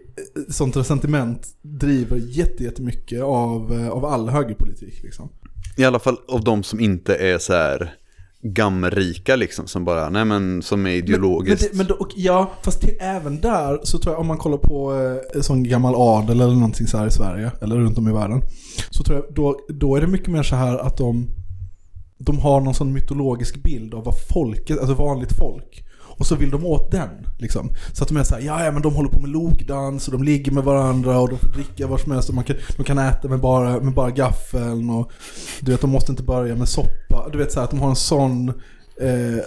sånt 0.49 0.85
sentiment 0.85 1.47
driver 1.61 2.17
jätte- 2.17 2.63
jättemycket 2.63 3.21
av, 3.21 3.89
av 3.91 4.05
all 4.05 4.29
högerpolitik. 4.29 5.03
Liksom. 5.03 5.29
I 5.77 5.83
alla 5.85 5.99
fall 5.99 6.17
av 6.27 6.43
de 6.43 6.63
som 6.63 6.79
inte 6.79 7.15
är 7.15 7.37
så 7.37 7.53
här 7.53 7.93
gamrika 8.41 9.35
liksom 9.35 9.67
som 9.67 9.85
bara, 9.85 10.09
nej 10.09 10.25
men 10.25 10.61
som 10.61 10.85
är 10.85 10.91
ideologiskt. 10.91 11.61
Men, 11.61 11.77
men, 11.77 11.87
det, 11.87 11.93
men 11.93 11.97
då, 11.97 12.05
och, 12.05 12.11
ja, 12.15 12.51
fast 12.63 12.81
till, 12.81 12.97
även 12.99 13.41
där 13.41 13.79
så 13.83 13.97
tror 13.97 14.13
jag 14.13 14.21
om 14.21 14.27
man 14.27 14.37
kollar 14.37 14.57
på 14.57 14.93
eh, 15.35 15.41
sån 15.41 15.63
gammal 15.63 15.93
adel 15.97 16.41
eller 16.41 16.53
någonting 16.53 16.87
så 16.87 16.97
här 16.97 17.07
i 17.07 17.11
Sverige, 17.11 17.51
eller 17.61 17.75
runt 17.75 17.97
om 17.97 18.09
i 18.09 18.13
världen. 18.13 18.41
Så 18.89 19.03
tror 19.03 19.17
jag, 19.17 19.35
då, 19.35 19.59
då 19.69 19.95
är 19.95 20.01
det 20.01 20.07
mycket 20.07 20.27
mer 20.27 20.43
så 20.43 20.55
här 20.55 20.77
att 20.77 20.97
de, 20.97 21.27
de 22.17 22.39
har 22.39 22.61
någon 22.61 22.73
sån 22.73 22.93
mytologisk 22.93 23.63
bild 23.63 23.93
av 23.93 24.03
vad 24.03 24.15
folket, 24.33 24.79
alltså 24.79 24.93
vanligt 24.93 25.33
folk. 25.37 25.82
Och 26.17 26.25
så 26.25 26.35
vill 26.35 26.49
de 26.49 26.65
åt 26.65 26.91
den. 26.91 27.09
Liksom. 27.37 27.69
Så 27.93 28.03
att 28.03 28.09
de 28.09 28.17
är 28.17 28.23
såhär, 28.23 28.41
ja, 28.41 28.71
men 28.71 28.81
de 28.81 28.95
håller 28.95 29.09
på 29.09 29.19
med 29.19 29.29
logdans 29.29 30.07
och 30.07 30.11
de 30.13 30.23
ligger 30.23 30.51
med 30.51 30.63
varandra 30.63 31.19
och 31.19 31.29
de 31.29 31.39
får 31.39 31.47
dricka 31.47 31.87
var 31.87 31.97
som 31.97 32.11
helst 32.11 32.29
och 32.29 32.35
man 32.35 32.43
kan, 32.43 32.55
de 32.77 32.83
kan 32.83 32.97
äta 32.97 33.27
med 33.27 33.39
bara, 33.39 33.79
med 33.79 33.93
bara 33.93 34.11
gaffeln 34.11 34.89
och 34.89 35.11
du 35.61 35.71
vet, 35.71 35.81
de 35.81 35.89
måste 35.89 36.11
inte 36.11 36.23
börja 36.23 36.55
med 36.55 36.69
soppa. 36.69 37.29
Du 37.31 37.37
vet 37.37 37.51
så 37.51 37.59
här, 37.59 37.63
att 37.63 37.71
de 37.71 37.79
har 37.79 37.89
en 37.89 37.95
sån 37.95 38.53
Eh, 39.01 39.37
eh, 39.37 39.43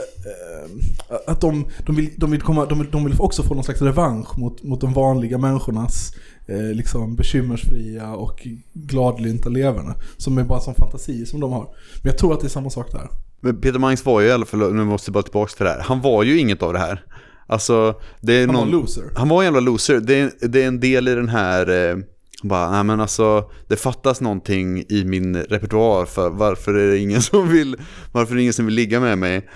att 1.26 1.40
de, 1.40 1.66
de, 1.86 1.96
vill, 1.96 2.10
de, 2.16 2.30
vill 2.30 2.40
komma, 2.40 2.66
de, 2.66 2.78
vill, 2.78 2.90
de 2.90 3.04
vill 3.04 3.14
också 3.18 3.42
få 3.42 3.54
någon 3.54 3.64
slags 3.64 3.82
revansch 3.82 4.38
mot, 4.38 4.62
mot 4.62 4.80
de 4.80 4.92
vanliga 4.92 5.38
människornas 5.38 6.12
eh, 6.46 6.72
liksom 6.72 7.16
bekymmersfria 7.16 8.14
och 8.14 8.46
gladlynta 8.72 9.48
leverne. 9.48 9.94
Som 10.16 10.38
är 10.38 10.44
bara 10.44 10.60
som 10.60 10.74
fantasi 10.74 11.26
som 11.26 11.40
de 11.40 11.52
har. 11.52 11.68
Men 12.02 12.10
jag 12.10 12.18
tror 12.18 12.32
att 12.32 12.40
det 12.40 12.46
är 12.46 12.48
samma 12.48 12.70
sak 12.70 12.92
där. 12.92 13.08
Peter 13.52 13.78
Mangs 13.78 14.04
var 14.04 14.20
ju 14.20 14.26
i 14.26 14.32
alla 14.32 14.46
fall, 14.46 14.74
nu 14.74 14.84
måste 14.84 15.08
jag 15.08 15.12
bara 15.14 15.22
tillbaka 15.22 15.52
till 15.56 15.64
det 15.64 15.70
här. 15.70 15.80
Han 15.80 16.00
var 16.00 16.22
ju 16.22 16.38
inget 16.38 16.62
av 16.62 16.72
det 16.72 16.78
här. 16.78 17.04
Alltså, 17.46 17.94
det 18.20 18.32
är 18.32 18.46
Han 18.46 18.54
någon... 18.54 18.72
var 18.72 18.80
loser. 18.80 19.04
Han 19.16 19.28
var 19.28 19.38
en 19.38 19.44
jävla 19.44 19.60
loser. 19.60 20.00
Det 20.00 20.14
är, 20.14 20.30
det 20.48 20.62
är 20.62 20.68
en 20.68 20.80
del 20.80 21.08
i 21.08 21.14
den 21.14 21.28
här... 21.28 21.90
Eh, 21.90 21.96
bara, 22.42 22.70
nej 22.70 22.84
men 22.84 23.00
alltså, 23.00 23.50
det 23.68 23.76
fattas 23.76 24.20
någonting 24.20 24.84
i 24.88 25.04
min 25.04 25.36
repertoar 25.36 26.06
för 26.06 26.30
varför 26.30 26.74
är 26.74 26.90
det 26.90 26.98
ingen 26.98 27.22
som 27.32 27.48
vill, 27.48 27.76
varför 28.12 28.32
är 28.32 28.36
det 28.36 28.42
ingen 28.42 28.52
som 28.52 28.66
vill 28.66 28.74
ligga 28.74 29.00
med 29.00 29.18
mig? 29.18 29.48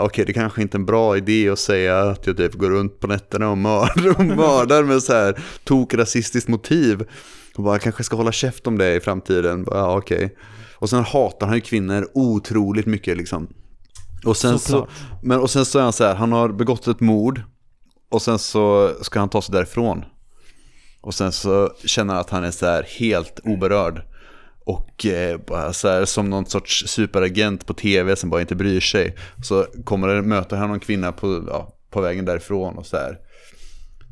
Okej, 0.00 0.24
det 0.24 0.32
kanske 0.32 0.62
inte 0.62 0.76
är 0.76 0.78
en 0.78 0.86
bra 0.86 1.16
idé 1.16 1.48
att 1.48 1.58
säga 1.58 1.98
att 1.98 2.26
jag 2.26 2.36
typ 2.36 2.54
går 2.54 2.70
runt 2.70 3.00
på 3.00 3.06
nätterna 3.06 3.50
och 3.50 3.58
mördar, 3.58 4.18
och 4.18 4.24
mördar 4.36 4.82
med 4.82 5.02
så 5.02 5.12
här 5.12 5.40
tok-rasistiskt 5.64 6.48
motiv. 6.48 7.04
Och 7.56 7.62
bara, 7.62 7.74
jag 7.74 7.82
kanske 7.82 8.04
ska 8.04 8.16
hålla 8.16 8.32
käft 8.32 8.66
om 8.66 8.78
det 8.78 8.94
i 8.94 9.00
framtiden. 9.00 9.64
Bara, 9.64 9.78
Ja, 9.78 9.96
okej. 9.96 10.36
Och 10.80 10.90
sen 10.90 11.04
hatar 11.04 11.46
han 11.46 11.56
ju 11.56 11.60
kvinnor 11.60 12.08
otroligt 12.14 12.86
mycket 12.86 13.16
liksom. 13.16 13.48
Och 14.24 14.36
sen, 14.36 14.58
så, 14.58 14.68
Såklart. 14.68 14.90
men, 15.22 15.40
och 15.40 15.50
sen 15.50 15.64
så 15.64 15.78
är 15.78 15.82
han 15.82 15.92
så 15.92 16.04
här, 16.04 16.14
han 16.14 16.32
har 16.32 16.48
begått 16.48 16.86
ett 16.86 17.00
mord 17.00 17.42
och 18.10 18.22
sen 18.22 18.38
så 18.38 18.92
ska 19.02 19.20
han 19.20 19.28
ta 19.28 19.42
sig 19.42 19.52
därifrån. 19.52 20.04
Och 21.00 21.14
sen 21.14 21.32
så 21.32 21.70
känner 21.84 22.14
han 22.14 22.20
att 22.20 22.30
han 22.30 22.44
är 22.44 22.50
så 22.50 22.66
här 22.66 22.82
helt 22.98 23.40
oberörd. 23.44 24.02
Och 24.64 25.06
eh, 25.06 25.40
bara 25.46 25.72
så 25.72 25.88
här, 25.88 26.04
som 26.04 26.30
någon 26.30 26.46
sorts 26.46 26.84
superagent 26.86 27.66
på 27.66 27.74
tv 27.74 28.16
som 28.16 28.30
bara 28.30 28.40
inte 28.40 28.54
bryr 28.54 28.80
sig. 28.80 29.16
Så 29.42 29.66
kommer 29.84 30.08
det, 30.08 30.22
möter 30.22 30.56
han 30.56 30.68
någon 30.68 30.80
kvinna 30.80 31.12
på, 31.12 31.44
ja, 31.48 31.76
på 31.90 32.00
vägen 32.00 32.24
därifrån 32.24 32.76
och 32.76 32.86
så 32.86 32.96
här. 32.96 33.18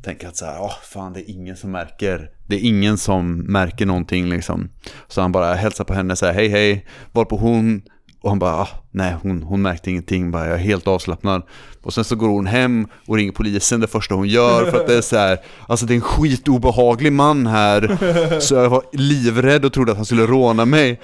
Tänker 0.03 0.27
att 0.27 0.37
så 0.37 0.45
här, 0.45 0.61
åh 0.61 0.73
fan 0.83 1.13
det 1.13 1.19
är 1.19 1.33
ingen 1.33 1.57
som 1.57 1.71
märker. 1.71 2.29
Det 2.47 2.55
är 2.55 2.67
ingen 2.67 2.97
som 2.97 3.37
märker 3.37 3.85
någonting 3.85 4.29
liksom. 4.29 4.69
Så 5.07 5.21
han 5.21 5.31
bara 5.31 5.53
hälsar 5.53 5.83
på 5.83 5.93
henne 5.93 6.15
här, 6.21 6.33
hej 6.33 6.47
hej. 6.47 6.85
Varpå 7.11 7.37
hon, 7.37 7.81
och 8.21 8.29
han 8.29 8.39
bara, 8.39 8.55
ah, 8.55 8.69
nej 8.91 9.15
hon, 9.23 9.43
hon 9.43 9.61
märkte 9.61 9.89
ingenting, 9.89 10.31
bara, 10.31 10.45
jag 10.45 10.55
är 10.55 10.63
helt 10.63 10.87
avslappnad. 10.87 11.43
Och 11.81 11.93
sen 11.93 12.03
så 12.03 12.15
går 12.15 12.27
hon 12.27 12.47
hem 12.47 12.87
och 13.07 13.15
ringer 13.15 13.31
polisen 13.31 13.79
det 13.79 13.87
första 13.87 14.15
hon 14.15 14.27
gör 14.27 14.71
för 14.71 14.81
att 14.81 14.87
det 14.87 14.97
är 14.97 15.01
så 15.01 15.17
här, 15.17 15.37
alltså 15.67 15.85
det 15.85 15.93
är 15.93 15.95
en 15.95 16.01
skitobehaglig 16.01 17.13
man 17.13 17.47
här. 17.47 18.39
Så 18.39 18.55
jag 18.55 18.69
var 18.69 18.83
livrädd 18.91 19.65
och 19.65 19.73
trodde 19.73 19.91
att 19.91 19.97
han 19.97 20.05
skulle 20.05 20.25
råna 20.25 20.65
mig. 20.65 20.99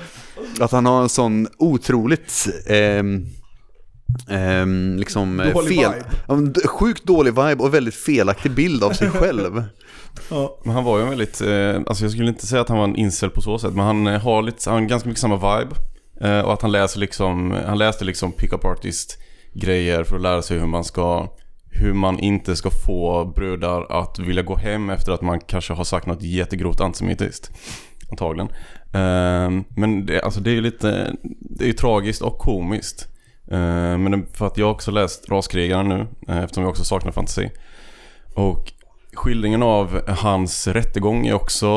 Att 0.60 0.72
han 0.72 0.86
har 0.86 1.02
en 1.02 1.10
sån 1.10 1.48
otroligt, 1.58 2.48
ehm, 2.68 3.26
ehm, 4.30 4.98
liksom 4.98 5.40
eh, 5.40 5.54
Dålig 5.54 5.78
fel, 5.78 5.94
vibe. 6.28 6.68
Sjukt 6.68 7.04
dålig 7.04 7.32
vibe 7.32 7.64
och 7.64 7.74
väldigt 7.74 7.96
felaktig 7.96 8.52
bild 8.52 8.84
av 8.84 8.92
sig 8.92 9.10
själv. 9.14 9.64
Ja. 10.30 10.60
Men 10.64 10.74
han 10.74 10.84
var 10.84 10.98
ju 10.98 11.04
en 11.04 11.10
väldigt, 11.10 11.42
eh, 11.42 11.76
alltså 11.88 12.04
jag 12.04 12.12
skulle 12.12 12.30
inte 12.30 12.48
säga 12.48 12.62
att 12.62 12.70
han 12.70 12.78
var 12.78 12.86
en 12.86 12.96
incel 12.96 13.30
på 13.30 13.42
så 13.42 13.60
sätt, 13.60 13.74
men 13.74 13.86
han 13.86 14.08
eh, 14.08 14.22
har 14.22 14.42
lite, 14.42 14.70
han 14.70 14.82
har 14.82 14.90
ganska 14.90 15.10
mycket 15.10 15.22
samma 15.22 15.58
vibe. 15.60 15.76
Eh, 16.22 16.40
och 16.40 16.54
att 16.54 16.62
han 16.62 16.72
läser 16.72 17.00
liksom, 17.00 17.52
han 17.66 17.78
läste 17.78 18.06
liksom 18.06 18.32
pick-up 18.32 18.66
artist 18.66 19.18
grejer 19.54 20.04
för 20.04 20.16
att 20.16 20.22
lära 20.22 20.42
sig 20.42 20.60
hur 20.60 20.68
man 20.68 20.84
ska, 20.84 21.30
hur 21.70 21.94
man 21.94 22.20
inte 22.20 22.56
ska 22.56 22.70
få 22.86 23.34
brudar 23.36 24.02
att 24.02 24.20
vilja 24.20 24.44
gå 24.44 24.56
hem 24.56 24.90
efter 24.90 25.12
att 25.12 25.22
man 25.22 25.40
kanske 25.40 25.74
har 25.74 25.84
sagt 25.84 26.06
något 26.06 26.22
jättegrovt 26.22 26.82
antisemitiskt. 26.82 27.52
Antagligen. 28.12 28.50
Eh, 28.94 29.64
men 29.76 30.06
det, 30.06 30.22
alltså 30.22 30.40
det 30.40 30.50
är 30.50 30.56
ju 30.56 30.62
lite, 30.62 31.16
det 31.40 31.64
är 31.64 31.68
ju 31.68 31.74
tragiskt 31.74 32.22
och 32.22 32.38
komiskt. 32.38 33.08
Eh, 33.52 33.98
men 33.98 34.28
för 34.34 34.48
att 34.48 34.58
jag 34.58 34.66
har 34.66 34.74
också 34.74 34.92
läst 34.92 35.30
Raskrigaren 35.30 35.90
nu, 35.90 36.08
eh, 36.28 36.38
eftersom 36.38 36.64
jag 36.64 36.70
också 36.70 36.84
saknar 36.84 37.12
fantasi. 37.12 37.52
Och 38.36 38.74
skildringen 39.14 39.64
av 39.64 40.02
hans 40.08 40.68
rättegång 40.68 41.28
är 41.28 41.34
också 41.34 41.68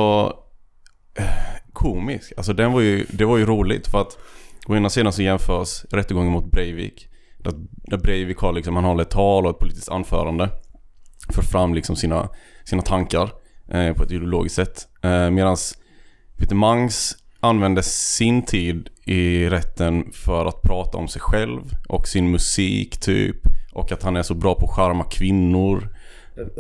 eh, 1.15 1.25
komisk. 1.73 2.33
Alltså 2.37 2.53
den 2.53 2.73
var 2.73 2.81
ju, 2.81 3.07
det 3.09 3.25
var 3.25 3.39
ju 3.39 3.47
roligt 3.47 3.89
för 3.89 4.01
att 4.01 4.19
å 4.67 4.77
ena 4.77 4.91
sidan 4.91 5.13
så 5.13 5.23
jämförs 5.23 5.85
rättegången 5.91 6.33
mot 6.33 6.51
Breivik. 6.51 7.09
Där, 7.39 7.53
där 7.67 7.99
Breivik 7.99 8.39
har 8.39 8.53
liksom, 8.53 8.77
han 8.77 8.85
håller 8.85 9.03
ett 9.03 9.11
tal 9.11 9.47
och 9.47 9.51
ett 9.51 9.59
politiskt 9.59 9.89
anförande. 9.89 10.51
För 11.33 11.43
fram 11.43 11.75
liksom 11.75 11.97
sina, 11.97 12.29
sina 12.65 12.83
tankar 12.83 13.31
eh, 13.69 13.93
på 13.93 14.03
ett 14.03 14.11
ideologiskt 14.11 14.57
sätt. 14.57 14.89
Eh, 15.03 15.31
Medan 15.31 15.57
Peter 16.39 16.55
Mangs 16.55 17.17
använde 17.41 17.83
sin 17.83 18.43
tid 18.43 18.89
i 19.05 19.49
rätten 19.49 20.13
för 20.13 20.47
att 20.47 20.63
prata 20.63 20.99
om 20.99 21.09
sig 21.09 21.21
själv 21.21 21.61
och 21.89 22.09
sin 22.09 22.31
musik 22.31 23.01
typ. 23.01 23.37
Och 23.73 23.93
att 23.93 24.03
han 24.03 24.17
är 24.17 24.23
så 24.23 24.35
bra 24.35 24.55
på 24.55 24.67
att 24.67 24.73
charma 24.73 25.05
kvinnor. 25.05 25.89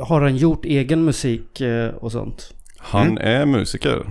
Har 0.00 0.20
han 0.20 0.36
gjort 0.36 0.64
egen 0.64 1.04
musik 1.04 1.60
eh, 1.60 1.94
och 1.94 2.12
sånt? 2.12 2.54
Han 2.78 3.18
är 3.18 3.46
musiker. 3.46 4.06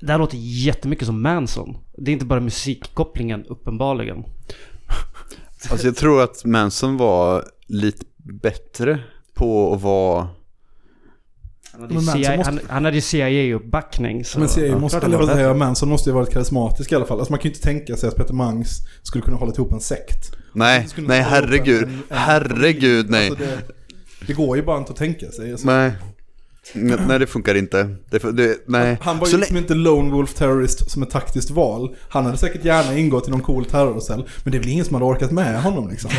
Det 0.00 0.12
här 0.12 0.18
låter 0.18 0.36
jättemycket 0.40 1.06
som 1.06 1.22
Manson. 1.22 1.76
Det 1.96 2.10
är 2.10 2.12
inte 2.12 2.24
bara 2.24 2.40
musikkopplingen 2.40 3.44
uppenbarligen. 3.44 4.24
Alltså 5.70 5.86
jag 5.86 5.96
tror 5.96 6.22
att 6.22 6.44
Manson 6.44 6.96
var 6.96 7.44
lite 7.66 8.04
bättre 8.16 8.98
på 9.34 9.74
att 9.74 9.82
vara... 9.82 10.28
Han 11.72 11.80
hade, 11.80 12.00
CIA, 12.00 12.36
måste- 12.36 12.50
han, 12.50 12.60
han 12.68 12.84
hade 12.84 12.96
ju 12.96 13.00
CIA-uppbackning. 13.00 14.24
så- 14.24 14.38
Men 14.38 14.48
CIA 14.48 14.66
ja, 14.66 14.78
måste, 14.78 14.98
eller 14.98 15.16
han 15.18 15.26
vad 15.26 15.36
säger. 15.36 15.54
Manson 15.54 15.88
måste 15.88 16.10
ju 16.10 16.14
varit 16.14 16.32
karismatisk 16.32 16.92
i 16.92 16.94
alla 16.94 17.04
fall. 17.04 17.18
Alltså 17.18 17.32
man 17.32 17.38
kan 17.38 17.48
ju 17.48 17.54
inte 17.54 17.62
tänka 17.64 17.96
sig 17.96 18.08
att 18.08 18.16
Peter 18.16 18.34
Mangs 18.34 18.78
skulle 19.02 19.24
kunna 19.24 19.36
hålla 19.36 19.52
ihop 19.54 19.72
en 19.72 19.80
sekt. 19.80 20.32
Nej, 20.54 20.88
skulle 20.88 21.08
nej 21.08 21.20
herregud. 21.20 21.82
en- 21.82 21.88
en- 21.88 21.94
en 21.94 22.16
Herregud, 22.18 23.10
nej. 23.10 23.28
Alltså 23.30 23.44
det, 23.44 23.58
det 24.26 24.32
går 24.32 24.56
ju 24.56 24.62
bara 24.62 24.78
inte 24.78 24.92
att 24.92 24.98
tänka 24.98 25.30
sig. 25.30 25.52
Alltså, 25.52 25.66
Nej. 25.66 25.92
Nej, 26.74 27.18
det 27.18 27.26
funkar 27.26 27.54
inte. 27.54 27.96
Det, 28.10 28.32
det, 28.36 28.58
nej. 28.66 28.98
Han 29.02 29.18
var 29.18 29.28
ju 29.28 29.36
liksom 29.36 29.56
inte 29.56 29.74
Lone 29.74 30.10
Wolf 30.12 30.34
Terrorist 30.34 30.90
som 30.90 31.02
ett 31.02 31.10
taktiskt 31.10 31.50
val. 31.50 31.96
Han 32.08 32.24
hade 32.24 32.36
säkert 32.38 32.64
gärna 32.64 32.98
ingått 32.98 33.28
i 33.28 33.30
någon 33.30 33.40
cool 33.40 33.64
terrorcell. 33.64 34.24
Men 34.44 34.52
det 34.52 34.58
är 34.58 34.60
väl 34.60 34.68
ingen 34.68 34.84
som 34.84 34.94
hade 34.94 35.06
orkat 35.06 35.30
med 35.30 35.62
honom 35.62 35.88
liksom. 35.90 36.10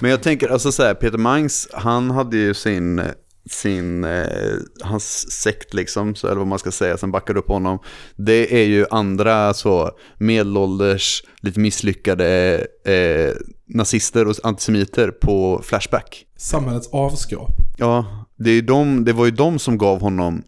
Men 0.00 0.10
jag 0.10 0.22
tänker, 0.22 0.48
alltså 0.48 0.72
så 0.72 0.82
här, 0.82 0.94
Peter 0.94 1.18
Mangs, 1.18 1.68
han 1.72 2.10
hade 2.10 2.36
ju 2.36 2.54
sin, 2.54 3.02
sin, 3.50 4.04
eh, 4.04 4.54
hans 4.82 5.32
sekt 5.32 5.74
liksom, 5.74 6.14
så, 6.14 6.26
eller 6.26 6.38
vad 6.38 6.46
man 6.46 6.58
ska 6.58 6.70
säga, 6.70 6.96
som 6.96 7.10
backade 7.10 7.38
upp 7.38 7.48
honom. 7.48 7.78
Det 8.16 8.62
är 8.62 8.64
ju 8.64 8.86
andra 8.90 9.54
så 9.54 9.90
medelålders, 10.18 11.22
lite 11.40 11.60
misslyckade 11.60 12.58
eh, 12.84 13.34
nazister 13.68 14.28
och 14.28 14.34
antisemiter 14.42 15.10
på 15.10 15.60
Flashback. 15.64 16.26
Samhällets 16.36 16.88
avskap. 16.92 17.50
Ja, 17.76 18.26
det, 18.38 18.50
är 18.50 18.62
de, 18.62 19.04
det 19.04 19.12
var 19.12 19.24
ju 19.24 19.30
de 19.30 19.58
som 19.58 19.78
gav 19.78 20.00
honom 20.00 20.42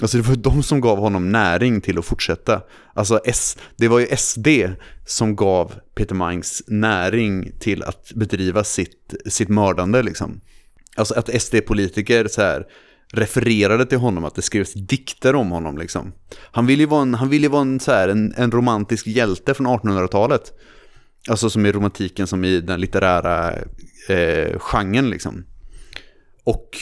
Alltså 0.00 0.16
det 0.16 0.22
var 0.22 0.34
ju 0.34 0.40
de 0.40 0.62
som 0.62 0.80
gav 0.80 0.98
honom 0.98 1.32
näring 1.32 1.80
till 1.80 1.98
att 1.98 2.04
fortsätta. 2.04 2.62
Alltså 2.94 3.20
S, 3.24 3.56
det 3.76 3.88
var 3.88 3.98
ju 3.98 4.16
SD 4.16 4.48
som 5.06 5.36
gav 5.36 5.74
Peter 5.94 6.14
Mangs 6.14 6.62
näring 6.66 7.52
till 7.60 7.82
att 7.82 8.12
bedriva 8.14 8.64
sitt, 8.64 9.14
sitt 9.26 9.48
mördande 9.48 10.02
liksom. 10.02 10.40
Alltså 10.96 11.14
att 11.14 11.42
SD-politiker 11.42 12.28
så 12.28 12.42
här 12.42 12.66
refererade 13.12 13.86
till 13.86 13.98
honom, 13.98 14.24
att 14.24 14.34
det 14.34 14.42
skrevs 14.42 14.72
dikter 14.72 15.34
om 15.34 15.50
honom 15.50 15.78
liksom. 15.78 16.12
Han 16.40 16.66
ville 16.66 16.82
ju 16.82 16.86
vara 16.86 17.02
en, 17.02 17.14
han 17.14 17.28
ville 17.28 17.46
ju 17.46 17.50
vara 17.50 17.62
en, 17.62 17.80
så 17.80 17.92
här, 17.92 18.08
en, 18.08 18.34
en 18.36 18.50
romantisk 18.50 19.06
hjälte 19.06 19.54
från 19.54 19.66
1800-talet. 19.66 20.52
Alltså 21.28 21.50
som 21.50 21.66
i 21.66 21.72
romantiken, 21.72 22.26
som 22.26 22.44
i 22.44 22.60
den 22.60 22.80
litterära 22.80 23.52
eh, 24.08 24.58
genren 24.58 25.10
liksom. 25.10 25.44
Och, 26.44 26.78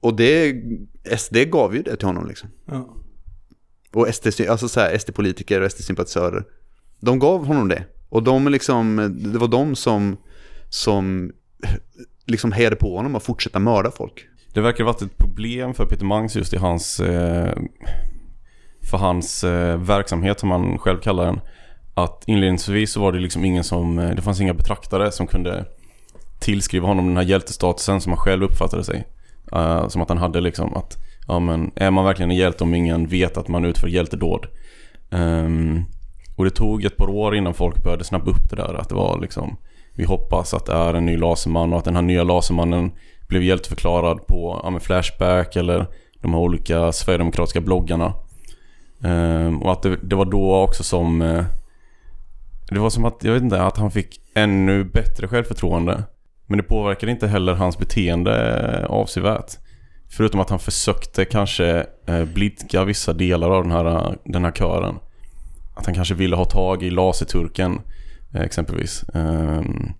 och 0.00 0.16
det, 0.16 0.54
SD 1.18 1.36
gav 1.36 1.76
ju 1.76 1.82
det 1.82 1.96
till 1.96 2.06
honom 2.06 2.28
liksom. 2.28 2.48
Ja. 2.66 2.96
Och 3.92 4.14
SD, 4.14 4.26
alltså 4.48 4.68
så 4.68 4.80
här, 4.80 4.98
SD-politiker 4.98 5.60
och 5.60 5.72
SD-sympatisörer, 5.72 6.44
de 7.00 7.18
gav 7.18 7.46
honom 7.46 7.68
det. 7.68 7.84
Och 8.08 8.22
de 8.22 8.48
liksom, 8.48 9.14
det 9.32 9.38
var 9.38 9.48
de 9.48 9.76
som, 9.76 10.16
som 10.68 11.32
liksom 12.26 12.52
hejade 12.52 12.76
på 12.76 12.96
honom 12.96 13.14
att 13.14 13.22
fortsätta 13.22 13.58
mörda 13.58 13.90
folk. 13.90 14.26
Det 14.52 14.60
verkar 14.60 14.84
ha 14.84 14.92
varit 14.92 15.02
ett 15.02 15.18
problem 15.18 15.74
för 15.74 15.86
Peter 15.86 16.04
Mangs 16.04 16.36
just 16.36 16.52
i 16.52 16.56
hans... 16.56 17.00
Eh, 17.00 17.58
för 18.90 18.98
hans 18.98 19.44
eh, 19.44 19.76
verksamhet 19.76 20.40
som 20.40 20.50
han 20.50 20.78
själv 20.78 20.98
kallar 20.98 21.24
den. 21.24 21.40
att 21.94 22.24
inledningsvis 22.26 22.92
så 22.92 23.00
var 23.00 23.12
det 23.12 23.18
liksom 23.18 23.44
ingen 23.44 23.64
som, 23.64 23.98
eh, 23.98 24.10
det 24.10 24.22
fanns 24.22 24.40
inga 24.40 24.54
betraktare 24.54 25.12
som 25.12 25.26
kunde 25.26 25.64
tillskriva 26.40 26.86
honom 26.86 27.06
den 27.06 27.16
här 27.16 27.24
hjältestatusen 27.24 28.00
som 28.00 28.12
han 28.12 28.18
själv 28.18 28.42
uppfattade 28.42 28.84
sig. 28.84 29.04
Uh, 29.56 29.88
som 29.88 30.02
att 30.02 30.08
han 30.08 30.18
hade 30.18 30.40
liksom 30.40 30.76
att, 30.76 30.96
ja 31.26 31.38
men 31.38 31.70
är 31.76 31.90
man 31.90 32.04
verkligen 32.04 32.30
en 32.30 32.36
hjälte 32.36 32.64
om 32.64 32.74
ingen 32.74 33.06
vet 33.06 33.36
att 33.36 33.48
man 33.48 33.64
utför 33.64 33.88
hjältedåd? 33.88 34.46
Um, 35.10 35.84
och 36.36 36.44
det 36.44 36.50
tog 36.50 36.84
ett 36.84 36.96
par 36.96 37.10
år 37.10 37.36
innan 37.36 37.54
folk 37.54 37.82
började 37.82 38.04
snappa 38.04 38.30
upp 38.30 38.50
det 38.50 38.56
där 38.56 38.74
att 38.74 38.88
det 38.88 38.94
var 38.94 39.20
liksom 39.20 39.56
vi 39.96 40.04
hoppas 40.04 40.54
att 40.54 40.66
det 40.66 40.72
är 40.72 40.94
en 40.94 41.06
ny 41.06 41.16
laserman 41.16 41.72
och 41.72 41.78
att 41.78 41.84
den 41.84 41.94
här 41.94 42.02
nya 42.02 42.24
lasermannen 42.24 42.92
blev 43.28 43.42
hjälteförklarad 43.42 44.26
på 44.26 44.60
ja, 44.62 44.80
Flashback 44.80 45.56
eller 45.56 45.86
de 46.20 46.34
här 46.34 46.40
olika 46.40 46.92
sverigedemokratiska 46.92 47.60
bloggarna. 47.60 48.12
Ehm, 49.04 49.62
och 49.62 49.72
att 49.72 49.82
det, 49.82 49.96
det 50.02 50.16
var 50.16 50.24
då 50.24 50.56
också 50.56 50.82
som 50.82 51.22
eh, 51.22 51.44
Det 52.70 52.78
var 52.78 52.90
som 52.90 53.04
att, 53.04 53.24
jag 53.24 53.32
vet 53.32 53.42
inte, 53.42 53.62
att 53.62 53.76
han 53.76 53.90
fick 53.90 54.20
ännu 54.34 54.84
bättre 54.84 55.28
självförtroende. 55.28 56.02
Men 56.46 56.56
det 56.56 56.62
påverkade 56.62 57.12
inte 57.12 57.26
heller 57.26 57.54
hans 57.54 57.78
beteende 57.78 58.60
eh, 58.80 58.84
avsevärt. 58.84 59.52
Förutom 60.10 60.40
att 60.40 60.50
han 60.50 60.58
försökte 60.58 61.24
kanske 61.24 61.86
eh, 62.06 62.24
blidka 62.24 62.84
vissa 62.84 63.12
delar 63.12 63.50
av 63.50 63.62
den 63.62 63.72
här, 63.72 64.18
den 64.24 64.44
här 64.44 64.52
kören. 64.52 64.94
Att 65.74 65.86
han 65.86 65.94
kanske 65.94 66.14
ville 66.14 66.36
ha 66.36 66.44
tag 66.44 66.82
i 66.82 66.90
laserturken 66.90 67.80
Eh, 68.34 68.42
exempelvis. 68.42 69.04
Ehm, 69.14 69.92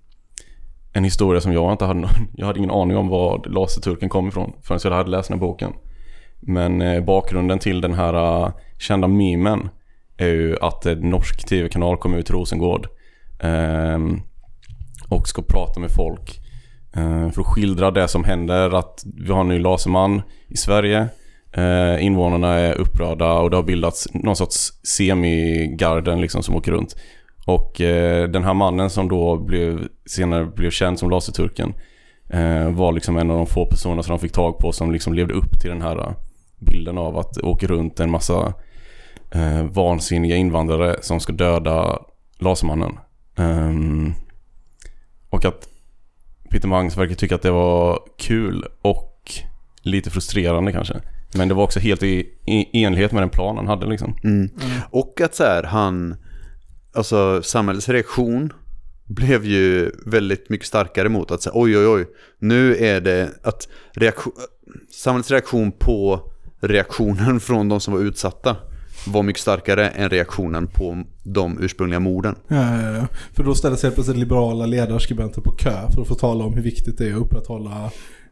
en 0.92 1.04
historia 1.04 1.40
som 1.40 1.52
jag 1.52 1.72
inte 1.72 1.84
hade 1.84 2.00
någon, 2.00 2.10
Jag 2.36 2.46
hade 2.46 2.58
ingen 2.58 2.70
aning 2.70 2.96
om 2.96 3.08
var 3.08 3.42
laserturken 3.48 4.08
kom 4.08 4.28
ifrån 4.28 4.52
förrän 4.62 4.80
jag 4.84 4.90
hade 4.90 5.10
läst 5.10 5.28
den 5.28 5.38
här 5.38 5.46
boken. 5.46 5.72
Men 6.40 6.82
eh, 6.82 7.04
bakgrunden 7.04 7.58
till 7.58 7.80
den 7.80 7.94
här 7.94 8.14
eh, 8.14 8.52
kända 8.78 9.08
memen 9.08 9.68
är 10.16 10.28
ju 10.28 10.56
att 10.60 10.86
en 10.86 11.10
norsk 11.10 11.48
tv-kanal 11.48 11.96
kom 11.96 12.14
ut 12.14 12.26
till 12.26 12.34
Rosengård 12.34 12.86
ehm, 13.40 14.20
och 15.08 15.28
ska 15.28 15.42
prata 15.42 15.80
med 15.80 15.90
folk 15.90 16.40
för 17.32 17.40
att 17.40 17.46
skildra 17.46 17.90
det 17.90 18.08
som 18.08 18.24
händer 18.24 18.78
att 18.78 19.02
vi 19.16 19.32
har 19.32 19.40
en 19.40 19.48
ny 19.48 19.58
laserman 19.58 20.22
i 20.48 20.56
Sverige 20.56 21.08
invånarna 22.00 22.52
är 22.52 22.74
upprörda 22.74 23.32
och 23.32 23.50
det 23.50 23.56
har 23.56 23.62
bildats 23.62 24.08
någon 24.12 24.36
sorts 24.36 24.72
semigarden 24.96 26.20
liksom 26.20 26.42
som 26.42 26.56
åker 26.56 26.72
runt. 26.72 26.96
Och 27.46 27.80
eh, 27.80 28.28
den 28.28 28.44
här 28.44 28.54
mannen 28.54 28.90
som 28.90 29.08
då 29.08 29.36
blev, 29.36 29.88
senare 30.06 30.44
blev 30.44 30.70
känd 30.70 30.98
som 30.98 31.10
laserturken 31.10 31.74
eh, 32.28 32.70
var 32.70 32.92
liksom 32.92 33.18
en 33.18 33.30
av 33.30 33.36
de 33.36 33.46
få 33.46 33.66
personer 33.66 34.02
som 34.02 34.16
de 34.16 34.18
fick 34.18 34.32
tag 34.32 34.58
på 34.58 34.72
som 34.72 34.92
liksom 34.92 35.14
levde 35.14 35.34
upp 35.34 35.60
till 35.60 35.70
den 35.70 35.82
här 35.82 35.98
eh, 35.98 36.12
bilden 36.58 36.98
av 36.98 37.18
att 37.18 37.38
åka 37.38 37.66
runt 37.66 38.00
en 38.00 38.10
massa 38.10 38.54
eh, 39.30 39.62
vansinniga 39.62 40.36
invandrare 40.36 40.96
som 41.00 41.20
ska 41.20 41.32
döda 41.32 41.98
Lasermannen. 42.38 42.98
Ehm, 43.36 44.12
och 45.30 45.44
att 45.44 45.68
Peter 46.50 46.68
Mangs 46.68 46.96
verkar 46.96 47.14
tycka 47.14 47.34
att 47.34 47.42
det 47.42 47.50
var 47.50 47.98
kul 48.18 48.66
och 48.82 49.32
lite 49.82 50.10
frustrerande 50.10 50.72
kanske. 50.72 51.00
Men 51.36 51.48
det 51.48 51.54
var 51.54 51.62
också 51.62 51.80
helt 51.80 52.02
i, 52.02 52.28
i 52.44 52.84
enlighet 52.84 53.12
med 53.12 53.22
den 53.22 53.30
plan 53.30 53.56
han 53.56 53.66
hade 53.66 53.86
liksom. 53.86 54.16
Mm. 54.24 54.50
Och 54.90 55.20
att 55.20 55.34
så 55.34 55.44
här, 55.44 55.62
han, 55.62 56.16
alltså 56.94 57.42
samhällets 57.42 57.88
reaktion 57.88 58.52
blev 59.06 59.44
ju 59.44 59.90
väldigt 60.06 60.50
mycket 60.50 60.66
starkare 60.66 61.08
mot 61.08 61.30
att 61.30 61.42
säga 61.42 61.52
oj 61.54 61.78
oj 61.78 61.86
oj, 61.86 62.06
nu 62.38 62.76
är 62.76 63.00
det 63.00 63.30
att 63.42 63.68
reaktion, 63.92 64.32
samhällets 64.92 65.30
reaktion 65.30 65.72
på 65.72 66.20
reaktionen 66.60 67.40
från 67.40 67.68
de 67.68 67.80
som 67.80 67.94
var 67.94 68.00
utsatta 68.00 68.56
var 69.06 69.22
mycket 69.22 69.42
starkare 69.42 69.88
än 69.88 70.10
reaktionen 70.10 70.66
på 70.66 71.02
de 71.22 71.58
ursprungliga 71.62 72.00
morden. 72.00 72.34
Ja, 72.48 72.82
ja, 72.82 72.90
ja. 72.96 73.06
För 73.32 73.44
då 73.44 73.54
ställer 73.54 73.76
sig 73.76 73.86
helt 73.88 73.94
plötsligt 73.94 74.18
liberala 74.18 74.66
ledarskribenter 74.66 75.40
på 75.40 75.50
kö 75.50 75.90
för 75.94 76.02
att 76.02 76.08
få 76.08 76.14
tala 76.14 76.44
om 76.44 76.54
hur 76.54 76.62
viktigt 76.62 76.98
det 76.98 77.06
är 77.08 77.12
att 77.14 77.20
upprätthålla 77.20 77.90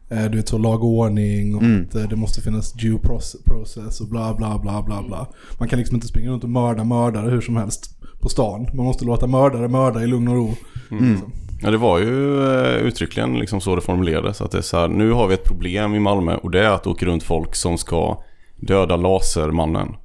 eh, 0.09 0.25
du 0.25 0.37
vet, 0.37 0.47
så 0.47 0.57
lag 0.57 0.83
och 0.83 0.89
ordning 0.89 1.55
och 1.55 1.61
Mm. 1.63 1.83
att 1.83 1.95
eh, 1.95 2.09
det 2.09 2.15
måste 2.15 2.41
finnas 2.41 2.73
due 2.73 2.97
proce- 2.97 3.43
process 3.45 4.01
och 4.01 4.07
bla 4.07 4.33
bla 4.35 4.59
bla 4.59 4.81
bla 4.83 5.03
bla. 5.07 5.27
Man 5.59 5.69
kan 5.69 5.79
liksom 5.79 5.95
inte 5.95 6.07
springa 6.07 6.31
runt 6.31 6.43
och 6.43 6.49
mörda 6.49 6.83
mördare 6.83 7.29
hur 7.31 7.41
som 7.41 7.55
helst 7.57 7.99
på 8.23 8.29
stan. 8.29 8.67
Man 8.73 8.85
måste 8.85 9.05
låta 9.05 9.27
mördare 9.27 9.67
mörda 9.67 10.03
i 10.03 10.07
lugn 10.07 10.27
och 10.27 10.35
ro. 10.35 10.49
Liksom. 10.89 11.31
Ja 11.61 11.71
det 11.71 11.77
var 11.77 11.99
ju 11.99 12.43
eh, 12.43 12.75
uttryckligen 12.75 13.39
liksom 13.39 13.61
så 13.61 13.75
det 13.75 13.81
formulerades. 13.81 14.41
Att 14.41 14.51
det 14.51 14.57
är 14.57 14.61
så 14.61 14.77
här, 14.77 14.87
nu 14.87 15.11
har 15.11 15.27
vi 15.27 15.33
ett 15.33 15.43
problem 15.43 15.95
i 15.95 15.99
Malmö 15.99 16.35
och 16.35 16.51
det 16.51 16.59
är 16.59 16.69
att 16.69 16.83
det 16.83 16.89
åker 16.89 17.05
runt 17.05 17.23
folk 17.23 17.55
som 17.55 17.77
ska 17.77 18.23
döda 18.55 18.95
Lasermannen. 18.95 19.95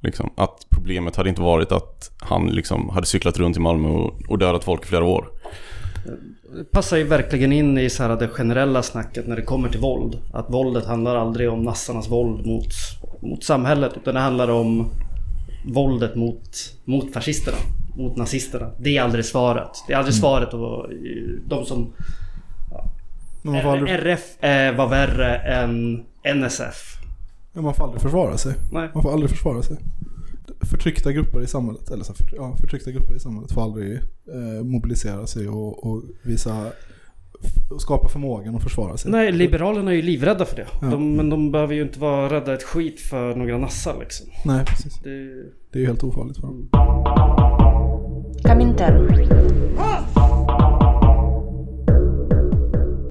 Liksom. 0.00 0.30
Att 0.36 0.66
problemet 0.70 1.16
hade 1.16 1.28
inte 1.28 1.42
varit 1.42 1.72
att 1.72 2.10
han 2.20 2.46
liksom 2.46 2.88
hade 2.88 3.06
cyklat 3.06 3.38
runt 3.38 3.56
i 3.56 3.60
Malmö 3.60 3.88
och, 3.88 4.20
och 4.28 4.38
dödat 4.38 4.64
folk 4.64 4.82
i 4.84 4.86
flera 4.86 5.04
år. 5.04 5.28
Det 6.56 6.64
passar 6.64 6.96
ju 6.96 7.04
verkligen 7.04 7.52
in 7.52 7.78
i 7.78 7.90
så 7.90 8.02
här 8.02 8.16
det 8.16 8.28
generella 8.28 8.82
snacket 8.82 9.26
när 9.26 9.36
det 9.36 9.42
kommer 9.42 9.68
till 9.68 9.80
våld. 9.80 10.18
Att 10.32 10.50
våldet 10.50 10.86
handlar 10.86 11.16
aldrig 11.16 11.50
om 11.50 11.62
nassarnas 11.62 12.10
våld 12.10 12.46
mot, 12.46 12.66
mot 13.22 13.44
samhället 13.44 13.92
utan 13.96 14.14
det 14.14 14.20
handlar 14.20 14.48
om 14.48 14.90
våldet 15.64 16.14
mot, 16.14 16.50
mot 16.84 17.12
fascisterna. 17.12 17.56
Mot 17.96 18.16
nazisterna. 18.16 18.70
Det 18.78 18.96
är 18.96 19.02
aldrig 19.02 19.24
svaret. 19.24 19.70
Det 19.86 19.92
är 19.92 19.96
aldrig 19.96 20.14
svaret 20.14 20.54
och 20.54 20.88
de 21.46 21.64
som... 21.64 21.92
Man 23.42 23.62
får 23.62 23.72
aldrig, 23.72 23.94
RF 23.94 24.42
eh, 24.44 24.76
var 24.76 24.88
värre 24.88 25.36
än 25.36 26.04
NSF. 26.34 26.96
ja, 27.52 27.60
man 27.62 27.74
får 27.74 27.84
aldrig 27.84 28.02
försvara 28.02 28.38
sig. 28.38 28.54
Nej. 28.72 28.90
Man 28.94 29.02
får 29.02 29.12
aldrig 29.12 29.30
försvara 29.30 29.62
sig. 29.62 29.76
Förtryckta 30.60 31.12
grupper 31.12 31.40
i 31.42 31.46
samhället, 31.46 31.90
eller 31.90 32.04
så 32.04 32.12
förtry- 32.12 32.36
ja, 32.36 32.56
förtryckta 32.56 32.90
grupper 32.90 33.16
i 33.16 33.20
samhället 33.20 33.52
får 33.52 33.62
aldrig 33.62 33.94
eh, 34.28 34.64
mobilisera 34.64 35.26
sig 35.26 35.48
och, 35.48 35.86
och 35.86 36.02
visa, 36.22 36.66
skapa 37.78 38.08
förmågan 38.08 38.56
att 38.56 38.62
försvara 38.62 38.96
sig. 38.96 39.10
Nej, 39.10 39.32
Liberalerna 39.32 39.90
är 39.90 39.94
ju 39.94 40.02
livrädda 40.02 40.44
för 40.44 40.56
det. 40.56 40.66
Ja. 40.80 40.86
De, 40.86 41.16
men 41.16 41.30
de 41.30 41.52
behöver 41.52 41.74
ju 41.74 41.82
inte 41.82 42.00
vara 42.00 42.30
rädda 42.30 42.54
ett 42.54 42.62
skit 42.62 43.00
för 43.00 43.34
några 43.34 43.58
nassar 43.58 43.96
liksom. 44.00 44.26
Nej, 44.44 44.64
precis. 44.64 45.00
Det, 45.02 45.10
Det 45.72 45.78
är 45.78 45.80
ju 45.80 45.86
helt 45.86 46.04
ofarligt 46.04 46.36
för 46.36 46.46
dem. 46.46 46.68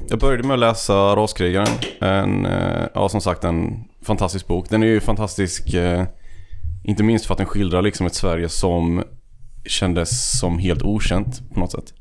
Jag 0.09 0.19
började 0.19 0.43
med 0.43 0.53
att 0.53 0.59
läsa 0.59 0.93
Raskrigaren. 0.93 1.67
En, 2.01 2.45
eh, 2.45 2.86
ja 2.93 3.09
som 3.09 3.21
sagt 3.21 3.43
en 3.43 3.84
fantastisk 4.01 4.47
bok. 4.47 4.69
Den 4.69 4.84
är 4.84 4.88
ju 4.88 4.99
fantastisk 4.99 5.73
eh, 5.73 6.03
inte 6.84 7.03
minst 7.03 7.25
för 7.25 7.34
att 7.34 7.38
den 7.38 7.47
skildrar 7.47 7.81
liksom 7.81 8.05
ett 8.05 8.13
Sverige 8.13 8.49
som 8.49 9.03
kändes 9.65 10.39
som 10.39 10.59
helt 10.59 10.81
okänt 10.81 11.53
på 11.53 11.59
något 11.59 11.71
sätt. 11.71 11.93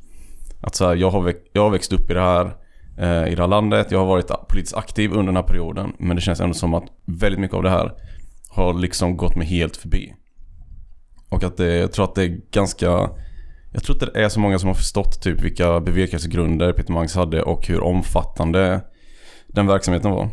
Att 0.63 0.75
så 0.75 0.87
här, 0.87 0.97
jag, 0.97 1.11
har 1.11 1.21
växt, 1.21 1.43
jag 1.53 1.63
har 1.63 1.71
växt 1.71 1.93
upp 1.93 2.11
i 2.11 2.15
det 2.15 2.21
här 2.21 2.57
eh, 2.99 3.33
i 3.33 3.35
det 3.35 3.43
här 3.43 3.49
landet. 3.49 3.91
Jag 3.91 3.99
har 3.99 4.07
varit 4.07 4.49
politiskt 4.49 4.77
aktiv 4.77 5.11
under 5.11 5.27
den 5.27 5.37
här 5.37 5.43
perioden. 5.43 5.93
Men 5.99 6.17
det 6.17 6.23
känns 6.23 6.41
ändå 6.41 6.55
som 6.55 6.75
att 6.75 6.85
väldigt 7.07 7.41
mycket 7.41 7.57
av 7.57 7.63
det 7.63 7.71
här 7.71 7.93
har 8.49 8.75
liksom 8.75 9.17
gått 9.17 9.37
mig 9.37 9.47
helt 9.47 9.77
förbi. 9.77 10.15
Och 11.29 11.45
att 11.45 11.57
det, 11.57 11.77
jag 11.77 11.93
tror 11.93 12.05
att 12.05 12.15
det 12.15 12.25
är 12.25 12.41
ganska... 12.51 13.11
Jag 13.75 13.83
tror 13.83 13.97
inte 13.97 14.07
det 14.07 14.25
är 14.25 14.29
så 14.29 14.41
många 14.41 14.59
som 14.59 14.67
har 14.67 14.75
förstått 14.75 15.23
typ 15.23 15.41
vilka 15.41 15.81
bevekelsegrunder 15.81 16.73
Peter 16.73 16.93
Mangs 16.93 17.15
hade 17.15 17.43
och 17.43 17.67
hur 17.67 17.81
omfattande 17.81 18.81
den 19.47 19.67
verksamheten 19.67 20.11
var. 20.11 20.29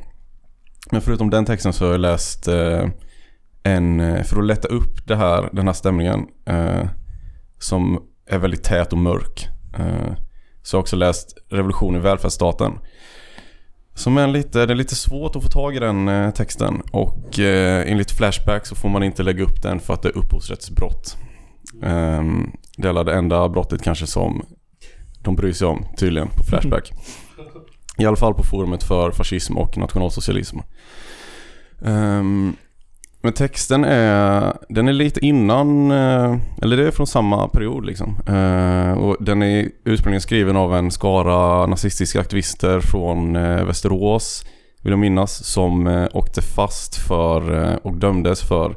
Men 0.92 1.02
förutom 1.02 1.30
den 1.30 1.46
texten 1.46 1.74
så 1.74 1.86
har 1.86 1.92
jag 1.92 2.02
läst 2.02 2.48
eh, 2.48 2.88
en, 3.64 4.00
eh, 4.00 4.24
för 4.24 4.40
att 4.40 4.46
lätta 4.46 4.68
upp 4.68 5.08
det 5.08 5.16
här, 5.16 5.50
den 5.52 5.68
här 5.68 5.74
stämningen 5.74 6.28
eh, 6.46 6.88
som 7.60 8.00
är 8.26 8.38
väldigt 8.38 8.64
tät 8.64 8.94
och 8.94 8.98
mörk. 8.98 9.48
Eh, 9.74 10.14
så 10.62 10.78
har 10.78 10.80
jag 10.80 10.84
också 10.84 10.96
läst 10.96 11.38
Revolution 11.50 11.96
i 11.96 12.00
välfärdsstaten. 12.00 12.74
Som 13.96 14.18
är 14.18 14.28
lite, 14.28 14.66
det 14.66 14.74
är 14.74 14.76
lite 14.76 14.96
svårt 14.96 15.36
att 15.36 15.44
få 15.44 15.50
tag 15.50 15.76
i 15.76 15.80
den 15.80 16.08
eh, 16.08 16.32
texten 16.32 16.82
och 16.92 17.40
eh, 17.40 17.92
enligt 17.92 18.12
Flashback 18.12 18.66
så 18.66 18.76
får 18.76 18.90
man 18.90 19.04
inte 19.04 19.24
lägga 19.24 19.44
upp 19.44 19.62
den 19.62 19.80
för 19.80 19.94
att 19.94 20.02
det 20.02 20.10
är 20.10 20.18
upphovsrättsbrott. 20.18 21.18
Um, 21.84 22.52
det 22.78 22.88
är 22.88 23.04
det 23.04 23.14
enda 23.14 23.50
brottet 23.50 23.84
kanske 23.84 24.08
som 24.08 24.46
de 25.24 25.36
bryr 25.36 25.54
sig 25.54 25.68
om 25.68 25.86
tydligen 25.98 26.28
på 26.28 26.44
Flashback. 26.44 26.92
I 27.98 28.06
alla 28.06 28.16
fall 28.16 28.34
på 28.34 28.44
forumet 28.44 28.84
för 28.84 29.12
fascism 29.12 29.58
och 29.58 29.78
nationalsocialism. 29.78 30.58
Ehm, 31.86 32.56
men 33.22 33.34
texten 33.34 33.84
är, 33.84 34.54
den 34.70 34.88
är 34.88 34.94
lite 34.94 35.26
innan, 35.26 35.92
eh, 35.92 36.38
eller 36.62 36.78
det 36.78 36.88
är 36.88 36.92
från 36.92 37.08
samma 37.08 37.48
period 37.48 37.86
liksom. 37.86 38.18
Eh, 38.28 38.92
och 38.92 39.18
den 39.20 39.44
är 39.44 39.70
ursprungligen 39.86 40.22
skriven 40.22 40.56
av 40.56 40.76
en 40.76 40.92
skara 40.92 41.66
nazistiska 41.66 42.20
aktivister 42.20 42.80
från 42.80 43.36
eh, 43.36 43.66
Västerås, 43.66 44.46
vill 44.84 44.92
jag 44.92 45.00
minnas, 45.00 45.46
som 45.46 46.08
åkte 46.14 46.42
fast 46.42 46.96
för 47.08 47.76
och 47.84 47.94
dömdes 47.94 48.42
för 48.42 48.76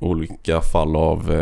olika 0.00 0.60
fall 0.60 0.96
av 0.96 1.32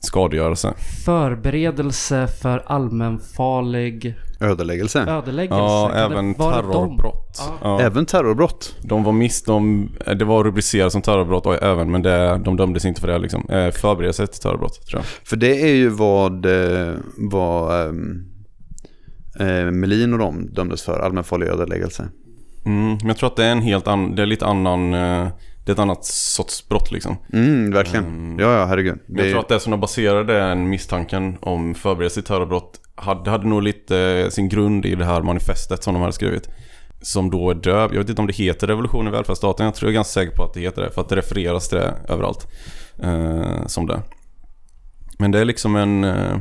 skadegörelse. 0.00 0.74
förberedelse 1.04 2.26
för 2.42 2.62
allmänfarlig 2.66 4.14
Ödeläggelse. 4.42 5.00
Ödeläggelse? 5.00 5.62
Ja, 5.62 5.92
även 5.94 6.34
terrorbrott. 6.34 7.38
Ja. 7.38 7.58
Ja. 7.62 7.80
Även 7.80 8.06
terrorbrott. 8.06 8.76
De 8.82 9.04
var 9.04 9.12
miss, 9.12 9.42
de, 9.42 9.88
det 10.16 10.24
var 10.24 10.44
rubricerat 10.44 10.92
som 10.92 11.02
terrorbrott 11.02 11.46
och 11.46 11.62
även, 11.62 11.90
men 11.90 12.02
det, 12.02 12.40
de 12.44 12.56
dömdes 12.56 12.84
inte 12.84 13.00
för 13.00 13.08
det 13.08 13.18
liksom. 13.18 13.48
Eh, 13.50 13.70
förberedelse 13.70 14.26
till 14.26 14.40
terrorbrott 14.40 14.86
tror 14.86 14.98
jag. 14.98 15.04
För 15.04 15.36
det 15.36 15.62
är 15.62 15.74
ju 15.74 15.88
vad, 15.88 16.46
eh, 16.46 16.94
vad 17.16 17.88
ehm, 17.88 18.32
eh, 19.40 19.70
Melin 19.70 20.12
och 20.12 20.18
de 20.18 20.46
dömdes 20.52 20.82
för, 20.82 21.00
allmänfarlig 21.00 21.46
ödeläggelse. 21.46 22.08
Mm, 22.64 22.88
men 22.88 23.08
jag 23.08 23.16
tror 23.16 23.26
att 23.26 23.36
det 23.36 23.44
är 23.44 23.52
en 23.52 23.62
helt 23.62 23.88
annan, 23.88 24.14
det 24.14 24.22
är 24.22 24.26
lite 24.26 24.46
annan, 24.46 24.94
eh, 24.94 25.28
det 25.64 25.70
är 25.70 25.72
ett 25.72 25.78
annat 25.78 26.04
sorts 26.04 26.68
brott 26.68 26.92
liksom. 26.92 27.16
Mm, 27.32 27.70
verkligen. 27.70 28.04
Mm. 28.04 28.38
Ja, 28.38 28.58
ja, 28.58 28.64
herregud. 28.64 28.98
Men 29.06 29.16
Det 29.16 29.22
jag 29.22 29.30
tror 29.30 29.40
att 29.40 29.48
det 29.48 29.60
som 29.60 29.70
de 29.70 29.80
baserade 29.80 30.38
den 30.38 30.68
misstanken 30.68 31.38
om 31.40 31.74
förberedelse 31.74 32.20
till 32.20 32.28
terrorbrott 32.28 32.80
hade, 32.94 33.30
hade 33.30 33.46
nog 33.46 33.62
lite 33.62 33.98
eh, 33.98 34.28
sin 34.28 34.48
grund 34.48 34.86
i 34.86 34.94
det 34.94 35.04
här 35.04 35.22
manifestet 35.22 35.82
som 35.82 35.94
de 35.94 36.00
hade 36.00 36.12
skrivit. 36.12 36.48
Som 37.00 37.30
då 37.30 37.50
är 37.50 37.54
döv. 37.54 37.90
Jag 37.92 38.00
vet 38.00 38.08
inte 38.08 38.20
om 38.20 38.26
det 38.26 38.36
heter 38.36 38.66
revolution 38.66 39.08
i 39.08 39.10
välfärdsstaten. 39.10 39.66
Jag 39.66 39.74
tror 39.74 39.88
jag 39.88 39.92
är 39.92 39.94
ganska 39.94 40.20
säker 40.20 40.36
på 40.36 40.44
att 40.44 40.54
det 40.54 40.60
heter 40.60 40.82
det. 40.82 40.90
För 40.90 41.00
att 41.00 41.08
det 41.08 41.16
refereras 41.16 41.68
till 41.68 41.78
det 41.78 41.94
överallt. 42.08 42.46
Eh, 42.98 43.66
som 43.66 43.86
det. 43.86 44.02
Men 45.18 45.30
det 45.30 45.40
är 45.40 45.44
liksom 45.44 45.76
en... 45.76 46.04
Eh, 46.04 46.36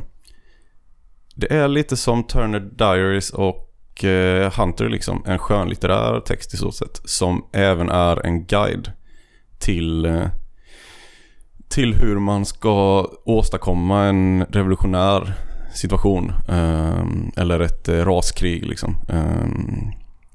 det 1.36 1.54
är 1.54 1.68
lite 1.68 1.97
som 1.97 2.24
Turner 2.24 2.60
Diaries 2.60 3.30
och 3.30 4.04
eh, 4.04 4.52
Hunter 4.60 4.89
liksom. 4.89 5.24
En 5.28 5.39
skönlitterär 5.39 6.20
text 6.20 6.54
i 6.54 6.58
så 6.58 6.72
sätt. 6.72 7.02
Som 7.06 7.45
även 7.54 7.89
är 7.89 8.26
en 8.26 8.45
guide 8.45 8.91
till... 9.60 10.06
Eh, 10.06 10.28
till 11.70 11.93
hur 11.93 12.20
man 12.20 12.45
ska 12.45 13.08
åstadkomma 13.26 14.04
en 14.04 14.45
revolutionär 14.49 15.34
situation. 15.74 16.34
Ehm, 16.47 17.32
eller 17.38 17.59
ett 17.59 17.89
eh, 17.89 18.05
raskrig 18.05 18.65
liksom. 18.65 18.97
Ehm, 19.09 19.91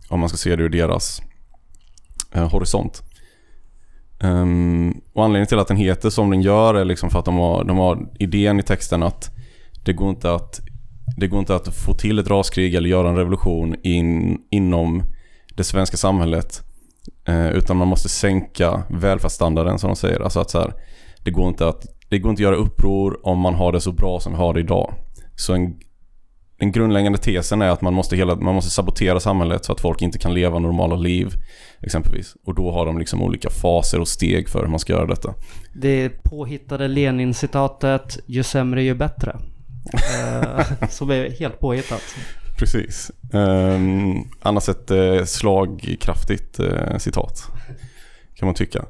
om 0.08 0.20
man 0.20 0.28
ska 0.28 0.38
se 0.38 0.56
det 0.56 0.62
ur 0.62 0.68
deras 0.68 1.22
eh, 2.32 2.50
horisont. 2.50 3.02
Ehm, 4.20 5.00
och 5.12 5.24
anledningen 5.24 5.46
till 5.46 5.58
att 5.58 5.68
den 5.68 5.76
heter 5.76 6.10
som 6.10 6.30
den 6.30 6.42
gör 6.42 6.74
är 6.74 6.84
liksom 6.84 7.10
för 7.10 7.18
att 7.18 7.24
de 7.24 7.36
har, 7.36 7.64
de 7.64 7.76
har 7.76 8.08
idén 8.18 8.60
i 8.60 8.62
texten 8.62 9.02
att 9.02 9.30
det 9.84 9.92
går 9.92 10.10
inte 10.10 10.34
att 10.34 10.60
det 11.16 11.26
går 11.26 11.38
inte 11.38 11.54
att 11.54 11.74
få 11.76 11.94
till 11.94 12.18
ett 12.18 12.30
raskrig 12.30 12.74
eller 12.74 12.88
göra 12.88 13.08
en 13.08 13.16
revolution 13.16 13.76
in, 13.82 14.38
inom 14.50 15.02
det 15.54 15.64
svenska 15.64 15.96
samhället. 15.96 16.62
Eh, 17.24 17.50
utan 17.50 17.76
man 17.76 17.88
måste 17.88 18.08
sänka 18.08 18.82
välfärdsstandarden 18.90 19.78
som 19.78 19.90
de 19.90 19.96
säger. 19.96 20.20
Alltså 20.20 20.40
att 20.40 20.50
så 20.50 20.58
här, 20.58 20.74
det 21.24 21.30
går 21.30 21.48
inte 21.48 21.68
att 21.68 21.86
det 22.08 22.18
går 22.18 22.30
inte 22.30 22.40
att 22.40 22.44
göra 22.44 22.56
uppror 22.56 23.26
om 23.26 23.38
man 23.38 23.54
har 23.54 23.72
det 23.72 23.80
så 23.80 23.92
bra 23.92 24.20
som 24.20 24.32
vi 24.32 24.38
har 24.38 24.54
det 24.54 24.60
idag. 24.60 24.94
Så 25.36 25.54
en, 25.54 25.76
den 26.58 26.72
grundläggande 26.72 27.18
tesen 27.18 27.62
är 27.62 27.68
att 27.68 27.80
man 27.80 27.94
måste, 27.94 28.16
hela, 28.16 28.36
man 28.36 28.54
måste 28.54 28.70
sabotera 28.70 29.20
samhället 29.20 29.64
så 29.64 29.72
att 29.72 29.80
folk 29.80 30.02
inte 30.02 30.18
kan 30.18 30.34
leva 30.34 30.58
normala 30.58 30.96
liv. 30.96 31.32
Exempelvis. 31.82 32.36
Och 32.44 32.54
då 32.54 32.72
har 32.72 32.86
de 32.86 32.98
liksom 32.98 33.22
olika 33.22 33.50
faser 33.50 34.00
och 34.00 34.08
steg 34.08 34.48
för 34.48 34.60
hur 34.60 34.68
man 34.68 34.78
ska 34.78 34.92
göra 34.92 35.06
detta. 35.06 35.34
Det 35.74 36.08
påhittade 36.08 36.88
Lenin-citatet 36.88 38.18
ju 38.26 38.42
sämre 38.42 38.82
ju 38.82 38.94
bättre. 38.94 39.36
Eh, 39.92 40.88
som 40.90 41.10
är 41.10 41.30
helt 41.30 41.60
påhittat. 41.60 42.02
Precis. 42.58 43.10
Um, 43.32 44.30
annars 44.42 44.68
ett 44.68 44.90
eh, 44.90 45.24
slagkraftigt 45.24 46.58
eh, 46.58 46.98
citat. 46.98 47.46
Kan 48.34 48.46
man 48.46 48.54
tycka. 48.54 48.84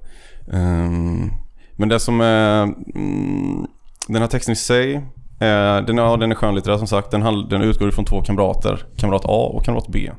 Ehm, 0.52 1.30
men 1.76 1.88
det 1.88 2.00
som 2.00 2.20
är... 2.20 2.62
Mm, 2.62 3.66
den 4.08 4.22
här 4.22 4.28
texten 4.28 4.52
i 4.52 4.56
sig. 4.56 5.02
Eh, 5.40 5.84
den, 5.86 5.96
ja, 5.96 6.16
den 6.16 6.30
är 6.30 6.34
skönlitterär 6.34 6.78
som 6.78 6.86
sagt. 6.86 7.10
Den, 7.10 7.22
handl- 7.22 7.48
den 7.48 7.62
utgår 7.62 7.88
ifrån 7.88 8.04
två 8.04 8.22
kamrater. 8.22 8.84
Kamrat 8.96 9.24
A 9.24 9.50
och 9.54 9.64
kamrat 9.64 9.88
B. 9.88 10.10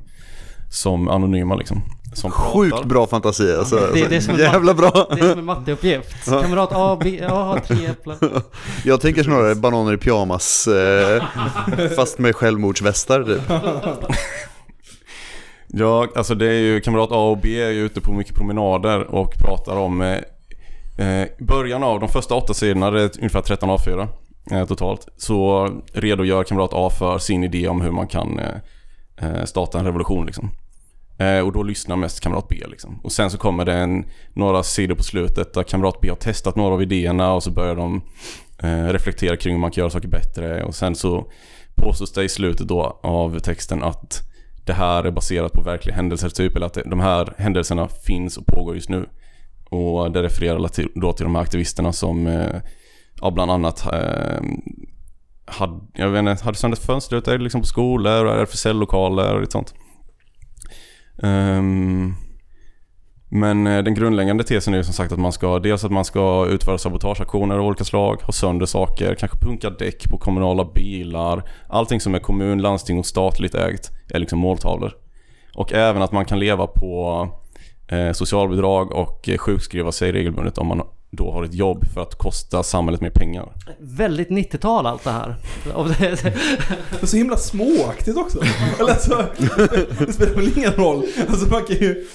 Som 0.70 1.08
anonyma 1.10 1.56
liksom. 1.56 1.82
Som 2.14 2.32
sjukt 2.32 2.72
pratar. 2.76 2.90
bra 2.90 3.08
fantasi 3.08 3.56
alltså. 3.60 3.90
Det 3.94 4.02
är 4.02 4.10
det 4.10 4.22
som 4.22 4.36
är 4.36 4.40
Jävla 4.40 4.74
bra. 4.74 5.08
Det 5.12 5.20
är 5.20 5.30
som 5.30 5.40
en 5.40 5.46
matteuppgift. 5.46 6.26
Kamrat 6.26 6.70
A, 6.74 6.98
B, 7.04 7.22
A 7.30 7.44
har 7.44 7.60
tre 7.60 7.86
äpplen. 7.86 8.18
Jag 8.86 9.02
tänker 9.02 9.24
snarare 9.24 9.56
bananer 9.56 9.94
i 9.94 9.98
pyjamas, 9.98 10.68
eh, 10.68 11.24
fast 11.96 12.20
med 12.20 12.36
självmordsvästar 12.36 13.24
typ. 13.24 13.42
Ja, 15.68 16.08
alltså 16.16 16.36
det 16.36 16.46
är 16.46 16.60
ju 16.60 16.82
kamrat 16.82 17.12
A 17.12 17.30
och 17.30 17.38
B 17.38 17.62
är 17.62 17.70
ju 17.72 17.86
ute 17.86 18.02
på 18.02 18.12
mycket 18.14 18.36
promenader 18.36 19.04
och 19.16 19.34
pratar 19.40 19.76
om 19.78 20.02
eh, 20.02 20.18
eh, 21.08 21.28
början 21.40 21.84
av 21.84 22.00
de 22.00 22.10
första 22.10 22.36
åtta 22.36 22.54
sidorna, 22.54 22.92
det 22.92 23.02
är 23.02 23.10
ungefär 23.18 23.42
13 23.42 23.70
A4 23.70 24.00
eh, 24.02 24.08
Eh, 24.52 24.66
totalt. 24.66 25.08
Så 25.18 25.70
redogör 25.94 26.44
kamrat 26.44 26.72
A 26.74 26.90
för 26.90 27.18
sin 27.18 27.44
idé 27.44 27.68
om 27.68 27.82
hur 27.82 27.92
man 27.92 28.08
kan 28.08 28.40
eh, 28.40 28.56
eh, 29.18 29.44
starta 29.46 29.80
en 29.80 29.86
revolution 29.86 30.26
liksom. 30.26 30.52
Och 31.46 31.52
då 31.52 31.64
lyssnar 31.64 31.96
mest 31.96 32.20
kamrat 32.20 32.48
B 32.48 32.56
liksom. 32.68 33.00
Och 33.04 33.12
sen 33.12 33.32
så 33.32 33.38
kommer 33.38 33.66
det 33.66 33.74
en, 33.74 34.06
några 34.34 34.64
sidor 34.64 34.96
på 34.96 35.04
slutet 35.04 35.54
där 35.54 35.64
kamrat 35.64 36.02
B 36.02 36.10
har 36.10 36.16
testat 36.16 36.56
några 36.56 36.74
av 36.74 36.82
idéerna 36.82 37.34
och 37.34 37.44
så 37.44 37.52
börjar 37.52 37.76
de 37.76 38.02
reflektera 38.92 39.38
kring 39.38 39.54
hur 39.54 39.62
man 39.62 39.72
kan 39.72 39.82
göra 39.82 39.90
saker 39.90 40.08
bättre. 40.08 40.64
Och 40.64 40.76
sen 40.76 40.96
så 40.96 41.32
påstås 41.76 42.12
det 42.12 42.24
i 42.24 42.30
slutet 42.30 42.68
då 42.68 43.00
av 43.04 43.40
texten 43.40 43.84
att 43.84 44.22
det 44.66 44.74
här 44.74 45.04
är 45.04 45.12
baserat 45.12 45.54
på 45.54 45.62
verkliga 45.62 45.96
händelser 45.96 46.30
typ, 46.30 46.56
eller 46.56 46.66
att 46.66 46.78
de 46.86 47.00
här 47.00 47.34
händelserna 47.38 47.88
finns 47.88 48.38
och 48.38 48.46
pågår 48.46 48.76
just 48.76 48.90
nu. 48.90 49.06
Och 49.70 50.12
det 50.12 50.24
refererar 50.24 50.60
då 51.02 51.14
till 51.14 51.24
de 51.24 51.36
här 51.36 51.42
aktivisterna 51.42 51.94
som, 51.94 52.28
eh, 52.28 52.62
ja 53.22 53.32
bland 53.32 53.52
annat 53.52 53.86
eh, 53.94 54.40
hade, 55.46 55.80
jag 55.94 56.10
vet 56.10 56.20
inte, 56.20 56.44
hade 56.44 56.58
sönder 56.58 56.78
fönstret 56.78 57.42
liksom 57.42 57.62
på 57.62 57.68
skolor 57.68 58.26
och 58.26 58.34
RFSL-lokaler 58.34 59.34
och 59.34 59.40
lite 59.42 59.52
sånt. 59.52 59.74
Um, 61.24 62.16
men 63.30 63.68
eh, 63.68 63.84
den 63.84 63.94
grundläggande 63.94 64.44
tesen 64.44 64.74
är 64.74 64.78
ju 64.78 64.84
som 64.84 64.94
sagt 64.94 65.12
att 65.12 65.20
man 65.20 65.32
ska 65.32 65.60
dels 65.60 65.84
att 65.84 65.92
man 65.92 66.06
ska 66.06 66.48
utföra 66.50 66.78
sabotageaktioner 66.78 67.58
av 67.58 67.66
olika 67.66 67.84
slag, 67.84 68.22
ha 68.22 68.34
sönder 68.34 68.66
saker, 68.66 69.16
kanske 69.16 69.38
punka 69.38 69.70
däck 69.70 70.10
på 70.10 70.18
kommunala 70.18 70.66
bilar. 70.66 71.50
Allting 71.70 72.00
som 72.00 72.16
är 72.16 72.20
kommun, 72.20 72.62
landsting 72.62 73.00
och 73.00 73.06
statligt 73.06 73.56
ägt 73.56 73.92
är 74.10 74.20
liksom 74.20 74.40
måltavlor. 74.40 74.94
Och 75.56 75.74
även 75.74 76.02
att 76.02 76.12
man 76.12 76.26
kan 76.26 76.40
leva 76.40 76.68
på 76.68 77.28
eh, 77.88 78.12
socialbidrag 78.12 78.92
och 78.92 79.30
eh, 79.30 79.38
sjukskriva 79.38 79.92
sig 79.92 80.12
regelbundet 80.12 80.58
om 80.58 80.68
man 80.68 80.82
då 81.12 81.32
har 81.32 81.44
ett 81.44 81.54
jobb 81.54 81.86
för 81.94 82.02
att 82.02 82.16
kosta 82.16 82.64
samhället 82.64 83.02
mer 83.02 83.10
pengar. 83.10 83.54
Väldigt 83.80 84.30
90-tal 84.30 84.86
allt 84.86 85.04
det 85.04 85.12
här. 85.12 85.36
Det 86.00 87.02
är 87.02 87.06
så 87.06 87.18
himla 87.18 87.38
småaktigt 87.38 88.18
också. 88.18 88.40
Eller 88.80 88.92
alltså, 88.92 89.26
det 90.00 90.14
spelar 90.14 90.34
väl 90.34 90.58
ingen 90.58 90.72
roll. 90.72 91.06
Alltså 91.30 91.48
man 91.48 91.64
kan 91.64 91.76
ju... 91.76 92.08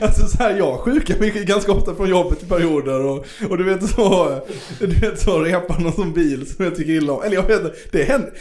Alltså 0.00 0.26
så 0.26 0.38
här, 0.38 0.56
jag 0.56 0.80
sjukar 0.80 1.18
mig 1.18 1.30
ganska 1.30 1.72
ofta 1.72 1.94
från 1.94 2.08
jobbet 2.08 2.42
i 2.42 2.46
perioder 2.46 3.04
och, 3.04 3.26
och 3.50 3.58
du 3.58 3.64
vet 3.64 3.90
så... 3.90 4.40
Du 4.78 4.86
vet 4.86 5.20
så 5.20 5.38
repar 5.38 5.78
någon 5.78 5.92
som 5.92 6.12
bil 6.12 6.54
som 6.54 6.64
jag 6.64 6.76
tycker 6.76 6.92
illa 6.92 7.12
om. 7.12 7.22
Eller 7.22 7.34
jag 7.34 7.46
vet 7.46 7.60
inte, 7.60 7.74
det 7.90 8.04
händer... 8.04 8.32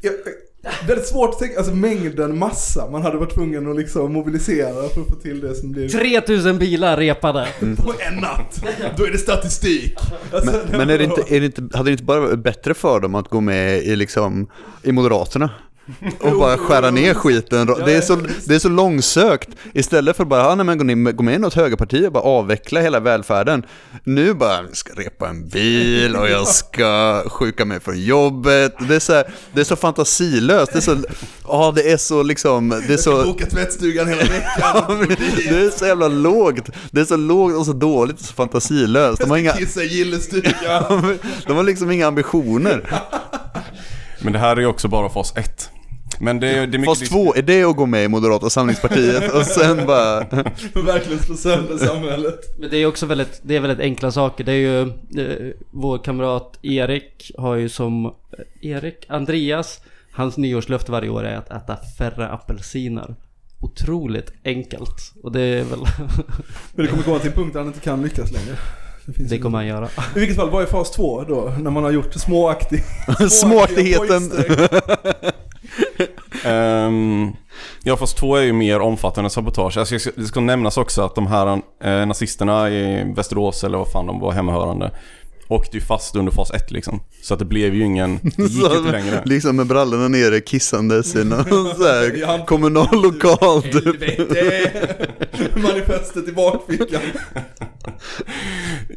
Jag, 0.00 0.12
väldigt 0.86 1.06
svårt 1.06 1.30
att 1.30 1.38
tänka, 1.38 1.58
alltså 1.58 1.74
mängden 1.74 2.38
massa 2.38 2.90
man 2.90 3.02
hade 3.02 3.16
varit 3.16 3.34
tvungen 3.34 3.70
att 3.70 3.76
liksom 3.76 4.12
mobilisera 4.12 4.88
för 4.88 5.00
att 5.00 5.06
få 5.08 5.14
till 5.22 5.40
det 5.40 5.54
som 5.54 5.72
blir 5.72 5.88
3000 5.88 6.58
bilar 6.58 6.96
repade. 6.96 7.48
på 7.60 7.94
en 7.98 8.14
natt. 8.14 8.64
Då 8.96 9.04
är 9.04 9.10
det 9.10 9.18
statistik. 9.18 9.94
Alltså, 10.32 10.50
Men, 10.50 10.78
men 10.78 10.90
är 10.90 10.98
det 10.98 11.04
inte, 11.04 11.22
är 11.28 11.40
det 11.40 11.46
inte, 11.46 11.76
hade 11.76 11.90
det 11.90 11.92
inte 11.92 12.04
bara 12.04 12.20
varit 12.20 12.38
bättre 12.38 12.74
för 12.74 13.00
dem 13.00 13.14
att 13.14 13.28
gå 13.28 13.40
med 13.40 13.78
i, 13.82 13.96
liksom, 13.96 14.50
i 14.82 14.92
Moderaterna? 14.92 15.50
Och 16.20 16.38
bara 16.38 16.58
skära 16.58 16.90
ner 16.90 17.14
skiten. 17.14 17.66
Det 17.66 17.92
är, 17.92 18.00
så, 18.00 18.16
det 18.44 18.54
är 18.54 18.58
så 18.58 18.68
långsökt. 18.68 19.48
Istället 19.72 20.16
för 20.16 20.24
bara, 20.24 20.40
ja, 20.40 20.54
nej, 20.54 20.66
men 20.66 20.78
gå, 20.78 20.84
ner, 20.84 21.12
gå 21.12 21.22
med 21.22 21.34
i 21.34 21.38
något 21.38 21.54
högerparti 21.54 22.06
och 22.06 22.12
bara 22.12 22.22
avveckla 22.22 22.80
hela 22.80 23.00
välfärden. 23.00 23.66
Nu 24.04 24.34
bara, 24.34 24.54
jag 24.54 24.76
ska 24.76 24.92
repa 24.92 25.28
en 25.28 25.48
bil 25.48 26.16
och 26.16 26.28
jag 26.28 26.48
ska 26.48 27.22
sjuka 27.28 27.64
mig 27.64 27.80
från 27.80 28.00
jobbet. 28.00 28.74
Det 28.88 28.94
är 28.94 29.00
så, 29.00 29.12
här, 29.12 29.24
det 29.52 29.60
är 29.60 29.64
så 29.64 29.76
fantasilöst. 29.76 30.72
Det 30.72 30.78
är 30.78 30.80
så, 30.80 30.96
ja 31.44 31.72
det 31.76 31.92
är 31.92 31.96
så 31.96 32.22
liksom, 32.22 32.68
det 32.68 32.76
är 32.76 32.90
Jag 32.90 33.00
ska 33.00 33.10
så... 33.10 33.24
boka 33.24 33.46
tvättstugan 33.46 34.08
hela 34.08 34.22
veckan. 34.22 35.06
Det 35.48 35.56
är 35.56 35.78
så 35.78 35.86
jävla 35.86 36.08
lågt. 36.08 36.70
Det 36.90 37.00
är 37.00 37.04
så 37.04 37.16
lågt 37.16 37.54
och 37.54 37.66
så 37.66 37.72
dåligt 37.72 38.20
och 38.20 38.26
så 38.26 38.34
fantasilöst. 38.34 39.20
De 39.20 39.30
har 39.30 39.36
inga, 39.36 39.52
Kissa 39.52 39.82
gillestugan. 39.82 41.18
de 41.46 41.56
har 41.56 41.62
liksom 41.62 41.90
inga 41.90 42.06
ambitioner. 42.06 43.02
Men 44.20 44.32
det 44.32 44.38
här 44.38 44.56
är 44.56 44.60
ju 44.60 44.66
också 44.66 44.88
bara 44.88 45.08
fas 45.08 45.32
1. 45.36 45.70
Men 46.20 46.40
det, 46.40 46.48
är- 46.48 46.66
det 46.66 46.76
är 46.76 46.78
mycket 46.78 46.98
Fas 46.98 47.08
två, 47.08 47.34
är 47.34 47.42
det 47.42 47.64
att 47.64 47.76
gå 47.76 47.86
med 47.86 48.04
i 48.04 48.08
Moderata 48.08 48.50
samlingspartiet 48.50 49.32
och 49.34 49.44
sen 49.46 49.86
bara... 49.86 50.24
För 50.72 50.82
verkligen 50.82 51.18
slå 51.22 51.34
sönder 51.36 51.78
samhället. 51.78 52.40
Men 52.58 52.70
det 52.70 52.76
är 52.76 52.86
också 52.86 53.06
väldigt, 53.06 53.40
det 53.42 53.56
är 53.56 53.60
väldigt 53.60 53.80
enkla 53.80 54.12
saker. 54.12 54.44
Det 54.44 54.52
är 54.52 54.56
ju 54.56 54.80
eh, 54.82 55.52
vår 55.70 55.98
kamrat 55.98 56.58
Erik 56.62 57.30
har 57.38 57.54
ju 57.54 57.68
som 57.68 58.06
eh, 58.06 58.10
Erik, 58.70 59.04
Andreas, 59.08 59.80
hans 60.12 60.36
nyårslöfte 60.36 60.92
varje 60.92 61.08
år 61.10 61.24
är 61.24 61.36
att 61.36 61.50
äta 61.50 61.76
färre 61.98 62.28
apelsiner. 62.28 63.14
Otroligt 63.60 64.32
enkelt. 64.44 65.12
Och 65.22 65.32
det 65.32 65.40
är 65.40 65.64
väl, 65.64 65.78
Men 66.74 66.84
det 66.84 66.90
kommer 66.90 67.02
komma 67.02 67.18
till 67.18 67.28
en 67.30 67.34
punkt 67.36 67.52
där 67.52 67.60
han 67.60 67.66
inte 67.68 67.80
kan 67.80 68.02
lyckas 68.02 68.32
längre. 68.32 68.56
Det, 69.06 69.22
det 69.24 69.38
kommer 69.38 69.58
han 69.58 69.66
göra. 69.66 69.88
I 70.16 70.18
vilket 70.18 70.36
fall, 70.36 70.50
vad 70.50 70.62
är 70.62 70.66
fas 70.66 70.90
två 70.90 71.24
då? 71.28 71.52
När 71.60 71.70
man 71.70 71.82
har 71.84 71.90
gjort 71.90 72.14
småaktig... 72.14 72.82
Småaktigheten 73.30 74.22
um, 76.46 77.36
ja 77.82 77.96
fast 77.96 78.16
två 78.16 78.36
är 78.36 78.42
ju 78.42 78.52
mer 78.52 78.80
omfattande 78.80 79.30
sabotage. 79.30 79.78
Alltså, 79.78 80.10
det 80.16 80.24
ska 80.24 80.40
nämnas 80.40 80.76
också 80.76 81.02
att 81.02 81.14
de 81.14 81.26
här 81.26 81.62
eh, 81.84 82.06
nazisterna 82.06 82.70
i 82.70 83.12
Västerås 83.16 83.64
eller 83.64 83.78
vad 83.78 83.90
fan 83.90 84.06
de 84.06 84.20
var 84.20 84.32
hemmahörande 84.32 84.90
åkte 85.48 85.76
ju 85.76 85.80
fast 85.80 86.16
under 86.16 86.32
fas 86.32 86.50
1 86.50 86.70
liksom. 86.70 87.00
Så 87.22 87.34
att 87.34 87.40
det 87.40 87.44
blev 87.44 87.74
ju 87.74 87.84
ingen, 87.84 88.18
det 88.22 88.42
gick 88.42 88.64
inte 88.64 88.92
längre. 88.92 89.22
Liksom 89.24 89.56
med 89.56 89.66
brallorna 89.66 90.08
nere 90.08 90.40
kissandes 90.40 91.14
i 91.16 91.24
någon 91.24 91.46
så 91.76 91.82
här 91.82 92.46
kommunal 92.46 93.02
lokal 93.02 93.62
typ. 93.62 94.00
Manifestet 95.56 96.28
i 96.28 96.32
bakfickan. 96.32 97.00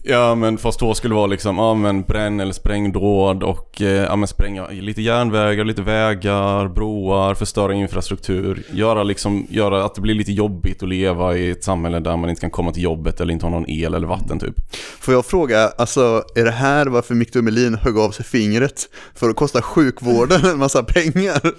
Ja 0.03 0.35
men 0.35 0.57
fas 0.57 0.77
2 0.77 0.93
skulle 0.93 1.15
vara 1.15 1.27
liksom, 1.27 1.57
ja 1.57 1.73
men 1.73 2.01
bränn 2.01 2.39
eller 2.39 2.53
sprängdåd 2.53 3.43
och 3.43 3.81
eh, 3.81 3.87
ja 3.87 4.15
men 4.15 4.27
spränga 4.27 4.67
lite 4.67 5.01
järnvägar, 5.01 5.63
lite 5.63 5.81
vägar, 5.81 6.67
broar, 6.67 7.33
förstöra 7.33 7.73
infrastruktur. 7.73 8.63
Göra 8.71 9.03
liksom, 9.03 9.47
göra 9.49 9.85
att 9.85 9.95
det 9.95 10.01
blir 10.01 10.13
lite 10.13 10.31
jobbigt 10.31 10.83
att 10.83 10.89
leva 10.89 11.37
i 11.37 11.49
ett 11.49 11.63
samhälle 11.63 11.99
där 11.99 12.17
man 12.17 12.29
inte 12.29 12.41
kan 12.41 12.51
komma 12.51 12.71
till 12.71 12.83
jobbet 12.83 13.21
eller 13.21 13.33
inte 13.33 13.45
har 13.45 13.51
någon 13.51 13.69
el 13.69 13.93
eller 13.93 14.07
vatten 14.07 14.39
typ. 14.39 14.55
Får 14.99 15.13
jag 15.13 15.25
fråga, 15.25 15.67
alltså 15.77 16.23
är 16.41 16.45
det 16.45 16.51
här 16.51 16.85
varför 16.85 17.15
Victor 17.15 17.41
Melin 17.41 17.75
högg 17.75 17.97
av 17.97 18.11
sig 18.11 18.25
fingret? 18.25 18.89
För 19.15 19.29
att 19.29 19.35
kosta 19.35 19.61
sjukvården 19.61 20.45
en 20.45 20.57
massa 20.59 20.83
pengar? 20.83 21.41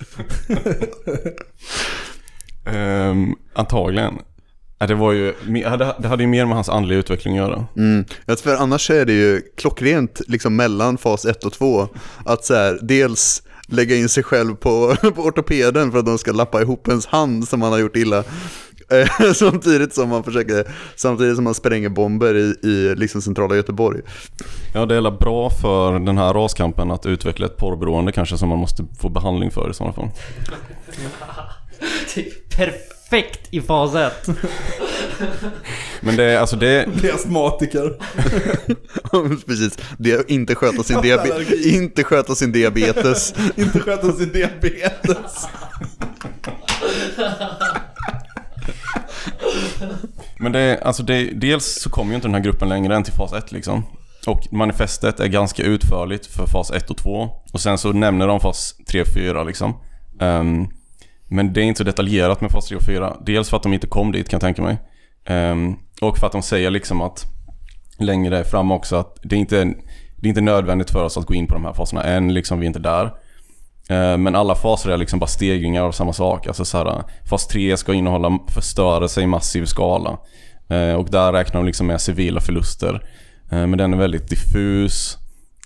Ehm, 2.67 3.35
antagligen. 3.55 4.19
Det 4.79 4.95
var 4.95 5.13
ju, 5.13 5.35
det 5.99 6.09
hade 6.09 6.23
ju 6.23 6.27
mer 6.27 6.45
med 6.45 6.55
hans 6.55 6.69
andliga 6.69 6.99
utveckling 6.99 7.39
att 7.39 7.49
göra. 7.49 7.67
Mm. 7.77 8.05
För 8.43 8.57
annars 8.57 8.91
är 8.91 9.05
det 9.05 9.13
ju 9.13 9.41
klockrent 9.57 10.21
liksom 10.29 10.57
mellan 10.57 10.99
fas 10.99 11.25
1 11.25 11.45
och 11.45 11.53
2 11.53 11.89
att 12.25 12.45
så 12.45 12.55
här, 12.55 12.79
dels 12.83 13.43
lägga 13.69 13.97
in 13.97 14.09
sig 14.09 14.23
själv 14.23 14.55
på, 14.55 14.97
på 15.15 15.23
ortopeden 15.23 15.93
för 15.93 15.99
att 15.99 16.07
de 16.07 16.19
ska 16.19 16.33
lappa 16.33 16.63
ihop 16.63 16.89
ens 16.89 17.07
hand 17.07 17.49
som 17.49 17.61
man 17.61 17.73
har 17.73 17.79
gjort 17.79 17.97
illa. 17.97 18.25
Samtidigt 19.35 19.95
som 19.95 20.09
man 20.09 20.25
försöker, 20.25 20.65
samtidigt 20.97 21.35
som 21.35 21.45
man 21.45 21.55
spränger 21.55 21.89
bomber 21.89 22.35
i, 22.35 22.55
i 22.63 22.95
liksom 22.95 23.23
centrala 23.23 23.57
Göteborg. 23.57 24.01
Ja, 24.75 24.87
det 24.87 24.95
är 24.97 25.11
bra 25.11 25.51
för 25.51 25.99
den 25.99 26.19
här 26.19 26.35
raskampen 26.35 26.91
att 26.91 27.07
utveckla 27.07 27.47
ett 27.47 27.57
porrberoende 27.57 28.13
kanske 28.13 28.39
som 28.39 28.49
man 28.49 28.59
måste 28.59 28.85
få 29.01 29.09
behandling 29.09 29.51
för 29.51 29.71
i 29.71 29.75
sådana 29.75 29.93
fall. 29.93 30.11
Perfekt 32.57 33.49
i 33.51 33.61
fas 33.61 33.95
1. 33.95 34.29
Men 36.01 36.17
det 36.17 36.25
är 36.25 36.39
alltså 36.39 36.57
det, 36.57 36.89
Bli 36.95 37.11
astmatiker. 37.11 37.97
Precis, 39.47 39.79
det, 39.99 40.31
inte, 40.31 40.55
sköta 40.55 40.83
sin 40.83 40.97
diabe- 40.97 41.67
inte 41.67 42.05
sköta 42.05 42.35
sin 42.35 42.53
diabetes. 42.53 43.35
Inte 43.57 43.81
sköta 43.81 44.13
sin 44.13 44.33
diabetes. 44.33 45.47
Men 50.39 50.53
det 50.53 50.61
är, 50.61 50.85
alltså 50.85 51.03
det, 51.03 51.25
dels 51.25 51.83
så 51.83 51.91
kommer 51.91 52.11
ju 52.11 52.15
inte 52.15 52.29
den 52.29 52.35
här 52.35 52.43
gruppen 52.43 52.69
längre 52.69 52.97
än 52.97 53.05
till 53.05 53.13
fas 53.13 53.33
1 53.33 53.53
liksom. 53.53 53.85
Och 54.27 54.53
manifestet 54.53 55.21
är 55.21 55.27
ganska 55.27 55.63
utförligt 55.63 56.27
för 56.27 56.47
fas 56.47 56.71
1 56.71 56.91
och 56.91 56.97
2. 56.97 57.31
Och 57.53 57.61
sen 57.61 57.79
så 57.79 57.93
nämner 57.93 58.29
de 58.29 58.41
fas 58.41 58.75
3 58.91 59.01
och 59.01 59.09
4 59.09 59.45
liksom. 59.45 59.75
Um, 60.21 60.69
men 61.29 61.53
det 61.53 61.61
är 61.61 61.65
inte 61.65 61.79
så 61.79 61.85
detaljerat 61.85 62.41
med 62.41 62.51
fas 62.51 62.69
3 62.69 62.77
och 62.77 62.83
4. 62.83 63.17
Dels 63.27 63.51
för 63.51 63.57
att 63.57 63.63
de 63.63 63.73
inte 63.73 63.87
kom 63.87 64.13
dit 64.13 64.29
kan 64.29 64.37
jag 64.37 64.41
tänka 64.41 64.63
mig. 64.63 64.79
Um, 65.29 65.79
och 66.01 66.19
för 66.19 66.27
att 66.27 66.33
de 66.33 66.43
säger 66.43 66.71
liksom 66.71 67.01
att 67.01 67.25
längre 67.99 68.45
fram 68.45 68.71
också 68.71 68.97
att 68.97 69.19
det 69.23 69.37
är 69.37 69.41
inte, 69.41 69.65
det 70.17 70.27
är 70.27 70.29
inte 70.29 70.41
nödvändigt 70.41 70.91
för 70.91 71.05
oss 71.05 71.17
att 71.17 71.27
gå 71.27 71.35
in 71.35 71.47
på 71.47 71.55
de 71.55 71.65
här 71.65 71.73
faserna 71.73 72.03
än 72.03 72.35
liksom 72.35 72.61
vi 72.61 72.67
är 72.67 72.69
inte 72.69 72.79
där. 72.79 73.11
Eh, 73.93 74.19
Men 74.19 74.35
alla 74.35 74.55
faser 74.55 74.91
är 74.91 74.97
liksom 74.97 75.19
bara 75.19 75.27
stegringar 75.27 75.83
av 75.83 75.93
samma 75.93 76.13
sak. 76.13 76.47
Alltså 76.47 76.65
så 76.65 76.79
här, 76.79 77.03
fas 77.31 77.47
3 77.47 77.77
ska 77.77 77.95
innehålla 77.95 78.39
förstörelse 78.55 79.21
i 79.23 79.27
massiv 79.27 79.65
skala. 79.65 80.19
Eh, 80.71 80.95
Och 80.95 81.09
där 81.11 81.33
räknar 81.33 81.61
de 81.61 81.67
liksom 81.67 81.87
med 81.87 82.01
civila 82.01 82.41
förluster. 82.41 82.95
Eh, 83.51 83.67
Men 83.67 83.79
den 83.79 83.93
är 83.93 83.99
väldigt 83.99 84.29
diffus. 84.31 85.19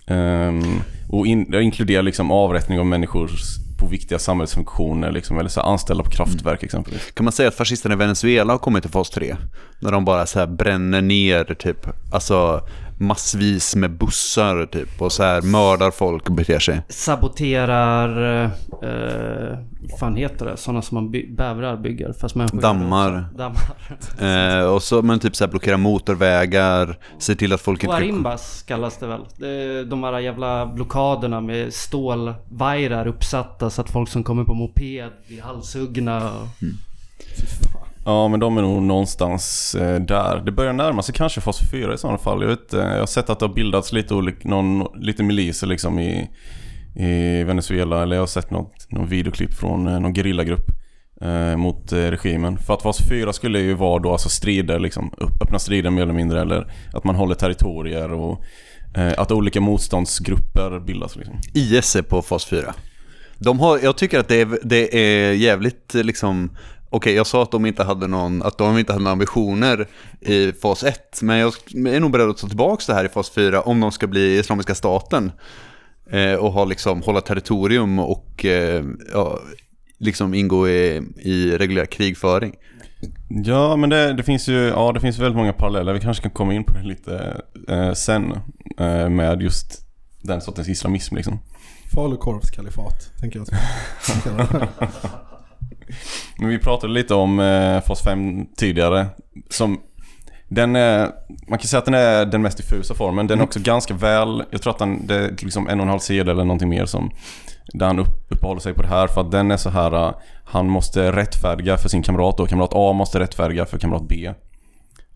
Ehm, 0.07 0.81
Och 1.09 1.27
in, 1.27 1.53
inkluderar 1.53 2.03
liksom 2.03 2.31
avrättning 2.31 2.79
av 2.79 2.85
människor 2.85 3.31
på 3.79 3.87
viktiga 3.87 4.19
samhällsfunktioner. 4.19 5.11
Liksom, 5.11 5.39
eller 5.39 5.49
så 5.49 5.61
anställda 5.61 6.03
på 6.03 6.09
kraftverk 6.09 6.63
exempelvis. 6.63 7.11
Kan 7.13 7.23
man 7.23 7.31
säga 7.33 7.49
att 7.49 7.55
fascisterna 7.55 7.95
i 7.95 7.97
Venezuela 7.97 8.53
har 8.53 8.57
kommit 8.57 8.83
till 8.83 8.91
fas 8.91 9.09
3? 9.09 9.35
När 9.79 9.91
de 9.91 10.05
bara 10.05 10.25
så 10.25 10.47
bränner 10.47 11.01
ner 11.01 11.43
typ, 11.43 11.87
alltså 12.13 12.61
massvis 12.99 13.75
med 13.75 13.91
bussar 13.97 14.65
typ 14.65 15.01
och 15.01 15.11
så 15.11 15.23
här 15.23 15.41
mördar 15.41 15.91
folk 15.91 16.29
och 16.29 16.35
beter 16.35 16.59
sig. 16.59 16.81
Saboterar... 16.89 18.43
Eh, 18.83 19.59
vad 19.89 19.99
fan 19.99 20.15
heter 20.15 20.45
det? 20.45 20.57
Sådana 20.57 20.81
som 20.81 20.95
man 20.95 21.11
by- 21.11 21.35
bävrar 21.35 21.77
bygger 21.77 22.13
fast 22.13 22.35
människor 22.35 22.61
Dammar. 22.61 23.25
Dammar. 23.37 24.59
Eh, 24.59 24.65
och 24.65 24.83
så 24.83 25.01
men 25.01 25.19
typ 25.19 25.35
så 25.35 25.43
här 25.43 25.51
blockerar 25.51 25.77
motorvägar, 25.77 26.97
ser 27.19 27.35
till 27.35 27.53
att 27.53 27.61
folk 27.61 27.83
inte 27.83 27.95
kan... 27.95 28.01
Guarimbas 28.01 28.63
kallas 28.67 28.97
det 28.97 29.07
väl. 29.07 29.21
De 29.89 30.03
här 30.03 30.19
jävla 30.19 30.65
blockaderna 30.65 31.41
med 31.41 31.73
stålvajrar 31.73 33.07
uppsatta 33.07 33.69
så 33.69 33.81
att 33.81 33.89
folk 33.89 34.09
som 34.09 34.23
kommer 34.23 34.43
på 34.43 34.53
moped 34.53 35.09
blir 35.27 35.41
halshuggna. 35.41 36.31
och- 36.31 36.47
Ja, 38.07 38.27
men 38.27 38.39
de 38.39 38.57
är 38.57 38.61
nog 38.61 38.83
någonstans 38.83 39.75
eh, 39.75 39.99
där. 39.99 40.41
Det 40.45 40.51
börjar 40.51 40.73
närma 40.73 41.01
sig 41.01 41.15
kanske 41.15 41.41
fas 41.41 41.59
4 41.71 41.93
i 41.93 41.97
sådana 41.97 42.17
fall. 42.17 42.41
Jag, 42.41 42.49
vet, 42.49 42.73
jag 42.73 42.99
har 42.99 43.05
sett 43.05 43.29
att 43.29 43.39
det 43.39 43.45
har 43.45 43.53
bildats 43.53 43.91
lite, 43.91 44.13
olik, 44.13 44.43
någon, 44.43 45.01
lite 45.01 45.23
miliser 45.23 45.67
liksom 45.67 45.99
i, 45.99 46.29
i 46.95 47.43
Venezuela. 47.43 48.03
Eller 48.03 48.15
jag 48.15 48.21
har 48.21 48.27
sett 48.27 48.51
något, 48.51 48.91
någon 48.91 49.07
videoklipp 49.07 49.53
från 49.53 49.87
eh, 49.87 49.99
någon 49.99 50.13
gerillagrupp 50.13 50.65
eh, 51.21 51.57
mot 51.57 51.91
eh, 51.91 51.97
regimen. 51.97 52.57
För 52.57 52.73
att 52.73 52.81
fas 52.81 52.97
4 53.09 53.33
skulle 53.33 53.59
ju 53.59 53.73
vara 53.73 53.99
då 53.99 54.11
alltså 54.11 54.29
strider, 54.29 54.79
liksom, 54.79 55.13
öppna 55.41 55.59
strider 55.59 55.89
mer 55.89 56.01
eller 56.01 56.13
mindre. 56.13 56.41
Eller 56.41 56.73
att 56.93 57.03
man 57.03 57.15
håller 57.15 57.35
territorier 57.35 58.11
och 58.11 58.43
eh, 58.95 59.13
att 59.17 59.31
olika 59.31 59.61
motståndsgrupper 59.61 60.79
bildas. 60.79 61.15
Liksom. 61.15 61.35
IS 61.53 61.95
är 61.95 62.01
på 62.01 62.21
fas 62.21 62.45
4. 62.45 62.73
De 63.39 63.59
har, 63.59 63.79
jag 63.83 63.97
tycker 63.97 64.19
att 64.19 64.27
det 64.27 64.41
är, 64.41 64.59
det 64.63 64.97
är 64.97 65.33
jävligt 65.33 65.93
liksom 65.93 66.49
Okej, 66.89 67.13
jag 67.13 67.27
sa 67.27 67.43
att 67.43 67.51
de 67.51 67.65
inte 67.65 67.83
hade 67.83 68.07
någon, 68.07 68.43
att 68.43 68.57
de 68.57 68.77
inte 68.77 68.93
hade 68.93 69.03
några 69.03 69.13
ambitioner 69.13 69.87
i 70.21 70.51
fas 70.51 70.83
1, 70.83 71.21
men 71.21 71.37
jag 71.37 71.53
är 71.75 71.99
nog 71.99 72.11
beredd 72.11 72.29
att 72.29 72.37
ta 72.37 72.47
tillbaka 72.47 72.83
det 72.87 72.93
här 72.93 73.05
i 73.05 73.09
fas 73.09 73.29
4 73.29 73.61
om 73.61 73.79
de 73.79 73.91
ska 73.91 74.07
bli 74.07 74.37
Islamiska 74.37 74.75
staten 74.75 75.31
eh, 76.11 76.33
och 76.33 76.51
ha 76.51 76.65
liksom, 76.65 77.01
hålla 77.01 77.21
territorium 77.21 77.99
och 77.99 78.45
eh, 78.45 78.83
ja, 79.13 79.39
liksom 79.97 80.33
ingå 80.33 80.67
i, 80.69 81.01
i 81.17 81.57
reguljär 81.57 81.85
krigföring. 81.85 82.55
Ja, 83.29 83.75
men 83.75 83.89
det, 83.89 84.13
det 84.13 84.23
finns 84.23 84.47
ju 84.47 84.67
ja, 84.67 84.91
det 84.91 84.99
finns 84.99 85.19
väldigt 85.19 85.37
många 85.37 85.53
paralleller. 85.53 85.93
Vi 85.93 85.99
kanske 85.99 86.23
kan 86.23 86.31
komma 86.31 86.53
in 86.53 86.63
på 86.63 86.73
det 86.73 86.83
lite 86.83 87.41
eh, 87.69 87.93
sen 87.93 88.31
eh, 88.77 89.09
med 89.09 89.41
just 89.41 89.85
den 90.21 90.41
sortens 90.41 90.69
islamism 90.69 91.15
liksom. 91.15 91.39
Falukorvskalifat, 91.93 93.11
tänker 93.21 93.39
jag. 93.39 93.47
Men 96.39 96.49
vi 96.49 96.59
pratade 96.59 96.93
lite 96.93 97.13
om 97.13 97.39
eh, 97.39 97.81
fas 97.81 98.01
5 98.01 98.45
tidigare. 98.57 99.05
Som, 99.49 99.79
den 100.47 100.75
är, 100.75 101.11
man 101.47 101.59
kan 101.59 101.67
säga 101.67 101.79
att 101.79 101.85
den 101.85 101.93
är 101.93 102.25
den 102.25 102.41
mest 102.41 102.57
diffusa 102.57 102.93
formen. 102.93 103.27
Den 103.27 103.39
är 103.39 103.43
också 103.43 103.59
ganska 103.59 103.93
väl, 103.93 104.43
jag 104.51 104.61
tror 104.61 104.73
att 104.73 104.79
den, 104.79 105.07
det 105.07 105.15
är 105.15 105.29
liksom 105.29 105.67
en 105.67 105.79
och 105.79 105.83
en 105.83 105.89
halv 105.89 105.99
sida 105.99 106.31
eller 106.31 106.43
någonting 106.43 106.69
mer 106.69 106.85
som 106.85 107.11
där 107.73 107.85
han 107.87 107.99
upp, 107.99 108.31
uppehåller 108.31 108.61
sig 108.61 108.73
på 108.73 108.81
det 108.81 108.87
här 108.87 109.07
för 109.07 109.21
att 109.21 109.31
den 109.31 109.51
är 109.51 109.57
så 109.57 109.69
här 109.69 110.07
eh, 110.07 110.13
Han 110.45 110.69
måste 110.69 111.11
rättfärdiga 111.11 111.77
för 111.77 111.89
sin 111.89 112.03
kamrat 112.03 112.39
och 112.39 112.49
kamrat 112.49 112.71
A 112.73 112.93
måste 112.93 113.19
rättfärdiga 113.19 113.65
för 113.65 113.77
kamrat 113.77 114.07
B 114.07 114.33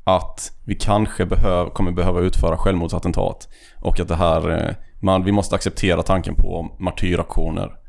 Att 0.03 0.51
vi 0.65 0.75
kanske 0.75 1.25
behöv, 1.25 1.69
kommer 1.69 1.91
behöva 1.91 2.19
utföra 2.19 2.57
självmordsattentat 2.57 3.47
Och 3.81 3.99
att 3.99 4.07
det 4.07 4.15
här, 4.15 4.49
eh, 4.49 4.75
man, 4.99 5.23
vi 5.23 5.31
måste 5.31 5.55
acceptera 5.55 6.03
tanken 6.03 6.35
på 6.35 6.75
martyraktioner 6.79 7.80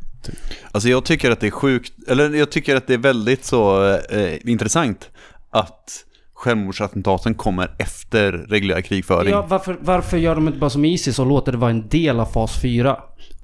Alltså 0.72 0.88
jag 0.88 1.04
tycker 1.04 1.30
att 1.30 1.40
det 1.40 1.46
är 1.46 1.50
sjukt, 1.50 1.92
eller 2.08 2.30
jag 2.30 2.50
tycker 2.50 2.76
att 2.76 2.86
det 2.86 2.94
är 2.94 2.98
väldigt 2.98 3.44
så 3.44 3.88
eh, 4.10 4.50
intressant 4.50 5.10
att 5.50 6.04
självmordsattentaten 6.34 7.34
kommer 7.34 7.70
efter 7.78 8.32
reguljär 8.32 8.80
krigföring. 8.80 9.32
Ja, 9.32 9.46
varför, 9.48 9.78
varför 9.80 10.16
gör 10.16 10.34
de 10.34 10.46
inte 10.46 10.58
bara 10.58 10.70
som 10.70 10.84
Isis 10.84 11.18
och 11.18 11.26
låter 11.26 11.52
det 11.52 11.58
vara 11.58 11.70
en 11.70 11.88
del 11.88 12.20
av 12.20 12.26
fas 12.26 12.60
4? 12.62 12.96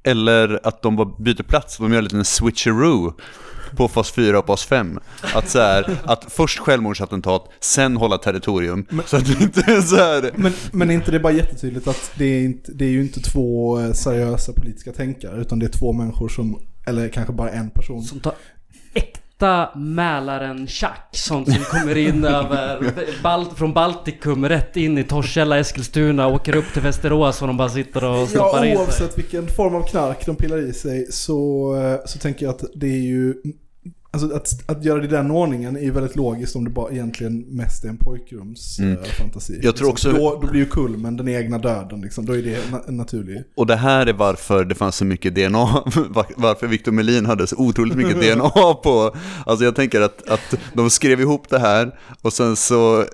Eller 0.03 0.59
att 0.63 0.81
de 0.81 0.95
bara 0.95 1.09
byter 1.19 1.43
plats, 1.43 1.77
de 1.77 1.91
gör 1.91 1.97
en 1.97 2.03
liten 2.03 2.25
switcheroo 2.25 3.13
på 3.75 3.87
fas 3.87 4.11
4 4.11 4.39
och 4.39 4.45
fas 4.45 4.65
5. 4.65 4.99
Att 5.35 5.49
så 5.49 5.59
här, 5.59 5.97
att 6.03 6.25
först 6.29 6.59
självmordsattentat, 6.59 7.49
sen 7.59 7.97
hålla 7.97 8.17
territorium. 8.17 8.85
Så 9.05 9.17
att 9.17 9.25
det 9.25 9.43
inte 9.43 9.59
är 9.61 9.81
så 9.81 9.95
här... 9.95 10.31
Men, 10.35 10.53
men 10.71 10.89
är 10.89 10.93
inte 10.93 11.11
det 11.11 11.19
bara 11.19 11.33
jättetydligt 11.33 11.87
att 11.87 12.11
det 12.17 12.25
är, 12.25 12.43
inte, 12.43 12.71
det 12.71 12.85
är 12.85 12.89
ju 12.89 13.01
inte 13.01 13.19
två 13.19 13.79
eh, 13.79 13.91
seriösa 13.91 14.53
politiska 14.53 14.91
tänkare, 14.91 15.41
utan 15.41 15.59
det 15.59 15.65
är 15.65 15.79
två 15.79 15.93
människor 15.93 16.29
som, 16.29 16.61
eller 16.89 17.09
kanske 17.09 17.33
bara 17.33 17.49
en 17.49 17.69
person. 17.69 18.03
Som 18.03 18.19
tar 18.19 18.33
äk, 18.93 19.03
äkta 19.03 19.69
Mälaren-tjack. 19.75 21.09
Sånt 21.11 21.53
som 21.53 21.63
kommer 21.63 21.97
in 21.97 22.23
över 22.25 22.93
Balt, 23.23 23.57
från 23.57 23.73
Baltikum 23.73 24.49
rätt 24.49 24.77
in 24.77 24.97
i 24.97 25.03
Torshälla, 25.03 25.57
Eskilstuna, 25.59 26.27
åker 26.27 26.55
upp 26.55 26.73
till 26.73 26.81
Västerås 26.81 27.41
och 27.41 27.47
de 27.47 27.57
bara 27.57 27.69
sitter 27.69 28.03
och 28.03 28.27
stoppar 28.29 28.57
Ja, 28.57 28.65
i 28.65 28.69
sig. 28.69 28.77
oavsett 28.77 29.17
vilken 29.17 29.47
form 29.47 29.75
av 29.75 29.83
knark 29.87 30.25
de 30.25 30.35
pillar 30.35 30.69
i 30.69 30.73
sig 30.73 31.11
så, 31.11 31.75
eh, 31.75 31.99
så 32.05 32.19
tänker 32.19 32.45
jag 32.45 32.55
att 32.55 32.63
det 32.75 32.87
är 32.87 33.01
ju... 33.01 33.35
Alltså 34.11 34.35
att, 34.35 34.47
att 34.65 34.83
göra 34.85 34.99
det 34.99 35.05
i 35.05 35.07
den 35.07 35.31
ordningen 35.31 35.75
är 35.75 35.81
ju 35.81 35.91
väldigt 35.91 36.15
logiskt 36.15 36.55
om 36.55 36.63
det 36.63 36.69
bara 36.69 36.91
egentligen 36.91 37.39
mest 37.39 37.83
är 37.85 37.89
en 37.89 37.97
pojkrumsfantasi. 37.97 39.53
Mm. 39.53 39.65
Jag 39.65 39.75
tror 39.75 39.89
också- 39.89 40.11
Då, 40.11 40.39
då 40.41 40.47
blir 40.47 40.59
ju 40.61 40.65
kulmen 40.65 41.17
den 41.17 41.27
egna 41.27 41.57
döden 41.57 42.01
liksom. 42.01 42.25
Då 42.25 42.33
är 42.37 42.41
det 42.41 42.57
na- 42.71 42.87
en 42.87 42.97
naturlig... 42.97 43.43
Och 43.55 43.67
det 43.67 43.75
här 43.75 44.05
är 44.07 44.13
varför 44.13 44.65
det 44.65 44.75
fanns 44.75 44.95
så 44.95 45.05
mycket 45.05 45.35
DNA, 45.35 45.65
var- 46.09 46.25
varför 46.35 46.67
Victor 46.67 46.91
Melin 46.91 47.25
hade 47.25 47.47
så 47.47 47.55
otroligt 47.57 47.95
mycket 47.97 48.21
DNA 48.35 48.49
på, 48.83 49.15
alltså 49.45 49.65
jag 49.65 49.75
tänker 49.75 50.01
att, 50.01 50.29
att 50.29 50.55
de 50.73 50.89
skrev 50.89 51.21
ihop 51.21 51.49
det 51.49 51.59
här 51.59 51.95
och 52.21 52.33
sen 52.33 52.55
så 52.55 53.05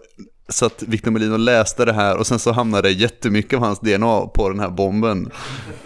satt 0.49 0.83
Victor 0.87 1.11
Melin 1.11 1.33
och 1.33 1.39
läste 1.39 1.85
det 1.85 1.93
här 1.93 2.17
och 2.17 2.27
sen 2.27 2.39
så 2.39 2.51
hamnade 2.51 2.89
jättemycket 2.91 3.53
av 3.57 3.63
hans 3.63 3.79
DNA 3.79 4.21
på 4.21 4.49
den 4.49 4.59
här 4.59 4.69
bomben. 4.69 5.31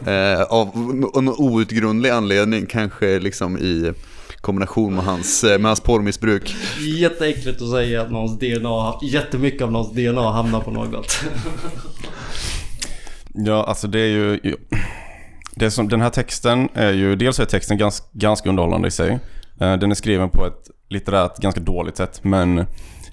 Eh, 0.05 0.41
av 0.41 0.77
någon 0.95 1.29
outgrundlig 1.29 2.09
anledning, 2.09 2.65
kanske 2.65 3.19
liksom 3.19 3.57
i 3.57 3.93
kombination 4.41 4.95
med 4.95 5.03
hans, 5.03 5.43
eh, 5.43 5.59
med 5.59 5.69
hans 5.69 5.81
porrmissbruk. 5.81 6.55
Jätteäckligt 6.99 7.61
att 7.61 7.69
säga 7.69 8.01
att 8.01 8.11
någons 8.11 8.39
DNA, 8.39 8.93
jättemycket 9.01 9.61
av 9.61 9.71
någons 9.71 9.91
DNA 9.93 10.31
hamnar 10.31 10.61
på 10.61 10.71
något. 10.71 11.23
Ja, 13.33 13.63
alltså 13.63 13.87
det 13.87 13.99
är 13.99 14.07
ju... 14.07 14.39
Det 15.55 15.71
som, 15.71 15.87
den 15.87 16.01
här 16.01 16.09
texten 16.09 16.69
är 16.73 16.91
ju... 16.91 17.15
Dels 17.15 17.39
är 17.39 17.45
texten 17.45 17.77
ganska, 17.77 18.05
ganska 18.11 18.49
underhållande 18.49 18.87
i 18.87 18.91
sig. 18.91 19.19
Eh, 19.59 19.77
Den 19.77 19.91
är 19.91 19.95
skriven 19.95 20.29
på 20.29 20.45
ett 20.45 20.69
litterärt 20.89 21.37
ganska 21.37 21.61
dåligt 21.61 21.97
sätt, 21.97 22.23
men 22.23 22.57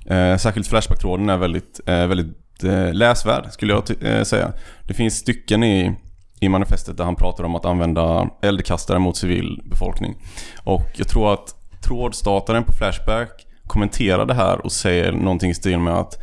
eh, 0.06 0.36
särskilt 0.38 0.66
Flashback-tråden 0.66 1.28
är 1.28 1.36
väldigt, 1.36 1.80
eh, 1.86 2.06
väldigt 2.06 2.64
eh, 2.64 2.92
läsvärd, 2.94 3.52
skulle 3.52 3.72
jag 3.72 3.84
eh, 4.00 4.22
säga. 4.22 4.52
Det 4.86 4.94
finns 4.94 5.16
stycken 5.16 5.64
i, 5.64 5.96
i 6.40 6.48
manifestet 6.48 6.96
där 6.96 7.04
han 7.04 7.16
pratar 7.16 7.44
om 7.44 7.54
att 7.54 7.64
använda 7.64 8.30
eldkastare 8.42 8.98
mot 8.98 9.16
civil 9.16 9.62
befolkning. 9.64 10.16
Och 10.64 10.86
jag 10.96 11.08
tror 11.08 11.32
att 11.32 11.54
trådstartaren 11.84 12.64
på 12.64 12.72
Flashback 12.72 13.46
kommenterar 13.66 14.26
det 14.26 14.34
här 14.34 14.64
och 14.64 14.72
säger 14.72 15.12
någonting 15.12 15.50
i 15.50 15.54
stil 15.54 15.78
med 15.78 15.94
att 15.94 16.18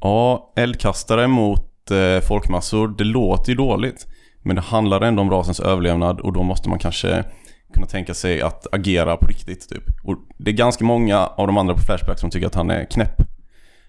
Ja, 0.00 0.52
eldkastare 0.56 1.26
mot 1.28 1.90
eh, 1.90 2.20
folkmassor, 2.28 2.88
det 2.98 3.04
låter 3.04 3.50
ju 3.50 3.56
dåligt. 3.56 4.06
Men 4.42 4.56
det 4.56 4.62
handlar 4.62 5.00
ändå 5.00 5.22
om 5.22 5.30
rasens 5.30 5.60
överlevnad 5.60 6.20
och 6.20 6.32
då 6.32 6.42
måste 6.42 6.68
man 6.68 6.78
kanske 6.78 7.24
kunna 7.74 7.86
tänka 7.86 8.14
sig 8.14 8.42
att 8.42 8.74
agera 8.74 9.16
på 9.16 9.26
riktigt 9.26 9.68
typ. 9.68 9.82
Och 10.02 10.16
det 10.38 10.50
är 10.50 10.54
ganska 10.54 10.84
många 10.84 11.26
av 11.26 11.46
de 11.46 11.56
andra 11.56 11.74
på 11.74 11.80
Flashback 11.80 12.18
som 12.18 12.30
tycker 12.30 12.46
att 12.46 12.54
han 12.54 12.70
är 12.70 12.84
knäpp. 12.84 13.33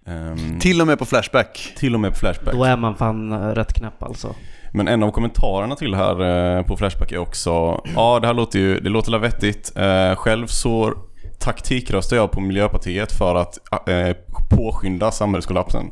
Ehm, 0.08 0.60
Till 0.60 0.82
och 0.82 0.88
med 0.88 1.00
på 1.00 1.06
Flashback. 1.06 1.74
till 1.78 1.94
och 1.94 2.00
med 2.00 2.12
på 2.12 2.18
Flashback. 2.20 2.54
Då 2.54 2.64
är 2.64 2.78
man 2.78 2.96
fan 2.96 3.32
eh, 3.32 3.38
rätt 3.40 3.74
knäpp 3.74 4.04
alltså. 4.04 4.36
Men 4.74 4.88
en 4.88 5.04
av 5.04 5.12
kommentarerna 5.12 5.76
till 5.76 5.96
här 5.96 6.58
eh, 6.58 6.64
på 6.64 6.78
Flashback 6.78 7.12
är 7.12 7.18
också 7.18 7.82
Ja, 7.96 8.20
det 8.20 8.28
här 8.28 8.34
låter 8.34 8.60
ju, 8.60 8.80
det 8.80 8.90
låter 8.90 9.12
väl 9.12 9.22
vettigt. 9.22 9.72
Eh, 9.78 10.16
själv 10.16 10.48
så 10.48 10.94
taktikröstar 11.40 12.16
jag 12.18 12.32
på 12.32 12.42
Miljöpartiet 12.42 13.12
för 13.12 13.36
att 13.36 13.58
eh, 13.90 14.16
påskynda 14.50 15.12
samhällskollapsen. 15.12 15.86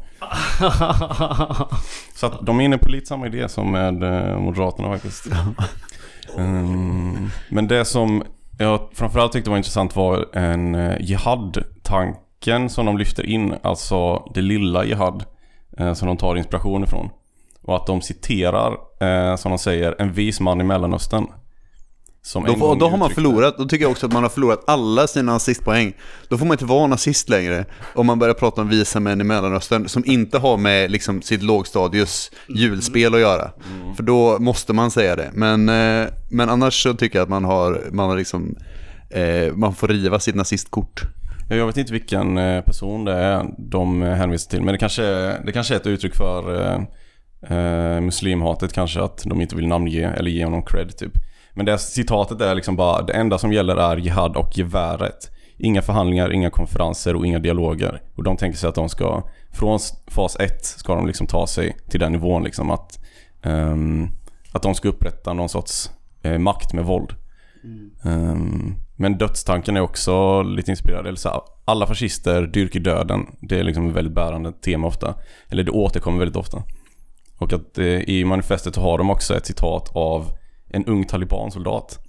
Så 2.16 2.26
att 2.26 2.46
de 2.46 2.60
är 2.60 2.64
inne 2.66 2.78
på 2.78 2.90
lite 2.90 3.06
samma 3.06 3.28
idé 3.28 3.50
som 3.50 3.72
med 3.72 4.04
eh, 4.04 4.40
Moderaterna 4.40 4.88
faktiskt. 4.90 5.28
Mm, 6.38 7.30
men 7.50 7.68
det 7.68 7.86
som 7.86 8.24
jag 8.58 8.80
framförallt 8.94 9.32
tyckte 9.32 9.50
var 9.50 9.58
intressant 9.58 9.96
var 9.96 10.26
en 10.38 10.76
eh, 10.76 10.98
jihad-tanken 12.48 12.70
som 12.70 12.86
de 12.86 12.98
lyfter 12.98 13.26
in. 13.26 13.56
Alltså 13.64 14.32
det 14.34 14.42
lilla 14.42 14.86
jihad 14.86 15.26
eh, 15.78 15.94
som 15.94 16.08
de 16.08 16.18
tar 16.18 16.36
inspiration 16.36 16.84
ifrån. 16.84 17.10
Och 17.62 17.76
att 17.76 17.88
de 17.88 18.02
citerar, 18.02 18.78
eh, 19.02 19.36
som 19.36 19.52
de 19.52 19.58
säger, 19.58 19.96
en 20.00 20.14
vis 20.14 20.40
man 20.40 20.62
i 20.62 20.64
Mellanöstern. 20.64 21.28
Som 22.26 22.46
Då, 22.46 22.56
gång 22.56 22.80
då 22.80 22.90
har 22.90 22.98
man 22.98 23.10
förlorat, 23.10 23.58
då 23.58 23.66
tycker 23.66 23.86
jag 23.86 23.92
också 23.92 24.06
att 24.06 24.14
man 24.14 24.24
har 24.24 24.30
förlorat 24.30 24.64
alla 24.68 25.08
sina 25.08 25.32
nazistpoäng. 25.32 25.94
Då 26.30 26.38
får 26.38 26.46
man 26.46 26.54
inte 26.54 26.66
vara 26.66 26.88
nazist 26.88 27.30
längre 27.30 27.66
om 27.96 28.06
man 28.06 28.20
börjar 28.20 28.34
prata 28.34 28.62
om 28.62 28.70
visa 28.70 29.00
män 29.00 29.22
i 29.22 29.24
Mellanöstern 29.24 29.88
som 29.88 30.04
inte 30.06 30.38
har 30.38 30.58
med 30.58 30.92
liksom, 30.92 31.22
sitt 31.22 31.44
lågstadius 31.44 32.32
julspel 32.48 33.14
att 33.14 33.20
göra. 33.20 33.52
För 33.96 34.04
då 34.04 34.40
måste 34.40 34.74
man 34.74 34.92
säga 34.92 35.16
det. 35.16 35.32
Men, 35.34 35.70
eh, 35.70 36.08
men 36.32 36.50
annars 36.50 36.84
så 36.84 36.94
tycker 36.94 37.20
jag 37.20 37.24
att 37.24 37.30
man 37.30 37.46
har, 37.46 37.90
man 37.92 38.10
har 38.10 38.18
liksom, 38.18 38.56
eh, 39.10 39.54
man 39.54 39.76
får 39.76 39.88
riva 39.88 40.20
sitt 40.20 40.36
nazistkort. 40.36 41.04
Ja, 41.54 41.58
Jag 41.58 41.66
vet 41.66 41.78
inte 41.78 41.94
vilken 41.94 42.38
eh, 42.38 42.62
person 42.62 43.06
det 43.06 43.14
är 43.14 43.46
de 43.58 44.04
eh, 44.04 44.14
hänvisar 44.14 44.50
till. 44.50 44.62
Men 44.62 44.72
det 44.74 44.78
kanske, 44.78 45.04
det 45.46 45.52
kanske 45.52 45.74
är 45.74 45.80
ett 45.80 45.88
uttryck 45.88 46.16
för 46.16 46.62
eh, 46.62 46.80
eh, 47.58 48.02
muslimhatet 48.02 48.74
kanske. 48.74 49.02
Att 49.02 49.24
de 49.26 49.42
inte 49.42 49.56
vill 49.56 49.68
namnge 49.68 50.14
eller 50.18 50.32
ge 50.32 50.44
honom 50.44 50.64
cred 50.64 50.98
typ. 50.98 51.12
Men 51.54 51.66
det 51.66 51.78
citatet 51.78 52.42
är 52.42 52.56
liksom 52.56 52.76
bara 52.76 53.02
det 53.02 53.14
enda 53.14 53.38
som 53.38 53.54
gäller 53.54 53.76
är 53.76 53.98
jihad 53.98 54.36
och 54.36 54.58
geväret. 54.58 55.32
Inga 55.58 55.82
förhandlingar, 55.82 56.34
inga 56.34 56.50
konferenser 56.50 57.16
och 57.16 57.26
inga 57.26 57.40
dialoger. 57.40 58.02
Och 58.16 58.24
de 58.24 58.38
tänker 58.38 58.58
sig 58.58 58.70
att 58.70 58.76
de 58.76 58.90
ska, 58.90 59.24
från 59.52 59.80
fas 60.08 60.38
1 60.40 60.66
ska 60.66 60.96
de 60.96 61.08
liksom 61.08 61.28
ta 61.28 61.48
sig 61.48 61.78
till 61.90 62.00
den 62.00 62.12
nivån 62.12 62.44
liksom 62.44 62.72
att, 62.72 63.00
ehm, 63.44 64.08
att 64.52 64.62
de 64.62 64.76
ska 64.76 64.90
upprätta 64.90 65.34
någon 65.34 65.50
sorts 65.50 65.92
eh, 66.24 66.38
makt 66.38 66.74
med 66.74 66.86
våld. 66.86 67.16
Ehm, 68.04 68.76
men 68.96 69.18
dödstanken 69.18 69.78
är 69.78 69.82
också 69.82 70.42
lite 70.42 70.72
inspirerad. 70.72 71.08
Eller 71.08 71.18
så 71.18 71.30
här, 71.30 71.42
alla 71.66 71.88
fascister 71.88 72.48
dyrker 72.48 72.80
döden. 72.80 73.26
Det 73.42 73.60
är 73.60 73.64
liksom 73.64 73.90
ett 73.90 73.96
väldigt 73.96 74.16
bärande 74.16 74.52
tema 74.52 74.88
ofta. 74.88 75.16
Eller 75.50 75.64
det 75.64 75.72
återkommer 75.72 76.20
väldigt 76.20 76.38
ofta. 76.38 76.64
Och 77.38 77.54
att 77.54 77.78
eh, 77.78 77.86
i 77.86 78.26
manifestet 78.26 78.76
har 78.76 78.98
de 78.98 79.10
också 79.10 79.38
ett 79.38 79.46
citat 79.46 79.92
av 79.96 80.32
en 80.70 80.86
ung 80.86 81.06
talibansoldat. 81.06 82.00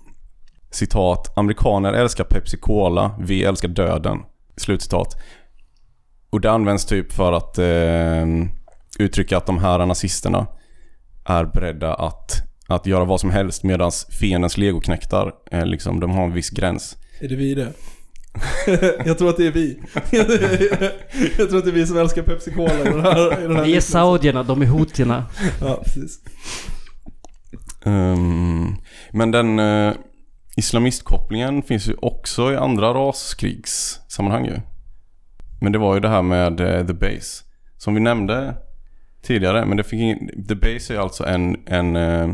Citat, 0.71 1.39
amerikaner 1.39 1.93
älskar 1.93 2.25
Pepsi 2.25 2.57
Cola, 2.57 3.17
vi 3.21 3.45
älskar 3.45 3.69
döden. 3.69 4.19
Slutcitat. 4.57 5.17
Och 6.31 6.41
det 6.41 6.51
används 6.51 6.87
typ 6.87 7.13
för 7.13 7.33
att 7.33 7.59
eh, 7.59 8.27
uttrycka 8.99 9.37
att 9.37 9.47
de 9.47 9.59
här 9.59 9.87
nazisterna 9.87 10.47
är 11.25 11.45
beredda 11.45 11.95
att, 11.95 12.43
att 12.69 12.87
göra 12.87 13.05
vad 13.05 13.21
som 13.21 13.31
helst 13.31 13.63
medan 13.63 13.91
fiendens 14.21 14.59
legoknektar, 14.59 15.33
eh, 15.51 15.67
liksom, 15.67 16.01
de 16.01 16.11
har 16.11 16.25
en 16.25 16.33
viss 16.33 16.51
gräns. 16.51 16.97
Är 17.21 17.29
det 17.29 17.37
vi 17.37 17.55
det? 17.55 17.73
jag 19.05 19.19
tror 19.19 19.29
att 19.31 19.37
det 19.37 19.47
är 19.47 19.53
vi. 19.53 19.79
jag 21.39 21.49
tror 21.49 21.59
att 21.59 21.65
det 21.65 21.71
är 21.71 21.75
vi 21.75 21.87
som 21.87 21.99
älskar 21.99 22.23
Pepsi 22.23 22.53
Cola 22.53 22.81
i 22.81 22.85
den 22.85 23.01
här, 23.01 23.41
i 23.41 23.43
den 23.43 23.43
här 23.43 23.49
Vi 23.49 23.61
är 23.61 23.65
liknelsen. 23.65 23.93
saudierna, 23.93 24.43
de 24.43 24.63
är 24.63 24.67
hutierna. 24.67 25.25
Ja, 25.61 25.81
precis. 25.85 26.21
Ehm, 27.85 28.77
men 29.11 29.31
den 29.31 29.59
uh, 29.59 29.95
islamistkopplingen 30.57 31.63
finns 31.63 31.89
ju 31.89 31.95
också 32.03 32.53
i 32.53 32.57
andra 32.57 32.95
raskrigssammanhang 32.95 34.45
ju. 34.45 34.61
Men 35.61 35.73
det 35.73 35.79
var 35.79 35.95
ju 35.95 36.01
det 36.01 36.09
här 36.09 36.23
med 36.23 36.61
eh, 36.61 36.87
The 36.87 36.93
Base. 36.93 37.45
Som 37.77 37.95
vi 37.95 38.01
nämnde 38.01 38.57
tidigare, 39.23 39.67
men 39.67 39.77
det 39.77 39.85
fick 39.85 40.01
ingen, 40.01 40.47
The 40.49 40.55
Base 40.55 40.95
är 40.95 40.99
alltså 40.99 41.27
en, 41.27 41.57
en, 41.67 41.97
eh, 41.97 42.29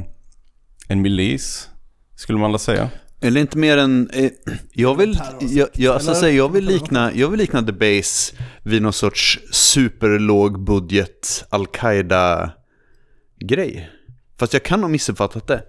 en 0.91 1.03
milis, 1.03 1.68
skulle 2.16 2.38
man 2.38 2.53
väl 2.53 2.61
säga. 2.61 2.91
Eller 3.20 3.41
inte 3.41 3.59
mer 3.59 3.76
än, 3.76 4.11
eh, 4.12 4.30
jag 4.72 4.95
vill, 4.95 5.20
jag, 5.41 5.68
jag, 5.72 5.95
alltså, 5.95 6.14
säga, 6.14 6.36
jag, 6.36 6.53
vill 6.53 6.64
likna, 6.64 7.14
jag 7.14 7.28
vill 7.28 7.41
likna 7.41 7.62
The 7.62 7.72
Base 7.72 8.36
vid 8.62 8.82
någon 8.82 8.93
sorts 8.93 9.41
superlåg 9.53 10.64
budget 10.64 11.45
Al-Qaida-grej. 11.51 13.91
Fast 14.38 14.53
jag 14.53 14.62
kan 14.62 14.82
ha 14.82 14.88
missuppfattat 14.88 15.47
det. 15.47 15.62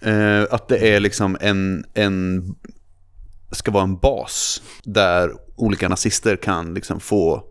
Eh, 0.00 0.46
att 0.50 0.68
det 0.68 0.94
är 0.94 1.00
liksom 1.00 1.36
en, 1.40 1.84
en, 1.94 2.44
ska 3.52 3.70
vara 3.70 3.84
en 3.84 3.96
bas 3.96 4.62
där 4.84 5.30
olika 5.56 5.88
nazister 5.88 6.36
kan 6.36 6.74
liksom 6.74 7.00
få 7.00 7.44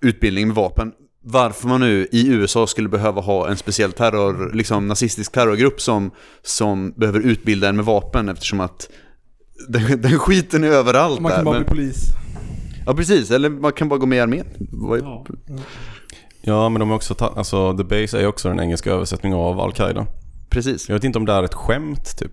utbildning 0.00 0.46
med 0.46 0.56
vapen. 0.56 0.92
Varför 1.28 1.68
man 1.68 1.80
nu 1.80 2.08
i 2.12 2.28
USA 2.28 2.66
skulle 2.66 2.88
behöva 2.88 3.20
ha 3.20 3.48
en 3.48 3.56
speciell 3.56 3.92
terror, 3.92 4.50
liksom 4.54 4.88
nazistisk 4.88 5.32
terrorgrupp 5.32 5.80
som, 5.80 6.10
som 6.42 6.92
behöver 6.96 7.20
utbilda 7.20 7.68
en 7.68 7.76
med 7.76 7.84
vapen 7.84 8.28
eftersom 8.28 8.60
att 8.60 8.88
den, 9.68 10.00
den 10.02 10.18
skiten 10.18 10.64
är 10.64 10.68
överallt 10.68 11.20
Man 11.20 11.30
där. 11.30 11.36
kan 11.36 11.44
bara 11.44 11.54
men, 11.54 11.62
bli 11.64 11.70
polis. 11.74 11.96
ja 12.86 12.94
precis, 12.94 13.30
eller 13.30 13.48
man 13.50 13.72
kan 13.72 13.88
bara 13.88 13.98
gå 13.98 14.06
med 14.06 14.16
i 14.16 14.20
armén. 14.20 14.46
Ja. 15.00 15.26
Ja, 16.42 16.68
men 16.68 16.80
de 16.80 16.90
är 16.90 16.94
också 16.94 17.14
ta- 17.14 17.32
alltså 17.36 17.76
The 17.76 17.84
Base 17.84 18.20
är 18.20 18.26
också 18.26 18.48
den 18.48 18.60
engelska 18.60 18.90
översättningen 18.90 19.38
av 19.38 19.60
Al-Qaida. 19.60 20.06
Precis. 20.50 20.88
Jag 20.88 20.94
vet 20.96 21.04
inte 21.04 21.18
om 21.18 21.24
det 21.24 21.32
är 21.32 21.42
ett 21.42 21.54
skämt 21.54 22.18
typ. 22.18 22.32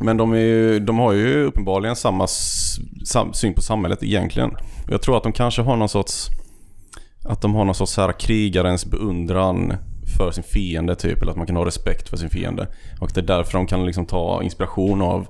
Men 0.00 0.16
de, 0.16 0.32
är 0.32 0.36
ju, 0.38 0.80
de 0.80 0.98
har 0.98 1.12
ju 1.12 1.44
uppenbarligen 1.44 1.96
samma 1.96 2.24
s- 2.24 2.76
sam, 3.04 3.32
syn 3.32 3.54
på 3.54 3.60
samhället 3.62 4.02
egentligen. 4.02 4.50
Jag 4.90 5.02
tror 5.02 5.16
att 5.16 5.22
de 5.22 5.32
kanske 5.32 5.62
har 5.62 5.76
någon 5.76 5.88
sorts... 5.88 6.26
Att 7.24 7.42
de 7.42 7.54
har 7.54 7.64
någon 7.64 7.74
sorts 7.74 7.92
så 7.92 8.00
här 8.00 8.20
krigarens 8.20 8.86
beundran 8.86 9.74
för 10.16 10.30
sin 10.30 10.44
fiende 10.44 10.96
typ. 10.96 11.22
Eller 11.22 11.30
att 11.30 11.38
man 11.38 11.46
kan 11.46 11.56
ha 11.56 11.66
respekt 11.66 12.08
för 12.08 12.16
sin 12.16 12.30
fiende. 12.30 12.68
Och 13.00 13.10
det 13.14 13.20
är 13.20 13.24
därför 13.24 13.52
de 13.52 13.66
kan 13.66 13.86
liksom 13.86 14.06
ta 14.06 14.42
inspiration 14.42 15.02
av 15.02 15.26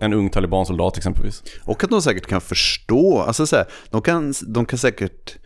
en 0.00 0.12
ung 0.12 0.30
talibansoldat 0.30 0.96
exempelvis. 0.96 1.42
Och 1.64 1.84
att 1.84 1.90
de 1.90 2.02
säkert 2.02 2.26
kan 2.26 2.40
förstå, 2.40 3.18
alltså 3.18 3.46
så 3.46 3.56
här, 3.56 3.66
de, 3.90 4.02
kan, 4.02 4.34
de 4.46 4.66
kan 4.66 4.78
säkert... 4.78 5.36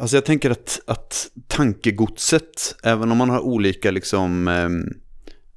Alltså 0.00 0.16
jag 0.16 0.24
tänker 0.24 0.50
att, 0.50 0.80
att 0.86 1.26
tankegodset, 1.46 2.76
även 2.82 3.12
om 3.12 3.18
man 3.18 3.30
har 3.30 3.40
olika 3.40 3.90
liksom, 3.90 4.48
Eh, 4.48 4.68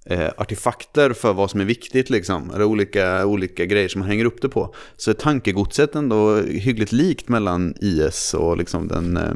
eh, 0.10 0.30
artefakter 0.38 1.14
för 1.14 1.34
vad 1.34 1.52
som 1.52 1.62
är 1.62 1.66
viktigt, 1.66 2.10
liksom, 2.10 2.52
eller 2.52 2.66
olika, 2.66 3.26
olika 3.26 3.66
grejer 3.66 3.88
som 3.88 4.00
man 4.00 4.10
hänger 4.10 4.26
upp 4.26 4.42
det 4.42 4.50
på, 4.50 4.76
så 4.98 5.12
är 5.12 5.16
tankegodset 5.16 5.96
ändå 5.96 6.42
hyggligt 6.42 6.92
likt 6.92 7.30
mellan 7.30 7.76
IS 7.82 8.34
och 8.34 8.58
liksom 8.58 8.88
den... 8.88 9.18
Eh... 9.18 9.34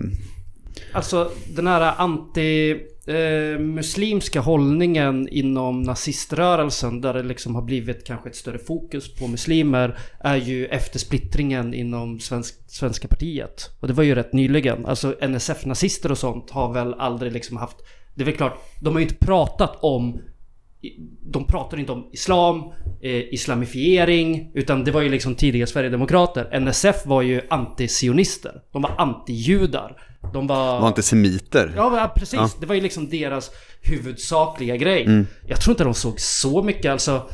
Alltså 0.93 1.31
den 1.55 1.67
här 1.67 1.93
anti-muslimska 1.97 4.39
eh, 4.39 4.45
hållningen 4.45 5.27
inom 5.27 5.81
naziströrelsen 5.81 7.01
där 7.01 7.13
det 7.13 7.23
liksom 7.23 7.55
har 7.55 7.61
blivit 7.61 8.05
kanske 8.05 8.29
ett 8.29 8.35
större 8.35 8.59
fokus 8.59 9.15
på 9.15 9.27
muslimer 9.27 9.97
är 10.19 10.35
ju 10.35 10.65
efter 10.65 10.99
splittringen 10.99 11.73
inom 11.73 12.19
svensk, 12.19 12.55
Svenska 12.67 13.07
partiet. 13.07 13.69
Och 13.79 13.87
det 13.87 13.93
var 13.93 14.03
ju 14.03 14.15
rätt 14.15 14.33
nyligen. 14.33 14.85
Alltså 14.85 15.15
NSF-nazister 15.21 16.11
och 16.11 16.17
sånt 16.17 16.51
har 16.51 16.73
väl 16.73 16.93
aldrig 16.93 17.31
liksom 17.31 17.57
haft... 17.57 17.77
Det 18.15 18.23
är 18.23 18.25
väl 18.25 18.35
klart, 18.35 18.57
de 18.79 18.93
har 18.93 18.99
ju 18.99 19.05
inte 19.05 19.25
pratat 19.25 19.77
om 19.81 20.21
de 21.25 21.47
pratar 21.47 21.79
inte 21.79 21.91
om 21.91 22.09
islam, 22.11 22.63
eh, 23.01 23.33
islamifiering, 23.33 24.51
utan 24.53 24.83
det 24.83 24.91
var 24.91 25.01
ju 25.01 25.09
liksom 25.09 25.35
tidiga 25.35 25.67
Sverigedemokrater. 25.67 26.59
NSF 26.59 27.05
var 27.05 27.21
ju 27.21 27.41
antisionister. 27.49 28.61
De 28.71 28.81
var 28.81 28.91
antijudar. 28.97 29.97
De 30.33 30.47
var... 30.47 30.81
var 30.81 30.87
inte 30.87 31.03
semiter. 31.03 31.73
Ja, 31.75 32.13
precis. 32.15 32.33
Ja. 32.33 32.49
Det 32.59 32.65
var 32.65 32.75
ju 32.75 32.81
liksom 32.81 33.09
deras 33.09 33.51
huvudsakliga 33.81 34.77
grej. 34.77 35.25
Jag 35.47 35.61
tror 35.61 35.73
inte 35.73 35.83
de 35.83 35.93
såg 35.93 36.19
så 36.19 36.63
mycket 36.63 36.91
alltså. 36.91 37.29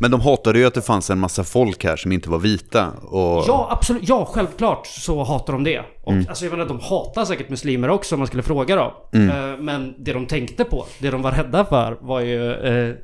Men 0.00 0.10
de 0.10 0.20
hatade 0.20 0.58
ju 0.58 0.64
att 0.66 0.74
det 0.74 0.82
fanns 0.82 1.10
en 1.10 1.18
massa 1.18 1.44
folk 1.44 1.84
här 1.84 1.96
som 1.96 2.12
inte 2.12 2.30
var 2.30 2.38
vita. 2.38 2.90
Och... 2.90 3.44
Ja, 3.48 3.68
absolut. 3.70 4.08
Ja, 4.08 4.28
självklart 4.32 4.86
så 4.86 5.24
hatar 5.24 5.52
de 5.52 5.64
det. 5.64 5.80
Och 6.02 6.12
alltså 6.12 6.44
jag 6.44 6.50
menar, 6.50 6.66
de 6.66 6.80
hatar 6.80 7.24
säkert 7.24 7.48
muslimer 7.48 7.88
också 7.88 8.14
om 8.14 8.18
man 8.18 8.26
skulle 8.26 8.42
fråga 8.42 8.76
dem. 8.76 8.92
Eh, 9.12 9.58
Men 9.60 9.94
det 9.98 10.12
de 10.12 10.26
tänkte 10.26 10.64
på, 10.64 10.86
det 10.98 11.10
de 11.10 11.22
var 11.22 11.32
rädda 11.32 11.64
för 11.64 11.98
var 12.00 12.20
ju 12.20 12.52
eh, 12.52 12.88
eh, 12.88 12.94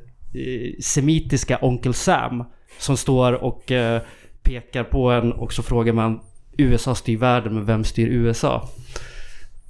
semitiska 0.83 1.57
Onkel 1.61 1.93
Sam. 1.93 2.43
Som 2.79 2.97
står 2.97 3.33
och 3.33 3.71
eh, 3.71 4.01
pekar 4.43 4.83
på 4.83 5.11
en 5.11 5.31
och 5.31 5.53
så 5.53 5.63
frågar 5.63 5.93
man 5.93 6.19
USA 6.57 6.95
styr 6.95 7.17
världen, 7.17 7.53
men 7.53 7.65
vem 7.65 7.83
styr 7.83 8.07
USA? 8.07 8.69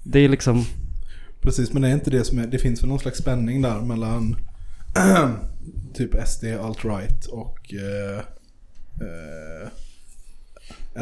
Det 0.03 0.19
är 0.19 0.29
liksom... 0.29 0.65
Precis, 1.41 1.73
men 1.73 1.81
det 1.81 1.87
är 1.87 1.93
inte 1.93 2.09
det 2.09 2.23
som 2.23 2.39
är... 2.39 2.47
Det 2.47 2.57
finns 2.57 2.81
väl 2.83 2.89
någon 2.89 2.99
slags 2.99 3.17
spänning 3.17 3.61
där 3.61 3.79
mellan 3.79 4.35
typ 5.93 6.27
SD, 6.27 6.43
alt-right 6.43 7.27
och 7.27 7.73
eh, 7.73 8.19
eh, 9.01 9.69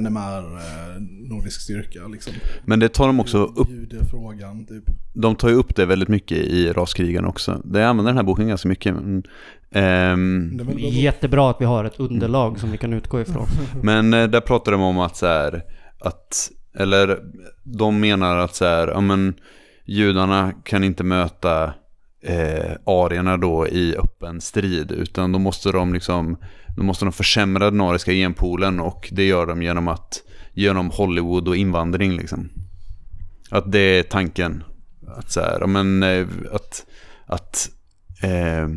NMR, 0.02 0.56
eh, 0.58 1.02
Nordisk 1.30 1.62
styrka 1.62 2.08
liksom. 2.08 2.34
Men 2.66 2.80
det 2.80 2.90
tar 2.90 3.08
de 3.08 3.20
också 3.20 3.38
upp 3.38 3.70
Judefrågan 3.70 4.66
typ. 4.66 4.84
de 5.14 5.36
tar 5.36 5.50
ju 5.50 5.56
upp 5.56 5.76
det 5.76 5.86
väldigt 5.86 6.10
mycket 6.10 6.38
i 6.38 6.74
raskrigen 6.74 7.26
också. 7.26 7.62
Det 7.66 7.88
använder 7.88 8.12
den 8.12 8.18
här 8.18 8.24
boken 8.24 8.48
ganska 8.48 8.70
mycket. 8.70 8.96
Men, 8.96 9.24
ehm, 9.72 10.62
Jättebra 10.78 11.50
att 11.50 11.62
vi 11.62 11.66
har 11.66 11.86
ett 11.86 12.00
underlag 12.00 12.60
som 12.60 12.72
vi 12.72 12.78
kan 12.78 12.94
utgå 12.94 13.22
ifrån. 13.22 13.48
men 13.84 14.14
eh, 14.14 14.28
där 14.28 14.42
pratar 14.42 14.72
de 14.72 14.82
om 14.82 15.00
att 15.00 15.16
så 15.16 15.26
här, 15.26 15.64
att, 16.00 16.52
eller 16.78 17.20
de 17.64 18.00
menar 18.00 18.38
att 18.38 18.56
så 18.56 18.66
här, 18.66 18.88
ja 18.88 19.02
men 19.02 19.34
judarna 19.86 20.52
kan 20.64 20.84
inte 20.84 21.04
möta 21.04 21.74
eh, 22.22 22.72
arierna 22.86 23.38
då 23.38 23.68
i 23.68 23.96
öppen 23.96 24.42
strid, 24.42 24.92
utan 24.92 25.32
då 25.32 25.40
måste 25.40 25.72
de 25.72 25.94
liksom, 25.94 26.38
då 26.78 26.84
måste 26.84 27.06
de 27.06 27.12
försämra 27.12 27.72
den 27.72 27.82
ariska 27.82 28.12
genpoolen 28.12 28.80
och 28.80 29.10
det 29.12 29.24
gör 29.24 29.46
de 29.46 29.62
genom 29.62 29.88
att, 29.88 30.24
genom 30.54 30.90
Hollywood 30.90 31.48
och 31.48 31.56
invandring 31.56 32.18
liksom. 32.18 32.50
Att 33.50 33.72
det 33.72 33.80
är 33.80 34.04
tanken. 34.04 34.64
Att 35.08 35.32
så 35.32 35.40
här, 35.40 35.58
ja, 35.62 35.68
men 35.68 36.04
eh, 36.04 36.28
att, 36.52 36.86
att 37.26 37.70
eh, 38.22 38.68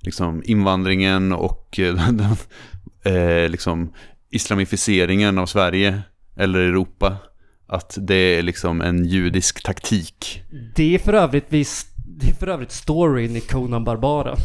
liksom 0.00 0.42
invandringen 0.44 1.32
och 1.32 1.78
eh, 1.78 1.94
den, 2.12 2.36
eh, 3.14 3.48
liksom 3.50 3.92
islamificeringen 4.30 5.38
av 5.38 5.46
Sverige 5.46 6.02
eller 6.36 6.58
Europa. 6.58 7.16
Att 7.66 7.98
det 8.00 8.14
är 8.14 8.42
liksom 8.42 8.80
en 8.80 9.04
judisk 9.04 9.62
taktik. 9.62 10.42
Det 10.74 10.94
är 10.94 10.98
för 10.98 11.12
övrigt 11.12 11.46
visst 11.48 11.91
det 12.22 12.30
är 12.30 12.34
för 12.34 12.46
övrigt 12.48 12.70
storyn 12.72 13.36
i 13.36 13.40
Conan 13.40 13.84
Barbara. 13.84 14.36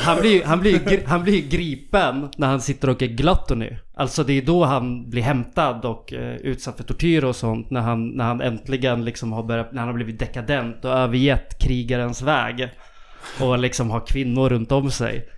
Han 0.00 0.20
blir, 0.20 0.30
ju- 0.34 0.44
han, 0.44 0.60
blir, 0.60 1.06
han 1.06 1.22
blir 1.22 1.48
gripen 1.48 2.28
när 2.36 2.46
han 2.46 2.60
sitter 2.60 2.90
och 2.90 3.02
är 3.02 3.06
gluttony. 3.06 3.70
Alltså 3.94 4.24
det 4.24 4.32
är 4.32 4.42
då 4.42 4.64
han 4.64 5.10
blir 5.10 5.22
hämtad 5.22 5.84
och 5.84 6.12
eh, 6.12 6.36
utsatt 6.36 6.76
för 6.76 6.84
tortyr 6.84 7.24
och 7.24 7.36
sånt. 7.36 7.70
När 7.70 7.80
han, 7.80 8.08
när 8.08 8.24
han 8.24 8.40
äntligen 8.40 9.04
liksom 9.04 9.32
har 9.32 9.42
börjat, 9.42 9.72
när 9.72 9.78
han 9.80 9.88
har 9.88 9.94
blivit 9.94 10.18
dekadent 10.18 10.84
och 10.84 10.90
övergett 10.90 11.58
krigarens 11.60 12.22
väg. 12.22 12.68
Och 13.40 13.58
liksom 13.58 13.90
har 13.90 14.06
kvinnor 14.06 14.48
runt 14.48 14.72
om 14.72 14.90
sig. 14.90 15.28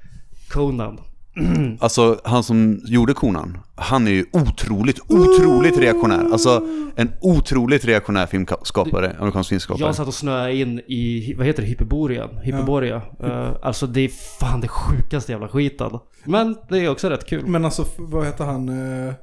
Conan. 0.50 1.00
Alltså 1.80 2.20
han 2.24 2.42
som 2.42 2.80
gjorde 2.84 3.14
konan, 3.14 3.58
han 3.74 4.06
är 4.06 4.10
ju 4.10 4.24
otroligt, 4.32 5.00
otroligt 5.00 5.78
reaktionär. 5.78 6.32
Alltså 6.32 6.62
en 6.96 7.12
otroligt 7.20 7.84
reaktionär 7.84 8.26
filmskapare, 8.26 9.16
amerikansk 9.18 9.48
filmskapare. 9.48 9.86
Jag 9.86 9.94
satt 9.94 10.08
och 10.08 10.14
snöade 10.14 10.54
in 10.54 10.78
i, 10.78 11.34
vad 11.38 11.46
heter 11.46 11.62
det, 11.62 11.68
Hyperborean? 11.68 12.38
Hyperborea. 12.42 13.02
Eh, 13.20 13.50
alltså 13.62 13.86
det 13.86 14.00
är 14.00 14.08
fan 14.40 14.60
det 14.60 14.68
sjukaste 14.68 15.32
jävla 15.32 15.48
skiten. 15.48 15.98
Men 16.24 16.56
det 16.68 16.78
är 16.78 16.88
också 16.88 17.08
rätt 17.08 17.26
kul. 17.26 17.46
Men 17.46 17.64
alltså, 17.64 17.84
vad 17.98 18.26
heter 18.26 18.44
han? 18.44 18.68
eh, 18.68 19.14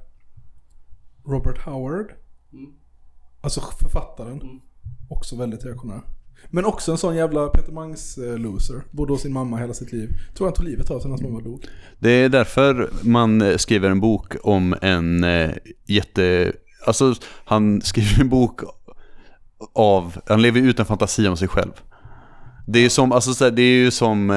Robert 1.27 1.65
Howard? 1.65 2.07
Alltså 3.41 3.61
författaren. 3.81 4.41
Också 5.09 5.35
väldigt 5.35 5.65
reaktionär. 5.65 6.01
Men 6.49 6.65
också 6.65 6.91
en 6.91 6.97
sån 6.97 7.15
jävla 7.15 7.47
Peter 7.47 7.71
Mangs-loser. 7.71 8.81
Bodde 8.91 9.13
hos 9.13 9.21
sin 9.21 9.33
mamma 9.33 9.57
hela 9.57 9.73
sitt 9.73 9.91
liv. 9.91 10.09
Tror 10.37 10.47
han 10.47 10.53
tog 10.53 10.65
livet 10.65 10.91
av 10.91 10.99
sig 10.99 11.09
när 11.09 11.17
hans 11.17 11.21
mamma 11.21 11.39
dog. 11.39 11.65
Det 11.99 12.11
är 12.11 12.29
därför 12.29 12.89
man 13.01 13.41
eh, 13.41 13.57
skriver 13.57 13.89
en 13.89 13.99
bok 13.99 14.35
om 14.43 14.75
en 14.81 15.23
eh, 15.23 15.51
jätte... 15.87 16.53
Alltså 16.85 17.15
han 17.45 17.81
skriver 17.81 18.21
en 18.21 18.29
bok 18.29 18.61
av... 19.73 20.17
Han 20.27 20.41
lever 20.41 20.61
ut 20.61 20.79
en 20.79 20.85
fantasi 20.85 21.27
om 21.27 21.37
sig 21.37 21.47
själv. 21.47 21.71
Det 22.67 22.79
är 22.79 22.89
som, 22.89 23.11
alltså, 23.11 23.49
det 23.49 23.61
är 23.61 23.77
ju 23.77 23.91
som 23.91 24.29
eh, 24.29 24.35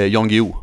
eh, 0.00 0.06
Jan 0.06 0.28
Guillou. 0.28 0.54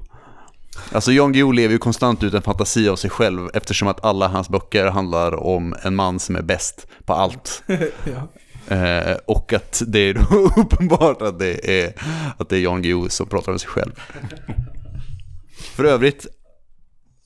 Alltså 0.91 1.11
Jan 1.11 1.33
Guillou 1.33 1.51
lever 1.51 1.73
ju 1.73 1.77
konstant 1.77 2.23
ut 2.23 2.33
en 2.33 2.41
fantasi 2.41 2.89
av 2.89 2.95
sig 2.95 3.09
själv 3.09 3.49
eftersom 3.53 3.87
att 3.87 4.05
alla 4.05 4.27
hans 4.27 4.49
böcker 4.49 4.85
handlar 4.85 5.35
om 5.35 5.75
en 5.83 5.95
man 5.95 6.19
som 6.19 6.35
är 6.35 6.41
bäst 6.41 6.87
på 7.05 7.13
allt. 7.13 7.63
ja. 8.03 8.27
Eh, 8.67 9.17
och 9.25 9.53
att 9.53 9.81
det 9.87 9.99
är 9.99 10.17
uppenbart 10.59 11.21
att 11.21 11.39
det 11.39 11.81
är, 11.81 11.93
att 12.37 12.49
det 12.49 12.57
är 12.57 12.59
Jan 12.59 12.81
Guillou 12.81 13.09
som 13.09 13.27
pratar 13.27 13.51
om 13.51 13.59
sig 13.59 13.69
själv. 13.69 13.91
För 15.75 15.83
övrigt, 15.83 16.27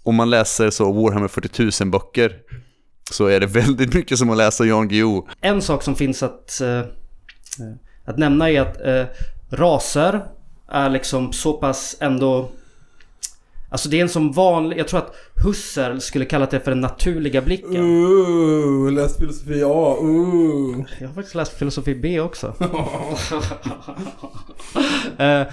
om 0.04 0.16
man 0.16 0.30
läser 0.30 0.70
så 0.70 0.92
Warhammer 0.92 1.28
40 1.28 1.84
000 1.84 1.92
böcker 1.92 2.38
så 3.12 3.26
är 3.26 3.40
det 3.40 3.46
väldigt 3.46 3.94
mycket 3.94 4.18
som 4.18 4.30
att 4.30 4.38
läsa 4.38 4.66
Jan 4.66 4.88
Guillou. 4.88 5.28
En 5.42 5.62
sak 5.62 5.84
som 5.84 5.96
finns 5.96 6.24
att, 6.24 6.62
eh, 6.62 6.82
att 8.06 8.18
nämna 8.18 8.50
är 8.50 8.62
att 8.62 8.82
eh, 8.82 9.06
raser 9.50 10.26
är 10.68 10.90
liksom 10.90 11.34
så 11.34 11.54
pass 11.54 11.98
ändå... 12.00 12.52
Alltså 13.72 13.90
det 13.90 13.98
är 13.98 14.02
en 14.02 14.10
som 14.10 14.32
vanlig... 14.32 14.80
Jag 14.80 14.88
tror 14.88 15.00
att 15.00 15.16
Husserl 15.44 16.00
skulle 16.00 16.26
kalla 16.26 16.46
det 16.46 16.60
för 16.60 16.72
den 16.72 16.82
naturliga 16.82 17.42
blicken. 17.42 17.76
Ooh, 17.76 18.92
läst 18.92 19.20
filosofi 19.20 19.64
A. 19.64 19.98
Ooh. 20.00 20.86
Jag 21.00 21.08
har 21.08 21.16
faktiskt 21.16 21.36
läst 21.36 21.54
filosofi 21.54 21.96
B 21.96 22.20
också. 22.20 22.48
eh, 25.18 25.44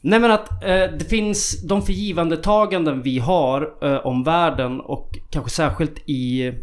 nej 0.00 0.20
men 0.20 0.30
att 0.30 0.64
eh, 0.64 0.84
det 0.98 1.08
finns 1.08 1.62
de 1.62 1.82
förgivandetaganden 1.82 3.02
vi 3.02 3.18
har 3.18 3.72
eh, 3.82 4.06
om 4.06 4.24
världen 4.24 4.80
och 4.80 5.18
kanske 5.30 5.50
särskilt 5.50 5.98
i, 6.06 6.46
eh, 6.46 6.54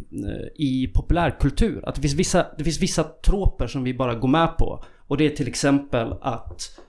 i 0.56 0.92
populärkultur. 0.96 1.90
Att 1.90 1.96
det 1.96 2.02
finns, 2.02 2.16
vissa, 2.16 2.46
det 2.58 2.64
finns 2.64 2.82
vissa 2.82 3.04
troper 3.04 3.68
som 3.68 3.84
vi 3.84 3.94
bara 3.94 4.16
går 4.16 4.28
med 4.28 4.58
på. 4.58 4.84
Och 5.08 5.18
det 5.18 5.26
är 5.26 5.30
till 5.30 5.48
exempel 5.48 6.14
att 6.22 6.80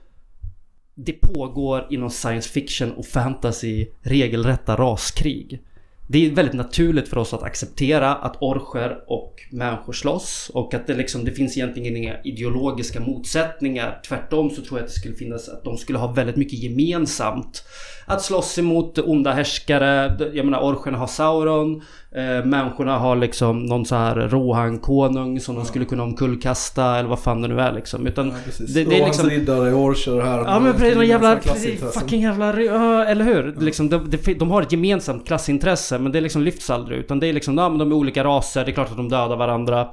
det 1.05 1.13
pågår 1.13 1.87
inom 1.89 2.09
science 2.09 2.49
fiction 2.49 2.91
och 2.91 3.05
fantasy 3.05 3.87
regelrätta 4.01 4.75
raskrig. 4.75 5.61
Det 6.07 6.25
är 6.25 6.31
väldigt 6.31 6.55
naturligt 6.55 7.07
för 7.07 7.17
oss 7.17 7.33
att 7.33 7.43
acceptera 7.43 8.15
att 8.15 8.41
orcher 8.41 9.03
och 9.07 9.35
människor 9.51 9.93
slåss 9.93 10.51
och 10.53 10.73
att 10.73 10.87
det 10.87 10.93
liksom, 10.93 11.25
det 11.25 11.31
finns 11.31 11.57
egentligen 11.57 11.97
inga 11.97 12.21
ideologiska 12.23 12.99
motsättningar. 12.99 14.01
Tvärtom 14.07 14.49
så 14.49 14.61
tror 14.61 14.79
jag 14.79 14.85
att 14.85 14.93
det 14.93 14.99
skulle 14.99 15.15
finnas, 15.15 15.49
att 15.49 15.63
de 15.63 15.77
skulle 15.77 15.99
ha 15.99 16.11
väldigt 16.11 16.35
mycket 16.35 16.59
gemensamt 16.59 17.63
att 18.09 18.21
slåss 18.21 18.59
emot 18.59 18.99
onda 18.99 19.31
härskare. 19.31 20.17
Jag 20.33 20.45
menar 20.45 20.59
orcherna 20.59 20.97
har 20.97 21.07
Sauron. 21.07 21.81
Eh, 22.11 22.45
människorna 22.45 22.97
har 22.97 23.15
liksom 23.15 23.65
någon 23.65 23.85
så 23.85 23.95
här 23.95 24.15
Rohan-konung 24.15 25.39
som 25.39 25.55
de 25.55 25.65
skulle 25.65 25.85
kunna 25.85 26.03
omkullkasta 26.03 26.97
eller 26.97 27.09
vad 27.09 27.19
fan 27.19 27.41
det 27.41 27.47
nu 27.47 27.61
är 27.61 27.73
liksom. 27.73 28.07
Utan 28.07 28.27
Ja, 28.27 28.33
precis. 28.45 28.73
det, 28.73 28.83
det 28.83 29.01
är 29.01 29.05
liksom... 29.05 29.29
riddare, 29.29 29.73
orcher 29.73 30.21
här. 30.21 30.37
Ja 30.37 30.59
men 30.59 30.73
precis, 30.73 31.03
jävla, 31.03 31.35
precis, 31.35 31.93
fucking 31.93 32.21
jävla, 32.21 32.61
ja, 32.61 33.05
eller 33.05 33.25
hur? 33.25 33.55
Liksom, 33.59 33.89
de, 33.89 34.09
de, 34.09 34.33
de 34.33 34.51
har 34.51 34.61
ett 34.61 34.71
gemensamt 34.71 35.27
klassintresse 35.27 35.99
men 35.99 36.11
det 36.11 36.21
liksom 36.21 36.41
lyfts 36.41 36.69
aldrig 36.69 36.99
utan 36.99 37.19
det 37.19 37.27
är 37.27 37.33
liksom, 37.33 37.57
ja 37.57 37.69
men 37.69 37.77
de 37.77 37.91
är 37.91 37.95
olika 37.95 38.23
raser, 38.23 38.65
det 38.65 38.71
är 38.71 38.73
klart 38.73 38.91
att 38.91 38.97
de 38.97 39.09
dödar 39.09 39.37
varandra. 39.37 39.87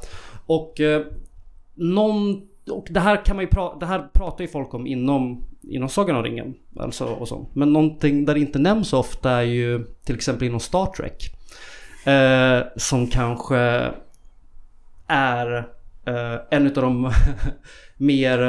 Och 0.47 0.80
eh, 0.80 1.02
någon, 1.74 2.40
och 2.70 2.86
det 2.90 3.01
här 3.01 3.24
kan 3.24 3.36
man 3.36 3.44
ju 3.44 3.48
prata, 3.48 3.78
det 3.78 3.86
här 3.86 4.09
pratar 4.14 4.44
ju 4.44 4.48
folk 4.48 4.74
om 4.74 4.86
inom, 4.86 5.44
inom 5.70 5.88
Sagan 5.88 6.16
om 6.16 6.22
ringen. 6.22 6.55
Alltså 6.80 7.05
och 7.05 7.28
så. 7.28 7.48
Men 7.55 7.72
någonting 7.72 8.24
där 8.24 8.34
det 8.34 8.40
inte 8.40 8.59
nämns 8.59 8.88
så 8.88 8.98
ofta 8.98 9.30
är 9.30 9.43
ju 9.43 9.84
till 10.05 10.14
exempel 10.14 10.47
inom 10.48 10.60
Star 10.60 10.86
Trek. 10.86 11.30
Eh, 12.06 12.66
som 12.76 13.06
kanske 13.06 13.90
är 15.06 15.56
eh, 16.06 16.40
en 16.51 16.66
av 16.66 16.72
de 16.72 17.12
mer 17.97 18.43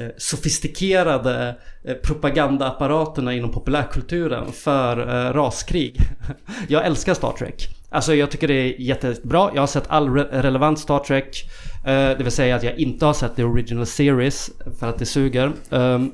eh, 0.00 0.06
sofistikerade 0.16 1.54
eh, 1.84 1.94
propagandaapparaterna 1.94 3.32
inom 3.34 3.52
populärkulturen 3.52 4.52
för 4.52 4.98
eh, 5.28 5.32
raskrig. 5.32 5.96
Jag 6.68 6.86
älskar 6.86 7.14
Star 7.14 7.32
Trek. 7.32 7.68
Alltså 7.90 8.14
jag 8.14 8.30
tycker 8.30 8.48
det 8.48 8.54
är 8.54 8.80
jättebra. 8.80 9.50
Jag 9.54 9.62
har 9.62 9.66
sett 9.66 9.84
all 9.88 10.08
re- 10.08 10.42
relevant 10.42 10.78
Star 10.78 10.98
Trek. 10.98 11.44
Eh, 11.86 11.92
Det 11.92 12.22
vill 12.22 12.32
säga 12.32 12.56
att 12.56 12.62
jag 12.62 12.78
inte 12.78 13.06
har 13.06 13.12
sett 13.14 13.36
the 13.36 13.44
original 13.44 13.86
series 13.86 14.50
för 14.80 14.88
att 14.88 14.98
det 14.98 15.06
suger. 15.06 15.52
Ehm, 15.70 16.12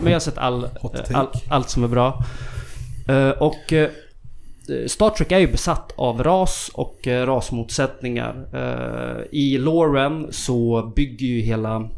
men 0.00 0.06
jag 0.06 0.14
har 0.14 0.20
sett 0.20 0.38
all, 0.38 0.64
eh, 0.64 0.70
all, 1.14 1.28
allt 1.48 1.70
som 1.70 1.84
är 1.84 1.88
bra. 1.88 2.24
Eh, 3.08 3.30
Och 3.30 3.72
eh, 3.72 3.90
Star 4.86 5.10
Trek 5.10 5.32
är 5.32 5.38
ju 5.38 5.52
besatt 5.52 5.92
av 5.96 6.22
ras 6.22 6.70
och 6.74 6.98
rasmotsättningar. 7.06 8.46
I 9.32 9.58
Loren 9.58 10.26
så 10.30 10.92
bygger 10.96 11.26
ju 11.26 11.40
hela... 11.40 11.90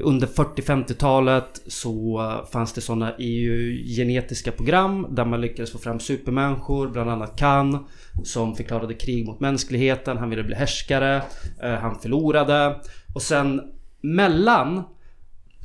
Under 0.00 0.26
40-50-talet 0.26 1.62
så 1.66 2.22
fanns 2.52 2.72
det 2.72 2.80
sådana 2.80 3.12
EU-genetiska 3.18 4.52
program 4.52 5.06
där 5.10 5.24
man 5.24 5.40
lyckades 5.40 5.72
få 5.72 5.78
fram 5.78 6.00
supermänniskor, 6.00 6.88
bland 6.88 7.10
annat 7.10 7.38
Khan 7.38 7.86
som 8.24 8.54
förklarade 8.54 8.94
krig 8.94 9.26
mot 9.26 9.40
mänskligheten, 9.40 10.16
han 10.16 10.30
ville 10.30 10.42
bli 10.42 10.54
härskare, 10.54 11.22
han 11.60 11.98
förlorade. 12.00 12.76
Och 13.14 13.22
sen 13.22 13.60
mellan 14.00 14.82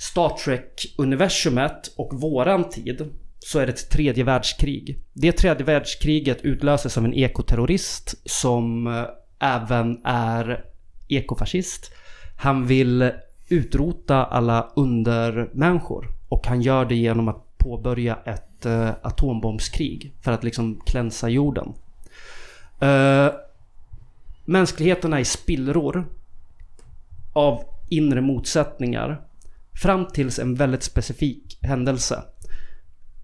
Star 0.01 0.29
Trek-universumet 0.29 1.93
och 1.97 2.21
våran 2.21 2.69
tid 2.69 3.13
så 3.39 3.59
är 3.59 3.65
det 3.65 3.71
ett 3.71 3.89
tredje 3.89 4.23
världskrig. 4.23 4.99
Det 5.13 5.31
tredje 5.31 5.65
världskriget 5.65 6.41
utlöses 6.41 6.97
av 6.97 7.05
en 7.05 7.13
ekoterrorist 7.13 8.15
som 8.29 8.87
eh, 8.87 9.03
även 9.39 10.05
är 10.05 10.65
ekofascist. 11.07 11.91
Han 12.37 12.67
vill 12.67 13.11
utrota 13.49 14.25
alla 14.25 14.71
undermänniskor 14.75 16.07
och 16.29 16.47
han 16.47 16.61
gör 16.61 16.85
det 16.85 16.95
genom 16.95 17.27
att 17.27 17.57
påbörja 17.57 18.19
ett 18.25 18.65
uh, 18.65 18.89
atombombskrig 19.01 20.13
för 20.21 20.31
att 20.31 20.43
liksom 20.43 20.81
klänsa 20.85 21.29
jorden. 21.29 21.73
Eh, 22.79 22.89
uh, 22.89 23.31
mänskligheten 24.45 25.13
är 25.13 25.19
i 25.19 25.25
spillror 25.25 26.05
av 27.33 27.63
inre 27.89 28.21
motsättningar 28.21 29.21
fram 29.73 30.06
tills 30.06 30.39
en 30.39 30.56
väldigt 30.56 30.84
specifik 30.84 31.57
händelse. 31.61 32.23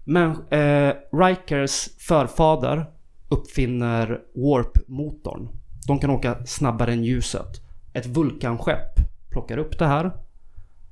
Men 0.04 0.30
eh, 0.30 0.94
Rikers 1.12 1.88
förfader 1.98 2.86
uppfinner 3.28 4.20
warp-motorn. 4.34 5.48
De 5.86 5.98
kan 5.98 6.10
åka 6.10 6.46
snabbare 6.46 6.92
än 6.92 7.04
ljuset. 7.04 7.60
Ett 7.92 8.06
vulkanskepp 8.06 8.94
plockar 9.30 9.58
upp 9.58 9.78
det 9.78 9.86
här, 9.86 10.12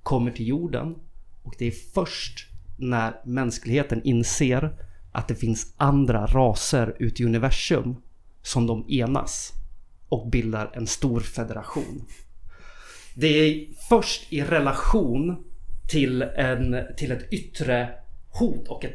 kommer 0.02 0.30
till 0.30 0.48
jorden 0.48 0.94
och 1.42 1.54
det 1.58 1.66
är 1.66 1.74
först 1.94 2.46
när 2.78 3.20
mänskligheten 3.24 4.02
inser 4.02 4.76
att 5.12 5.28
det 5.28 5.34
finns 5.34 5.74
andra 5.76 6.26
raser 6.26 6.96
ute 6.98 7.22
i 7.22 7.26
universum 7.26 7.96
som 8.42 8.66
de 8.66 8.90
enas 8.90 9.52
och 10.08 10.30
bildar 10.30 10.70
en 10.74 10.86
stor 10.86 11.20
federation. 11.20 12.04
Det 13.18 13.26
är 13.26 13.66
först 13.88 14.32
i 14.32 14.42
relation 14.42 15.36
till, 15.90 16.22
en, 16.22 16.76
till 16.96 17.12
ett 17.12 17.32
yttre 17.32 17.88
hot 18.28 18.68
och 18.68 18.84
ett 18.84 18.94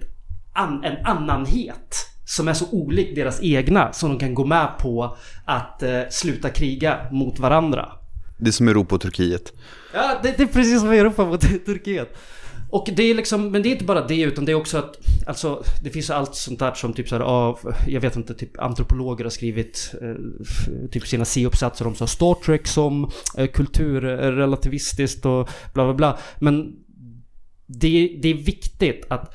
an, 0.53 0.84
en 0.84 1.06
annanhet 1.06 1.95
som 2.26 2.48
är 2.48 2.53
så 2.53 2.65
olik 2.72 3.15
deras 3.15 3.43
egna 3.43 3.93
som 3.93 4.10
de 4.10 4.19
kan 4.19 4.34
gå 4.34 4.45
med 4.45 4.68
på 4.80 5.18
att 5.45 5.84
eh, 5.84 6.02
sluta 6.10 6.49
kriga 6.49 6.98
mot 7.11 7.39
varandra. 7.39 7.91
Det 8.38 8.48
är 8.48 8.52
som 8.52 8.68
Europa 8.68 8.95
och 8.95 9.02
Turkiet. 9.02 9.53
Ja, 9.93 10.19
det, 10.23 10.38
det 10.38 10.43
är 10.43 10.48
precis 10.48 10.80
som 10.80 10.89
Europa 10.89 11.26
mot 11.26 11.41
Turkiet. 11.65 12.18
Och 12.72 12.89
det 12.95 13.03
är 13.03 13.15
liksom, 13.15 13.52
men 13.52 13.64
det 13.64 13.69
är 13.69 13.72
inte 13.72 13.85
bara 13.85 14.07
det 14.07 14.22
utan 14.22 14.45
det 14.45 14.52
är 14.52 14.56
också 14.56 14.77
att 14.77 14.98
Alltså 15.26 15.64
det 15.84 15.89
finns 15.89 16.10
allt 16.10 16.35
sånt 16.35 16.60
där 16.60 16.73
som 16.73 16.93
typ 16.93 17.10
såhär, 17.10 17.22
av, 17.23 17.73
jag 17.88 18.02
vet 18.02 18.15
inte, 18.15 18.34
typ 18.34 18.60
antropologer 18.60 19.23
har 19.23 19.30
skrivit 19.30 19.93
eh, 20.02 20.88
Typ 20.91 21.07
sina 21.07 21.26
C-uppsatser 21.26 21.88
om 21.88 21.95
så 21.95 22.03
här 22.03 22.07
Star 22.07 22.43
Trek 22.43 22.68
som 22.68 23.11
eh, 23.38 23.48
kulturrelativistiskt 23.48 25.26
och 25.26 25.49
bla 25.73 25.84
bla 25.85 25.93
bla. 25.93 26.18
Men 26.39 26.76
det, 27.65 28.19
det 28.22 28.30
är 28.30 28.34
viktigt 28.34 29.06
att 29.10 29.34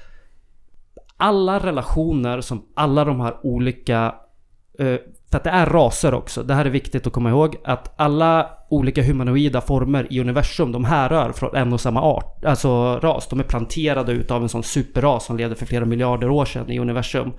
alla 1.16 1.58
relationer 1.58 2.40
som 2.40 2.66
alla 2.74 3.04
de 3.04 3.20
här 3.20 3.46
olika 3.46 4.14
eh, 4.78 4.96
för 5.30 5.36
att 5.36 5.44
det 5.44 5.50
är 5.50 5.66
raser 5.66 6.14
också. 6.14 6.42
Det 6.42 6.54
här 6.54 6.64
är 6.64 6.70
viktigt 6.70 7.06
att 7.06 7.12
komma 7.12 7.30
ihåg. 7.30 7.56
Att 7.64 7.94
alla 7.96 8.50
olika 8.70 9.02
humanoida 9.02 9.60
former 9.60 10.06
i 10.10 10.20
universum, 10.20 10.72
de 10.72 10.84
härrör 10.84 11.32
från 11.32 11.56
en 11.56 11.72
och 11.72 11.80
samma 11.80 12.02
art. 12.02 12.44
Alltså 12.44 12.98
ras. 13.02 13.28
De 13.28 13.40
är 13.40 13.44
planterade 13.44 14.12
utav 14.12 14.42
en 14.42 14.48
sån 14.48 14.62
superras 14.62 15.24
som 15.24 15.36
levde 15.36 15.56
för 15.56 15.66
flera 15.66 15.84
miljarder 15.84 16.30
år 16.30 16.44
sedan 16.44 16.70
i 16.70 16.78
universum. 16.78 17.32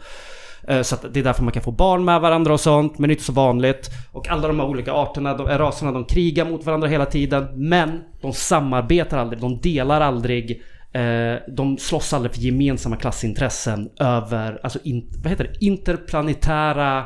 Eh, 0.68 0.82
så 0.82 0.96
att 0.96 1.14
det 1.14 1.20
är 1.20 1.24
därför 1.24 1.44
man 1.44 1.54
kan 1.54 1.64
få 1.64 1.72
barn 1.72 2.06
med 2.06 2.22
varandra 2.22 2.54
och 2.54 2.60
sånt, 2.60 3.00
men 3.00 3.08
det 3.08 3.12
är 3.12 3.16
inte 3.16 3.24
så 3.24 3.34
vanligt. 3.34 3.90
Och 4.12 4.30
alla 4.30 4.48
de 4.48 4.60
här 4.60 4.68
olika 4.68 4.94
arterna, 4.94 5.34
de, 5.34 5.48
eh, 5.48 5.58
raserna, 5.58 5.92
de 5.92 6.06
krigar 6.06 6.46
mot 6.46 6.66
varandra 6.66 6.88
hela 6.88 7.06
tiden. 7.06 7.48
Men 7.56 8.02
de 8.22 8.34
samarbetar 8.34 9.18
aldrig, 9.18 9.42
de 9.42 9.62
delar 9.62 10.02
aldrig 10.02 10.62
eh, 10.94 11.36
de 11.48 11.78
slåss 11.78 12.14
aldrig 12.14 12.34
för 12.34 12.42
gemensamma 12.42 12.96
klassintressen 12.96 13.90
över, 14.00 14.60
alltså 14.64 14.80
in, 14.84 15.10
vad 15.24 15.30
heter 15.30 15.44
det, 15.44 15.66
interplanetära 15.66 17.06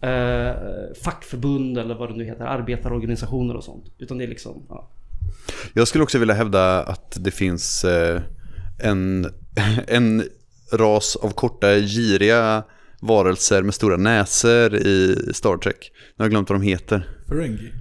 eh, 0.00 0.52
fackförbund 1.04 1.78
eller 1.78 1.94
vad 1.94 2.08
det 2.08 2.16
nu 2.16 2.24
heter, 2.24 2.44
arbetarorganisationer 2.44 3.56
och 3.56 3.64
sånt. 3.64 3.84
Utan 3.98 4.18
det 4.18 4.24
är 4.24 4.28
liksom, 4.28 4.62
ja. 4.68 4.88
Jag 5.72 5.88
skulle 5.88 6.04
också 6.04 6.18
vilja 6.18 6.34
hävda 6.34 6.82
att 6.82 7.16
det 7.20 7.30
finns 7.30 7.84
eh, 7.84 8.22
en, 8.78 9.26
en 9.86 10.24
ras 10.72 11.16
av 11.16 11.30
korta, 11.30 11.74
giriga 11.74 12.62
varelser 13.00 13.62
med 13.62 13.74
stora 13.74 13.96
näsor 13.96 14.74
i 14.74 15.16
Star 15.32 15.56
Trek. 15.56 15.92
Jag 16.16 16.24
har 16.24 16.30
glömt 16.30 16.50
vad 16.50 16.60
de 16.60 16.66
heter. 16.66 17.08
Ferengi. 17.28 17.72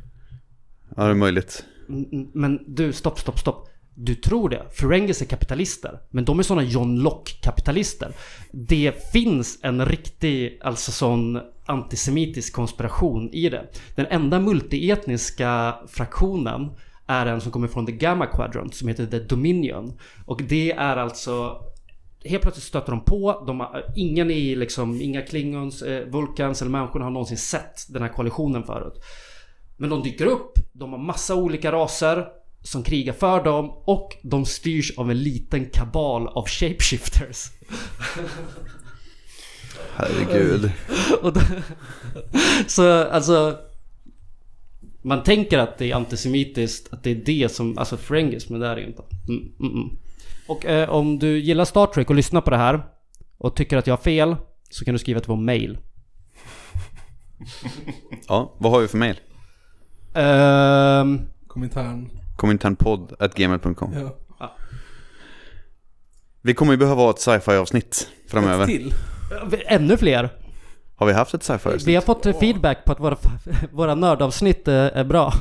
Ja, 0.95 1.03
det 1.03 1.09
är 1.09 1.15
möjligt. 1.15 1.65
Mm, 1.89 2.05
mm, 2.11 2.27
Men 2.33 2.59
du, 2.67 2.93
stopp, 2.93 3.19
stopp, 3.19 3.39
stopp. 3.39 3.69
Du 3.93 4.15
tror 4.15 4.49
det. 4.49 4.65
Ferengis 4.71 5.21
är 5.21 5.25
kapitalister. 5.25 5.99
Men 6.09 6.25
de 6.25 6.39
är 6.39 6.43
såna 6.43 6.63
John 6.63 6.99
Locke-kapitalister. 6.99 8.11
Det 8.51 9.11
finns 9.11 9.59
en 9.61 9.85
riktig, 9.85 10.59
alltså 10.61 10.91
sån 10.91 11.39
antisemitisk 11.69 12.53
konspiration 12.53 13.29
i 13.33 13.49
det. 13.49 13.67
Den 13.95 14.05
enda 14.05 14.39
multietniska 14.39 15.75
fraktionen 15.87 16.71
är 17.07 17.25
en 17.25 17.41
som 17.41 17.51
kommer 17.51 17.67
från 17.67 17.85
The 17.85 17.91
Gamma 17.91 18.25
Quadrant 18.25 18.75
som 18.75 18.87
heter 18.87 19.05
The 19.05 19.19
Dominion. 19.19 19.99
Och 20.25 20.41
det 20.43 20.71
är 20.71 20.97
alltså 20.97 21.65
Helt 22.25 22.41
plötsligt 22.41 22.65
stöter 22.65 22.91
de 22.91 23.05
på, 23.05 23.43
de 23.47 23.59
har, 23.59 23.85
ingen 23.95 24.31
i 24.31 24.55
liksom, 24.55 25.01
inga 25.01 25.21
klingons, 25.21 25.81
eh, 25.81 26.07
vulkans 26.07 26.61
eller 26.61 26.71
människorna 26.71 27.05
har 27.05 27.11
någonsin 27.11 27.37
sett 27.37 27.85
den 27.89 28.01
här 28.01 28.09
koalitionen 28.09 28.63
förut. 28.63 28.93
Men 29.77 29.89
de 29.89 30.03
dyker 30.03 30.25
upp, 30.25 30.51
de 30.73 30.91
har 30.91 30.99
massa 30.99 31.35
olika 31.35 31.71
raser 31.71 32.27
som 32.61 32.83
krigar 32.83 33.13
för 33.13 33.43
dem 33.43 33.71
och 33.85 34.09
de 34.23 34.45
styrs 34.45 34.97
av 34.97 35.11
en 35.11 35.23
liten 35.23 35.69
kabal 35.69 36.27
av 36.27 36.47
shapeshifters. 36.47 37.45
Herregud. 39.99 40.71
Och 41.21 41.33
då, 41.33 41.41
så 42.67 43.03
alltså... 43.03 43.57
Man 45.01 45.23
tänker 45.23 45.57
att 45.57 45.77
det 45.77 45.91
är 45.91 45.95
antisemitiskt, 45.95 46.93
att 46.93 47.03
det 47.03 47.11
är 47.11 47.15
det 47.15 47.51
som, 47.51 47.77
alltså 47.77 47.97
Ferengis, 47.97 48.49
men 48.49 48.59
det 48.59 48.67
är 48.67 48.75
det 48.75 48.81
ju 48.81 48.87
inte. 48.87 49.03
Mm, 49.27 49.51
mm, 49.59 49.73
mm. 49.73 49.97
Och 50.47 50.65
eh, 50.65 50.89
om 50.89 51.19
du 51.19 51.39
gillar 51.39 51.65
Star 51.65 51.85
Trek 51.85 52.09
och 52.09 52.15
lyssnar 52.15 52.41
på 52.41 52.49
det 52.49 52.57
här 52.57 52.81
och 53.37 53.55
tycker 53.55 53.77
att 53.77 53.87
jag 53.87 53.91
har 53.97 54.03
fel 54.03 54.35
så 54.69 54.85
kan 54.85 54.93
du 54.93 54.99
skriva 54.99 55.19
till 55.19 55.27
vår 55.29 55.35
mail. 55.35 55.77
Ja, 58.27 58.55
vad 58.57 58.71
har 58.71 58.79
vi 58.79 58.87
för 58.87 58.97
mail? 58.97 59.19
Ehm, 60.13 61.21
Kommentaren. 61.47 62.09
Kominternpodd 62.37 63.13
at 63.19 63.35
gmail.com. 63.35 63.93
Ja. 64.39 64.55
Vi 66.41 66.53
kommer 66.53 66.71
ju 66.73 66.77
behöva 66.77 67.01
ha 67.01 67.09
ett 67.09 67.19
sci-fi 67.19 67.51
avsnitt 67.51 68.09
Ett 68.25 68.31
framöver. 68.31 68.65
till. 68.65 68.93
Ännu 69.65 69.97
fler. 69.97 70.29
Har 70.95 71.07
vi 71.07 71.13
haft 71.13 71.33
ett 71.33 71.43
sci-fi 71.43 71.69
Vi 71.85 71.95
har 71.95 72.01
fått 72.01 72.23
feedback 72.39 72.85
på 72.85 72.91
att 72.91 72.99
våra, 72.99 73.17
våra 73.71 73.95
nördavsnitt 73.95 74.67
är 74.67 74.89
är 74.89 75.03
bra. 75.03 75.33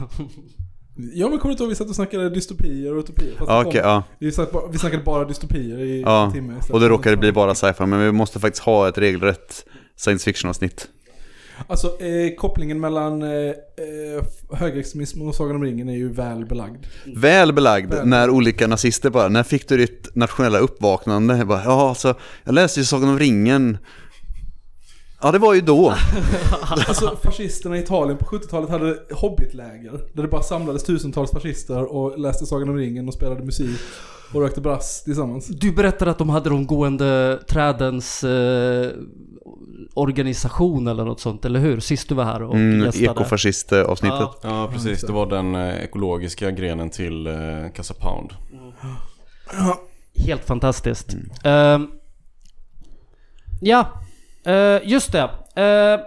Ja 1.14 1.28
men 1.28 1.38
kommer 1.38 1.50
du 1.50 1.52
inte 1.52 1.62
ihåg 1.62 1.70
vi 1.70 1.76
satt 1.76 1.88
och 1.88 1.94
snackade 1.94 2.30
dystopier 2.30 2.94
och 2.94 2.98
utopier? 2.98 3.34
Ja, 3.38 3.62
kom- 3.64 3.72
ja. 3.74 4.02
vi, 4.18 4.32
satt, 4.32 4.52
bara- 4.52 4.66
vi 4.66 4.78
snackade 4.78 5.02
bara 5.02 5.24
dystopier 5.24 5.78
i 5.78 6.02
ja. 6.02 6.24
en 6.26 6.32
timme. 6.32 6.54
Och 6.72 6.80
det 6.80 6.88
råkade 6.88 7.16
bli 7.16 7.32
bara 7.32 7.54
sci-fi, 7.54 7.86
men 7.86 8.00
vi 8.00 8.12
måste 8.12 8.40
faktiskt 8.40 8.64
ha 8.64 8.88
ett 8.88 8.98
regelrätt 8.98 9.64
science 9.96 10.24
fiction 10.24 10.48
avsnitt. 10.50 10.88
Alltså 11.66 12.00
eh, 12.02 12.34
kopplingen 12.36 12.80
mellan 12.80 13.22
eh, 13.22 13.28
eh, 13.28 14.24
högerextremism 14.52 15.22
och 15.22 15.34
Sagan 15.34 15.56
om 15.56 15.64
ringen 15.64 15.88
är 15.88 15.96
ju 15.96 16.12
väl 16.12 16.46
belagd. 16.46 16.84
Väl 17.16 17.52
belagd 17.52 17.94
Väl. 17.94 18.06
när 18.06 18.30
olika 18.30 18.66
nazister 18.66 19.10
bara, 19.10 19.28
när 19.28 19.42
fick 19.42 19.68
du 19.68 19.76
ditt 19.76 20.14
nationella 20.14 20.58
uppvaknande? 20.58 21.36
Jag 21.36 21.46
Bara, 21.46 21.64
ja, 21.64 21.88
alltså, 21.88 22.14
jag 22.44 22.54
läste 22.54 22.80
ju 22.80 22.86
Sagan 22.86 23.08
om 23.08 23.18
ringen. 23.18 23.78
Ja, 25.22 25.32
det 25.32 25.38
var 25.38 25.54
ju 25.54 25.60
då. 25.60 25.94
Alltså 26.88 27.16
fascisterna 27.22 27.76
i 27.76 27.80
Italien 27.80 28.18
på 28.18 28.24
70-talet 28.24 28.70
hade 28.70 28.98
hobbitläger. 29.12 30.00
Där 30.12 30.22
det 30.22 30.28
bara 30.28 30.42
samlades 30.42 30.84
tusentals 30.84 31.30
fascister 31.30 31.84
och 31.96 32.18
läste 32.18 32.46
Sagan 32.46 32.68
om 32.68 32.76
ringen 32.76 33.08
och 33.08 33.14
spelade 33.14 33.44
musik. 33.44 33.80
Och 34.34 34.40
rökte 34.40 34.60
brass 34.60 35.02
tillsammans. 35.04 35.46
Du 35.48 35.72
berättade 35.72 36.10
att 36.10 36.18
de 36.18 36.28
hade 36.28 36.50
de 36.50 36.66
gående 36.66 37.40
trädens 37.48 38.24
eh, 38.24 38.90
organisation 39.94 40.86
eller 40.88 41.04
något 41.04 41.20
sånt, 41.20 41.44
eller 41.44 41.60
hur? 41.60 41.80
Sist 41.80 42.08
du 42.08 42.14
var 42.14 42.24
här 42.24 42.42
och 42.42 42.54
Mm, 42.54 42.84
gästade. 42.84 43.04
Ekofascist-avsnittet. 43.06 44.18
Ja. 44.20 44.38
Ja, 44.42 44.70
precis. 44.72 45.00
Det 45.00 45.12
var 45.12 45.26
den 45.26 45.54
eh, 45.54 45.84
ekologiska 45.84 46.50
grenen 46.50 46.90
till 46.90 47.26
eh, 47.26 47.34
Casa 47.74 47.94
Pound. 47.94 48.32
Helt 50.26 50.44
fantastiskt. 50.44 51.16
Ehm, 51.44 51.86
ja, 53.60 54.02
eh, 54.46 54.88
just 54.88 55.12
det. 55.12 55.22
Eh, 55.62 56.00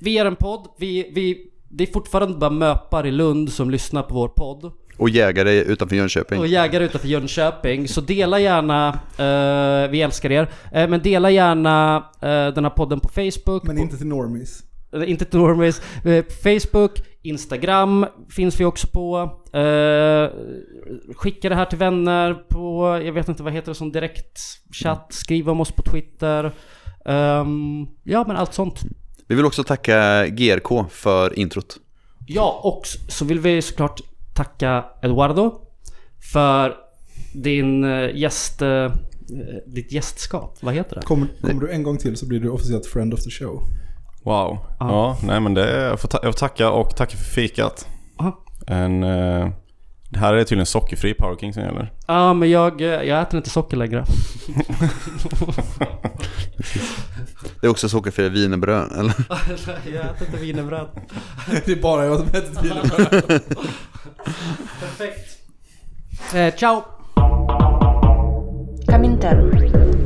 vi 0.00 0.18
är 0.18 0.26
en 0.26 0.36
podd. 0.36 0.66
Vi, 0.78 1.12
vi, 1.14 1.46
det 1.70 1.84
är 1.88 1.92
fortfarande 1.92 2.38
bara 2.38 2.50
möpar 2.50 3.06
i 3.06 3.10
Lund 3.10 3.52
som 3.52 3.70
lyssnar 3.70 4.02
på 4.02 4.14
vår 4.14 4.28
podd. 4.28 4.72
Och 4.98 5.08
jägare 5.08 5.60
utanför 5.60 5.96
Jönköping. 5.96 6.38
Och 6.38 6.46
jägare 6.46 6.84
utanför 6.84 7.08
Jönköping. 7.08 7.88
Så 7.88 8.00
dela 8.00 8.38
gärna, 8.40 8.88
eh, 9.18 9.90
vi 9.90 10.02
älskar 10.02 10.32
er. 10.32 10.50
Eh, 10.72 10.88
men 10.88 11.02
dela 11.02 11.30
gärna 11.30 11.96
eh, 12.22 12.54
den 12.54 12.64
här 12.64 12.70
podden 12.70 13.00
på 13.00 13.08
Facebook. 13.08 13.62
Men 13.64 13.78
inte 13.78 13.96
till 13.96 14.06
normies. 14.06 14.62
eller 14.92 15.06
inte 15.06 15.24
till 15.24 15.38
Normis. 15.38 15.82
Eh, 16.04 16.24
Facebook, 16.42 16.92
Instagram 17.22 18.06
finns 18.30 18.60
vi 18.60 18.64
också 18.64 18.86
på. 18.86 19.16
Eh, 19.58 20.30
skicka 21.16 21.48
det 21.48 21.54
här 21.54 21.64
till 21.64 21.78
vänner 21.78 22.34
på, 22.34 23.00
jag 23.04 23.12
vet 23.12 23.28
inte 23.28 23.42
vad 23.42 23.52
heter 23.52 23.68
det 23.70 23.74
som 23.74 23.92
direktchatt. 23.92 25.06
Skriv 25.10 25.48
om 25.50 25.60
oss 25.60 25.72
på 25.72 25.82
Twitter. 25.82 26.52
Ehm, 27.06 27.86
ja 28.04 28.24
men 28.26 28.36
allt 28.36 28.54
sånt. 28.54 28.80
Vi 29.28 29.34
vill 29.34 29.44
också 29.44 29.64
tacka 29.64 30.26
GRK 30.26 30.84
för 30.90 31.38
introt. 31.38 31.76
Ja 32.26 32.60
och 32.62 32.82
så 33.08 33.24
vill 33.24 33.38
vi 33.40 33.62
såklart 33.62 34.00
tacka 34.34 34.84
Eduardo 35.02 35.60
för 36.32 36.74
din 37.34 37.84
eh, 37.84 38.16
gäst... 38.16 38.62
eh, 38.62 38.92
ditt 39.66 39.92
gästskap. 39.92 40.58
Vad 40.60 40.74
heter 40.74 40.96
det? 40.96 41.02
Kommer, 41.02 41.28
kommer 41.40 41.60
du 41.60 41.70
en 41.70 41.82
gång 41.82 41.96
till 41.98 42.16
så 42.16 42.26
blir 42.26 42.40
du 42.40 42.48
officiellt 42.48 42.86
friend 42.86 43.14
of 43.14 43.20
the 43.22 43.30
show. 43.30 43.62
Wow. 44.24 44.58
Ja, 44.80 45.16
nej 45.26 45.40
men 45.40 45.54
det 45.54 45.82
jag 45.82 46.00
får, 46.00 46.08
ta- 46.08 46.18
jag 46.22 46.32
får 46.34 46.38
tacka 46.38 46.70
och 46.70 46.96
tacka 46.96 47.16
för 47.16 47.24
fikat. 47.24 47.88
Aha. 48.18 48.44
En, 48.66 49.02
eh, 49.02 49.48
det 50.10 50.18
här 50.18 50.34
är 50.34 50.44
tydligen 50.44 50.66
sockerfri 50.66 51.14
Power 51.14 51.36
King 51.36 51.52
som 51.52 51.62
gäller. 51.62 51.92
Ja 52.06 52.34
men 52.34 52.50
jag, 52.50 52.80
jag 52.80 53.22
äter 53.22 53.36
inte 53.36 53.50
socker 53.50 53.76
längre. 53.76 54.04
Det 57.60 57.66
är 57.66 57.70
också 57.70 57.88
sockerfria 57.88 58.28
wienerbröd, 58.28 58.92
eller? 58.98 59.14
Jag 59.94 60.04
äter 60.04 60.26
inte 60.26 60.40
wienerbröd. 60.40 60.88
Det 61.64 61.72
är 61.72 61.82
bara 61.82 62.04
jag 62.04 62.18
som 62.18 62.28
äter 62.28 62.62
wienerbröd. 62.62 63.42
Perfekt. 64.80 65.38
Eh, 66.34 66.54
ciao! 66.54 66.84
inte! 69.04 70.01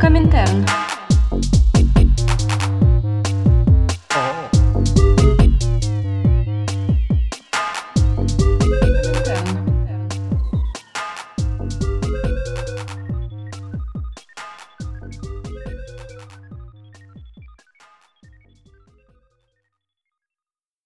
Комінтерн. 0.00 0.77